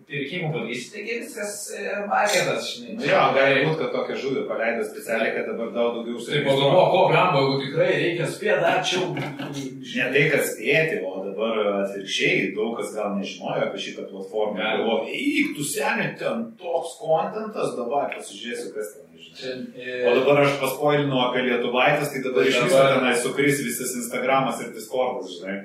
pirkimų 0.10 0.50
pavyzdys, 0.52 0.90
taigi 0.92 1.20
viskas 1.22 1.54
e, 1.78 1.86
marketas, 2.10 2.74
žinai. 2.74 2.98
Nu, 2.98 3.06
jo, 3.08 3.22
gali 3.38 3.62
būti, 3.64 3.78
kad 3.80 3.94
tokią 3.94 4.18
žuvį 4.24 4.44
paleido 4.50 4.84
specialiai, 4.88 5.32
kad 5.38 5.48
dabar 5.54 5.72
daug 5.78 5.96
daugiau 5.96 6.18
užsienio. 6.20 6.42
Tai 6.42 6.50
pagalvo, 6.50 6.84
ko 6.92 7.06
blemba, 7.14 7.44
jeigu 7.46 7.62
tikrai 7.64 7.90
reikia 7.94 8.30
spėti, 8.34 8.60
dar 8.66 8.84
čia... 8.90 9.06
Ne 9.14 10.10
tai, 10.18 10.26
kad 10.34 10.46
spėti, 10.50 11.00
o 11.06 11.19
dabar 11.40 11.84
atvirkščiai 11.86 12.54
daug 12.56 12.76
kas 12.78 12.92
gal 12.96 13.16
nežinojo 13.18 13.68
apie 13.68 13.82
šitą 13.84 14.08
platformą. 14.10 14.58
Galvo, 14.60 14.96
eik, 15.08 15.54
tu 15.56 15.66
seniai, 15.66 16.12
ten 16.20 16.50
toks 16.60 16.98
kontentas, 17.00 17.76
dabar 17.78 18.12
pasižiūrėsiu, 18.16 18.74
kas 18.76 18.92
ten. 18.96 19.06
Čia, 19.40 19.52
e... 19.76 19.96
O 20.10 20.14
dabar 20.16 20.42
aš 20.46 20.56
paspoilinu 20.62 21.18
apie 21.22 21.44
Lietuvaitės, 21.46 22.12
tai 22.14 22.22
dabar 22.24 22.48
iš 22.48 22.60
viso 22.64 22.84
tenai 22.92 23.12
sukris 23.20 23.60
visas 23.66 23.92
Instagramas 24.00 24.62
ir 24.64 24.72
Discordas, 24.76 25.34
žinai. 25.38 25.58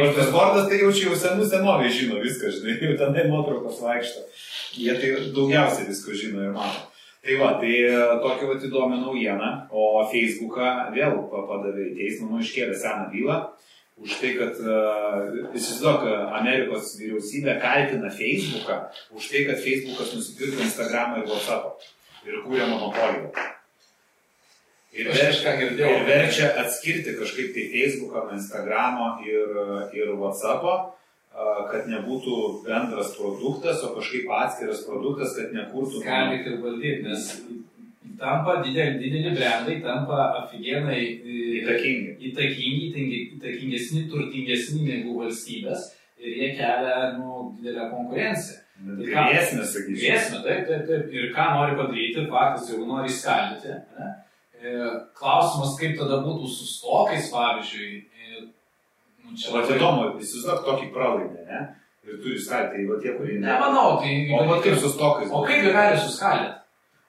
O 0.00 0.06
Discordas 0.16 0.68
tai 0.70 0.80
jau 0.80 0.92
čia 0.96 1.10
jau 1.10 1.18
senų 1.20 1.48
senovė 1.50 1.90
žino 1.92 2.22
viską, 2.22 2.52
žinai, 2.56 2.78
jau 2.88 2.96
tenai 3.00 3.26
nuotraukos 3.28 3.82
vaikšto. 3.84 4.24
Jie 4.80 4.96
tai 4.96 5.12
daugiausiai 5.36 5.90
visko 5.90 6.16
žino 6.16 6.48
ir 6.48 6.56
mato. 6.56 6.88
Tai 7.22 7.36
va, 7.38 7.52
tai 7.60 7.74
e, 7.86 7.98
tokia 8.24 8.48
va 8.48 8.56
įdomi 8.58 8.96
naujiena, 8.98 9.50
o 9.70 10.02
Facebooką 10.10 10.70
vėl 10.96 11.20
padavė 11.30 11.92
į 11.92 11.98
teismą, 12.00 12.32
nu 12.32 12.40
iškėlė 12.42 12.74
seną 12.74 13.04
bylą 13.12 13.36
už 14.02 14.18
tai, 14.18 14.34
kad, 14.34 14.60
uh, 14.66 15.26
įsivaizduok, 15.54 16.06
Amerikos 16.40 16.96
vyriausybė 16.98 17.56
kaltina 17.62 18.10
Facebooką 18.10 18.78
už 19.14 19.28
tai, 19.30 19.44
kad 19.48 19.60
Facebookas 19.62 20.14
nusipirko 20.16 20.64
Instagramą 20.66 21.22
ir 21.22 21.28
WhatsAppą 21.30 21.76
ir 22.26 22.40
kūrė 22.46 22.70
monopoliją. 22.70 23.30
Ir, 24.92 25.08
verčia, 25.08 25.54
ir 25.56 26.02
verčia 26.04 26.50
atskirti 26.60 27.14
kažkaip 27.16 27.54
tai 27.54 27.68
Facebooką 27.72 28.26
nuo 28.26 28.36
Instagramo 28.36 29.06
ir, 29.24 29.54
ir 29.96 30.12
WhatsApp'o, 30.20 30.74
kad 31.70 31.88
nebūtų 31.88 32.38
bendras 32.66 33.14
produktas, 33.16 33.80
o 33.86 33.94
kažkaip 33.96 34.28
atskiras 34.36 34.82
produktas, 34.84 35.32
kad 35.38 35.54
nekurtų. 35.56 36.02
Gali 36.04 36.42
ir 36.44 36.58
valdyti, 36.60 37.06
nes 37.06 37.30
tampa 38.18 38.60
dideli, 38.64 38.98
dideli 39.00 39.34
brandai, 39.36 39.80
tampa 39.82 40.28
aфиgenai 40.42 41.00
įtakingi. 41.62 42.16
įtakingi, 42.28 43.02
įtakingesni, 43.38 44.06
turtingesni 44.10 44.86
negu 44.86 45.18
valstybės 45.20 45.90
ir 46.22 46.36
jie 46.38 46.50
kelia 46.58 47.12
nu, 47.18 47.52
didelę 47.58 47.88
konkurenciją. 47.90 48.60
Grėsmė, 48.82 49.62
sakyčiau. 49.68 50.00
Grėsmė, 50.00 50.38
taip, 50.46 50.62
taip, 50.68 50.86
taip. 50.88 51.12
Ir 51.14 51.28
ką 51.34 51.48
nori 51.56 51.76
padaryti, 51.78 52.24
faktas, 52.30 52.70
jeigu 52.70 52.86
nori 52.88 53.12
skaldyti. 53.12 53.76
Ne? 53.98 54.08
E, 54.62 54.72
klausimas, 55.18 55.76
kaip 55.78 55.94
tada 55.98 56.18
būtų 56.24 56.50
su 56.50 56.66
stokais, 56.70 57.28
pavyzdžiui. 57.34 57.90
E, 58.00 58.42
nu, 59.22 59.36
čia 59.38 59.54
labai 59.54 59.76
įdomu, 59.76 60.08
įsivaizduok 60.22 60.66
tokį 60.66 60.90
pralaimę, 60.94 61.46
ne? 61.50 61.62
Ir 62.02 62.18
turi 62.24 62.40
skaldyti, 62.42 62.80
tai 62.80 62.88
va 62.88 62.98
tie, 63.04 63.14
kurie... 63.18 63.38
Nemanau, 63.42 64.00
tai... 64.02 64.16
O 64.34 64.58
kaip 64.64 64.80
su 64.82 64.90
stokais? 64.90 65.30
O 65.30 65.44
kaip 65.46 65.62
jie 65.62 65.74
gali 65.76 66.02
suskaldyti? 66.02 66.61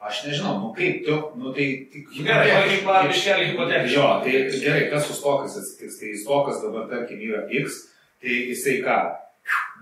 Aš 0.04 0.24
nežinau, 0.28 0.58
nu 0.60 0.70
kaip 0.76 1.06
tu, 1.06 1.18
nu 1.40 1.54
tai... 1.56 1.68
Tik, 1.92 2.10
gerai, 2.28 2.50
kaip 2.52 2.88
biškelį 3.08 3.50
hipotetiškai. 3.54 3.96
Jo, 3.96 4.08
tai 4.24 4.62
gerai, 4.66 4.86
kas 4.92 5.08
su 5.08 5.16
stokais 5.16 5.56
atsitiks? 5.62 6.00
Tai 6.02 6.10
stokas 6.20 6.64
dabar, 6.66 6.90
tarkim, 6.92 7.22
yra 7.24 7.46
X, 7.62 7.80
tai 8.20 8.40
jisai 8.50 8.82
ką? 8.84 8.98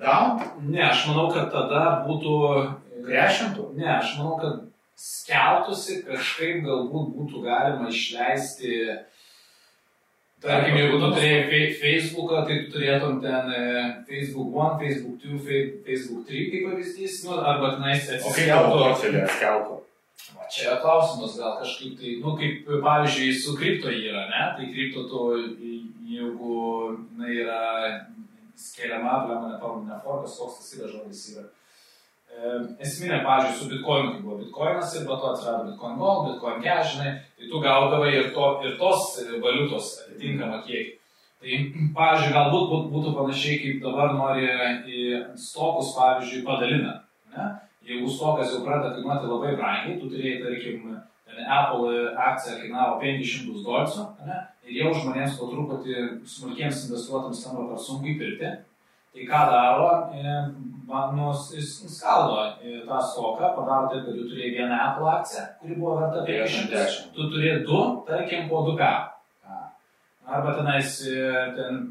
Down? 0.02 0.44
Ne, 0.68 0.84
aš 0.92 1.08
manau, 1.10 1.28
kad 1.34 1.50
tada 1.54 1.86
būtų... 2.06 2.36
Grešintų? 3.02 3.72
Ne, 3.80 3.88
aš 3.96 4.14
manau, 4.20 4.36
kad 4.38 4.60
skeltųsi 5.02 6.04
kažkaip 6.06 6.62
galbūt 6.68 7.16
būtų 7.18 7.42
galima 7.48 7.90
išleisti 7.90 8.76
Tarkim, 10.42 10.74
jeigu 10.74 10.98
tu 10.98 11.10
turėjai 11.14 11.66
Facebooką, 11.78 12.40
tai 12.48 12.56
tu 12.64 12.72
turėtum 12.74 13.20
ten 13.22 13.52
e, 13.54 13.66
Facebook 14.08 14.56
1, 14.58 14.80
Facebook 14.80 15.20
2, 15.22 15.58
Facebook 15.86 16.24
3 16.32 16.48
kaip 16.50 16.64
pavyzdys, 16.66 17.20
nu, 17.28 17.36
arba 17.38 17.76
tenais 17.76 18.08
atsiskeltų. 18.08 18.32
O 18.32 18.34
kaip 18.40 18.50
tavo 18.50 18.80
portfelį 18.80 19.22
skeltų? 19.36 19.78
Čia 20.52 20.76
klausimas, 20.82 21.38
gal 21.40 21.58
kažkaip 21.62 21.96
tai, 22.00 22.18
nu, 22.24 22.36
kaip 22.40 22.68
pavyzdžiui, 22.84 23.32
su 23.40 23.56
kripto 23.58 23.92
yra, 23.92 24.28
ne? 24.32 24.44
Tai 24.58 24.68
kripto 24.74 25.06
tu, 25.10 25.22
jeigu 26.12 26.58
na, 27.18 27.32
yra 27.32 27.62
skeliama, 28.56 29.24
blema, 29.26 29.54
nepamenu, 29.54 29.88
ne 29.90 29.98
forkas, 30.04 30.38
koks 30.40 30.60
tas 30.60 30.78
yra 30.78 30.92
žodis 30.92 31.24
yra. 31.34 31.48
E, 32.32 32.52
esminė, 32.86 33.22
pavyzdžiui, 33.26 33.58
su 33.60 33.70
bitkoinu, 33.72 34.14
kai 34.14 34.24
buvo 34.26 34.38
bitkoinas 34.44 34.96
ir 34.98 35.08
po 35.08 35.18
to 35.20 35.32
atsirado 35.32 35.72
bitcoin 35.72 35.98
gold, 36.00 36.30
bitcoin 36.30 36.62
cash, 36.64 36.96
žinai, 36.96 37.16
tai 37.38 37.50
tu 37.52 37.64
gaudavai 37.64 38.14
ir, 38.16 38.30
to, 38.36 38.52
ir 38.68 38.78
tos 38.80 39.18
valiutos 39.44 39.92
atitinkamą 40.06 40.62
kiekį. 40.68 40.98
Tai, 41.42 41.60
pavyzdžiui, 41.98 42.36
galbūt 42.38 42.88
būtų 42.94 43.16
panašiai, 43.18 43.60
kaip 43.64 43.84
dabar 43.88 44.14
nori 44.14 44.46
į 44.46 45.06
stokus, 45.42 45.96
pavyzdžiui, 45.98 46.46
padalina. 46.46 47.00
Ne? 47.34 47.50
Jeigu 47.88 48.10
stokas 48.10 48.52
jau 48.54 48.62
pradeda 48.66 48.94
kainuoti 48.96 49.30
labai 49.30 49.56
brangiai, 49.58 50.00
tu 50.00 50.10
turėjai, 50.12 50.42
tarkim, 50.44 51.00
Apple 51.32 51.94
akcija 52.20 52.58
kainavo 52.60 53.00
500 53.02 53.64
dolcų, 53.66 54.04
ir 54.68 54.82
jau 54.82 54.92
žmonėms 54.96 55.38
po 55.40 55.48
truputį 55.52 55.96
smulkiems 56.28 56.86
investuotams 56.88 57.42
tampa 57.46 57.70
per 57.72 57.82
sunku 57.82 58.12
įpirkti. 58.14 58.52
Tai 59.12 59.24
ką 59.28 59.40
daro, 59.52 59.88
e, 60.16 60.36
nu, 60.88 61.32
jis 61.52 61.72
skaldo 61.92 62.46
e, 62.64 62.78
tą 62.88 63.00
stoką, 63.04 63.50
padaro 63.58 63.90
taip, 63.92 64.06
kad 64.06 64.16
tu 64.16 64.28
turėjai 64.30 64.54
vieną 64.56 64.78
Apple 64.86 65.10
akciją, 65.12 65.44
kuri 65.60 65.80
buvo 65.82 65.98
verta 66.00 66.22
510, 66.30 67.10
tu 67.18 67.28
turėjai 67.34 67.58
du, 67.68 67.82
tarkim, 68.08 68.48
po 68.48 68.64
2K. 68.70 68.92
Arba 70.32 70.54
tenais 70.56 71.02
e, 71.12 71.18
ten 71.58 71.82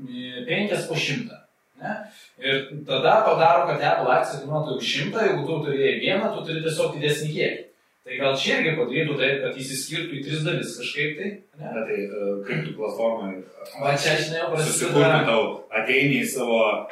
5 0.49 0.89
po 0.89 0.97
100. 0.97 1.40
Ne? 1.81 1.97
Ir 2.45 2.63
tada 2.89 3.21
padaro, 3.25 3.67
kad 3.71 3.81
Apple 3.81 4.13
akcija 4.13 4.43
kainuotų 4.43 4.77
100, 4.85 5.27
jeigu 5.27 5.45
tu 5.49 5.59
turėjai 5.65 5.99
vieną, 6.03 6.31
tu 6.35 6.47
turi 6.47 6.65
tiesiog 6.67 6.97
didesnį 6.99 7.35
kiekį. 7.35 7.67
Tai 8.01 8.17
gal 8.17 8.37
čia 8.41 8.55
irgi 8.59 8.71
padarytų 8.79 9.17
taip, 9.21 9.35
kad 9.45 9.59
įsiskirtų 9.61 10.15
į 10.17 10.21
tris 10.25 10.45
dalis 10.47 10.71
kažkaip 10.81 11.19
tai? 11.19 11.31
Ne, 11.61 11.73
ne 11.75 11.83
tai 11.87 11.99
uh, 12.07 12.31
kaip 12.47 12.63
tu 12.65 12.73
platformai. 12.79 13.35
Va 13.77 13.93
čia 13.93 14.15
aš 14.17 14.31
ne 14.33 14.39
jau 14.41 14.47
prasideda. 14.55 15.11
Tau 15.29 15.43
ateini 15.81 16.23
į 16.23 16.31
savo 16.33 16.57
uh, 16.65 16.87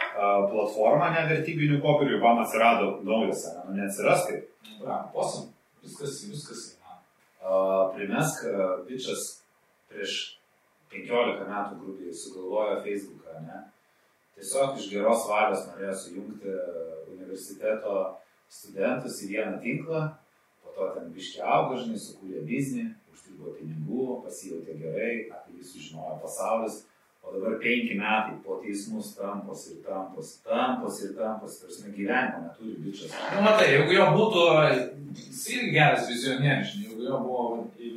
platformą 0.52 1.08
nevertybinių 1.16 1.80
popierių, 1.84 2.20
man 2.22 2.42
atsirado 2.44 2.90
naujas, 3.08 3.46
nu 3.64 3.78
neatsiras 3.80 4.28
taip. 4.28 4.74
Va, 4.84 5.00
posam, 5.14 5.48
viskas, 5.82 6.20
viskas. 6.28 6.66
Uh, 7.38 7.88
primesk, 7.96 8.44
bičias 8.86 9.24
prieš 9.88 10.20
15 10.92 11.48
metų 11.48 11.80
grubiai 11.80 12.14
sugalvojo 12.14 12.78
Facebooką, 12.84 13.40
ne? 13.48 13.64
Tiesiog 14.38 14.78
iš 14.78 14.86
geros 14.92 15.26
valios 15.26 15.64
norėjo 15.66 15.94
sujungti 15.98 16.52
universiteto 17.10 17.94
studentus 18.48 19.18
į 19.26 19.32
vieną 19.32 19.56
tinklą 19.64 20.02
po 20.62 20.74
to 20.76 20.92
ten 20.94 21.08
biški 21.14 21.42
augo, 21.42 21.80
žinai, 21.80 21.98
sukūrė 21.98 22.44
biznį, 22.46 22.84
uždirbo 23.12 23.56
pinigų, 23.58 24.04
pasijautė 24.22 24.76
gerai, 24.78 25.10
apie 25.34 25.58
jį 25.58 25.66
sužinojo 25.72 26.20
pasaulis, 26.22 26.84
o 27.28 27.34
dabar 27.34 27.58
penki 27.62 27.94
metai 27.94 28.36
po 28.44 28.56
teismus 28.62 29.14
tampos 29.14 29.66
ir 29.70 29.82
tampos, 29.86 30.40
tampos 30.44 31.02
ir 31.04 31.14
tampos, 31.16 31.60
tarsi 31.60 31.90
gyvenimo 31.92 32.44
neturi 32.46 32.76
bičias. 32.84 33.12
Na, 33.12 33.36
nu, 33.36 33.42
matai, 33.46 33.68
jeigu 33.74 33.96
jo 33.98 34.06
būtų, 34.16 34.44
jis 35.18 35.42
irgi 35.54 35.74
geras 35.76 36.08
vizionierius, 36.08 36.74
jeigu 36.80 37.08
jo 37.08 37.20
buvo 37.26 37.44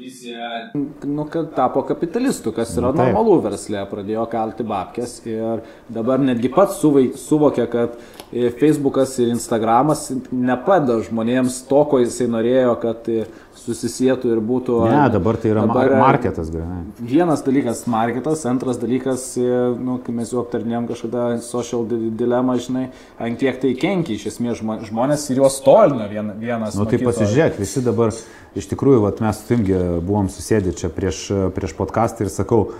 vizija. 0.02 0.72
Nu, 1.04 1.26
kad 1.32 1.56
tapo 1.56 1.82
kapitalistu, 1.82 2.52
kas 2.56 2.74
yra 2.78 2.92
normalu 2.96 3.38
verslė, 3.46 3.84
pradėjo 3.90 4.26
kalti 4.32 4.66
babkės 4.68 5.20
ir 5.30 5.64
dabar 5.92 6.22
netgi 6.24 6.52
pats 6.54 6.82
suvokė, 6.82 7.68
kad 7.72 7.96
e, 8.32 8.50
Facebookas 8.60 9.18
ir 9.22 9.32
Instagramas 9.34 10.10
nepadeda 10.32 11.00
žmonėms 11.08 11.64
to, 11.70 11.84
ko 11.92 12.02
jisai 12.04 12.30
norėjo, 12.32 12.76
kad 12.84 13.10
e, 13.12 13.26
susisietų 13.60 14.32
ir 14.34 14.42
būtų. 14.42 14.78
Ne, 14.90 15.04
dabar 15.14 15.38
tai 15.38 15.52
yra 15.52 15.66
dabar, 15.68 15.92
marketas, 16.00 16.50
grinai. 16.54 16.82
Vienas 16.98 17.44
dalykas- 17.46 17.84
marketas, 17.92 18.46
antras 18.50 18.80
dalykas, 18.82 19.36
nu, 19.78 20.00
kai 20.06 20.16
mes 20.16 20.32
jau 20.32 20.42
aptarnėjom 20.42 20.88
kažkada 20.90 21.42
social 21.46 21.86
dilemą, 21.86 22.58
žinai, 22.58 22.90
ant 23.20 23.40
kiek 23.40 23.62
tai 23.62 23.74
kenkia 23.76 24.16
iš 24.16 24.28
esmės 24.34 24.64
žmonės 24.90 25.30
ir 25.30 25.44
juos 25.44 25.62
tolina 25.62 26.08
vienas. 26.10 26.76
Nu, 26.76 26.86
tai 26.86 26.98
pasižiūrėk, 26.98 27.60
visi 27.60 27.82
dabar, 27.82 28.12
iš 28.56 28.68
tikrųjų, 28.68 29.02
vat, 29.06 29.22
mes 29.22 29.38
Timgi 29.48 29.78
buvom 30.02 30.28
susėdę 30.30 30.76
čia 30.76 30.90
prieš, 30.90 31.52
prieš 31.54 31.74
podcastą 31.78 32.26
ir 32.26 32.30
sakau, 32.30 32.72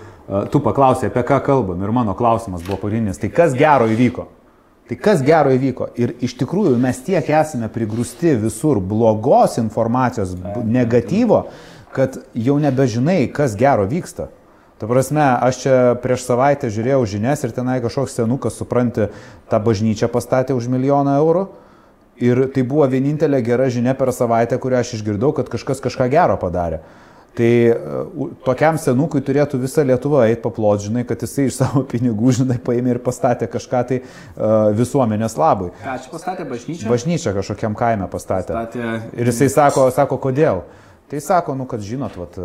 tu 0.50 0.60
paklausai, 0.60 1.10
apie 1.12 1.22
ką 1.22 1.42
kalbam 1.44 1.82
ir 1.82 1.92
mano 1.92 2.14
klausimas 2.14 2.62
buvo 2.62 2.76
pagrindinis, 2.76 3.18
tai 3.18 3.28
kas 3.28 3.54
gero 3.54 3.86
įvyko? 3.86 4.26
Tai 4.90 4.98
kas 4.98 5.22
gero 5.22 5.52
įvyko? 5.54 5.92
Ir 6.00 6.16
iš 6.24 6.34
tikrųjų 6.40 6.74
mes 6.80 6.98
tiek 7.06 7.28
esame 7.30 7.68
prigrūsti 7.72 8.34
visur 8.42 8.80
blogos 8.82 9.56
informacijos, 9.62 10.34
negatyvo, 10.66 11.44
kad 11.94 12.18
jau 12.34 12.58
nebežinai, 12.60 13.28
kas 13.32 13.54
gero 13.58 13.86
vyksta. 13.88 14.28
Ta 14.82 14.88
prasme, 14.90 15.22
aš 15.22 15.60
čia 15.62 15.74
prieš 16.02 16.24
savaitę 16.26 16.66
žiūrėjau 16.74 17.04
žinias 17.06 17.44
ir 17.46 17.52
tenai 17.54 17.76
kažkoks 17.84 18.16
senukas, 18.18 18.56
supranti, 18.58 19.06
tą 19.46 19.60
bažnyčią 19.62 20.08
pastatė 20.10 20.56
už 20.58 20.66
milijoną 20.72 21.14
eurų. 21.20 21.44
Ir 22.22 22.40
tai 22.54 22.64
buvo 22.66 22.88
vienintelė 22.90 23.38
gera 23.46 23.68
žinia 23.70 23.94
per 23.94 24.10
savaitę, 24.10 24.58
kurią 24.58 24.80
aš 24.82 24.96
išgirdau, 24.98 25.30
kad 25.36 25.46
kažkas 25.52 25.78
kažką 25.84 26.08
gero 26.10 26.34
padarė. 26.42 26.82
Tai 27.32 27.52
uh, 27.72 28.28
tokiam 28.44 28.76
senukui 28.76 29.22
turėtų 29.24 29.62
visa 29.62 29.84
Lietuva 29.88 30.26
eiti 30.28 30.42
paplot, 30.44 30.82
žinai, 30.84 31.06
kad 31.08 31.22
jisai 31.24 31.46
iš 31.48 31.56
savo 31.62 31.80
pinigų, 31.92 32.34
žinai, 32.42 32.58
paėmė 32.60 32.96
ir 32.96 33.02
pastatė 33.04 33.48
kažką 33.52 33.82
tai 33.88 34.02
uh, 34.02 34.68
visuomenės 34.76 35.38
labui. 35.40 35.70
Ką 35.80 35.96
čia 36.04 36.12
pastatė 36.12 36.46
bažnyčią? 36.50 36.90
Bažnyčią 36.92 37.32
kažkokiam 37.38 37.76
kaime 37.78 38.10
pastatė. 38.12 38.52
pastatė. 38.52 39.16
Ir 39.16 39.32
jisai 39.32 39.48
sako, 39.54 39.88
sako, 39.96 40.20
kodėl? 40.20 40.64
Tai 41.12 41.20
sako, 41.20 41.54
nu, 41.54 41.66
kad 41.68 41.82
žinot, 41.84 42.14
vat, 42.16 42.36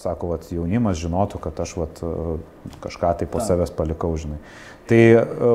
sako, 0.00 0.30
vat, 0.30 0.46
jaunimas 0.48 0.96
žinotų, 0.96 1.36
kad 1.44 1.58
aš 1.60 1.74
vat, 1.76 1.98
kažką 2.80 3.10
tai 3.20 3.26
po 3.28 3.42
savęs 3.44 3.74
palikau, 3.76 4.08
žinai. 4.16 4.38
Tai 4.88 5.00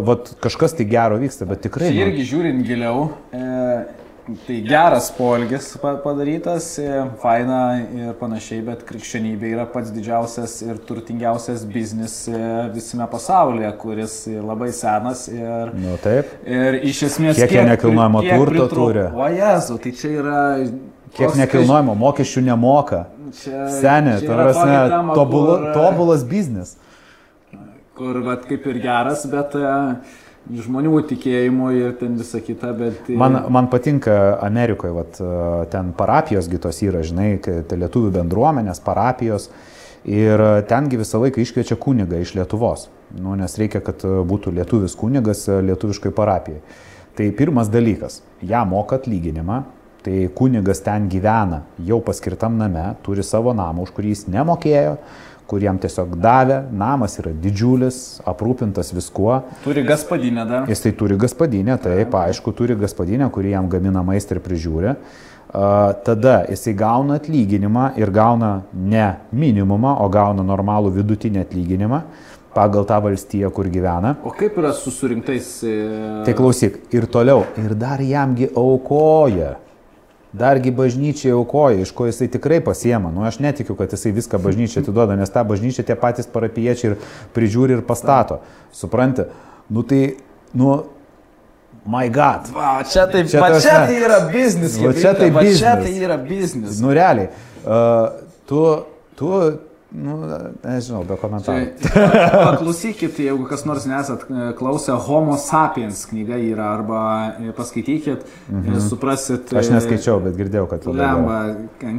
vat, 0.05 0.29
kažkas 0.43 0.77
tai 0.77 0.85
gero 0.85 1.17
vyksta, 1.17 1.47
bet 1.49 1.63
tikrai. 1.65 1.89
Čia 1.89 2.05
irgi 2.05 2.27
žiūrint 2.29 2.61
giliau, 2.67 3.07
e, 3.33 3.41
tai 4.47 4.61
geras 4.61 5.09
polgis 5.11 5.77
padarytas, 6.03 6.77
e, 6.77 6.87
faina 7.21 7.59
ir 7.95 8.15
panašiai, 8.19 8.59
bet 8.65 8.83
krikščionybė 8.87 9.53
yra 9.55 9.65
pats 9.71 9.93
didžiausias 9.95 10.57
ir 10.65 10.81
turtingiausias 10.87 11.63
biznis 11.69 12.17
e, 12.27 12.41
visame 12.73 13.07
pasaulyje, 13.11 13.71
kuris 13.79 14.17
labai 14.27 14.73
senas 14.75 15.27
ir... 15.31 15.71
Nu, 15.79 15.95
taip. 16.03 16.33
Ir 16.43 16.81
iš 16.89 17.05
esmės... 17.07 17.39
Kiek, 17.39 17.55
kiek 17.55 17.69
nekilnojamo 17.71 18.25
turto 18.27 18.67
turi? 18.73 19.07
O 19.15 19.31
Jezu, 19.31 19.79
tai 19.83 19.95
čia 19.95 20.13
yra... 20.19 20.43
Kiek 21.17 21.39
nekilnojamo 21.39 21.95
mokesčių 21.97 22.43
nemoka. 22.49 23.05
Čia, 23.39 23.63
Senė, 23.79 24.19
tai 24.23 24.35
yra 24.35 25.01
tobula, 25.15 25.57
tobulas 25.75 26.27
biznis. 26.27 26.75
Kur, 27.97 28.19
vat, 28.27 28.43
kaip 28.49 28.67
ir 28.73 28.83
geras, 28.83 29.23
bet... 29.31 29.55
Uh, 29.55 30.25
žmonių 30.53 31.01
tikėjimo 31.09 31.71
ir 31.75 31.95
ten 31.99 32.17
visa 32.19 32.41
kita, 32.43 32.71
bet... 32.77 33.09
Man, 33.09 33.39
man 33.53 33.69
patinka 33.71 34.37
Amerikoje, 34.43 34.93
vat, 34.95 35.21
ten 35.73 35.93
parapijos 35.97 36.49
gitos 36.51 36.81
yra, 36.85 37.03
žinai, 37.05 37.37
tai 37.43 37.79
lietuvių 37.79 38.13
bendruomenės, 38.19 38.83
parapijos. 38.85 39.49
Ir 40.07 40.39
tengi 40.69 40.99
visą 40.99 41.19
laiką 41.19 41.41
iškviečia 41.43 41.75
kunigą 41.81 42.21
iš 42.23 42.31
Lietuvos, 42.37 42.85
nu, 43.17 43.33
nes 43.35 43.57
reikia, 43.59 43.81
kad 43.83 44.05
būtų 44.05 44.53
lietuvis 44.55 44.95
kunigas 44.95 45.47
lietuviškai 45.49 46.13
parapijai. 46.15 46.61
Tai 47.17 47.27
pirmas 47.35 47.67
dalykas, 47.73 48.21
ją 48.45 48.61
moka 48.69 49.01
atlyginimą, 49.01 49.63
tai 50.05 50.27
kunigas 50.37 50.79
ten 50.85 51.09
gyvena 51.11 51.63
jau 51.83 51.97
paskirtam 52.05 52.55
name, 52.61 52.93
turi 53.03 53.25
savo 53.25 53.51
namą, 53.57 53.83
už 53.83 53.91
kurį 53.97 54.13
jis 54.13 54.27
nemokėjo, 54.31 54.93
kuriem 55.47 55.79
tiesiog 55.81 56.17
davė, 56.21 56.59
namas 56.75 57.17
yra 57.21 57.31
didžiulis, 57.31 58.19
aprūpintas 58.27 58.91
viskuo. 58.95 59.39
Turi 59.63 59.83
gaspadinę 59.87 60.45
dar. 60.49 60.69
Jis 60.69 60.83
tai 60.83 60.93
turi 60.99 61.17
gaspadinę, 61.19 61.77
taip, 61.83 62.15
aišku, 62.19 62.53
turi 62.57 62.75
gaspadinę, 62.79 63.29
kuri 63.33 63.55
jam 63.55 63.69
gamina 63.71 64.03
maistą 64.05 64.37
ir 64.37 64.43
prižiūri. 64.45 64.95
Uh, 65.47 65.93
tada 66.03 66.41
jisai 66.51 66.73
gauna 66.75 67.21
atlyginimą 67.21 67.93
ir 67.95 68.09
gauna 68.11 68.65
ne 68.75 69.05
minimumą, 69.31 69.93
o 70.03 70.09
gauna 70.11 70.43
normalų 70.43 70.91
vidutinį 70.97 71.39
atlyginimą 71.45 72.01
pagal 72.57 72.87
tą 72.89 72.97
valstiją, 73.05 73.51
kur 73.53 73.69
gyvena. 73.71 74.15
O 74.25 74.33
kaip 74.35 74.57
yra 74.59 74.73
su 74.75 74.91
surinktais? 74.91 75.47
E... 75.63 75.77
Tai 76.25 76.35
klausyk, 76.35 76.81
ir 76.91 77.07
toliau, 77.13 77.45
ir 77.61 77.77
dar 77.77 78.01
jamgi 78.03 78.49
aukoja 78.57 79.53
dargi 80.37 80.71
bažnyčiai 80.75 81.33
aukoja, 81.35 81.81
iš 81.83 81.91
ko 81.95 82.07
jisai 82.07 82.29
tikrai 82.31 82.59
pasiema. 82.63 83.11
Nu, 83.13 83.25
aš 83.27 83.39
netikiu, 83.43 83.75
kad 83.79 83.93
jisai 83.93 84.13
viską 84.15 84.39
bažnyčiai 84.43 84.83
atiduoda, 84.83 85.17
nes 85.19 85.33
tą 85.33 85.43
bažnyčią 85.47 85.85
tie 85.87 85.97
patys 85.99 86.29
parapiečiai 86.31 86.93
ir 86.93 86.97
prižiūri 87.35 87.77
ir 87.77 87.83
pastato. 87.87 88.41
Supranti? 88.75 89.27
Nu 89.73 89.83
tai, 89.87 90.01
nu, 90.53 90.75
my 91.87 92.07
god. 92.13 92.51
Va, 92.55 92.77
čia 92.87 93.07
taip, 93.11 93.29
čia, 93.31 93.41
va, 93.43 93.53
čia 93.59 93.79
tai 93.87 93.97
yra 93.99 94.19
biznis. 94.31 94.77
Va, 94.81 94.93
čia 94.95 95.15
tai 95.17 95.31
biznis. 95.31 95.61
Čia 95.63 95.77
tai 95.81 95.95
yra 96.07 96.19
biznis. 96.21 96.81
Nu, 96.83 96.93
realiai. 96.95 97.31
Uh, 97.63 98.27
tu, 98.47 98.63
tu 99.19 99.33
Nu, 99.95 100.17
nežinau, 100.65 101.05
be 101.07 101.15
komentarų. 101.15 101.67
Paklausykit, 102.49 103.21
jeigu 103.23 103.45
kas 103.47 103.61
nors 103.63 103.85
nesat 103.87 104.25
e, 104.27 104.49
klausę, 104.57 104.91
Homo 105.05 105.37
sapiens 105.39 106.01
knyga 106.09 106.35
yra, 106.43 106.65
arba 106.75 107.03
e, 107.39 107.53
paskaitykit, 107.55 108.25
mhm. 108.51 108.81
suprasit. 108.83 109.53
Aš 109.55 109.69
neskaičiau, 109.71 110.19
bet 110.25 110.35
girdėjau, 110.39 110.65
kad 110.73 110.87
lemba, 110.91 111.37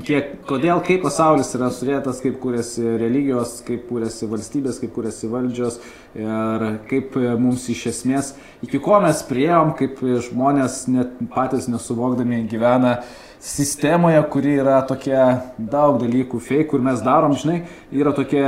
kiek, 0.05 0.35
kodėl, 0.49 0.83
kaip 0.85 1.01
pasaulis 1.07 1.55
yra 1.57 1.71
surėtas, 1.73 2.21
kaip 2.25 2.37
kūrėsi 2.43 2.85
religijos, 3.01 3.63
kaip 3.65 3.87
kūrėsi 3.89 4.29
valstybės, 4.29 4.83
kaip 4.83 4.93
kūrėsi 4.99 5.31
valdžios 5.33 5.81
ir 6.19 6.67
kaip 6.91 7.17
mums 7.41 7.65
iš 7.73 7.87
esmės, 7.95 8.35
iki 8.65 8.83
ko 8.85 9.01
mes 9.05 9.23
prieėm, 9.29 9.73
kaip 9.79 10.03
žmonės 10.29 10.83
net 10.93 11.17
patys 11.33 11.71
nesuvokdami 11.73 12.45
gyvena 12.53 12.99
sistemoje, 13.41 14.21
kuri 14.33 14.59
yra 14.59 14.81
tokia 14.87 15.25
daug 15.59 16.01
dalykų 16.03 16.41
fake, 16.43 16.69
kur 16.73 16.83
mes 16.85 17.03
darom, 17.05 17.37
žinai, 17.39 17.63
yra 17.95 18.13
tokie 18.17 18.45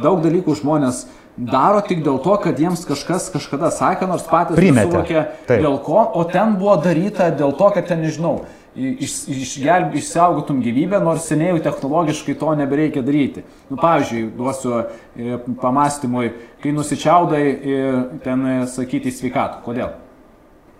daug 0.00 0.22
dalykų 0.24 0.56
žmonės 0.62 1.06
daro 1.38 1.80
tik 1.86 2.02
dėl 2.02 2.18
to, 2.22 2.34
kad 2.42 2.58
jiems 2.58 2.84
kažkas 2.88 3.28
kažkada 3.34 3.70
sakė, 3.74 4.08
nors 4.10 4.26
patys 4.28 4.58
suvokė 4.58 5.26
dėl 5.48 5.78
ko, 5.86 6.00
o 6.18 6.24
ten 6.28 6.56
buvo 6.58 6.78
daryta 6.82 7.30
dėl 7.30 7.54
to, 7.58 7.70
kad 7.76 7.86
ten, 7.90 8.02
nežinau, 8.02 8.40
iš, 8.78 9.20
išgelb, 9.30 9.94
išsaugotum 9.98 10.60
gyvybę, 10.64 11.00
nors 11.02 11.28
seniai 11.30 11.54
jau 11.54 11.62
technologiškai 11.68 12.34
to 12.38 12.54
nebereikia 12.58 13.02
daryti. 13.06 13.44
Nu, 13.70 13.78
pavyzdžiui, 13.80 14.24
duosiu 14.38 14.74
e, 14.80 15.38
pamastymui, 15.62 16.32
kai 16.62 16.74
nusičiaudai 16.76 17.44
e, 17.46 17.80
ten 18.24 18.46
e, 18.46 18.58
sakyti 18.70 19.14
sveikatų. 19.14 19.62
Kodėl? 19.66 19.96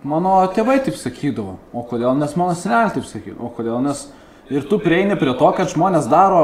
Mano 0.07 0.37
tėvai 0.55 0.77
taip 0.85 0.95
sakydavo. 0.95 1.57
O 1.75 1.83
kodėl? 1.87 2.13
Nes 2.19 2.35
mano 2.39 2.55
seneliai 2.55 2.93
taip 2.95 3.07
sakydavo. 3.07 3.49
O 3.49 3.53
kodėl? 3.55 3.81
Nes 3.83 4.05
ir 4.49 4.67
tu 4.69 4.79
prieini 4.79 5.17
prie 5.19 5.33
to, 5.35 5.49
kad 5.57 5.71
žmonės 5.71 6.07
daro, 6.11 6.43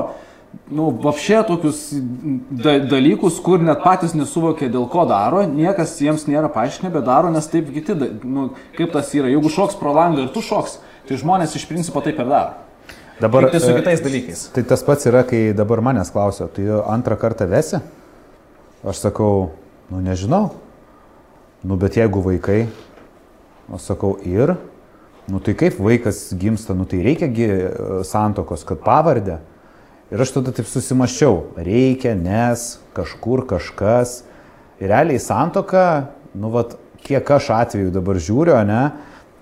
nu, 0.71 0.89
vapšė 1.03 1.39
tokius 1.47 1.79
da 2.51 2.77
dalykus, 2.83 3.39
kur 3.43 3.63
net 3.63 3.79
patys 3.83 4.15
nesuvokia, 4.17 4.67
dėl 4.71 4.89
ko 4.91 5.05
daro, 5.09 5.45
niekas 5.47 5.95
jiems 6.03 6.27
nėra 6.27 6.51
paaiškinę, 6.51 6.91
bet 6.93 7.07
daro, 7.07 7.31
nes 7.33 7.47
taip 7.51 7.71
kiti, 7.75 7.95
nu, 8.27 8.49
kaip 8.75 8.91
tas 8.95 9.13
yra. 9.15 9.31
Jeigu 9.31 9.51
šoks 9.51 9.79
pro 9.79 9.95
langą 9.95 10.25
ir 10.25 10.31
tu 10.35 10.43
šoks, 10.45 10.79
tai 11.07 11.19
žmonės 11.21 11.55
iš 11.55 11.67
principo 11.69 12.03
taip 12.03 12.19
ir 12.19 12.31
daro. 12.31 12.61
Dabar 13.21 13.47
tai 13.47 13.61
su 13.63 13.71
e, 13.71 13.77
kitais 13.79 14.01
dalykais. 14.03 14.41
Tai 14.51 14.63
tas 14.67 14.83
pats 14.83 15.07
yra, 15.07 15.23
kai 15.27 15.53
dabar 15.55 15.79
manęs 15.85 16.11
klausia, 16.11 16.49
tai 16.51 16.67
antrą 16.83 17.15
kartą 17.19 17.47
vesi? 17.47 17.79
Aš 18.83 18.99
sakau, 19.05 19.53
nu 19.87 20.01
nežinau. 20.03 20.49
Nu 21.65 21.79
bet 21.79 21.95
jeigu 21.97 22.19
vaikai, 22.21 22.65
O 23.71 23.79
sakau, 23.81 24.13
ir, 24.21 24.53
nu 25.27 25.41
tai 25.41 25.55
kaip 25.57 25.79
vaikas 25.81 26.29
gimsta, 26.37 26.75
nu 26.77 26.85
tai 26.85 27.01
reikiagi 27.05 27.47
e, 27.49 27.59
santokos, 28.05 28.65
kad 28.67 28.83
pavardę. 28.85 29.39
Ir 30.13 30.21
aš 30.21 30.35
tada 30.35 30.53
taip 30.53 30.69
susimaščiau, 30.69 31.57
reikia, 31.57 32.13
nes 32.13 32.75
kažkur 32.93 33.47
kažkas. 33.49 34.19
Ir 34.77 34.91
realiai 34.93 35.21
santoka, 35.21 36.11
nu 36.37 36.51
vat, 36.53 36.75
kiek 37.05 37.29
aš 37.37 37.49
atveju 37.55 37.93
dabar 37.95 38.19
žiūriu, 38.21 38.59
ne, 38.69 38.83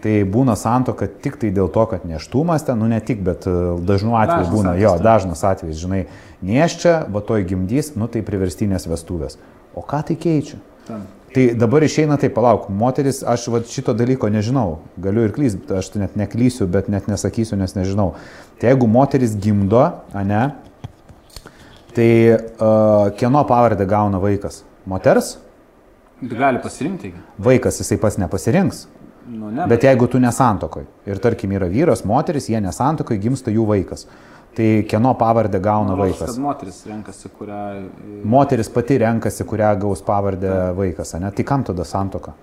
tai 0.04 0.22
būna 0.28 0.56
santoka 0.60 1.08
tik 1.08 1.36
tai 1.42 1.52
dėl 1.56 1.68
to, 1.72 1.84
kad 1.92 2.04
neštumas 2.08 2.64
ten, 2.68 2.80
nu 2.80 2.88
ne 2.92 3.00
tik, 3.04 3.20
bet 3.24 3.48
e, 3.48 3.56
dažnu 3.84 4.16
atveju 4.20 4.40
dažnas 4.40 4.54
būna, 4.56 4.72
atvejs, 4.72 4.84
jo, 4.84 4.94
dažnas 5.04 5.44
atvejis, 5.52 5.82
žinai, 5.84 6.02
nieščia, 6.44 6.96
va 7.12 7.24
toj 7.24 7.44
gimdys, 7.52 7.94
nu 8.00 8.08
tai 8.12 8.24
priverstinės 8.24 8.88
vestuvės. 8.88 9.36
O 9.76 9.84
ką 9.84 10.04
tai 10.08 10.16
keičia? 10.20 10.60
Tam. 10.88 11.04
Tai 11.34 11.48
dabar 11.58 11.82
išeina 11.82 12.18
tai 12.22 12.30
palauk, 12.30 12.68
moteris, 12.70 13.24
aš 13.26 13.48
va, 13.50 13.64
šito 13.66 13.96
dalyko 13.98 14.30
nežinau, 14.30 14.84
galiu 15.02 15.24
ir 15.26 15.32
klysti, 15.34 15.66
aš 15.80 15.90
net 15.98 16.18
neklysiu, 16.20 16.68
bet 16.70 16.92
net 16.94 17.08
nesakysiu, 17.10 17.58
nes 17.58 17.74
nežinau. 17.74 18.12
Tai 18.62 18.70
jeigu 18.70 18.90
moteris 18.90 19.34
gimdo, 19.42 19.82
ne, 20.14 20.44
tai 21.96 22.10
uh, 22.38 23.10
kieno 23.18 23.42
pavardę 23.50 23.88
gauna 23.90 24.22
vaikas? 24.22 24.62
Moters? 24.86 25.38
Gali 26.22 26.62
pasirinkti. 26.62 27.14
Vaikas 27.42 27.82
jisai 27.82 27.98
pas 27.98 28.18
nepasirinks. 28.22 28.86
Nu, 29.28 29.50
ne, 29.50 29.66
Bet 29.68 29.84
jeigu 29.88 30.08
tu 30.12 30.20
nesantokoj 30.20 30.86
ir 31.08 31.20
tarkim 31.24 31.54
yra 31.56 31.70
vyras, 31.72 32.04
moteris, 32.06 32.50
jie 32.52 32.60
nesantokoj, 32.62 33.18
gimsta 33.24 33.54
jų 33.56 33.66
vaikas. 33.70 34.06
Tai 34.54 34.84
kieno 34.88 35.14
pavardę 35.18 35.60
gauna 35.60 35.96
Rodos, 35.96 36.20
vaikas? 36.20 36.38
Moteris 36.38 36.86
renkasi, 36.86 37.30
kurią... 37.30 37.54
e, 37.54 38.26
Moteris 38.26 38.70
pati 38.70 38.98
renkasi, 39.02 39.46
kurią 39.50 39.72
gaus 39.82 40.02
pavardę 40.06 40.74
vaikas, 40.78 41.16
ne? 41.18 41.32
Tai 41.32 41.44
kam 41.44 41.64
tada 41.66 41.84
santoka? 41.84 42.34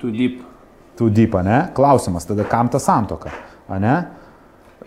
Tu 0.00 0.10
deep. 0.10 0.40
Tu 0.98 1.10
dypa, 1.10 1.42
ne? 1.46 1.60
Klausimas 1.74 2.26
tada, 2.26 2.44
kam 2.50 2.68
ta 2.68 2.80
santoka, 2.82 3.30
ne? 3.78 3.94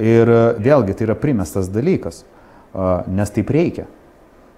Ir 0.04 0.28
e, 0.28 0.42
vėlgi 0.68 0.98
tai 1.00 1.08
yra 1.08 1.16
primestas 1.16 1.72
dalykas, 1.72 2.26
a, 2.74 3.06
nes 3.08 3.32
taip 3.32 3.56
reikia. 3.56 3.88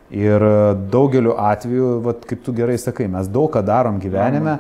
Ir 0.10 0.42
e, 0.42 0.58
daugeliu 0.90 1.38
atveju, 1.38 1.94
vat, 2.10 2.26
kaip 2.26 2.42
tu 2.42 2.58
gerai 2.58 2.82
sakai, 2.82 3.06
mes 3.14 3.30
daug 3.30 3.54
ką 3.54 3.62
darom 3.62 4.02
gyvenime, 4.02 4.58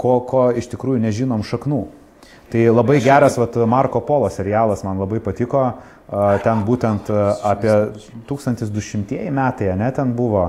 ko, 0.00 0.18
ko 0.24 0.48
iš 0.56 0.72
tikrųjų 0.72 1.04
nežinom 1.04 1.44
šaknų. 1.44 1.84
Tai 2.48 2.64
labai 2.72 2.96
geras 3.04 3.36
vat, 3.36 3.56
Marko 3.68 4.00
Polo 4.00 4.30
serialas 4.32 4.80
man 4.86 5.00
labai 5.02 5.20
patiko, 5.20 5.66
ten 6.44 6.64
būtent 6.64 7.10
apie 7.44 7.74
1200 8.30 9.28
metai, 9.36 9.74
ne, 9.76 9.90
ten 9.92 10.14
buvo, 10.16 10.46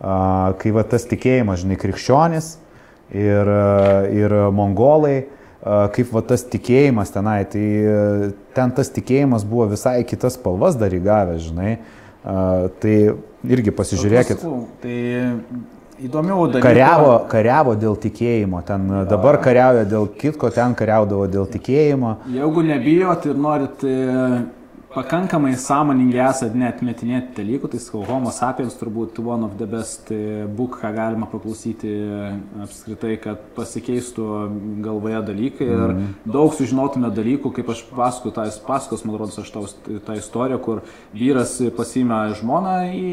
kai 0.00 0.72
va, 0.72 0.84
tas 0.88 1.04
tikėjimas, 1.10 1.60
žinai, 1.60 1.76
krikščionis 1.82 2.54
ir, 3.12 3.52
ir 4.16 4.36
mongolai, 4.56 5.26
kaip 5.62 6.14
va, 6.16 6.24
tas 6.26 6.46
tikėjimas 6.48 7.12
tenai, 7.14 7.42
tai 7.52 7.66
a, 7.84 8.30
ten 8.56 8.72
tas 8.74 8.88
tikėjimas 8.90 9.44
buvo 9.46 9.68
visai 9.70 10.00
kitas 10.08 10.34
spalvas 10.40 10.78
dar 10.80 10.94
įgavęs, 10.96 11.50
žinai. 11.50 11.76
Tai 12.22 12.96
irgi 13.50 13.72
pasižiūrėkit. 13.74 14.42
Tai 14.82 14.96
įdomiau 16.00 16.46
dalykų. 16.48 16.64
Kariavo, 16.64 17.12
kariavo 17.30 17.74
dėl 17.78 17.98
tikėjimo, 18.00 18.62
ten 18.66 18.88
dabar 19.10 19.38
kariauja 19.42 19.84
dėl 19.88 20.08
kitko, 20.18 20.50
ten 20.54 20.76
kariaudavo 20.78 21.26
dėl 21.30 21.48
tikėjimo. 21.52 22.16
Jeigu 22.32 22.64
nebijot 22.68 23.28
ir 23.28 23.38
norit 23.46 23.84
e, 23.84 23.96
pakankamai 24.92 25.54
sąmoningi 25.56 26.18
esat 26.20 26.54
netmetinėti 26.58 27.32
dalykų, 27.38 27.70
tai 27.72 27.80
sakau, 27.80 28.02
Homo 28.06 28.32
sapiens 28.34 28.74
turbūt 28.76 29.18
one 29.24 29.46
of 29.46 29.54
the 29.60 29.66
best 29.68 30.10
e, 30.12 30.44
book, 30.46 30.78
ką 30.82 30.90
galima 30.96 31.28
paklausyti 31.30 31.88
e, 31.88 32.28
apskritai, 32.64 33.14
kad 33.22 33.40
pasikeistų 33.56 34.26
galvoje 34.84 35.22
dalykai 35.28 35.68
ir 35.68 35.94
daug 36.28 36.52
sužinotume 36.56 37.12
dalykų, 37.14 37.54
kaip 37.56 37.72
aš 37.72 37.84
pasakoju, 37.88 38.34
tai 38.36 38.46
pasakos, 38.66 39.04
man 39.08 39.16
rodos, 39.20 39.40
aš 39.40 39.52
tau 39.54 39.64
tą 40.06 40.16
istoriją, 40.20 40.60
kur 40.64 40.82
vyras 41.16 41.56
pasiima 41.76 42.24
žmoną 42.38 42.76
į, 42.92 43.12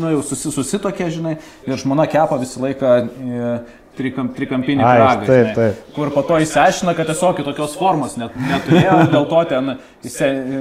nu 0.00 0.14
jau 0.16 0.24
susi, 0.32 0.52
susitokė, 0.52 1.08
žinai, 1.16 1.38
ir 1.68 1.80
žmona 1.80 2.08
kepa 2.10 2.40
visą 2.40 2.64
laiką 2.66 2.94
e, 3.00 3.54
trikam, 3.98 4.28
trikampinį 4.36 4.84
pyragą, 4.84 5.26
taip, 5.28 5.50
taip. 5.56 5.80
kur 5.96 6.10
po 6.14 6.22
to 6.28 6.38
įsiaiškina, 6.44 6.94
kad 6.98 7.08
tiesiog 7.10 7.40
tokios 7.46 7.74
formos 7.78 8.16
net, 8.20 8.36
neturėjo, 8.36 8.98
dėl 9.14 9.26
to 9.30 9.44
ten 9.50 9.72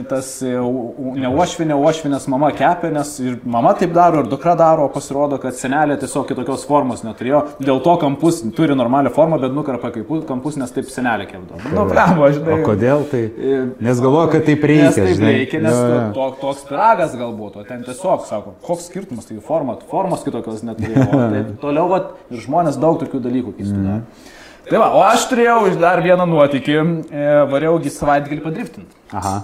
tas 0.10 0.41
e, 0.43 0.53
u- 0.60 0.93
u- 0.97 1.14
ne 1.15 1.30
uošvinė, 1.31 1.76
uošvinės 1.80 2.26
mama 2.31 2.49
kepė, 2.56 2.89
nes 2.93 3.11
ir 3.23 3.38
mama 3.47 3.72
taip 3.80 3.93
daro, 3.95 4.23
ir 4.23 4.30
dukra 4.31 4.56
daro, 4.60 4.88
pasirodo, 4.91 5.38
kad 5.41 5.56
senelė 5.56 5.95
tiesiog 6.01 6.27
kitokios 6.31 6.65
formos 6.68 7.03
neturėjo, 7.06 7.43
dėl 7.64 7.80
to 7.85 7.95
kampus 8.01 8.41
turi 8.57 8.76
normalią 8.76 9.11
formą, 9.15 9.39
bet 9.41 9.53
nukarpa 9.56 9.91
kaip 9.95 10.10
kampus, 10.27 10.57
nes 10.60 10.72
taip 10.76 10.89
senelė 10.91 11.27
kepdavo. 11.30 11.61
Nu, 11.76 11.85
blemo, 11.89 12.27
žinai. 12.35 12.57
O 12.60 12.65
kodėl 12.68 13.06
tai? 13.11 13.23
E, 13.30 13.60
Nes 13.85 14.01
galvoju, 14.03 14.31
kad 14.34 14.45
taip 14.49 14.64
reikia, 14.68 14.89
Nes 14.89 14.99
taip 14.99 15.23
reikia, 15.23 15.61
nes 15.64 15.77
Jo, 15.80 15.88
jo. 15.93 16.01
to, 16.18 16.27
toks 16.41 16.65
piragas 16.68 17.14
galbūt, 17.19 17.60
o 17.61 17.64
ten 17.68 17.84
tiesiog 17.88 18.26
sako, 18.27 18.56
koks 18.65 18.89
skirtumas, 18.89 19.27
tai 19.30 19.38
format, 19.45 19.85
formos 19.89 20.23
kitokios 20.26 20.64
neturėjo. 20.68 21.07
Tai 21.14 21.43
toliau, 21.64 21.88
vat, 21.93 22.11
ir 22.34 22.43
žmonės 22.43 22.80
daug 22.81 22.99
tokių 23.01 23.19
dalykų 23.24 23.56
keistų. 23.60 23.80
Mm. 23.80 24.36
Tai 24.70 24.82
va, 24.82 24.90
o 24.94 25.02
aš 25.02 25.26
turėjau 25.32 25.62
dar 25.82 26.02
vieną 26.06 26.28
nuotykį, 26.30 26.76
e, 26.76 27.24
variaugi 27.50 27.90
savaitgalį 27.94 28.44
padriftinti. 28.44 29.00
Aha. 29.16 29.40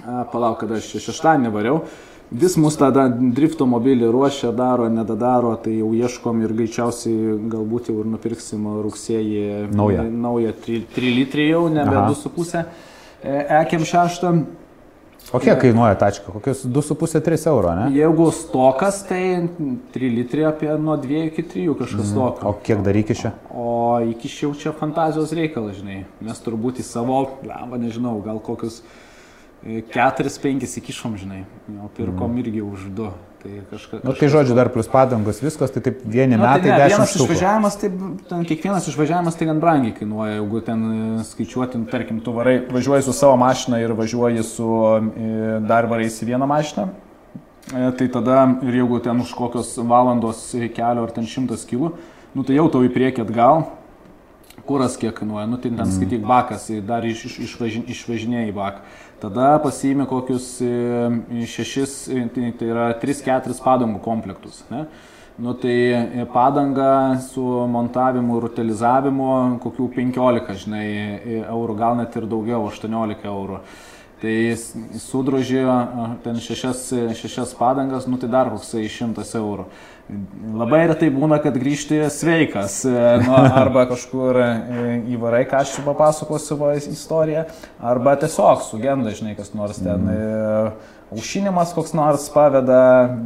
A, 0.00 0.22
palauk, 0.30 0.60
kada 0.62 0.78
aš 0.78 0.92
šeštadienį 1.02 1.50
variau. 1.54 1.82
Vis 2.30 2.54
mus 2.54 2.76
tada 2.78 3.08
drifto 3.10 3.66
mobilį 3.66 4.06
ruošia, 4.14 4.52
daro, 4.54 4.86
nedadaro, 4.86 5.56
tai 5.58 5.80
jau 5.80 5.88
ieškom 5.98 6.44
ir 6.44 6.54
greičiausiai 6.54 7.34
galbūt 7.50 7.90
jau 7.90 7.96
ir 8.04 8.06
nupirksim 8.12 8.68
rugsėjį 8.84 9.72
Naują. 9.74 10.04
naują 10.14 10.52
3 10.62 11.10
litrį 11.16 11.48
jau, 11.48 11.64
nebe 11.74 11.96
Aha. 11.96 12.12
2,5. 12.14 12.62
Ekiam 13.64 13.82
šeštą. 13.84 14.32
O 15.32 15.38
kiek 15.38 15.60
kainuoja 15.62 15.94
tačka? 15.94 16.32
Kokius 16.34 16.64
2,5-3 16.66 17.46
euro, 17.52 17.70
ne? 17.78 17.84
Jeigu 17.94 18.26
stokas, 18.34 19.04
tai 19.06 19.46
3 19.94 20.10
litrai 20.16 20.48
apie 20.48 20.72
nuo 20.74 20.96
2 20.98 21.28
iki 21.28 21.44
3 21.52 21.76
kažkas 21.78 22.10
tokio. 22.16 22.50
O 22.50 22.56
kiek 22.66 22.82
dar 22.82 22.98
iki 22.98 23.14
čia? 23.14 23.30
O 23.54 24.00
iki 24.02 24.30
šiol 24.32 24.56
čia 24.58 24.74
fantazijos 24.74 25.30
reikalas, 25.36 25.78
žinai. 25.78 26.02
Mes 26.24 26.42
turbūt 26.42 26.82
į 26.82 26.86
savo, 26.88 27.22
lemba, 27.46 27.78
nežinau, 27.78 28.16
gal 28.24 28.42
kokius 28.42 28.80
4-5 29.62 30.66
įkišom, 30.82 31.14
žinai. 31.20 31.44
O 31.78 31.92
pirkom 31.94 32.34
irgi 32.42 32.64
už 32.66 32.90
2. 32.98 33.12
Tai 33.40 33.50
kažkas. 33.70 34.02
Nu, 34.04 34.12
tai 34.12 34.28
žodžiu, 34.28 34.52
dar 34.52 34.68
plus 34.68 34.88
padangos, 34.90 35.38
viskas, 35.40 35.70
tai 35.72 35.80
taip 35.80 36.02
vieni 36.04 36.36
Nu, 36.36 36.44
tai 36.44 36.58
metai 36.60 36.70
ne, 36.70 36.76
10 36.76 36.92
vienas 36.92 37.12
štukų. 37.14 37.24
išvažiavimas, 37.24 37.76
tai 37.80 37.88
ten 38.28 38.42
kiekvienas 38.50 38.88
išvažiavimas 38.92 39.38
tai 39.40 39.48
gan 39.48 39.62
brangiai 39.62 39.94
kainuoja, 39.96 40.34
jeigu 40.34 40.60
ten 40.66 40.82
e, 40.90 41.24
skaičiuoti, 41.24 41.80
tarkim, 41.88 42.20
tu 42.20 42.34
varai, 42.36 42.58
važiuoji 42.68 43.06
su 43.08 43.16
savo 43.16 43.38
mašina 43.40 43.80
ir 43.80 43.96
važiuoji 43.96 44.44
su 44.44 44.68
e, 44.68 45.32
dar 45.64 45.88
varais 45.88 46.20
į 46.20 46.28
vieną 46.34 46.50
mašiną, 46.52 46.90
e, 47.72 47.90
tai 47.96 48.12
tada 48.12 48.44
ir 48.60 48.80
jeigu 48.82 49.00
ten 49.08 49.24
už 49.24 49.32
kokios 49.38 49.72
valandos 49.80 50.50
kelio 50.76 51.08
ar 51.08 51.16
ten 51.16 51.24
šimtas 51.24 51.64
kilų, 51.64 51.94
nu 52.36 52.44
tai 52.44 52.60
jau 52.60 52.68
tau 52.68 52.84
į 52.84 52.92
priekį 52.92 53.24
atgal, 53.24 53.70
kuras 54.68 55.00
kiek 55.00 55.16
kainuoja, 55.16 55.48
nu 55.48 55.56
tai 55.56 55.72
ten 55.72 55.88
skaityk 55.88 56.28
bakas, 56.28 56.68
e, 56.70 56.84
dar 56.84 57.08
iš, 57.08 57.24
iš, 57.24 57.38
išvaži, 57.48 57.86
išvažinėjai 57.96 58.52
baką. 58.52 58.84
Tada 59.20 59.58
pasiimi 59.60 60.06
kokius 60.08 60.46
e, 60.64 61.44
šešis, 61.44 61.94
tai, 62.32 62.46
tai 62.56 62.68
yra 62.72 62.86
3-4 63.02 63.58
padangų 63.60 64.00
komplektus. 64.00 64.62
Ne? 64.72 64.86
Nu 65.40 65.52
tai 65.60 65.76
e, 65.92 66.24
padanga 66.32 67.18
su 67.20 67.44
montavimu 67.68 68.38
ir 68.38 68.48
utilizavimu 68.48 69.28
kokių 69.60 69.90
15, 69.98 70.56
žinai, 70.64 70.86
e, 70.88 71.42
eurų, 71.42 71.76
gal 71.76 72.00
net 72.00 72.16
ir 72.16 72.28
daugiau, 72.32 72.64
18 72.72 73.28
eurų. 73.28 73.60
Tai 74.20 74.34
sudrožė 75.00 75.62
ten 76.24 76.40
šešias, 76.44 76.82
šešias 77.20 77.54
padangas, 77.56 78.08
nu 78.08 78.16
tai 78.20 78.28
dar 78.32 78.48
koksai 78.52 78.88
100 78.88 79.24
eurų. 79.40 79.68
Labai 80.60 80.80
retai 80.90 81.10
būna, 81.14 81.38
kad 81.42 81.54
grįžti 81.60 82.00
sveikas, 82.10 82.80
e, 82.88 82.94
nu, 83.22 83.34
arba 83.36 83.84
kažkur 83.90 84.38
e, 84.42 84.48
įvarai, 85.14 85.44
ką 85.50 85.60
aš 85.62 85.76
papasakosiu 85.86 86.56
savo 86.56 86.70
istoriją, 86.74 87.44
arba 87.92 88.16
tiesiog 88.18 88.64
sugenda, 88.66 89.12
žinai, 89.14 89.36
kas 89.38 89.52
nors 89.54 89.78
ten. 89.82 90.08
E, 90.10 90.96
Aušinimas 91.10 91.72
koks 91.74 91.90
nors 91.98 92.28
paveda, 92.30 92.80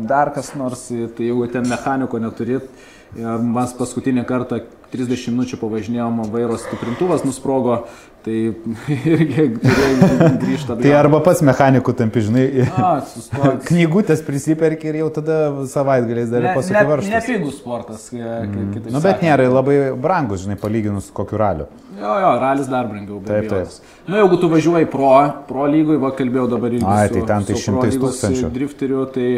dar 0.09 0.31
kas 0.33 0.55
nors, 0.57 0.87
tai 0.89 1.27
jeigu 1.27 1.51
ten 1.53 1.67
mechaniko 1.69 2.17
neturit, 2.21 2.71
ir 3.13 3.43
mes 3.45 3.75
paskutinį 3.77 4.25
kartą 4.29 4.63
30 4.95 5.35
minučių 5.35 5.59
pavažinėjom, 5.61 6.23
vairo 6.33 6.57
stiprintuvas 6.61 7.27
nusprogo, 7.27 7.83
tai 8.25 8.37
irgi 9.15 9.47
turėjau 9.61 10.29
grįžti 10.41 10.73
atgal. 10.73 10.83
Tai 10.83 10.93
arba 10.97 11.21
pats 11.25 11.43
mechanikų 11.45 11.95
tampi, 11.99 12.23
žinai, 12.25 12.45
A, 12.73 12.93
knygutės 13.69 14.25
prisiperki 14.25 14.89
ir 14.91 15.01
jau 15.03 15.11
tada 15.19 15.39
savaitgaliais 15.71 16.33
dar 16.33 16.49
Ne, 16.49 16.55
pasakė 16.57 16.79
ne, 16.79 16.85
varštas. 16.93 17.15
nepigus 17.29 17.59
sportas. 17.61 18.09
Mm. 18.15 18.79
Nu, 18.89 19.03
bet 19.05 19.25
nėra 19.25 19.49
labai 19.53 19.79
brangus, 20.01 20.45
žinai, 20.47 20.57
palyginus 20.61 21.11
kokiu 21.15 21.41
raliu. 21.41 21.69
Jo, 22.01 22.15
jo, 22.21 22.31
ralis 22.43 22.71
dar 22.71 22.89
brangiau. 22.91 23.21
be 23.21 23.31
Taip, 23.31 23.51
abejonės. 23.51 23.81
Nu, 24.09 24.17
jeigu 24.19 24.39
tu 24.43 24.49
važiuoji 24.53 24.89
pro, 24.91 25.13
pro 25.49 25.67
lygoj, 25.71 26.01
va 26.03 26.11
kalbėjau 26.17 26.49
dabar 26.57 26.75
irgi. 26.75 26.89
Ai, 26.89 27.07
tai 27.13 27.23
ten 27.29 27.47
tai 27.49 27.61
šimtais 27.61 28.01
tūkstančių. 28.03 28.51
Drifteriu, 28.55 29.05
tai 29.15 29.29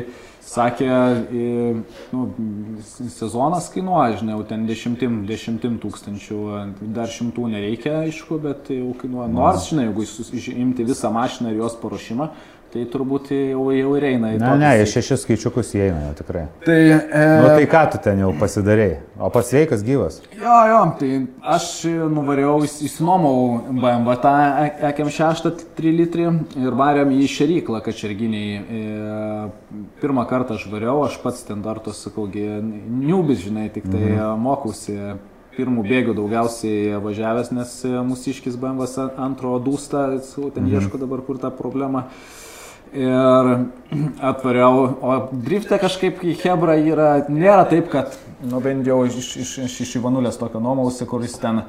sakė, 0.46 0.90
nu, 2.14 2.24
sezonas 3.12 3.68
kainuoja, 3.74 4.20
žinai, 4.20 4.36
jau 4.36 4.44
ten 4.46 4.66
dešimtim, 4.68 5.24
dešimtim 5.28 5.78
tūkstančių, 5.82 6.38
dar 6.96 7.10
šimtų 7.10 7.48
nereikia, 7.56 7.96
aišku, 8.06 8.38
bet 8.44 8.70
jau 8.74 8.92
kainuoja. 9.00 9.28
Nors, 9.34 9.66
žinai, 9.72 9.88
jeigu 9.90 10.06
imti 10.54 10.86
visą 10.86 11.10
mašiną 11.14 11.50
ir 11.52 11.64
jos 11.64 11.74
paruošimą, 11.82 12.30
tai 12.72 12.84
turbūt 12.90 13.30
jau, 13.32 13.64
jau 13.72 13.92
ir 13.96 14.06
eina 14.10 14.32
į 14.34 14.38
Ne, 14.38 14.44
tokį 14.44 14.60
ne, 14.60 14.70
jie 14.76 14.86
saik- 14.86 14.94
šešis 14.96 15.22
skaičiukus 15.24 15.72
įeina 15.76 16.00
jau 16.08 16.14
tikrai. 16.18 16.44
Tai, 16.64 16.78
e, 16.92 17.26
Nu, 17.42 17.48
tai 17.48 17.66
ką 17.70 17.82
tu 17.92 18.00
ten 18.04 18.18
jau 18.18 18.32
pasidarėjai? 18.40 18.98
O 19.18 19.30
pats 19.30 19.52
sveikas 19.52 19.84
gyvas? 19.86 20.20
Jo, 20.36 20.56
jo, 20.70 20.80
tai 20.98 21.10
aš 21.56 21.84
nuvariau, 22.12 22.58
įs- 22.66 22.82
įsinomau 22.84 23.62
BMW 23.70 24.16
tą 24.20 24.34
EKM6 24.90 25.64
3 25.76 25.94
litrį 26.00 26.26
ir 26.64 26.72
varėm 26.72 27.14
į 27.16 27.28
šeryklą 27.36 27.82
kačerginiai. 27.82 28.60
E, 28.60 29.50
Pirmą 30.00 30.26
kartą 30.28 30.56
aš 30.56 30.66
variau, 30.70 31.04
aš 31.06 31.16
pats 31.22 31.42
ten 31.46 31.62
dar 31.62 31.78
tos, 31.80 32.02
sakaugi, 32.02 32.44
niubis, 32.88 33.40
žinai, 33.46 33.70
tik 33.72 33.88
tai 33.88 34.12
mhm. 34.12 34.40
mokausi. 34.40 34.98
Pirmų 35.56 35.86
bėgių 35.88 36.12
daugiausiai 36.18 36.98
važiavęs, 37.00 37.48
nes 37.56 37.70
mūsų 38.04 38.34
iškis 38.34 38.58
BMW 38.60 38.84
antro 39.16 39.54
dūsta, 39.56 40.20
ten 40.36 40.66
mhm. 40.66 40.74
ieško 40.76 41.00
dabar 41.00 41.22
kur 41.24 41.38
tą 41.40 41.48
problemą. 41.48 42.10
Ir 42.96 43.50
atvariau, 44.24 44.86
o 45.00 45.16
drifte 45.32 45.78
kažkaip 45.80 46.22
į 46.24 46.36
Hebra 46.42 46.78
yra, 46.80 47.10
nėra 47.28 47.66
taip, 47.68 47.90
kad, 47.92 48.16
nu 48.44 48.60
bent 48.64 48.86
jau 48.88 49.02
iš, 49.08 49.34
iš, 49.42 49.52
iš, 49.66 49.76
iš 49.84 49.98
Ivanulės 50.00 50.40
tokio 50.40 50.62
nuomausi, 50.62 51.06
kuris 51.08 51.36
ten 51.40 51.62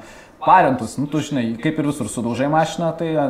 parentus, 0.44 0.96
nu 1.02 1.08
tu 1.10 1.20
žinai, 1.24 1.56
kaip 1.62 1.80
ir 1.82 1.88
visur 1.90 2.08
sudaužai 2.14 2.48
mašiną, 2.52 2.92
tai 3.00 3.08
e, 3.10 3.24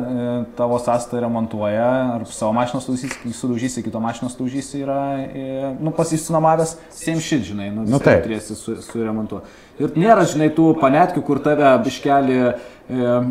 tavo 0.58 0.76
sąstą 0.78 1.20
remontuoja, 1.24 1.88
ar 2.18 2.26
savo 2.28 2.52
mašiną 2.52 2.82
sudaužysi, 2.84 3.82
kito 3.82 4.00
mašiną 4.00 4.28
sudaužysi, 4.30 4.82
yra, 4.84 5.00
e, 5.24 5.72
nu 5.80 5.90
pasisinamavęs, 5.96 6.76
same 6.92 7.24
shit, 7.24 7.46
žinai, 7.48 7.70
nu, 7.72 7.86
Nu, 7.88 8.00
taip. 8.02 8.26
turėsi 8.26 8.56
su, 8.58 8.76
suremontuoti. 8.84 9.56
Ir 9.80 9.96
nėra, 9.96 10.26
žinai, 10.28 10.50
tų 10.52 10.74
panetkių, 10.82 11.24
kur 11.24 11.40
tave 11.42 11.70
biškelį 11.86 12.38
e, 12.44 12.52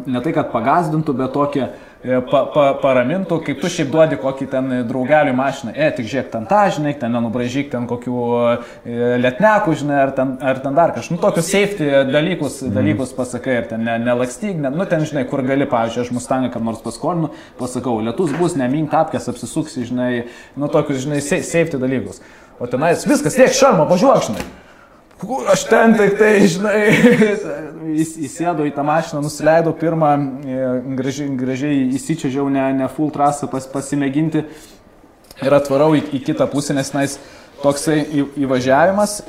ne 0.10 0.26
tai, 0.26 0.34
kad 0.34 0.49
pagazdintų, 0.56 1.14
bet 1.22 1.38
tokį 1.38 1.64
e, 1.68 1.69
pa, 2.03 2.41
pa, 2.53 2.65
paramintų, 2.82 3.40
kaip 3.45 3.60
tu 3.61 3.69
šiaip 3.72 3.90
duodi 3.94 4.18
kokį 4.22 4.48
ten 4.52 4.69
draugelių 4.88 5.34
mašiną. 5.38 5.74
E, 5.74 5.90
tik 5.98 6.07
žiūrėk, 6.10 6.30
ten 6.34 6.45
tą, 6.49 6.60
žinai, 6.76 6.94
ten 6.99 7.14
nenubražyk, 7.15 7.72
ten 7.72 7.88
kokių 7.90 8.18
e, 8.86 8.98
lietnekų, 9.24 9.76
žinai, 9.82 9.98
ar 10.06 10.14
ten, 10.18 10.36
ar 10.41 10.61
ten 10.64 10.78
dar 10.78 10.94
kažką. 10.95 11.15
Nu, 11.15 11.22
tokius 11.24 11.49
safety 11.52 11.90
dalykus, 12.11 12.60
dalykus 12.76 13.15
pasakai, 13.18 13.57
ir 13.61 13.69
ten 13.72 13.84
ne, 13.88 13.98
nelakstyk, 14.06 14.60
ne, 14.61 14.72
nu, 14.74 14.86
ten, 14.90 15.06
žinai, 15.10 15.26
kur 15.30 15.44
gali, 15.48 15.68
pavyzdžiui, 15.69 16.06
aš 16.06 16.14
mustangą 16.15 16.52
kam 16.53 16.69
nors 16.69 16.84
paskolinu, 16.86 17.32
pasakau, 17.60 17.98
lietus 18.06 18.36
bus, 18.38 18.56
nemink 18.60 18.94
tapkės, 18.94 19.28
apsisuksi, 19.34 19.88
žinai, 19.90 20.11
nu, 20.56 20.69
tokius, 20.72 21.03
žinai, 21.07 21.24
sa- 21.26 21.41
safety 21.45 21.82
dalykus. 21.82 22.22
O 22.57 22.69
tenais 22.69 23.03
viskas, 23.06 23.36
tiek 23.38 23.53
šarmo, 23.53 23.86
važiuok, 23.90 24.24
žinai. 24.30 24.48
Aš 25.49 25.64
ten 25.65 25.95
tik 25.98 26.19
tai, 26.19 26.34
žinai, 26.45 26.78
įs- 27.95 28.18
įsėdau 28.27 28.65
į 28.68 28.73
tą 28.76 28.84
mašiną, 28.84 29.22
nusileidau 29.23 29.73
pirmą, 29.77 30.11
e, 30.43 30.68
gražiai, 30.97 31.30
gražiai 31.38 31.88
įsičiažiau 31.97 32.49
ne, 32.51 32.65
ne 32.73 32.88
full 32.88 33.11
trasą 33.11 33.49
pas, 33.51 33.68
pasimėginti 33.68 34.43
ir 35.41 35.53
atvarau 35.53 35.93
į, 35.95 36.03
į 36.18 36.23
kitą 36.26 36.47
pusę, 36.51 36.73
nes 36.73 36.89
tenais 36.91 37.19
toksai 37.64 38.01
į, 38.05 38.27
įvažiavimas. 38.45 39.22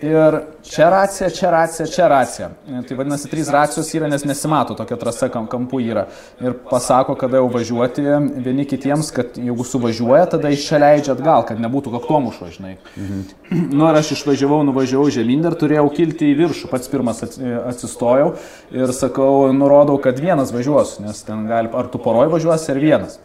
Ir 0.00 0.36
čia 0.64 0.86
racija, 0.90 1.28
čia 1.30 1.50
racija, 1.50 1.86
čia 1.86 2.06
racija. 2.08 2.48
Tai 2.88 2.96
vadinasi, 2.96 3.28
trys 3.28 3.50
racijos 3.52 3.90
yra, 3.94 4.08
nes 4.08 4.24
nesimato 4.24 4.72
tokia 4.78 4.96
trasa 4.96 5.28
kam, 5.28 5.44
kampų 5.50 5.80
yra. 5.84 6.06
Ir 6.40 6.54
pasako, 6.70 7.12
kada 7.20 7.36
jau 7.42 7.50
važiuoti 7.52 8.06
vieni 8.40 8.64
kitiems, 8.68 9.10
kad 9.12 9.36
jeigu 9.36 9.66
suvažiuoja, 9.68 10.24
tada 10.32 10.52
iš 10.54 10.64
čia 10.70 10.80
leidžia 10.80 11.12
atgal, 11.12 11.44
kad 11.48 11.60
nebūtų 11.60 11.92
kaktomušo, 11.98 12.48
žinai. 12.56 12.76
Nu, 13.50 13.88
ir 13.90 13.96
aš 13.98 14.12
išvažiavau, 14.14 14.60
nuvažiavau 14.68 15.10
žemyn 15.12 15.42
ir 15.48 15.56
turėjau 15.58 15.88
kilti 15.92 16.28
į 16.30 16.36
viršų. 16.38 16.68
Pats 16.70 16.88
pirmas 16.88 17.20
ats- 17.26 17.40
atsistojau 17.66 18.36
ir 18.72 18.92
sakau, 18.94 19.50
nurodau, 19.52 19.98
kad 20.02 20.20
vienas 20.22 20.52
važiuosiu, 20.54 21.02
nes 21.04 21.20
ten 21.26 21.44
gali, 21.50 21.68
ar 21.74 21.90
tu 21.90 21.98
poroj 22.02 22.30
važiuosi, 22.32 22.70
ar 22.72 22.80
vienas. 22.80 23.18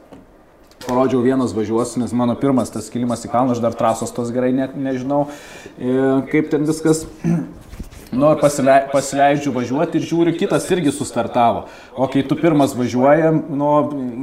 Parodžiau 0.86 1.24
vienas 1.26 1.54
važiuosiu, 1.58 2.04
nes 2.04 2.14
mano 2.14 2.36
pirmas 2.38 2.70
tas 2.74 2.92
kilimas 2.94 3.26
į 3.26 3.32
kalną, 3.34 3.56
aš 3.56 3.62
dar 3.64 3.74
trasos 3.78 4.14
tos 4.14 4.30
gerai 4.34 4.52
ne, 4.54 4.70
nežinau, 4.88 5.26
e, 5.78 5.96
kaip 6.32 6.52
ten 6.54 6.68
viskas. 6.70 7.06
Nu, 8.16 8.30
ir 8.32 8.38
pasilei, 8.40 8.86
pasileidžiu 8.94 9.52
važiuoti 9.52 9.98
ir 10.00 10.06
žiūriu, 10.08 10.34
kitas 10.38 10.68
irgi 10.72 10.94
sustartavo. 10.94 11.66
O 12.00 12.06
kai 12.12 12.22
tu 12.24 12.38
pirmas 12.40 12.76
važiuoji, 12.78 13.32
nu, 13.60 13.72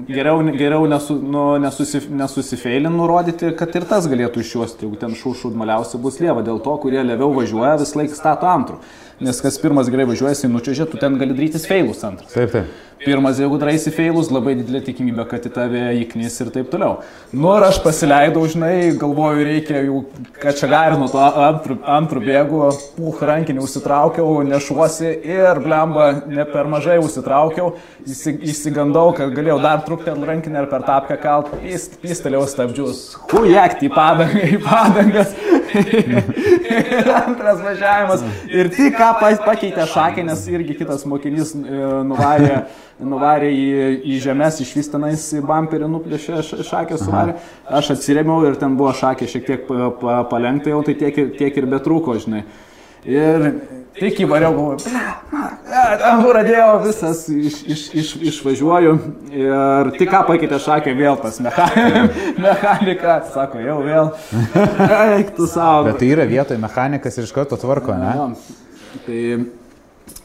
geriau, 0.08 0.38
geriau 0.54 0.86
nesu, 0.88 1.18
nu, 1.20 1.42
nesusif, 1.60 2.06
nesusifeilin 2.08 2.94
nurodyti, 2.94 3.50
kad 3.58 3.74
ir 3.76 3.84
tas 3.90 4.08
galėtų 4.08 4.40
išjuosti, 4.40 4.86
jeigu 4.86 5.00
ten 5.02 5.18
šūšūdmaliausia 5.18 6.00
bus 6.00 6.22
lieva. 6.22 6.44
Dėl 6.46 6.62
to, 6.64 6.78
kurie 6.80 7.02
leviau 7.04 7.34
važiuoja, 7.36 7.74
vis 7.82 7.92
laik 7.98 8.16
stato 8.16 8.48
antrų. 8.48 8.80
Nes 9.22 9.38
kas 9.44 9.58
pirmas 9.62 9.90
gerai 9.92 10.08
važiuoja, 10.08 10.34
jis 10.34 10.48
nučiažia, 10.50 10.88
tu 10.90 10.98
ten 10.98 11.14
gali 11.20 11.36
daryti 11.36 11.60
feilus 11.62 12.02
antras. 12.06 12.32
Taip, 12.34 12.50
taip. 12.50 12.80
Pirmas, 13.02 13.38
jeigu 13.42 13.56
darai 13.58 13.74
feilus, 13.90 14.28
labai 14.30 14.52
didelė 14.54 14.78
tikimybė, 14.86 15.24
kad 15.26 15.46
į 15.48 15.50
tave 15.50 15.80
įknys 16.04 16.36
ir 16.44 16.50
taip 16.54 16.68
toliau. 16.70 17.00
Nu 17.34 17.50
ir 17.56 17.64
aš 17.66 17.80
pasileidau, 17.82 18.44
žinai, 18.46 18.92
galvoju, 18.98 19.42
reikia 19.48 19.80
jau, 19.88 20.04
kad 20.38 20.54
čia 20.60 20.68
garinu 20.70 21.08
to 21.10 21.18
antrų, 21.18 21.78
antrų 21.96 22.22
bėgų, 22.28 22.60
puh, 22.94 23.24
rankinį 23.32 23.64
užsitraukiau, 23.64 24.36
nešuosi 24.46 25.10
ir, 25.18 25.58
blemba, 25.64 26.06
ne 26.30 26.46
per 26.46 26.70
mažai 26.70 27.00
užsitraukiau, 27.02 27.72
įsi- 28.06 28.36
įsigandau, 28.52 29.08
kad 29.18 29.34
galėjau 29.34 29.58
dar 29.66 29.82
trukti 29.82 30.14
ant 30.14 30.22
rankinį 30.30 30.62
ar 30.62 30.70
per 30.70 30.86
tapkę 30.86 31.18
kalt, 31.26 31.50
pist, 31.64 31.98
pistelėjau 32.04 32.46
stabdžius, 32.54 33.02
hujekti 33.34 33.90
į 33.90 33.94
padangą, 33.98 34.46
į 34.46 34.62
padangas. 34.62 35.34
Ir 35.74 37.10
antras 37.22 37.60
važiavimas. 37.64 38.24
Ir 38.52 38.70
tik 38.74 38.96
ką 38.98 39.10
pa- 39.20 39.32
pakeitė 39.46 39.86
šakė, 39.90 40.24
nes 40.28 40.44
irgi 40.52 40.76
kitas 40.80 41.04
mokinys 41.08 41.54
e, 41.56 41.60
nuvarė, 42.08 42.62
nuvarė 43.02 43.50
į, 43.52 43.66
į 44.14 44.18
žemės, 44.24 44.60
iš 44.64 44.74
vis 44.78 44.90
tenais 44.92 45.24
į 45.36 45.42
bamperį 45.48 45.88
nuplėšė 45.92 46.42
šakę 46.68 46.98
suvarė. 47.00 47.36
Aš 47.80 47.92
atsiremiau 47.96 48.44
ir 48.48 48.58
ten 48.60 48.76
buvo 48.78 48.92
šakė 48.96 49.30
šiek 49.30 49.48
tiek 49.48 49.64
pa, 49.70 49.90
pa, 50.02 50.18
palengta 50.30 50.72
jau, 50.74 50.82
tai 50.86 50.94
tiek, 51.00 51.18
ir- 51.24 51.32
tiek 51.38 51.62
ir 51.62 51.70
betrūko, 51.72 52.18
žinai. 52.22 52.44
Ir 53.02 53.46
tik 53.98 54.20
įvariau, 54.22 54.52
galvoju, 54.54 54.78
ten 55.98 56.20
pradėjau 56.22 56.68
visas, 56.84 57.24
iš, 57.28 57.56
iš, 57.74 57.80
iš, 57.98 58.10
išvažiuoju 58.30 58.92
ir 59.34 59.90
tik 59.98 60.10
ką 60.12 60.20
pakeitė 60.28 60.60
šakę 60.62 60.94
vėl 60.96 61.18
pas 61.20 61.40
mecha- 61.42 61.66
mechaniką, 62.46 63.16
sako, 63.34 63.58
jau 63.64 63.80
vėl. 63.82 64.12
Eik 65.18 65.34
tu 65.36 65.48
savo. 65.50 65.88
Bet 65.90 65.98
tai 66.02 66.12
yra 66.14 66.28
vietoje 66.30 66.62
mechanikas 66.62 67.18
ir 67.18 67.26
iš 67.26 67.34
karto 67.34 67.58
tvarko, 67.58 67.98
ne? 67.98 68.14
Jo. 68.20 68.30
Tai 69.08 69.20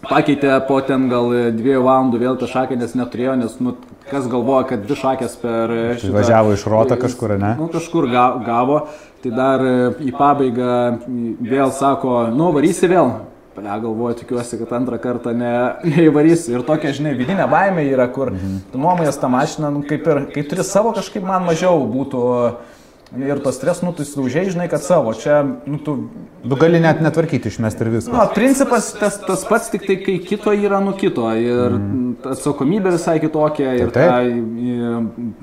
pakeitė 0.08 0.54
po 0.70 0.80
ten 0.86 1.10
gal 1.12 1.34
dviejų 1.58 1.82
valandų 1.90 2.22
vėl 2.24 2.38
tą 2.40 2.48
šakę, 2.54 2.78
nes 2.80 2.94
neturėjo, 3.00 3.36
nes 3.42 3.58
nu, 3.64 3.74
kas 4.12 4.30
galvoja, 4.32 4.70
kad 4.70 4.86
dvi 4.86 5.02
šakės 5.02 5.34
per... 5.42 5.74
šitą- 5.98 6.14
važiavo 6.22 6.54
iš 6.56 6.68
Roto 6.72 6.96
kažkur, 7.02 7.36
ne? 7.42 7.56
Nu, 7.60 7.68
kažkur 7.74 8.08
ga, 8.14 8.30
gavo, 8.46 8.84
tai 9.28 9.36
dar 9.36 9.64
e, 9.64 9.74
į 10.08 10.14
pabaigą 10.16 10.76
vėl 11.44 11.72
sako, 11.76 12.28
nu, 12.34 12.52
varysi 12.56 12.90
vėl. 12.90 13.12
Ple, 13.58 13.74
galvoju, 13.82 14.20
tikiuosi, 14.20 14.60
kad 14.62 14.74
antrą 14.78 15.00
kartą 15.02 15.34
ne, 15.36 15.54
neįvarysiu. 15.96 16.58
Ir 16.58 16.66
tokia, 16.68 16.94
žinai, 16.94 17.16
vidinė 17.18 17.48
baimė 17.50 17.88
yra, 17.90 18.08
kur 18.14 18.32
mhm. 18.34 18.60
tu 18.72 18.82
nuomojas 18.82 19.18
tą 19.20 19.32
mašiną, 19.34 19.72
nu, 19.74 19.84
kaip 19.88 20.08
ir, 20.08 20.24
kai 20.34 20.46
turi 20.48 20.66
savo, 20.68 20.94
kažkaip 20.98 21.26
man 21.26 21.48
mažiau 21.48 21.82
būtų 21.90 22.24
ir 23.16 23.40
to 23.44 23.54
stres, 23.56 23.84
nu, 23.86 23.94
tu 23.96 24.04
įsilaužiai, 24.04 24.52
žinai, 24.52 24.68
kad 24.72 24.84
savo. 24.84 25.14
Čia, 25.16 25.44
nu, 25.66 25.80
tu 25.84 26.00
Tu 26.50 26.56
gali 26.56 26.80
net 26.80 27.00
netvarkyti, 27.02 27.50
išmesti 27.50 27.84
ir 27.84 27.90
viską. 27.92 28.14
Nu, 28.14 28.24
principas 28.36 28.92
tas, 28.96 29.18
tas 29.24 29.44
pats, 29.50 29.72
tik 29.74 29.84
tai 29.88 29.98
kai 30.04 30.18
kito 30.24 30.54
yra 30.54 30.80
nu 30.84 30.94
kito. 30.98 31.26
Ir 31.34 31.74
mm. 31.76 32.30
atsakomybė 32.34 32.94
visai 32.94 33.18
kitokia. 33.24 33.74
Ir 33.82 33.92
Taip, 33.96 34.12
ta 34.12 34.22
i, 34.24 34.76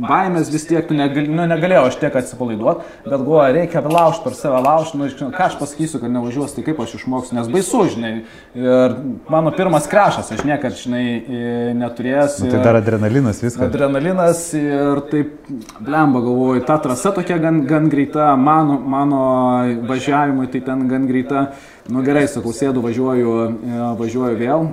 baimės 0.00 0.52
vis 0.54 0.64
tiek, 0.70 0.84
tu 0.88 0.96
negali, 0.96 1.28
nu, 1.28 1.44
negalėjau 1.50 1.88
aš 1.90 1.98
tiek 2.00 2.16
atsipalaiduoti, 2.20 2.86
bet 3.04 3.16
galvoju, 3.16 3.56
reikia 3.58 3.82
laužti 3.84 4.24
per 4.24 4.38
save 4.38 4.60
laužti, 4.64 5.00
nu, 5.00 5.30
ką 5.34 5.48
aš 5.48 5.58
pasakysiu, 5.60 6.00
kad 6.02 6.14
nevažiuosiu, 6.14 6.56
tai 6.56 6.64
kaip 6.70 6.80
aš 6.86 6.96
išmoksiu, 7.00 7.36
nes 7.40 7.50
baisu, 7.52 7.82
žinai. 7.96 8.14
Ir 8.56 8.96
mano 9.34 9.52
pirmas 9.56 9.90
krešas, 9.90 10.32
aš 10.38 10.44
niekad, 10.46 10.78
žinai, 10.78 11.04
i, 11.18 11.42
neturėjęs. 11.82 12.38
Nu, 12.46 12.52
tai 12.54 12.62
dar 12.64 12.80
adrenalinas 12.80 13.42
viskas. 13.44 13.66
Adrenalinas 13.66 14.46
ir 14.56 15.04
taip, 15.10 15.36
blemba, 15.82 16.24
galvoju, 16.24 16.64
ta 16.70 16.78
trasa 16.86 17.12
tokia 17.18 17.38
gan, 17.42 17.53
gan 17.62 17.88
greita, 17.88 18.34
mano, 18.36 18.78
mano 18.78 19.20
važiavimui 19.88 20.50
tai 20.52 20.60
ten 20.60 20.88
gan 20.88 21.06
greita. 21.06 21.52
Nu 21.88 22.02
gerai, 22.02 22.26
sakau, 22.28 22.52
sėdu, 22.52 22.82
važiuoju, 22.82 23.34
e, 23.64 23.78
važiuoju 24.00 24.38
vėl. 24.40 24.66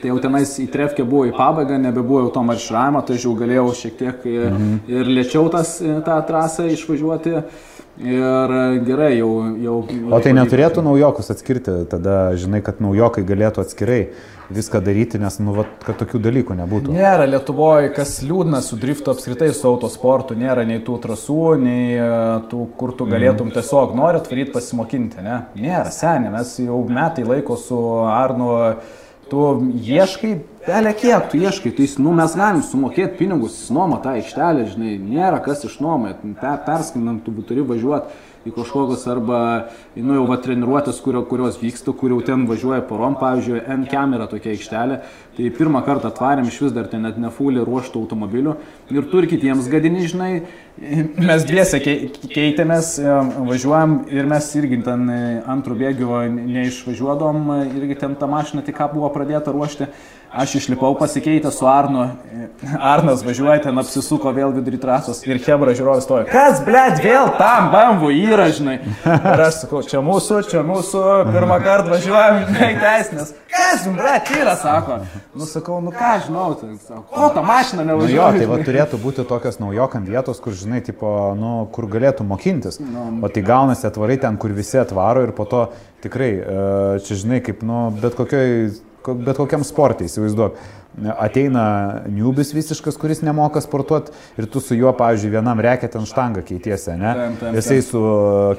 Tai 0.00 0.08
jau 0.08 0.18
tenais 0.22 0.52
į 0.62 0.68
trefkę 0.72 1.04
buvo 1.04 1.26
į 1.28 1.32
pabaigą, 1.36 1.76
nebebuvo 1.82 2.22
jau 2.24 2.30
to 2.32 2.42
marširavimo, 2.46 3.02
tai 3.06 3.16
jau 3.20 3.34
galėjau 3.36 3.68
šiek 3.74 3.96
tiek 3.98 4.26
e, 4.26 4.50
Mhm. 4.50 4.80
ir 4.88 5.04
lėčiau 5.16 5.50
tas, 5.50 5.80
e, 5.82 6.00
tą 6.06 6.16
trasą 6.26 6.68
išvažiuoti. 6.70 7.42
Ir 8.00 8.52
e, 8.56 8.80
gerai, 8.86 9.14
jau... 9.18 9.30
jau 9.60 9.76
O 10.08 10.20
tai 10.24 10.32
neturėtų 10.36 10.80
naujokus 10.84 11.28
atskirti, 11.34 11.82
tada 11.90 12.30
žinai, 12.40 12.62
kad 12.64 12.78
naujokai 12.80 13.24
galėtų 13.28 13.60
atskirai 13.64 14.00
viską 14.50 14.80
daryti, 14.82 15.20
nes, 15.20 15.36
nu, 15.44 15.52
vat, 15.54 15.68
kad 15.84 15.98
tokių 16.00 16.20
dalykų 16.24 16.56
nebūtų. 16.58 16.94
Nėra 16.96 17.26
Lietuvoje, 17.28 17.92
kas 17.94 18.16
liūdna 18.24 18.62
su 18.64 18.78
driftu 18.80 19.12
apskritai, 19.12 19.50
su 19.54 19.68
autosportu, 19.68 20.38
nėra 20.38 20.64
nei 20.68 20.80
tų 20.86 20.96
trasų, 21.04 21.42
nei 21.60 21.92
e, 21.98 22.08
tų, 22.50 22.64
kur 22.80 22.94
tu 22.96 23.06
galėtum 23.10 23.52
tiesiog 23.54 23.92
norit 23.98 24.32
varyti 24.32 24.56
pasimokinti, 24.56 25.26
ne? 25.26 25.42
Nėra, 25.60 25.92
seniai, 25.94 26.32
mes 26.34 26.56
jau 26.62 26.80
metai 26.88 27.26
laiko 27.28 27.58
su 27.60 27.78
Arnu, 28.08 28.50
tu 29.30 29.44
ieškai, 29.86 30.32
pelė 30.66 30.92
kiek 30.98 31.28
tu 31.30 31.38
ieškai, 31.40 31.72
tai 31.76 31.86
nu, 32.02 32.14
mes 32.18 32.34
galim 32.36 32.64
sumokėti 32.66 33.18
pinigus, 33.20 33.60
nuoma 33.72 34.00
tą 34.02 34.16
aikštelę, 34.18 34.66
žinai, 34.72 34.96
nėra 34.98 35.38
kas 35.44 35.64
išnuomoja, 35.68 36.18
per, 36.40 36.58
perskambinant, 36.66 37.22
tu 37.24 37.46
turi 37.46 37.64
važiuoti 37.66 38.18
į 38.48 38.54
kažkokius 38.56 39.04
arba, 39.12 39.40
nu 40.00 40.16
jau 40.16 40.24
va 40.30 40.38
treniruotės, 40.40 41.00
kurio, 41.04 41.22
kurios 41.28 41.58
vyksta, 41.60 41.92
kur 41.96 42.14
jau 42.14 42.20
ten 42.24 42.46
važiuoja 42.48 42.80
porom, 42.88 43.18
pavyzdžiui, 43.20 43.60
N-Cam 43.76 44.16
yra 44.16 44.30
tokia 44.30 44.54
aikštelė, 44.54 45.00
tai 45.36 45.50
pirmą 45.58 45.84
kartą 45.84 46.08
atvarėm 46.08 46.48
iš 46.48 46.60
vis 46.64 46.76
dar 46.76 46.88
ten 46.88 47.04
net 47.04 47.20
nefulį 47.20 47.66
ruoštų 47.68 48.00
automobilių 48.04 48.56
ir 48.96 49.10
tu 49.12 49.20
ir 49.20 49.28
kitiems 49.30 49.68
gadini, 49.72 50.06
žinai, 50.08 50.32
Mes 51.28 51.42
dviese 51.44 51.76
kei- 51.82 52.08
keitėmės, 52.32 52.94
e, 53.02 53.16
važiuojam 53.48 53.98
ir 54.12 54.28
mes 54.28 54.46
irgi 54.56 54.78
ten 54.86 55.02
e, 55.12 55.18
antrų 55.52 55.76
bėgių 55.82 56.20
neišvažiuodom, 56.36 57.42
e, 57.52 57.58
irgi 57.82 57.98
ten 58.00 58.14
tą 58.16 58.28
mašiną 58.30 58.64
tik 58.64 58.78
ką 58.78 58.88
buvo 58.94 59.10
pradėta 59.12 59.52
ruošti. 59.52 59.90
Aš 60.30 60.54
išlipau 60.54 60.94
pasikeitę 60.94 61.50
su 61.50 61.66
Arnu. 61.66 62.04
Arnas 62.78 63.24
važiuoja 63.26 63.62
ten, 63.64 63.78
apsisuko 63.80 64.30
vėl 64.36 64.52
vidury 64.54 64.78
trasos 64.78 65.24
ir 65.26 65.40
Hebra 65.42 65.72
žiūrovas 65.74 66.04
stoja. 66.06 66.26
Kas, 66.30 66.60
blėt, 66.62 67.00
vėl 67.02 67.32
tam 67.38 67.70
bambu 67.72 68.12
yra, 68.14 68.46
žinai. 68.54 68.76
Ir 69.08 69.42
aš 69.42 69.62
sakau, 69.64 69.80
čia 69.82 70.02
mūsų, 70.04 70.42
čia 70.52 70.62
mūsų, 70.66 71.02
pirmą 71.32 71.56
kartą 71.64 71.94
važiuojam, 71.96 72.44
žinai, 72.50 72.68
teisinės. 72.82 73.32
Kas, 73.50 73.86
blėt, 73.90 74.30
yra, 74.38 74.54
sako. 74.60 74.98
Nu, 75.34 75.48
sakau, 75.50 75.80
nu 75.82 75.94
ką, 75.96 76.12
žinau, 76.26 76.52
tai, 76.60 76.68
sako, 76.84 77.02
ko 77.14 77.30
tą 77.34 77.42
mašiną 77.48 77.86
Nu 77.90 77.96
jo, 78.06 78.28
tai 78.36 78.46
va 78.50 78.60
turėtų 78.66 79.00
būti 79.02 79.24
tokios 79.26 79.58
naujokam 79.58 80.04
vietos, 80.06 80.38
kur, 80.44 80.54
žinai, 80.54 80.82
tipo, 80.86 81.10
nu, 81.38 81.64
kur 81.74 81.88
galėtų 81.90 82.28
mokintis. 82.28 82.78
O 83.18 83.32
tai 83.32 83.42
gaunasi 83.46 83.88
atvarai 83.90 84.20
ten, 84.22 84.38
kur 84.38 84.54
visi 84.54 84.78
atvaro 84.78 85.24
ir 85.26 85.34
po 85.34 85.48
to 85.48 85.64
tikrai, 86.04 86.30
e, 86.38 87.02
čia, 87.08 87.18
žinai, 87.24 87.40
kaip, 87.44 87.64
nu, 87.66 87.88
bet, 87.98 88.14
kokioj, 88.20 88.54
ko- 88.70 88.89
bet 89.06 89.40
kokiam 89.40 89.64
sportui, 89.66 90.08
įsivaizduok. 90.10 90.60
Ateina 91.22 91.64
niubis 92.10 92.50
visiškas, 92.50 92.96
kuris 92.98 93.20
nemoka 93.22 93.60
sportuoti 93.62 94.10
ir 94.40 94.48
tu 94.50 94.58
su 94.60 94.74
juo, 94.74 94.90
pavyzdžiui, 94.98 95.30
vienam 95.36 95.60
reikia 95.62 95.88
ten 95.92 96.08
štangą 96.08 96.42
keitiesi, 96.48 96.96
ne? 96.98 97.12
Taip, 97.14 97.36
taip, 97.40 97.58
Jisai 97.60 97.78
su 97.86 98.00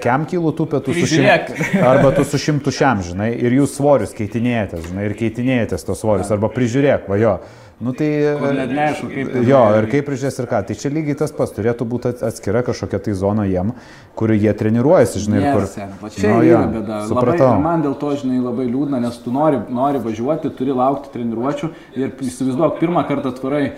kemkilu 0.02 0.54
tupė, 0.56 0.80
tu 0.86 0.96
su 0.96 1.10
šimtu. 1.12 1.58
Arba 1.92 2.14
tu 2.16 2.24
su 2.26 2.40
šimtu 2.40 2.72
šiam, 2.74 3.04
žinai, 3.06 3.34
ir 3.36 3.58
jūs 3.60 3.76
svorius 3.76 4.16
keitinėjate, 4.18 4.80
žinai, 4.88 5.10
ir 5.10 5.18
keitinėjate 5.20 5.82
tos 5.84 6.00
svorius, 6.02 6.32
arba 6.32 6.50
prižiūrėk, 6.56 7.12
va 7.12 7.20
jo. 7.20 7.36
Nu 7.82 7.92
tai... 7.98 8.08
Net 8.54 8.70
neaišku, 8.78 9.08
kaip 9.10 9.30
Jo, 9.48 9.60
ir 9.80 9.88
kaip 9.90 10.06
prižiūrės 10.06 10.36
ir 10.44 10.48
ką. 10.52 10.60
Tai 10.70 10.76
čia 10.78 10.92
lygiai 10.94 11.16
tas 11.18 11.32
pats, 11.34 11.54
turėtų 11.56 11.88
būti 11.90 12.12
ats- 12.12 12.22
atskira 12.28 12.62
kažkokia 12.68 13.00
tai 13.08 13.16
zona 13.18 13.48
jiem, 13.50 13.72
kur 14.20 14.30
jie 14.36 14.52
treniruojasi, 14.54 15.24
žinai, 15.24 15.40
Yes, 15.42 15.56
kur... 15.58 15.66
sen, 15.72 15.96
va 16.02 16.12
čia 16.14 16.28
Nu, 16.30 16.44
yra 16.46 16.60
bėda. 16.70 17.00
Labai, 17.00 17.08
Supratau. 17.10 17.48
ir 17.56 17.64
man 17.66 17.82
dėl 17.88 17.96
to, 17.98 18.12
žinai, 18.22 18.38
labai 18.44 18.68
liūdna, 18.70 19.00
nes 19.02 19.18
tu 19.24 19.34
nori, 19.34 19.64
nori 19.74 20.04
važiuoti, 20.04 20.52
turi 20.60 20.76
laukti 20.78 21.10
treniruočių 21.16 21.72
ir 21.98 22.14
įsivaizduok, 22.22 22.78
pirmą 22.84 23.02
kartą 23.10 23.34
atvarai. 23.34 23.72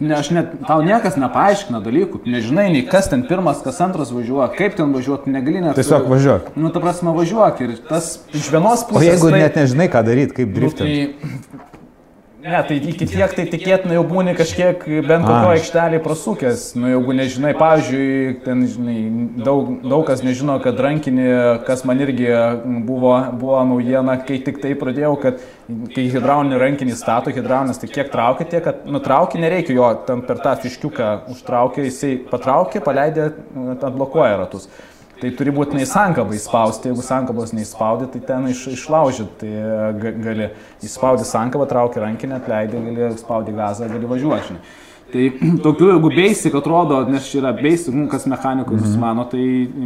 Ne, 0.00 0.14
aš 0.16 0.30
net, 0.32 0.54
tau 0.64 0.80
niekas 0.80 1.18
nepaaiškina 1.20 1.82
dalykų, 1.84 2.22
nežinai 2.24 2.70
nei 2.72 2.86
kas 2.88 3.10
ten 3.12 3.26
pirmas, 3.28 3.58
kas 3.60 3.76
antras 3.84 4.08
važiuoja, 4.16 4.46
kaip 4.56 4.72
ten 4.78 4.94
važiuoti, 4.96 5.28
negali 5.28 5.60
net. 5.60 5.76
Tiesiog 5.76 6.06
važiuok. 6.08 6.54
Nu, 6.56 6.70
ta 6.72 6.80
prasme, 6.80 7.12
važiuok 7.12 7.60
ir 7.66 7.74
tas 7.90 8.14
iš 8.32 8.48
vienos 8.54 8.86
O 8.86 8.94
pusės. 8.94 9.10
jeigu 9.10 9.28
tai, 9.34 9.42
net 9.44 9.58
nežinai, 9.60 9.90
ką 9.92 10.00
daryti, 10.08 10.38
kaip 10.40 10.48
nu, 10.48 10.56
driftinti. 10.56 11.02
tai, 11.20 11.60
Ne, 12.40 12.62
tai 12.64 12.76
iki 12.80 13.04
tiek 13.04 13.32
tai 13.36 13.44
tikėtina 13.52 13.98
jau 13.98 14.02
būni 14.08 14.32
kažkiek 14.36 14.84
bent 15.04 15.26
kokio 15.26 15.50
aikštelį 15.52 15.98
prasukęs. 16.00 16.62
Nu, 16.80 16.88
jeigu 16.88 17.16
nežinai, 17.18 17.50
pavyzdžiui, 17.58 18.36
ten, 18.46 18.62
žinai, 18.70 19.00
daug, 19.44 19.74
daug 19.84 20.06
kas 20.08 20.22
nežino, 20.24 20.54
kad 20.64 20.80
rankinį, 20.80 21.26
kas 21.66 21.84
man 21.88 22.00
irgi 22.00 22.30
buvo, 22.88 23.12
buvo 23.42 23.58
naujiena, 23.68 24.16
kai 24.24 24.38
tik 24.46 24.62
tai 24.62 24.72
pradėjau, 24.80 25.12
kad 25.20 25.42
kai 25.92 26.06
hidraulinį 26.14 26.62
rankinį 26.64 26.96
stato, 26.96 27.34
hidraulinis, 27.34 27.82
tai 27.82 27.90
kiek 27.92 28.08
traukia, 28.14 28.48
tiek, 28.54 28.64
kad 28.64 28.88
nutraukia, 28.88 29.42
nereikia 29.44 29.76
jo 29.76 29.90
ten 30.08 30.24
per 30.24 30.40
tą 30.40 30.56
fiškiuką 30.64 31.10
užtraukia, 31.34 31.84
jisai 31.90 32.14
patraukia, 32.30 32.80
paleidė, 32.88 33.34
atblokuoja 33.76 34.40
ratus. 34.40 34.70
Tai 35.20 35.30
turi 35.36 35.52
būtinai 35.52 35.84
sankabą 35.88 36.32
įspausti, 36.32 36.88
jeigu 36.88 37.02
sankabos 37.04 37.50
neįspaudi, 37.52 38.06
tai 38.14 38.20
ten 38.24 38.46
iš, 38.48 38.62
išlaužyti, 38.72 39.34
tai 39.42 39.50
ga- 40.00 40.14
gali 40.16 40.46
įspaudi 40.86 41.26
sankabą, 41.28 41.66
trauki 41.68 42.00
rankinę, 42.00 42.38
atleidai, 42.40 42.80
gali 42.86 43.18
spaudi 43.20 43.52
gazą, 43.56 43.90
gali 43.92 44.08
važiuoti. 44.08 44.56
Tai 45.10 45.26
tokių, 45.66 45.90
jeigu 45.90 46.10
basic 46.14 46.56
atrodo, 46.56 47.02
nes 47.10 47.28
čia 47.28 47.40
yra 47.42 47.52
basic, 47.56 47.92
nu, 47.92 48.06
kas 48.08 48.24
mechanikai 48.30 48.76
mm 48.76 48.84
-hmm. 48.84 49.02
mano, 49.02 49.24
tai 49.28 49.42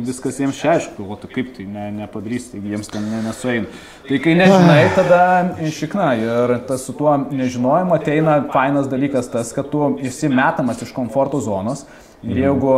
viskas 0.06 0.38
jiems 0.38 0.60
čia 0.60 0.74
aišku, 0.76 1.08
o 1.08 1.16
tai 1.16 1.30
kaip 1.34 1.50
tai 1.56 1.66
ne, 1.66 1.90
nepadarys, 1.98 2.50
taigi 2.52 2.74
jiems 2.74 2.92
ten 2.92 3.02
ne, 3.10 3.22
nesueina. 3.26 3.66
Tai 4.08 4.18
kai 4.18 4.34
nežinai, 4.34 4.82
tada 4.94 5.20
išikna 5.66 6.14
ir 6.20 6.58
tas 6.68 6.86
su 6.86 6.92
tuo 6.92 7.16
nežinojimu 7.30 7.94
ateina 7.94 8.44
fainas 8.52 8.86
dalykas 8.86 9.30
tas, 9.32 9.52
kad 9.52 9.70
tu 9.70 9.98
esi 10.02 10.28
metamas 10.28 10.82
iš 10.82 10.92
komforto 10.92 11.40
zonos. 11.40 11.86
Ir 12.24 12.38
jeigu 12.40 12.70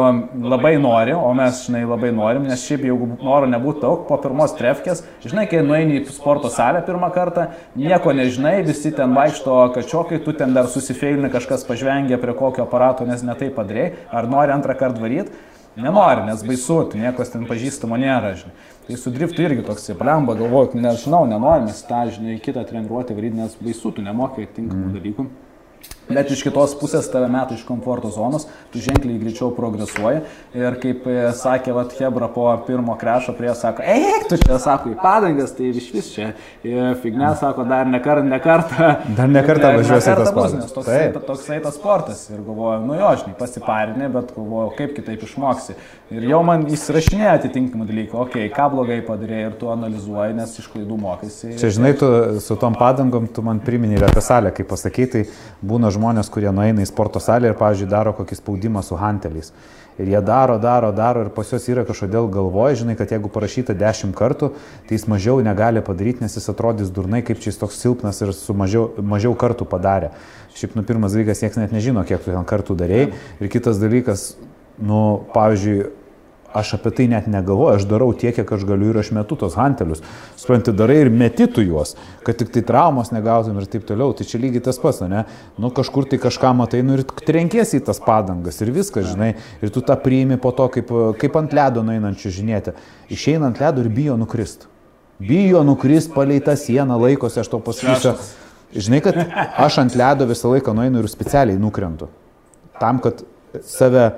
labai 0.42 0.72
nori, 0.82 1.12
o 1.14 1.28
mes, 1.36 1.60
žinai, 1.68 1.84
labai 1.86 2.08
norim, 2.14 2.48
nes 2.50 2.64
šiaip 2.66 2.82
jeigu 2.88 3.06
noro 3.14 3.46
nebūtų 3.46 3.82
daug, 3.84 4.00
po 4.08 4.18
pirmos 4.18 4.56
trefkės, 4.58 5.04
žinai, 5.22 5.44
kai 5.50 5.60
nueini 5.62 6.00
į 6.00 6.14
sporto 6.16 6.50
salę 6.50 6.80
pirmą 6.86 7.12
kartą, 7.14 7.44
nieko 7.78 8.10
nežinai, 8.16 8.56
visi 8.66 8.90
ten 8.96 9.14
vaikšto 9.14 9.60
kažkokai, 9.76 10.18
tu 10.24 10.34
ten 10.34 10.56
dar 10.56 10.66
susifeilini, 10.72 11.30
kažkas 11.30 11.62
pažvengia 11.68 12.18
prie 12.18 12.34
kokio 12.34 12.66
aparato, 12.66 13.06
nes 13.06 13.22
netai 13.22 13.52
padarėjai, 13.54 13.92
ar 14.10 14.26
nori 14.32 14.56
antrą 14.56 14.74
kartą 14.82 15.04
varyti, 15.04 15.38
nenori, 15.78 16.26
nes 16.26 16.42
baisu, 16.42 16.82
tu 16.90 16.98
niekas 16.98 17.30
ten 17.36 17.46
pažįstamo 17.46 18.02
nėra, 18.02 18.34
žinai. 18.42 18.54
Tai 18.86 18.98
su 18.98 19.14
driftu 19.14 19.46
irgi 19.46 19.62
toks 19.66 19.92
įplemba, 19.94 20.34
galvoju, 20.38 20.78
nežinau, 20.82 21.22
nenori, 21.30 21.68
mes 21.70 21.86
tą, 21.86 22.02
žinai, 22.18 22.40
kitą 22.42 22.66
treniruotę 22.66 23.14
varyti, 23.14 23.38
nes 23.44 23.58
baisu, 23.62 23.94
tu 23.94 24.02
nemokai 24.02 24.50
tinkamų 24.58 24.94
dalykų. 24.98 25.30
Bet 26.06 26.30
iš 26.30 26.44
kitos 26.46 26.76
pusės 26.78 27.08
tave 27.10 27.26
meta 27.32 27.56
iš 27.56 27.64
komforto 27.66 28.12
zonos, 28.14 28.46
tu 28.70 28.78
ženkliai 28.82 29.18
greičiau 29.18 29.50
progresuoji. 29.56 30.20
Ir 30.54 30.76
kaip 30.82 31.06
e, 31.10 31.16
sakė 31.34 31.74
Vat 31.74 31.96
Hebra 31.98 32.28
po 32.30 32.46
pirmo 32.66 32.94
krešo 33.00 33.34
prie, 33.34 33.50
sako, 33.58 33.82
eik, 33.82 34.28
tu 34.30 34.38
čia, 34.38 34.60
sako, 34.62 34.92
į 34.94 34.98
padangas, 35.02 35.54
tai 35.56 35.72
iš 35.72 35.88
vis 35.94 36.12
čia. 36.14 36.28
Ir 36.66 36.94
Figne 37.02 37.32
sako, 37.40 37.66
dar 37.66 37.90
ne 37.90 37.98
kartą, 38.04 38.26
ne 38.30 38.38
kartą. 38.42 38.92
Dar 39.18 39.32
ne 39.32 39.42
kartą 39.46 39.72
važiuosi 39.80 40.14
tas 40.20 40.30
padangas. 40.30 40.76
Toksai, 40.76 41.02
toksai 41.26 41.58
tas 41.64 41.74
sportas. 41.74 42.22
Ir 42.30 42.44
galvoju, 42.46 42.84
nu 42.86 43.00
jo, 43.00 43.10
žinai, 43.24 43.34
pasiparinė, 43.40 44.10
bet 44.14 44.30
galvoju, 44.36 44.76
kaip 44.78 44.94
kitaip 45.00 45.26
išmoksi. 45.26 45.74
Ir 46.14 46.28
jau 46.30 46.44
man 46.46 46.68
įsirašinėja 46.70 47.34
atitinkamą 47.40 47.88
dalyką, 47.88 48.20
okei, 48.22 48.46
okay, 48.46 48.54
ką 48.54 48.68
blogai 48.76 49.00
padarė 49.02 49.42
ir 49.48 49.58
tu 49.58 49.72
analizuoji, 49.74 50.38
nes 50.38 50.54
iš 50.62 50.70
klaidų 50.70 51.00
mokaisi. 51.02 51.56
Čia, 51.58 51.72
žinai, 51.74 51.92
tu 51.98 52.10
su 52.44 52.54
tom 52.62 52.78
padangom, 52.78 53.26
tu 53.26 53.42
man 53.42 53.58
priminė 53.64 53.98
ir 53.98 54.06
apie 54.06 54.22
salę, 54.22 54.54
kaip 54.54 54.70
pasakyti, 54.70 55.24
tai 55.24 55.66
būna 55.66 55.90
žmonės, 55.96 56.30
kurie 56.32 56.52
nueina 56.54 56.84
į 56.84 56.90
sporto 56.90 57.22
salę 57.22 57.50
ir, 57.50 57.58
pavyzdžiui, 57.58 57.90
daro 57.90 58.12
kokį 58.16 58.38
spaudimą 58.38 58.84
su 58.86 58.98
hanteliais. 59.00 59.52
Ir 59.96 60.10
jie 60.12 60.20
daro, 60.20 60.58
daro, 60.60 60.90
daro 60.92 61.22
ir 61.24 61.30
pas 61.32 61.48
juos 61.48 61.64
yra 61.72 61.86
kažkodėl 61.88 62.28
galvoja, 62.28 62.76
žinai, 62.82 62.98
kad 62.98 63.14
jeigu 63.14 63.30
parašyta 63.32 63.72
dešimt 63.80 64.12
kartų, 64.16 64.50
tai 64.84 64.98
jis 64.98 65.06
mažiau 65.08 65.40
negali 65.44 65.80
padaryti, 65.84 66.20
nes 66.20 66.36
jis 66.36 66.50
atrodys 66.52 66.90
durnai, 66.92 67.22
kaip 67.24 67.40
čia 67.40 67.48
jis 67.48 67.60
toks 67.62 67.80
silpnas 67.80 68.20
ir 68.20 68.34
su 68.36 68.52
mažiau, 68.52 68.90
mažiau 69.00 69.32
kartų 69.40 69.64
padarė. 69.70 70.12
Šiaip, 70.56 70.76
nu, 70.76 70.84
pirmas 70.84 71.16
dalykas, 71.16 71.40
niekas 71.40 71.60
net 71.62 71.72
nežino, 71.72 72.04
kiek 72.04 72.20
tu 72.20 72.32
ten 72.32 72.44
kartų 72.48 72.76
darėjai. 72.76 73.08
Ir 73.40 73.52
kitas 73.52 73.80
dalykas, 73.80 74.26
nu, 74.76 75.00
pavyzdžiui, 75.32 75.88
aš 76.56 76.72
apie 76.78 76.92
tai 76.96 77.06
net 77.12 77.26
negalvoju, 77.30 77.76
aš 77.76 77.86
darau 77.90 78.08
tiek, 78.16 78.34
kiek 78.36 78.52
aš 78.56 78.64
galiu 78.68 78.90
ir 78.92 78.98
aš 79.00 79.10
metu 79.16 79.36
tos 79.38 79.56
hantelius. 79.58 80.02
Supranti, 80.40 80.74
darai 80.76 80.98
ir 81.04 81.10
metitų 81.12 81.64
juos, 81.66 81.94
kad 82.26 82.38
tik 82.40 82.52
tai 82.54 82.62
traumos 82.66 83.12
negautum 83.14 83.58
ir 83.60 83.68
taip 83.70 83.84
toliau. 83.88 84.14
Tai 84.16 84.26
čia 84.28 84.40
lygiai 84.42 84.64
tas 84.64 84.80
pats, 84.82 85.02
ne? 85.10 85.26
Nu 85.60 85.70
kažkur 85.74 86.08
tai 86.10 86.20
kažką 86.22 86.54
matai, 86.58 86.80
nu 86.86 86.96
ir 86.96 87.04
trenkiesi 87.04 87.80
į 87.80 87.84
tas 87.90 88.00
padangas 88.02 88.62
ir 88.64 88.72
viskas, 88.74 89.10
žinai. 89.12 89.34
Ir 89.60 89.74
tu 89.74 89.84
tą 89.84 89.98
priimi 90.00 90.40
po 90.40 90.54
to, 90.56 90.70
kaip, 90.72 90.90
kaip 91.20 91.38
ant 91.38 91.54
ledo 91.56 91.84
nueinančių 91.86 92.32
žinėti. 92.40 92.74
Išeina 93.12 93.50
ant 93.50 93.62
ledo 93.62 93.84
ir 93.84 93.92
bijo 93.92 94.16
nukrist. 94.20 94.66
Bijo 95.20 95.62
nukrist 95.64 96.12
palei 96.12 96.42
tą 96.44 96.56
sieną, 96.60 96.98
laikosi, 97.00 97.40
aš 97.40 97.52
to 97.52 97.62
pasakysiu. 97.64 98.16
Žinai, 98.76 99.00
kad 99.04 99.16
aš 99.62 99.78
ant 99.84 99.96
ledo 99.96 100.26
visą 100.28 100.50
laiką 100.52 100.74
nueinu 100.76 101.00
ir 101.00 101.08
specialiai 101.08 101.60
nukrentu. 101.60 102.10
Tam, 102.80 102.98
kad 103.00 103.22
save 103.64 104.10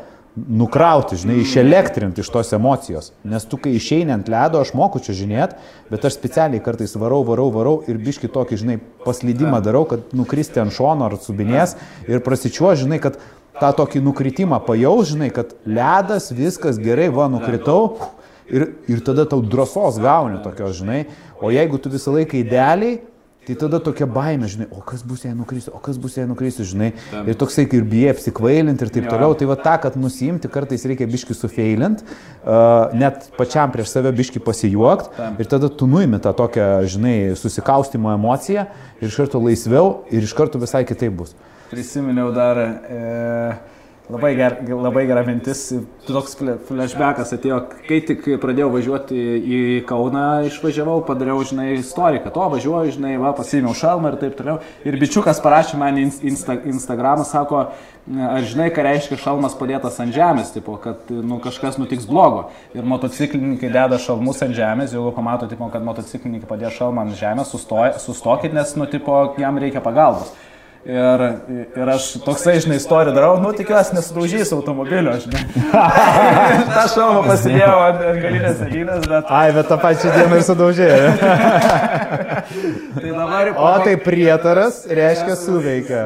nukrauti, 0.47 1.17
žinai, 1.19 1.39
išelektrinti 1.43 2.23
iš 2.23 2.31
tos 2.33 2.53
emocijos. 2.57 3.11
Nes 3.27 3.47
tu, 3.49 3.59
kai 3.61 3.75
išeini 3.79 4.15
ant 4.15 4.29
ledo, 4.31 4.61
aš 4.63 4.75
moku 4.79 5.01
čia 5.03 5.17
žinėt, 5.17 5.57
bet 5.91 6.05
aš 6.07 6.19
specialiai 6.19 6.63
kartais 6.65 6.95
varau, 7.01 7.23
varau, 7.27 7.49
varau 7.55 7.75
ir 7.91 7.99
biški 8.03 8.31
tokį, 8.35 8.61
žinai, 8.63 8.79
paslydimą 9.05 9.61
darau, 9.65 9.85
kad 9.91 10.15
nukristi 10.17 10.63
ant 10.63 10.75
šono 10.75 11.09
ar 11.09 11.19
subinės 11.23 11.77
ir 12.09 12.23
prasičiuo, 12.25 12.75
žinai, 12.79 13.01
kad 13.03 13.19
tą 13.59 13.73
tokį 13.81 14.03
nukritimą 14.07 14.61
pajaus, 14.67 15.13
žinai, 15.13 15.33
kad 15.35 15.55
ledas, 15.67 16.31
viskas 16.35 16.81
gerai, 16.83 17.11
va, 17.15 17.29
nukritau. 17.33 18.13
Ir, 18.49 18.71
ir 18.89 19.03
tada 19.05 19.27
tau 19.29 19.43
drąsos 19.45 19.99
gauni 20.01 20.39
tokios, 20.41 20.79
žinai. 20.79 21.03
O 21.45 21.51
jeigu 21.53 21.77
tu 21.77 21.91
visą 21.93 22.15
laiką 22.15 22.39
idealiai, 22.41 23.03
Tai 23.49 23.55
tada 23.57 23.79
tokia 23.81 24.05
baime, 24.05 24.45
žinai, 24.45 24.67
o 24.69 24.83
kas 24.85 25.01
bus 25.01 25.23
jei 25.25 25.33
nukrysiu, 25.33 25.73
o 25.73 25.79
kas 25.81 25.97
bus 25.97 26.19
jei 26.19 26.27
nukrysiu, 26.29 26.67
žinai. 26.69 26.91
Ir 27.25 27.37
toksai 27.41 27.65
ir 27.65 27.87
bijai 27.89 28.11
apsikvailinti 28.13 28.85
ir 28.85 28.91
taip 28.93 29.07
ja. 29.07 29.13
toliau. 29.15 29.33
Tai 29.41 29.49
va 29.49 29.57
tą, 29.57 29.73
kad 29.87 29.97
nusimti, 29.97 30.51
kartais 30.53 30.85
reikia 30.91 31.09
biški 31.09 31.33
sufeilint, 31.33 32.03
uh, 32.05 32.93
net 32.93 33.31
pačiam 33.39 33.73
prieš 33.73 33.95
save 33.95 34.13
biški 34.19 34.43
pasijuokt. 34.45 35.09
Tam. 35.17 35.41
Ir 35.41 35.49
tada 35.49 35.73
tu 35.73 35.89
nuimi 35.89 36.21
tą 36.21 36.35
tokią, 36.37 36.69
žinai, 36.93 37.17
susikaustimo 37.41 38.13
emociją 38.13 38.67
ir 39.01 39.09
iš 39.09 39.17
karto 39.23 39.41
laisviau 39.41 40.03
ir 40.13 40.29
iš 40.29 40.37
karto 40.37 40.61
visai 40.61 40.85
kitaip 40.85 41.17
bus. 41.23 41.33
Prisiminiau 41.73 42.29
dar, 42.37 42.61
e, 42.61 43.01
Labai, 44.09 44.31
ger, 44.39 44.55
labai 44.65 45.03
gera 45.05 45.21
mintis, 45.21 45.67
toks 46.07 46.33
flashbackas 46.65 47.35
atėjo, 47.37 47.59
kai 47.85 47.99
tik 48.09 48.23
pradėjau 48.41 48.71
važiuoti 48.73 49.19
į 49.37 49.59
Kauną, 49.89 50.47
išvažiavau, 50.49 51.03
padariau, 51.05 51.43
žinai, 51.45 51.75
istoriją, 51.77 52.23
kad 52.25 52.33
to 52.39 52.47
važiuoju, 52.55 52.95
žinai, 52.97 53.19
va, 53.21 53.35
pasėmiau 53.37 53.77
šalmą 53.77 54.15
ir 54.15 54.17
taip 54.23 54.41
toliau. 54.41 54.63
Ir 54.89 54.97
bičiukas 54.97 55.43
parašė 55.45 55.77
man 55.83 56.01
insta, 56.01 56.57
Instagramą, 56.73 57.29
sako, 57.29 57.67
ar 58.31 58.49
žinai, 58.49 58.71
ką 58.73 58.89
reiškia 58.89 59.21
šalmas 59.21 59.59
padėtas 59.61 60.01
ant 60.01 60.17
žemės, 60.17 60.57
tipo, 60.57 60.81
kad 60.81 61.13
nu, 61.13 61.37
kažkas 61.45 61.77
nutiks 61.77 62.09
blogo. 62.09 62.47
Ir 62.73 62.89
motociklininkai 62.89 63.69
deda 63.77 64.01
šalmus 64.01 64.41
ant 64.49 64.57
žemės, 64.57 64.97
jeigu 64.97 65.13
pamato, 65.21 65.53
tipo, 65.53 65.69
kad 65.69 65.85
motociklininkai 65.85 66.49
padėjo 66.49 66.73
šalmą 66.81 67.05
ant 67.05 67.21
žemės, 67.21 67.53
sustoj, 67.53 67.99
sustokit, 68.01 68.57
nes, 68.57 68.73
nu, 68.81 68.89
tipo, 68.89 69.27
jam 69.37 69.61
reikia 69.61 69.85
pagalbos. 69.85 70.33
Ir, 70.87 71.23
ir 71.75 71.89
aš 71.91 72.05
toksai, 72.23 72.61
žinai, 72.63 72.77
istoriją 72.79 73.13
darau, 73.17 73.33
nu 73.43 73.51
tikiuosi 73.53 73.97
nesudaužys 73.97 74.53
automobilio, 74.55 75.17
žinai. 75.25 75.41
Ta 76.77 76.85
šalmą 76.93 77.25
pasidėjau 77.27 77.75
ant, 77.83 78.05
galinės 78.23 78.55
sėdynės, 78.61 79.09
bet... 79.11 79.33
Ai, 79.35 79.51
bet 79.57 79.67
tą 79.69 79.79
pačią 79.83 80.13
dieną 80.15 80.39
ir 80.39 80.47
sudaužėjo. 80.47 81.11
Tai 82.95 83.11
dabar... 83.11 83.51
O 83.59 83.75
tai 83.83 83.97
prietaras 84.07 84.81
reiškia 84.87 85.37
suveikia. 85.43 86.05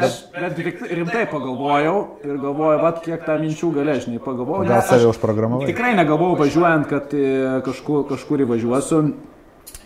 Aš 0.00 0.18
bet 0.32 0.58
rimtai 0.96 1.28
pagalvojau 1.30 1.96
ir 2.24 2.40
galvojau, 2.40 2.80
vad 2.82 3.04
kiek 3.04 3.22
tą 3.28 3.36
minčių 3.44 3.72
galė, 3.76 4.00
žinai, 4.00 4.18
pagalvojau. 4.24 4.64
Gal 4.66 4.82
save 4.88 5.04
aš 5.04 5.12
užprogramavai? 5.12 5.68
Tikrai 5.70 5.92
negalvojau 6.00 6.40
važiuojant, 6.40 6.88
kad 6.90 7.14
e, 7.14 7.30
kažkur, 7.68 8.08
kažkur 8.10 8.48
įvažiuosiu. 8.48 9.04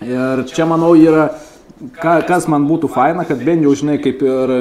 Ir 0.07 0.47
čia, 0.49 0.65
manau, 0.71 0.95
yra, 0.97 1.29
ka, 2.01 2.19
kas 2.29 2.47
man 2.51 2.67
būtų 2.69 2.91
faina, 2.93 3.25
kad 3.29 3.41
bent 3.45 3.65
jau, 3.65 3.73
žinai, 3.77 3.97
kaip 4.03 4.23
ir 4.27 4.53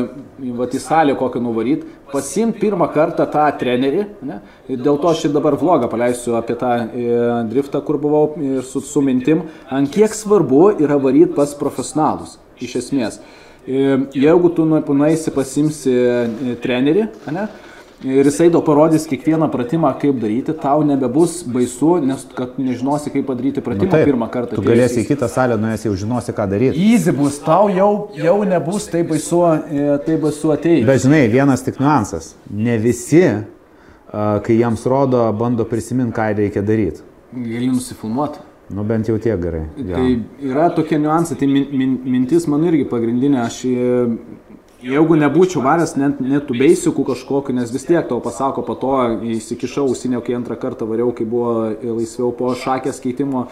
vat, 0.57 0.75
į 0.75 0.81
salę 0.83 1.15
kokią 1.19 1.41
nuvaryt, 1.43 1.83
pasimti 2.13 2.61
pirmą 2.63 2.87
kartą 2.93 3.25
tą 3.31 3.45
trenerį. 3.59 4.05
Ne? 4.25 4.39
Ir 4.71 4.81
dėl 4.85 4.99
to 5.01 5.11
aš 5.11 5.25
ir 5.27 5.35
dabar 5.35 5.57
vlogą 5.59 5.89
paleisiu 5.91 6.37
apie 6.39 6.55
tą 6.59 6.71
e, 6.87 7.09
driftą, 7.51 7.83
kur 7.85 7.99
buvau 8.01 8.33
ir 8.41 8.63
su, 8.67 8.81
su 8.85 9.03
mintim, 9.05 9.45
ant 9.69 9.91
kiek 9.93 10.15
svarbu 10.15 10.63
yra 10.79 10.99
varyti 11.01 11.35
pas 11.37 11.53
profesionalus, 11.59 12.37
iš 12.63 12.79
esmės. 12.83 13.19
E, 13.67 13.99
Jeigu 14.15 14.53
tu 14.55 14.65
nu- 14.65 14.81
nueisi 14.81 15.33
pasimsi 15.35 15.91
e, 15.93 16.55
trenerį, 16.63 17.09
ne, 17.35 17.49
ir 18.03 18.25
jisai 18.25 18.49
tau 18.51 18.61
parodys 18.63 19.05
kiekvieną 19.09 19.49
pratimą, 19.51 19.91
kaip 19.99 20.19
daryti, 20.21 20.53
tau 20.53 20.83
nebebus 20.87 21.41
baisu, 21.43 21.97
nes 22.03 22.25
kad 22.35 22.55
nežinosi, 22.61 23.11
kaip 23.13 23.27
padaryti 23.27 23.63
pratimą 23.65 23.91
Taip, 23.91 24.07
pirmą 24.07 24.29
kartą. 24.31 24.55
Tu 24.55 24.63
galėsi 24.63 25.03
į 25.03 25.07
kitą 25.11 25.29
salę, 25.31 25.57
nuėjęs 25.59 25.85
jau 25.89 25.93
žinosi, 26.03 26.35
ką 26.35 26.47
daryti. 26.51 26.85
Easy 26.93 27.13
bus, 27.15 27.39
tau 27.43 27.69
jau, 27.73 27.91
jau 28.15 28.37
nebus 28.47 28.87
taip 28.91 29.11
baisu, 29.11 29.43
e, 29.67 29.87
taip 30.07 30.23
baisu 30.23 30.53
ateiti. 30.55 30.87
Bet 30.87 31.03
žinai, 31.05 31.25
vienas 31.31 31.65
tik 31.65 31.81
niuansas. 31.81 32.33
Ne 32.49 32.77
visi, 32.79 33.25
a, 33.27 34.27
kai 34.45 34.59
jiems 34.59 34.85
rodo, 34.87 35.25
bando 35.39 35.67
prisiminti, 35.67 36.15
ką 36.15 36.31
reikia 36.39 36.63
daryti. 36.63 37.03
Gali 37.35 37.67
nusifilmuoti. 37.73 38.47
Nu 38.69 38.83
bent 38.85 39.07
jau 39.09 39.17
tiek 39.17 39.39
gerai. 39.41 39.63
Jo. 39.81 39.97
Tai 39.97 40.45
yra 40.45 40.67
tokie 40.69 40.99
niuansai, 41.01 41.39
tai 41.39 41.47
min, 41.49 41.65
min, 41.73 41.95
mintis 42.05 42.45
man 42.47 42.67
irgi 42.69 42.85
pagrindinė, 42.89 43.41
aš 43.47 43.63
e, 43.65 43.87
jeigu 44.83 45.17
nebūčiau 45.19 45.63
varęs 45.65 45.95
net, 45.99 46.21
net 46.23 46.47
tų 46.47 46.57
beisikų 46.59 47.03
kažkokiu, 47.11 47.55
nes 47.57 47.71
vis 47.73 47.85
tiek 47.87 48.07
tau 48.07 48.21
pasako 48.23 48.63
po 48.67 48.77
to, 48.79 48.95
įsikišau 49.35 49.89
ausinio, 49.89 50.21
kai 50.25 50.37
antrą 50.37 50.57
kartą 50.59 50.87
variau, 50.89 51.11
kai 51.15 51.27
buvo 51.27 51.69
laisviau 51.99 52.31
po 52.35 52.53
šakės 52.55 53.01
keitimo, 53.03 53.47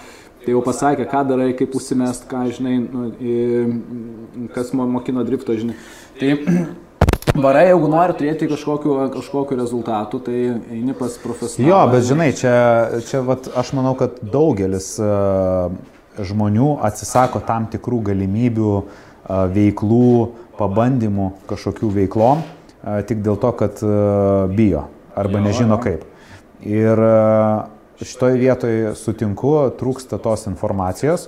tai 0.45 0.55
jau 0.55 0.63
pasakė, 0.63 1.07
ką 1.11 1.23
darai, 1.27 1.51
kaip 1.57 1.75
užsimest, 1.75 2.27
ką 2.31 2.45
žinai, 2.55 2.75
nu, 2.87 4.49
kas 4.55 4.71
mo- 4.77 4.87
mokino 4.87 5.25
drifto, 5.27 5.57
žinai. 5.57 5.75
Tai 6.19 6.35
Varai, 7.37 7.67
jeigu 7.67 7.89
nori 7.91 8.15
turėti 8.17 8.47
kažkokiu, 8.49 8.95
kažkokiu 9.13 9.57
rezultatu, 9.59 10.17
tai 10.23 10.37
eini 10.73 10.95
pas 10.97 11.13
profesionalą. 11.21 11.69
Jo, 11.69 11.81
bet 11.91 12.07
žinai, 12.07 12.31
čia, 12.33 12.53
čia 13.05 13.21
vat, 13.27 13.49
aš 13.51 13.73
manau, 13.77 13.91
kad 13.99 14.15
daugelis 14.23 14.95
a, 15.03 15.67
žmonių 16.17 16.77
atsisako 16.87 17.43
tam 17.45 17.67
tikrų 17.69 17.99
galimybių, 18.09 18.71
a, 18.79 19.43
veiklų, 19.53 20.09
pabandymų 20.57 21.31
kažkokių 21.49 21.89
veiklom, 22.01 22.43
tik 23.09 23.23
dėl 23.25 23.39
to, 23.41 23.51
kad 23.57 23.81
bijo 24.53 24.87
arba 25.17 25.41
nežino 25.43 25.79
kaip. 25.81 26.05
Ir 26.65 27.01
šitoje 28.01 28.37
vietoje 28.37 28.93
sutinku, 28.97 29.53
trūksta 29.79 30.19
tos 30.21 30.45
informacijos, 30.49 31.27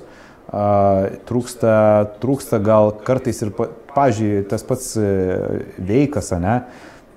trūksta, 1.30 1.74
trūksta 2.22 2.60
gal 2.66 2.94
kartais 3.06 3.42
ir, 3.46 3.52
pa- 3.54 3.70
pavyzdžiui, 3.94 4.46
tas 4.50 4.64
pats 4.66 4.94
e, 4.98 5.10
veikas, 5.78 6.32
ne, 6.42 6.56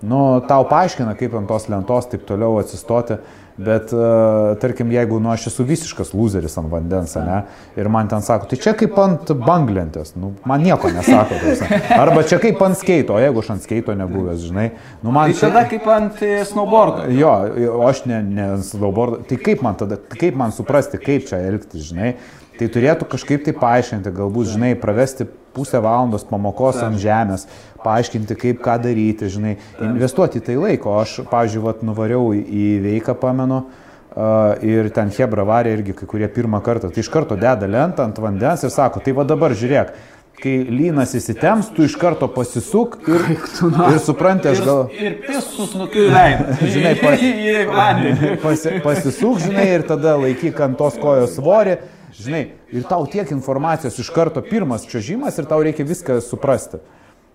nu, 0.05 0.41
tau 0.49 0.67
paaiškina, 0.69 1.15
kaip 1.19 1.37
ant 1.39 1.49
tos 1.49 1.69
lentos 1.73 2.11
taip 2.13 2.27
toliau 2.29 2.59
atsistoti, 2.61 3.17
bet, 3.57 3.93
uh, 3.97 4.55
tarkim, 4.63 4.93
jeigu, 4.95 5.19
nu, 5.23 5.33
aš 5.35 5.49
esu 5.53 5.67
visiškas 5.69 6.13
loseris 6.17 6.57
ant 6.61 6.71
vandens, 6.73 7.15
ne, 7.21 7.43
ir 7.77 7.91
man 7.93 8.09
ten 8.09 8.25
sako, 8.25 8.49
tai 8.51 8.61
čia 8.63 8.77
kaip 8.79 8.97
ant 9.03 9.35
banglentės, 9.43 10.15
nu, 10.17 10.33
man 10.49 10.65
nieko 10.65 10.91
nesako, 10.95 11.37
ta 11.37 11.43
prasme. 11.43 11.81
arba 11.99 12.25
čia 12.29 12.41
kaip 12.43 12.63
ant 12.65 12.79
skeito, 12.81 13.19
jeigu 13.21 13.43
aš 13.45 13.53
ant 13.57 13.67
skeito 13.67 13.97
nebuvęs, 13.99 14.47
žinai, 14.49 14.69
nu, 15.03 15.13
man 15.15 15.33
Tai 15.33 15.49
tada 15.49 15.65
kaip 15.71 15.87
ant 15.89 16.21
e, 16.23 16.43
snowboardo. 16.49 17.09
Jo, 17.15 17.33
aš 17.89 18.05
ne, 18.11 18.21
ne 18.23 18.47
ant 18.57 18.67
snowboardo. 18.67 19.23
Tai 19.29 19.39
kaip 19.41 19.65
man 19.65 19.79
tada, 19.81 19.99
kaip 20.13 20.37
man 20.39 20.55
suprasti, 20.55 21.01
kaip 21.03 21.27
čia 21.29 21.41
elgtis, 21.49 21.89
žinai. 21.91 22.15
Tai 22.59 22.69
turėtų 22.69 23.09
kažkaip 23.13 23.47
tai 23.47 23.55
paaiškinti, 23.57 24.13
galbūt, 24.15 24.51
žinai, 24.55 24.73
pravesti 24.79 25.27
pusę 25.57 25.81
valandos 25.85 26.25
pamokos 26.29 26.81
ant 26.85 27.01
žemės, 27.01 27.47
paaiškinti, 27.85 28.37
kaip 28.41 28.61
ką 28.65 28.79
daryti, 28.85 29.29
žinai, 29.33 29.57
investuoti 29.81 30.41
tai 30.45 30.59
laiko. 30.61 30.99
Aš, 31.01 31.23
pavyzdžiui, 31.33 31.65
vat, 31.65 31.87
nuvariau 31.87 32.33
į- 32.37 32.83
veiką, 32.89 33.17
pamenu, 33.21 33.65
Uh, 34.13 34.59
ir 34.61 34.91
ten 34.93 35.09
Hebra 35.09 35.41
varė 35.49 35.71
irgi 35.73 35.95
kai 35.97 36.05
kurie 36.05 36.27
pirmą 36.29 36.59
kartą. 36.61 36.91
Tai 36.93 37.01
iš 37.01 37.09
karto 37.09 37.33
deda 37.33 37.65
lentą 37.65 38.05
ant 38.05 38.19
vandens 38.21 38.61
ir 38.61 38.69
sako, 38.69 39.01
tai 39.01 39.15
va 39.17 39.25
dabar 39.25 39.55
žiūrėk, 39.57 39.95
kai 40.43 40.53
lynas 40.69 41.15
įsitems, 41.17 41.71
tu 41.73 41.87
iš 41.87 41.95
karto 41.97 42.29
pasisuk 42.29 42.99
ir, 43.09 43.25
ir 43.33 43.97
supranti, 44.05 44.51
aš 44.53 44.61
gal... 44.67 44.83
Ir 44.93 45.17
pisus 45.25 45.73
nukileido. 45.81 46.59
Žinai, 46.75 46.93
pas-. 47.01 47.25
Pasi, 48.45 48.75
pasisuk, 48.85 49.41
žinai, 49.47 49.69
ir 49.79 49.87
tada 49.89 50.19
laikyk 50.21 50.61
ant 50.67 50.77
tos 50.77 51.01
kojos 51.01 51.39
svorį, 51.39 51.79
žinai, 52.17 52.43
ir 52.73 52.85
tau 52.89 53.07
tiek 53.09 53.31
informacijos 53.33 53.99
iš 53.99 54.11
karto 54.15 54.43
pirmas 54.45 54.85
čiažimas 54.89 55.39
ir 55.39 55.49
tau 55.49 55.63
reikia 55.65 55.87
viską 55.89 56.21
suprasti. 56.25 56.83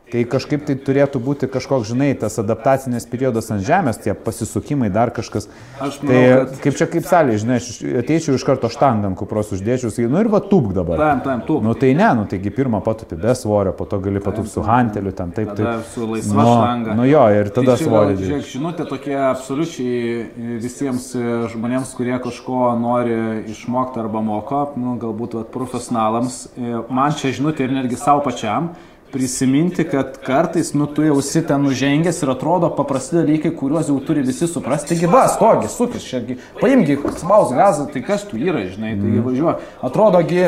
Tai 0.07 0.21
kažkaip 0.23 0.61
tai 0.63 0.75
turėtų 0.79 1.19
būti 1.19 1.49
kažkoks, 1.51 1.89
žinai, 1.89 2.13
tas 2.15 2.37
adaptacinės 2.39 3.03
periodas 3.11 3.49
ant 3.51 3.59
žemės, 3.67 3.97
tie 3.99 4.13
pasisukimai, 4.15 4.87
dar 4.87 5.09
kažkas. 5.11 5.49
Aš 5.83 5.97
tai 5.99 6.07
manau, 6.07 6.45
kad- 6.47 6.61
kaip 6.63 6.77
čia 6.79 6.85
kaip 6.87 7.03
salė, 7.03 7.35
žinai, 7.41 7.57
aš 7.59 7.67
ateičiau 8.03 8.37
iš 8.39 8.45
karto 8.47 8.69
štangą 8.71 9.09
ant 9.11 9.17
kupros 9.19 9.51
uždėčiau, 9.51 9.91
sakyčiau, 9.91 10.09
nu 10.13 10.21
ir 10.23 10.29
va 10.31 10.39
tūp 10.39 10.71
dabar. 10.77 10.97
Tam, 10.97 11.19
tam, 11.25 11.41
tu. 11.43 11.59
Nu 11.59 11.73
tai 11.75 11.91
ne, 11.93 12.07
nu 12.15 12.23
taigi 12.25 12.49
pirmą 12.55 12.79
patupi 12.85 13.19
be 13.19 13.35
svorio, 13.35 13.73
po 13.75 13.83
to 13.83 13.99
gali 13.99 14.23
patup 14.23 14.47
su 14.47 14.63
hanteliu, 14.63 15.11
ten 15.11 15.31
taip, 15.35 15.51
Tada 15.51 15.75
taip. 15.81 15.91
su 15.91 16.07
laisva 16.07 16.39
nu, 16.39 16.55
štanga. 16.55 16.95
Nu 16.95 17.03
jo, 17.05 17.27
ir 17.41 17.49
tada 17.51 17.75
Tai 17.75 17.83
svorį. 17.83 18.15
Žiūrėk, 18.23 18.47
žinutė 18.55 18.87
tokia 18.87 19.29
absoliučiai 19.35 20.23
e, 20.23 20.57
visiems 20.63 21.11
e, 21.19 21.25
žmonėms, 21.51 21.91
kurie 21.99 22.15
kažko 22.23 22.79
nori 22.79 23.43
išmokti 23.51 23.99
arba 23.99 24.21
moko, 24.23 24.71
nu, 24.79 24.95
galbūt 25.03 25.35
vat, 25.35 25.51
profesionalams. 25.51 26.47
E, 26.55 26.79
Man 26.89 27.11
čia 27.11 27.35
žinutė 27.35 27.67
ir 27.67 27.75
netgi 27.75 27.97
savo 27.99 28.23
pačiam. 28.23 28.71
Prisiminti, 29.11 29.85
kad 29.87 30.17
kartais, 30.25 30.73
nu, 30.75 30.85
tu 30.91 31.05
jau 31.05 31.19
esi 31.21 31.39
ten 31.47 31.61
nužengęs 31.63 32.17
ir 32.25 32.31
atrodo 32.33 32.67
paprasti 32.75 33.15
dalykai, 33.21 33.53
kuriuos 33.55 33.87
jau 33.87 33.95
turi 34.03 34.25
visi 34.27 34.49
suprasti. 34.51 34.91
Taigi, 34.91 35.07
va, 35.11 35.21
stogi, 35.31 35.69
sukis, 35.71 36.03
šiagi, 36.03 36.35
paimgi, 36.59 36.97
spaus 37.15 37.53
gazą, 37.55 37.87
tai 37.93 38.03
kas 38.03 38.27
tu 38.27 38.35
yra, 38.41 38.65
žinai, 38.67 38.97
taigi 38.99 39.23
važiuoja. 39.23 39.55
Atrodogi, 39.87 40.43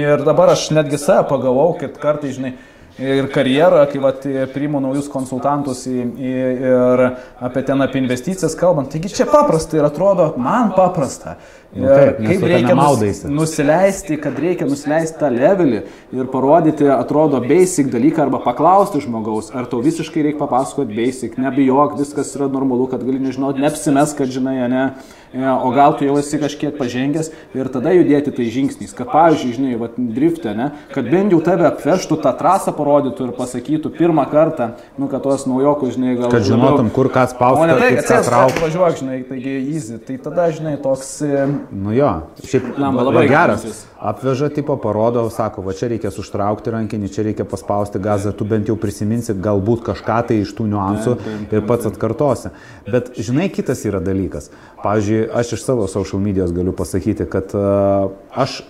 ir 0.00 0.26
dabar 0.26 0.50
aš 0.56 0.66
netgi 0.74 0.98
save 0.98 1.28
pagavau, 1.30 1.70
kad 1.78 1.94
kartais, 2.02 2.34
žinai, 2.40 2.56
ir 3.00 3.30
karjerą, 3.32 3.84
kai 3.92 4.02
vat, 4.02 4.26
priimu 4.54 4.80
naujus 4.82 5.08
konsultantus 5.12 5.86
į, 5.88 5.96
į, 6.10 6.34
ir 6.66 7.04
apie 7.46 7.62
ten 7.66 7.86
apie 7.86 8.02
investicijas 8.02 8.56
kalbant. 8.58 8.90
Taigi 8.92 9.12
čia 9.14 9.28
paprasta 9.30 9.78
ir 9.78 9.86
atrodo, 9.86 10.32
man 10.42 10.74
paprasta. 10.76 11.38
Nu 11.70 11.86
taip, 11.86 12.16
kaip 12.26 12.44
reikia 12.50 12.74
nus, 12.74 13.20
nusileisti, 13.30 14.16
kad 14.18 14.38
reikia 14.42 14.66
nusileisti 14.66 15.20
tą 15.20 15.28
levelį 15.30 15.84
ir 16.18 16.30
parodyti, 16.32 16.88
atrodo, 16.90 17.38
basic 17.44 17.92
dalyką 17.92 18.24
arba 18.24 18.40
paklausti 18.42 19.04
žmogaus, 19.04 19.52
ar 19.54 19.68
tau 19.70 19.78
visiškai 19.84 20.24
reikia 20.26 20.40
papasakoti 20.42 20.96
basic, 20.96 21.38
nebijok, 21.38 21.94
viskas 22.00 22.34
yra 22.34 22.50
normalu, 22.50 22.88
kad 22.90 23.06
gali 23.06 23.22
nežinoti, 23.22 23.62
neapsimes, 23.62 24.16
kad 24.18 24.34
žinai, 24.34 24.56
ne, 24.72 24.84
E, 25.32 25.46
o 25.46 25.70
gal 25.70 25.94
tu 25.94 26.02
jau 26.02 26.16
esi 26.18 26.40
kažkiek 26.42 26.74
pažengęs 26.74 27.28
ir 27.54 27.68
tada 27.70 27.92
judėti 27.94 28.32
tai 28.34 28.48
žingsniais, 28.50 28.90
kad 28.98 29.12
pavyzdžiui, 29.12 29.52
žinai, 29.54 29.76
vat, 29.78 29.94
driftė, 29.94 30.56
ne, 30.58 30.72
kad 30.90 31.06
bent 31.06 31.30
jau 31.30 31.38
tave 31.46 31.68
apvežtų 31.68 32.18
tą 32.24 32.32
trasą, 32.34 32.74
parodytų 32.74 33.28
ir 33.28 33.36
pasakytų 33.36 33.92
pirmą 33.94 34.24
kartą, 34.32 34.72
nu, 34.98 35.06
kad 35.12 35.22
tuos 35.22 35.46
naujokus, 35.46 35.94
žinai, 35.94 36.16
gal... 36.18 36.32
Kad 36.34 36.48
žinotum, 36.48 36.90
kur 36.90 37.12
ką 37.14 37.28
spausti, 37.30 37.62
O 37.62 37.68
ne 37.70 37.76
tai, 37.78 37.92
kad 38.00 38.08
ką 38.08 38.16
sės 38.16 38.26
traukti. 38.26 38.64
važiuok, 38.64 38.98
žinai, 39.04 39.20
taigi 39.28 39.54
easy. 39.60 40.00
Tai 40.08 40.18
tada, 40.26 40.48
žinai, 40.56 40.74
toks, 40.82 41.12
e, 41.22 41.46
Nu 41.70 41.92
jo, 41.94 42.08
šiaip 42.44 42.66
Blemba, 42.76 43.04
labai 43.06 43.26
geras. 43.28 43.64
jis. 43.64 43.84
Apveža 44.00 44.48
tipo, 44.54 44.76
parodo, 44.80 45.22
sako, 45.30 45.62
va 45.66 45.74
čia 45.76 45.90
reikės 45.92 46.16
užtraukti 46.22 46.72
rankinį, 46.72 47.10
čia 47.12 47.24
reikia 47.26 47.44
paspausti 47.48 48.00
gazą, 48.02 48.32
tu 48.36 48.46
bent 48.48 48.68
jau 48.70 48.76
prisiminsi 48.80 49.36
galbūt 49.36 49.84
kažką 49.90 50.18
tai 50.30 50.40
iš 50.40 50.54
tų 50.56 50.66
niuansų 50.72 51.16
ir 51.52 51.64
pats 51.68 51.90
atkartosi. 51.90 52.52
Bet 52.88 53.12
žinai, 53.20 53.50
kitas 53.52 53.84
yra 53.88 54.00
dalykas. 54.04 54.48
Pavyzdžiui, 54.80 55.22
aš 55.36 55.54
iš 55.58 55.64
savo 55.66 55.88
social 55.92 56.22
medijos 56.24 56.54
galiu 56.56 56.72
pasakyti, 56.76 57.28
kad 57.30 57.52
uh, 57.58 58.10
aš, 58.32 58.62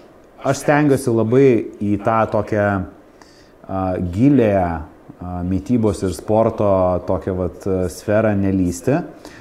aš 0.42 0.64
stengiuosi 0.64 1.14
labai 1.14 1.48
į 1.78 1.96
tą 2.02 2.20
tokią 2.34 2.68
uh, 2.80 3.98
gilę 4.14 4.54
uh, 4.58 5.40
mytybos 5.46 6.02
ir 6.02 6.16
sporto 6.18 6.70
tokią 7.06 7.36
vat, 7.38 7.68
uh, 7.70 7.84
sferą 7.92 8.34
nelysti. 8.38 8.98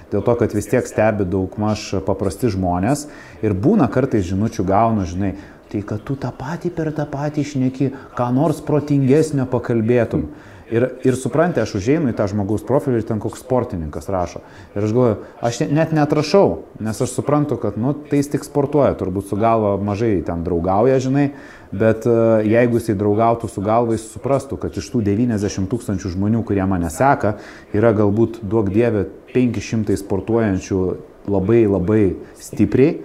Dėl 0.10 0.24
to, 0.26 0.34
kad 0.40 0.54
vis 0.58 0.70
tiek 0.70 0.88
stebi 0.90 1.26
daugmaž 1.30 2.02
paprasti 2.06 2.50
žmonės 2.50 3.06
ir 3.46 3.54
būna 3.54 3.86
kartais 3.94 4.26
žinučių 4.26 4.66
gaunu, 4.66 5.06
žinai, 5.06 5.36
tai 5.70 5.84
kad 5.86 6.02
tu 6.06 6.16
tą 6.18 6.32
patį 6.34 6.72
per 6.74 6.90
tą 6.98 7.06
patį 7.10 7.46
išneki, 7.46 7.92
ką 8.18 8.30
nors 8.34 8.64
protingesnio 8.66 9.46
pakalbėtum. 9.52 10.26
Ir, 10.70 10.86
ir 11.02 11.16
supranti, 11.18 11.58
aš 11.64 11.72
užeinu 11.80 12.12
į 12.12 12.16
tą 12.18 12.28
žmogaus 12.30 12.62
profilį 12.66 13.00
ir 13.02 13.06
ten 13.10 13.18
koks 13.22 13.42
sportininkas 13.42 14.06
rašo. 14.12 14.44
Ir 14.76 14.86
aš 14.86 14.92
galvoju, 14.94 15.16
aš 15.42 15.60
ne- 15.64 15.70
net 15.80 15.94
netrašau, 15.98 16.60
nes 16.86 17.02
aš 17.02 17.16
suprantu, 17.16 17.58
kad, 17.58 17.78
nu, 17.82 17.96
tai 17.98 18.20
jis 18.22 18.30
tik 18.36 18.46
sportuoja, 18.46 18.94
turbūt 19.00 19.32
su 19.32 19.40
galva 19.40 19.76
mažai 19.82 20.20
ten 20.26 20.44
draugauja, 20.46 21.00
žinai, 21.02 21.32
bet 21.74 22.06
e, 22.06 22.14
jeigu 22.52 22.78
jisai 22.78 22.98
draugautų 23.02 23.50
su 23.50 23.66
galva, 23.66 23.98
jis 23.98 24.06
suprastų, 24.14 24.60
kad 24.62 24.78
iš 24.78 24.92
tų 24.94 25.02
90 25.10 25.70
tūkstančių 25.74 26.14
žmonių, 26.14 26.44
kurie 26.46 26.66
mane 26.70 26.94
seka, 26.94 27.40
yra 27.74 27.90
galbūt, 27.98 28.44
duok 28.46 28.70
dievė, 28.70 29.08
500 29.34 29.98
sportuojančių 29.98 30.84
labai 31.30 31.64
labai 31.66 32.04
stipriai, 32.42 33.00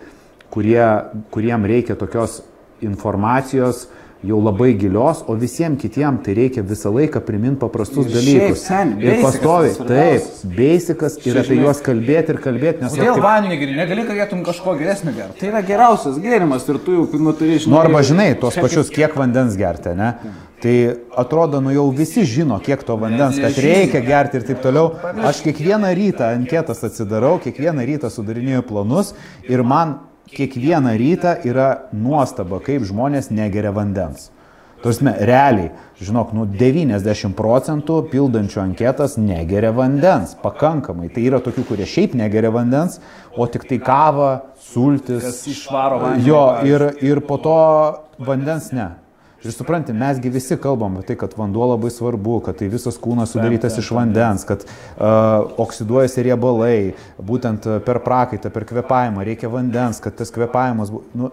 kurie, 0.53 0.85
kuriem 1.33 1.65
reikia 1.69 1.97
tokios 1.97 2.43
informacijos 2.85 3.87
jau 4.25 4.39
labai 4.41 4.73
gilios, 4.79 5.23
o 5.29 5.35
visiems 5.37 5.79
kitiems 5.83 6.23
tai 6.25 6.35
reikia 6.39 6.63
visą 6.65 6.91
laiką 6.95 7.21
priminti 7.27 7.61
paprastus 7.61 8.07
Ir 8.07 8.15
dalykus. 8.17 8.63
sen, 8.67 8.95
ir 9.03 9.21
pastovi, 9.23 9.73
taip, 9.89 10.23
beisikas 10.57 11.19
ir 11.27 11.39
apie 11.43 11.59
juos 11.61 11.83
kalbėti 11.85 12.35
ir 12.35 12.39
kalbėti, 12.45 12.83
nes 12.85 12.93
Kodėl 12.97 13.15
kaip- 13.19 13.25
vandenį 13.27 13.59
geri? 13.61 13.77
Negali, 13.77 14.07
galėtum 14.09 14.45
kažko 14.47 14.77
geresnio 14.79 15.13
gerti. 15.17 15.39
Tai 15.41 15.49
yra 15.53 15.63
geriausias 15.63 16.19
gėrimas 16.25 16.69
ir 16.69 16.79
tu 16.87 16.97
jau 16.97 17.05
nu, 17.21 17.33
turi 17.33 17.59
žinoti. 17.59 17.71
Nu 17.75 17.79
arba 17.83 18.01
žinai, 18.03 18.31
tuos 18.41 18.57
pačius, 18.57 18.91
kiek 18.91 19.15
vandens 19.15 19.57
gerti, 19.57 19.95
ne? 19.97 20.15
Tai 20.65 20.75
atrodo, 21.21 21.61
nu 21.61 21.71
jau 21.75 21.91
visi 21.93 22.23
žino, 22.25 22.57
kiek 22.65 22.83
to 22.89 22.97
vandens, 22.97 23.37
kad 23.37 23.53
reikia 23.61 24.01
gerti 24.01 24.39
ir 24.41 24.47
taip 24.49 24.63
toliau. 24.65 24.95
Aš 25.29 25.43
kiekvieną 25.45 25.91
rytą 25.95 26.31
anketas 26.33 26.81
atsidarau, 26.89 27.37
kiekvieną 27.45 27.85
rytą 27.85 28.09
sudarinėju 28.09 28.63
planus 28.65 29.13
ir 29.49 29.63
man 29.63 29.99
kiekvieną 30.33 30.95
rytą 31.01 31.35
yra 31.45 31.69
nuostaba, 31.93 32.61
kaip 32.65 32.87
žmonės 32.89 33.31
negeria 33.35 33.75
vandens. 33.75 34.31
Tuosme, 34.85 35.15
realiai, 35.25 35.71
žinok, 35.97 36.35
nu 36.37 36.43
90 36.45 37.33
procentų 37.39 38.03
pildančių 38.11 38.59
anketas 38.61 39.15
negeria 39.17 39.71
vandens, 39.73 40.35
pakankamai. 40.43 41.09
Tai 41.15 41.25
yra 41.25 41.41
tokių, 41.41 41.65
kurie 41.71 41.87
šiaip 41.89 42.13
negeria 42.21 42.51
vandens, 42.53 42.99
o 43.33 43.47
tik 43.49 43.65
tai 43.71 43.79
kava, 43.81 44.35
sultis. 44.61 45.25
Kas 45.25 45.41
išvaro 45.49 46.03
vandenį, 46.03 46.29
Jo, 46.29 46.43
ir, 46.69 46.85
ir 47.01 47.23
po 47.25 47.41
to 47.41 47.57
vandens 48.21 48.69
ne. 48.77 48.91
Ir 49.45 49.53
supranti, 49.53 49.93
mesgi 49.93 50.31
visi 50.33 50.57
kalbam 50.57 50.95
apie 50.97 51.11
tai, 51.11 51.17
kad 51.21 51.35
vanduo 51.37 51.67
labai 51.69 51.91
svarbu, 51.93 52.39
kad 52.47 52.57
tai 52.57 52.71
visas 52.73 52.97
kūnas 53.01 53.35
sudarytas 53.35 53.77
iš 53.77 53.91
vandens, 53.93 54.47
kad 54.49 54.65
uh, 54.65 55.45
oksiduojasi 55.61 56.25
riebalai, 56.25 56.79
būtent 57.21 57.69
uh, 57.69 57.81
per 57.85 58.01
prakaitą, 58.07 58.49
per 58.55 58.65
kvepavimą 58.71 59.27
reikia 59.29 59.53
vandens, 59.53 60.01
kad 60.01 60.17
tas 60.17 60.33
kvepavimas 60.33 60.95
būtų... 60.95 61.21
Nu, 61.21 61.31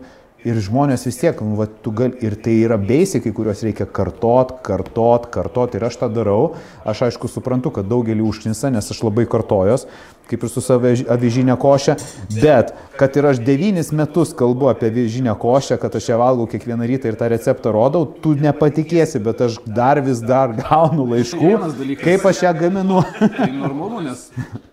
ir 0.47 0.57
žmonės 0.61 1.05
vis 1.05 1.19
tiek, 1.22 1.41
nu, 1.45 1.55
va, 1.59 1.68
tu 1.68 1.93
gal, 1.95 2.13
ir 2.23 2.35
tai 2.41 2.55
yra 2.63 2.77
beisikai, 2.81 3.34
kuriuos 3.35 3.61
reikia 3.65 3.85
kartot, 3.85 4.55
kartot, 4.65 5.27
kartot. 5.34 5.76
Ir 5.77 5.85
aš 5.85 5.99
tą 6.01 6.09
darau. 6.13 6.53
Aš 6.88 7.05
aišku 7.09 7.30
suprantu, 7.31 7.73
kad 7.76 7.89
daugelį 7.89 8.26
užknisa, 8.26 8.72
nes 8.73 8.89
aš 8.93 9.03
labai 9.05 9.27
kartojos, 9.30 9.85
kaip 10.31 10.45
ir 10.45 10.51
su 10.51 10.63
savo 10.63 10.89
avižinė 11.13 11.57
košė. 11.61 11.97
Bet, 12.39 12.73
kad 12.97 13.19
ir 13.19 13.30
aš 13.34 13.43
devynis 13.45 13.91
metus 13.95 14.34
kalbu 14.38 14.72
apie 14.72 14.89
avižinę 14.89 15.35
košę, 15.41 15.77
kad 15.81 15.95
aš 15.99 16.09
ją 16.13 16.19
valgau 16.22 16.49
kiekvieną 16.49 16.89
rytą 16.89 17.11
ir 17.11 17.19
tą 17.19 17.30
receptą 17.34 17.76
rodau, 17.76 18.07
tu 18.23 18.34
nepatikėsi, 18.39 19.22
bet 19.22 19.45
aš 19.45 19.61
dar 19.68 20.01
vis 20.05 20.23
dar 20.26 20.55
gaunu 20.57 21.09
laiškų, 21.13 21.55
kaip 22.01 22.27
aš 22.31 22.45
ją 22.47 22.57
gaminu. 22.65 23.05
Tai 23.22 23.51
normalu, 23.53 24.05
nes 24.09 24.30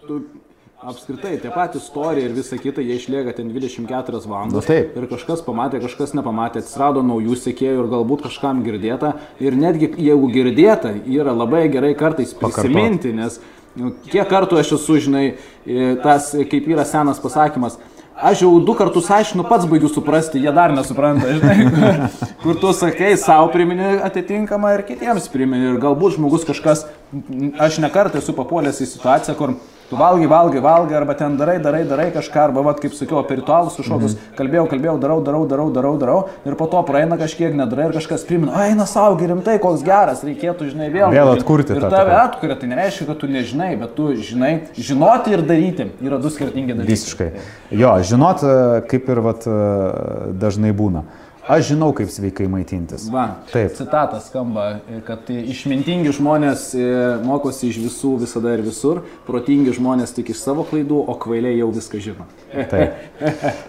tu 0.06 0.22
apskritai 0.78 1.40
tie 1.42 1.50
patys 1.50 1.82
istorija 1.88 2.28
ir 2.28 2.34
visa 2.36 2.56
kita, 2.58 2.82
jie 2.84 2.94
išlieka 3.00 3.32
ten 3.34 3.50
24 3.50 4.20
valandas. 4.30 4.54
Nu, 4.54 4.62
taip. 4.62 4.94
Ir 4.94 5.08
kažkas 5.10 5.42
pamatė, 5.42 5.80
kažkas 5.82 6.14
nepamatė, 6.14 6.62
atsirado 6.62 7.02
naujų 7.02 7.34
sekėjų 7.40 7.82
ir 7.82 7.90
galbūt 7.90 8.22
kažkam 8.28 8.62
girdėta. 8.66 9.16
Ir 9.42 9.58
netgi 9.58 9.90
jeigu 9.98 10.30
girdėta, 10.30 10.94
yra 11.02 11.34
labai 11.34 11.66
gerai 11.72 11.96
kartais 11.98 12.30
prisiminti, 12.38 13.10
nes 13.10 13.40
nu, 13.78 13.90
kiek 14.06 14.28
kartų 14.30 14.60
aš 14.60 14.76
esu, 14.78 15.00
žinai, 15.08 15.24
e, 15.66 15.94
tas 16.04 16.30
e, 16.36 16.46
kaip 16.46 16.68
yra 16.70 16.86
senas 16.86 17.18
pasakymas. 17.22 17.80
Aš 18.18 18.40
jau 18.42 18.50
du 18.62 18.74
kartus 18.74 19.06
aiškinu, 19.14 19.44
pats 19.46 19.66
baigiu 19.70 19.90
suprasti, 19.90 20.40
jie 20.42 20.52
dar 20.54 20.72
nesupranta, 20.74 21.30
žinai. 21.38 22.06
Kur 22.42 22.58
tu 22.58 22.70
sakai, 22.74 23.16
savo 23.18 23.50
primini 23.50 23.96
atitinkamą 24.06 24.76
ir 24.76 24.84
kitiems 24.86 25.26
primini. 25.34 25.72
Ir 25.72 25.82
galbūt 25.82 26.16
žmogus 26.20 26.46
kažkas, 26.46 26.86
aš 27.58 27.80
ne 27.82 27.90
kartą 27.94 28.22
esu 28.22 28.34
papuolęs 28.38 28.82
į 28.82 28.88
situaciją, 28.94 29.36
kur 29.38 29.54
tu 29.88 29.96
valgai, 29.96 30.26
valgai, 30.28 30.60
valgai, 30.60 30.96
arba 30.96 31.14
ten 31.14 31.36
darai, 31.36 31.58
darai, 31.58 31.84
darai 31.88 32.10
kažką, 32.12 32.36
arba, 32.48 32.62
vat, 32.62 32.80
kaip 32.80 32.92
sakiau, 32.92 33.22
apie 33.22 33.36
ritualus 33.40 33.76
kažkokius, 33.78 34.14
Mhm. 34.16 34.36
kalbėjau, 34.36 34.66
kalbėjau, 34.68 34.96
darau, 35.00 35.20
darau, 35.24 35.46
darau, 35.48 35.70
darau, 35.72 35.94
darau, 35.98 36.28
ir 36.44 36.54
po 36.54 36.66
to 36.66 36.82
praeina 36.82 37.16
kažkiek 37.16 37.54
nedarai 37.54 37.88
ir 37.88 37.92
kažkas 37.96 38.26
primena, 38.26 38.52
eina 38.68 38.86
savo, 38.86 39.16
rimtai, 39.16 39.58
koks 39.58 39.82
geras, 39.82 40.22
reikėtų, 40.22 40.70
žinai, 40.72 40.90
vėl. 40.92 41.08
Vėl 41.10 41.32
daryti." 41.32 41.40
atkurti 41.40 41.76
Ir 41.76 41.80
tave 41.88 42.14
atkuria, 42.16 42.58
tai 42.60 42.68
nereiškia, 42.68 43.06
kad 43.06 43.18
tu 43.18 43.26
nežinai, 43.26 43.78
bet 43.78 43.94
tu 43.96 44.12
žinai, 44.14 44.68
žinoti 44.76 45.32
ir 45.32 45.42
daryti 45.42 45.90
yra 46.02 46.20
du 46.20 46.28
skirtingi 46.28 46.74
dalykai. 46.76 46.86
Visiškai. 46.86 47.32
Jo, 47.72 47.96
žinot, 48.02 48.42
e, 48.44 48.80
kaip 48.88 49.08
ir 49.08 49.20
vat, 49.20 49.46
e, 49.46 50.32
dažnai 50.38 50.72
būna. 50.72 51.04
Aš 51.48 51.70
žinau, 51.70 51.94
kaip 51.96 52.10
sveikai 52.12 52.44
maitintis. 52.52 53.06
Va, 53.08 53.38
Taip. 53.48 53.72
citata 53.78 54.18
skamba, 54.20 54.66
kad 55.06 55.30
išmintingi 55.32 56.12
žmonės 56.12 56.64
e, 56.76 56.88
mokosi 57.24 57.70
iš 57.70 57.78
visų 57.86 58.10
visada 58.20 58.52
ir 58.52 58.60
visur, 58.66 59.00
protingi 59.24 59.72
žmonės 59.78 60.12
tik 60.16 60.34
iš 60.34 60.42
savo 60.44 60.66
klaidų, 60.68 60.98
o 61.08 61.14
kvailiai 61.16 61.56
jau 61.56 61.70
viską 61.72 62.02
žino. 62.04 62.28
Taip. 62.52 63.00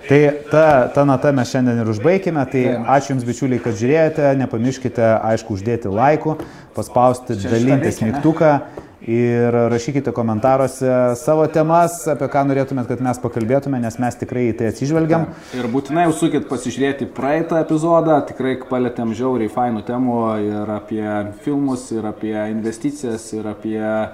Tai 0.10 0.20
ta, 0.52 0.66
ta 0.96 1.08
nata 1.08 1.32
mes 1.36 1.54
šiandien 1.54 1.80
ir 1.80 1.94
užbaigime. 1.94 2.44
Tai 2.52 2.66
ačiū 2.98 3.14
Jums, 3.14 3.24
bičiuliai, 3.28 3.64
kad 3.64 3.80
žiūrėjote. 3.80 4.28
Nepamirškite, 4.44 5.08
aišku, 5.32 5.56
uždėti 5.56 5.92
laikų, 5.94 6.36
paspausti, 6.76 7.40
dalintis 7.48 8.04
veikia, 8.04 8.54
ne? 8.60 8.86
Ir 9.02 9.54
rašykite 9.72 10.12
komentaruose 10.12 11.16
savo 11.20 11.46
temas, 11.48 12.02
apie 12.12 12.28
ką 12.32 12.44
norėtumėt, 12.50 12.90
kad 12.90 13.04
mes 13.04 13.22
pakalbėtume, 13.24 13.80
nes 13.80 14.00
mes 14.02 14.18
tikrai 14.20 14.50
į 14.50 14.58
tai 14.60 14.72
atsižvelgiam. 14.74 15.28
Ir 15.56 15.70
būtinai 15.72 16.08
užsukit 16.12 16.50
pasižiūrėti 16.52 17.08
praeitą 17.16 17.62
epizodą, 17.64 18.20
tikrai 18.28 18.58
palėtėm 18.70 19.14
žiauriai 19.18 19.52
fainų 19.54 19.86
temų 19.88 20.20
ir 20.48 20.74
apie 20.76 21.06
filmus, 21.46 21.88
ir 21.96 22.10
apie 22.12 22.36
investicijas, 22.50 23.30
ir 23.38 23.48
apie 23.54 23.80
e, 23.80 24.10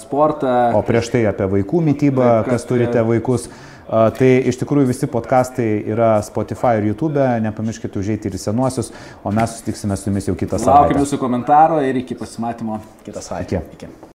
sportą. 0.00 0.56
O 0.78 0.80
prieš 0.86 1.12
tai 1.12 1.26
apie 1.28 1.50
vaikų 1.58 1.84
mytybą, 1.92 2.30
Taip, 2.40 2.54
kas 2.54 2.66
turite 2.68 3.04
vaikus. 3.06 3.50
Tai 3.88 4.30
iš 4.48 4.60
tikrųjų 4.62 4.88
visi 4.92 5.08
podkastai 5.10 5.68
yra 5.92 6.14
Spotify 6.24 6.78
ir 6.80 6.92
YouTube, 6.92 7.24
nepamirškite 7.44 7.98
užėti 8.00 8.30
ir 8.30 8.38
senuosius, 8.40 8.92
o 9.24 9.34
mes 9.34 9.56
susitiksime 9.56 9.98
su 9.98 10.10
jumis 10.10 10.30
jau 10.30 10.38
kitą 10.38 10.60
savaitę. 10.62 11.02
jūsų 11.02 11.18
komentaro 11.20 11.82
ir 11.84 12.00
iki 12.04 12.18
pasimatymo 12.18 12.80
kitą 13.04 13.24
savaitę. 13.24 13.62
Iki. 13.74 13.86
iki. 13.86 14.10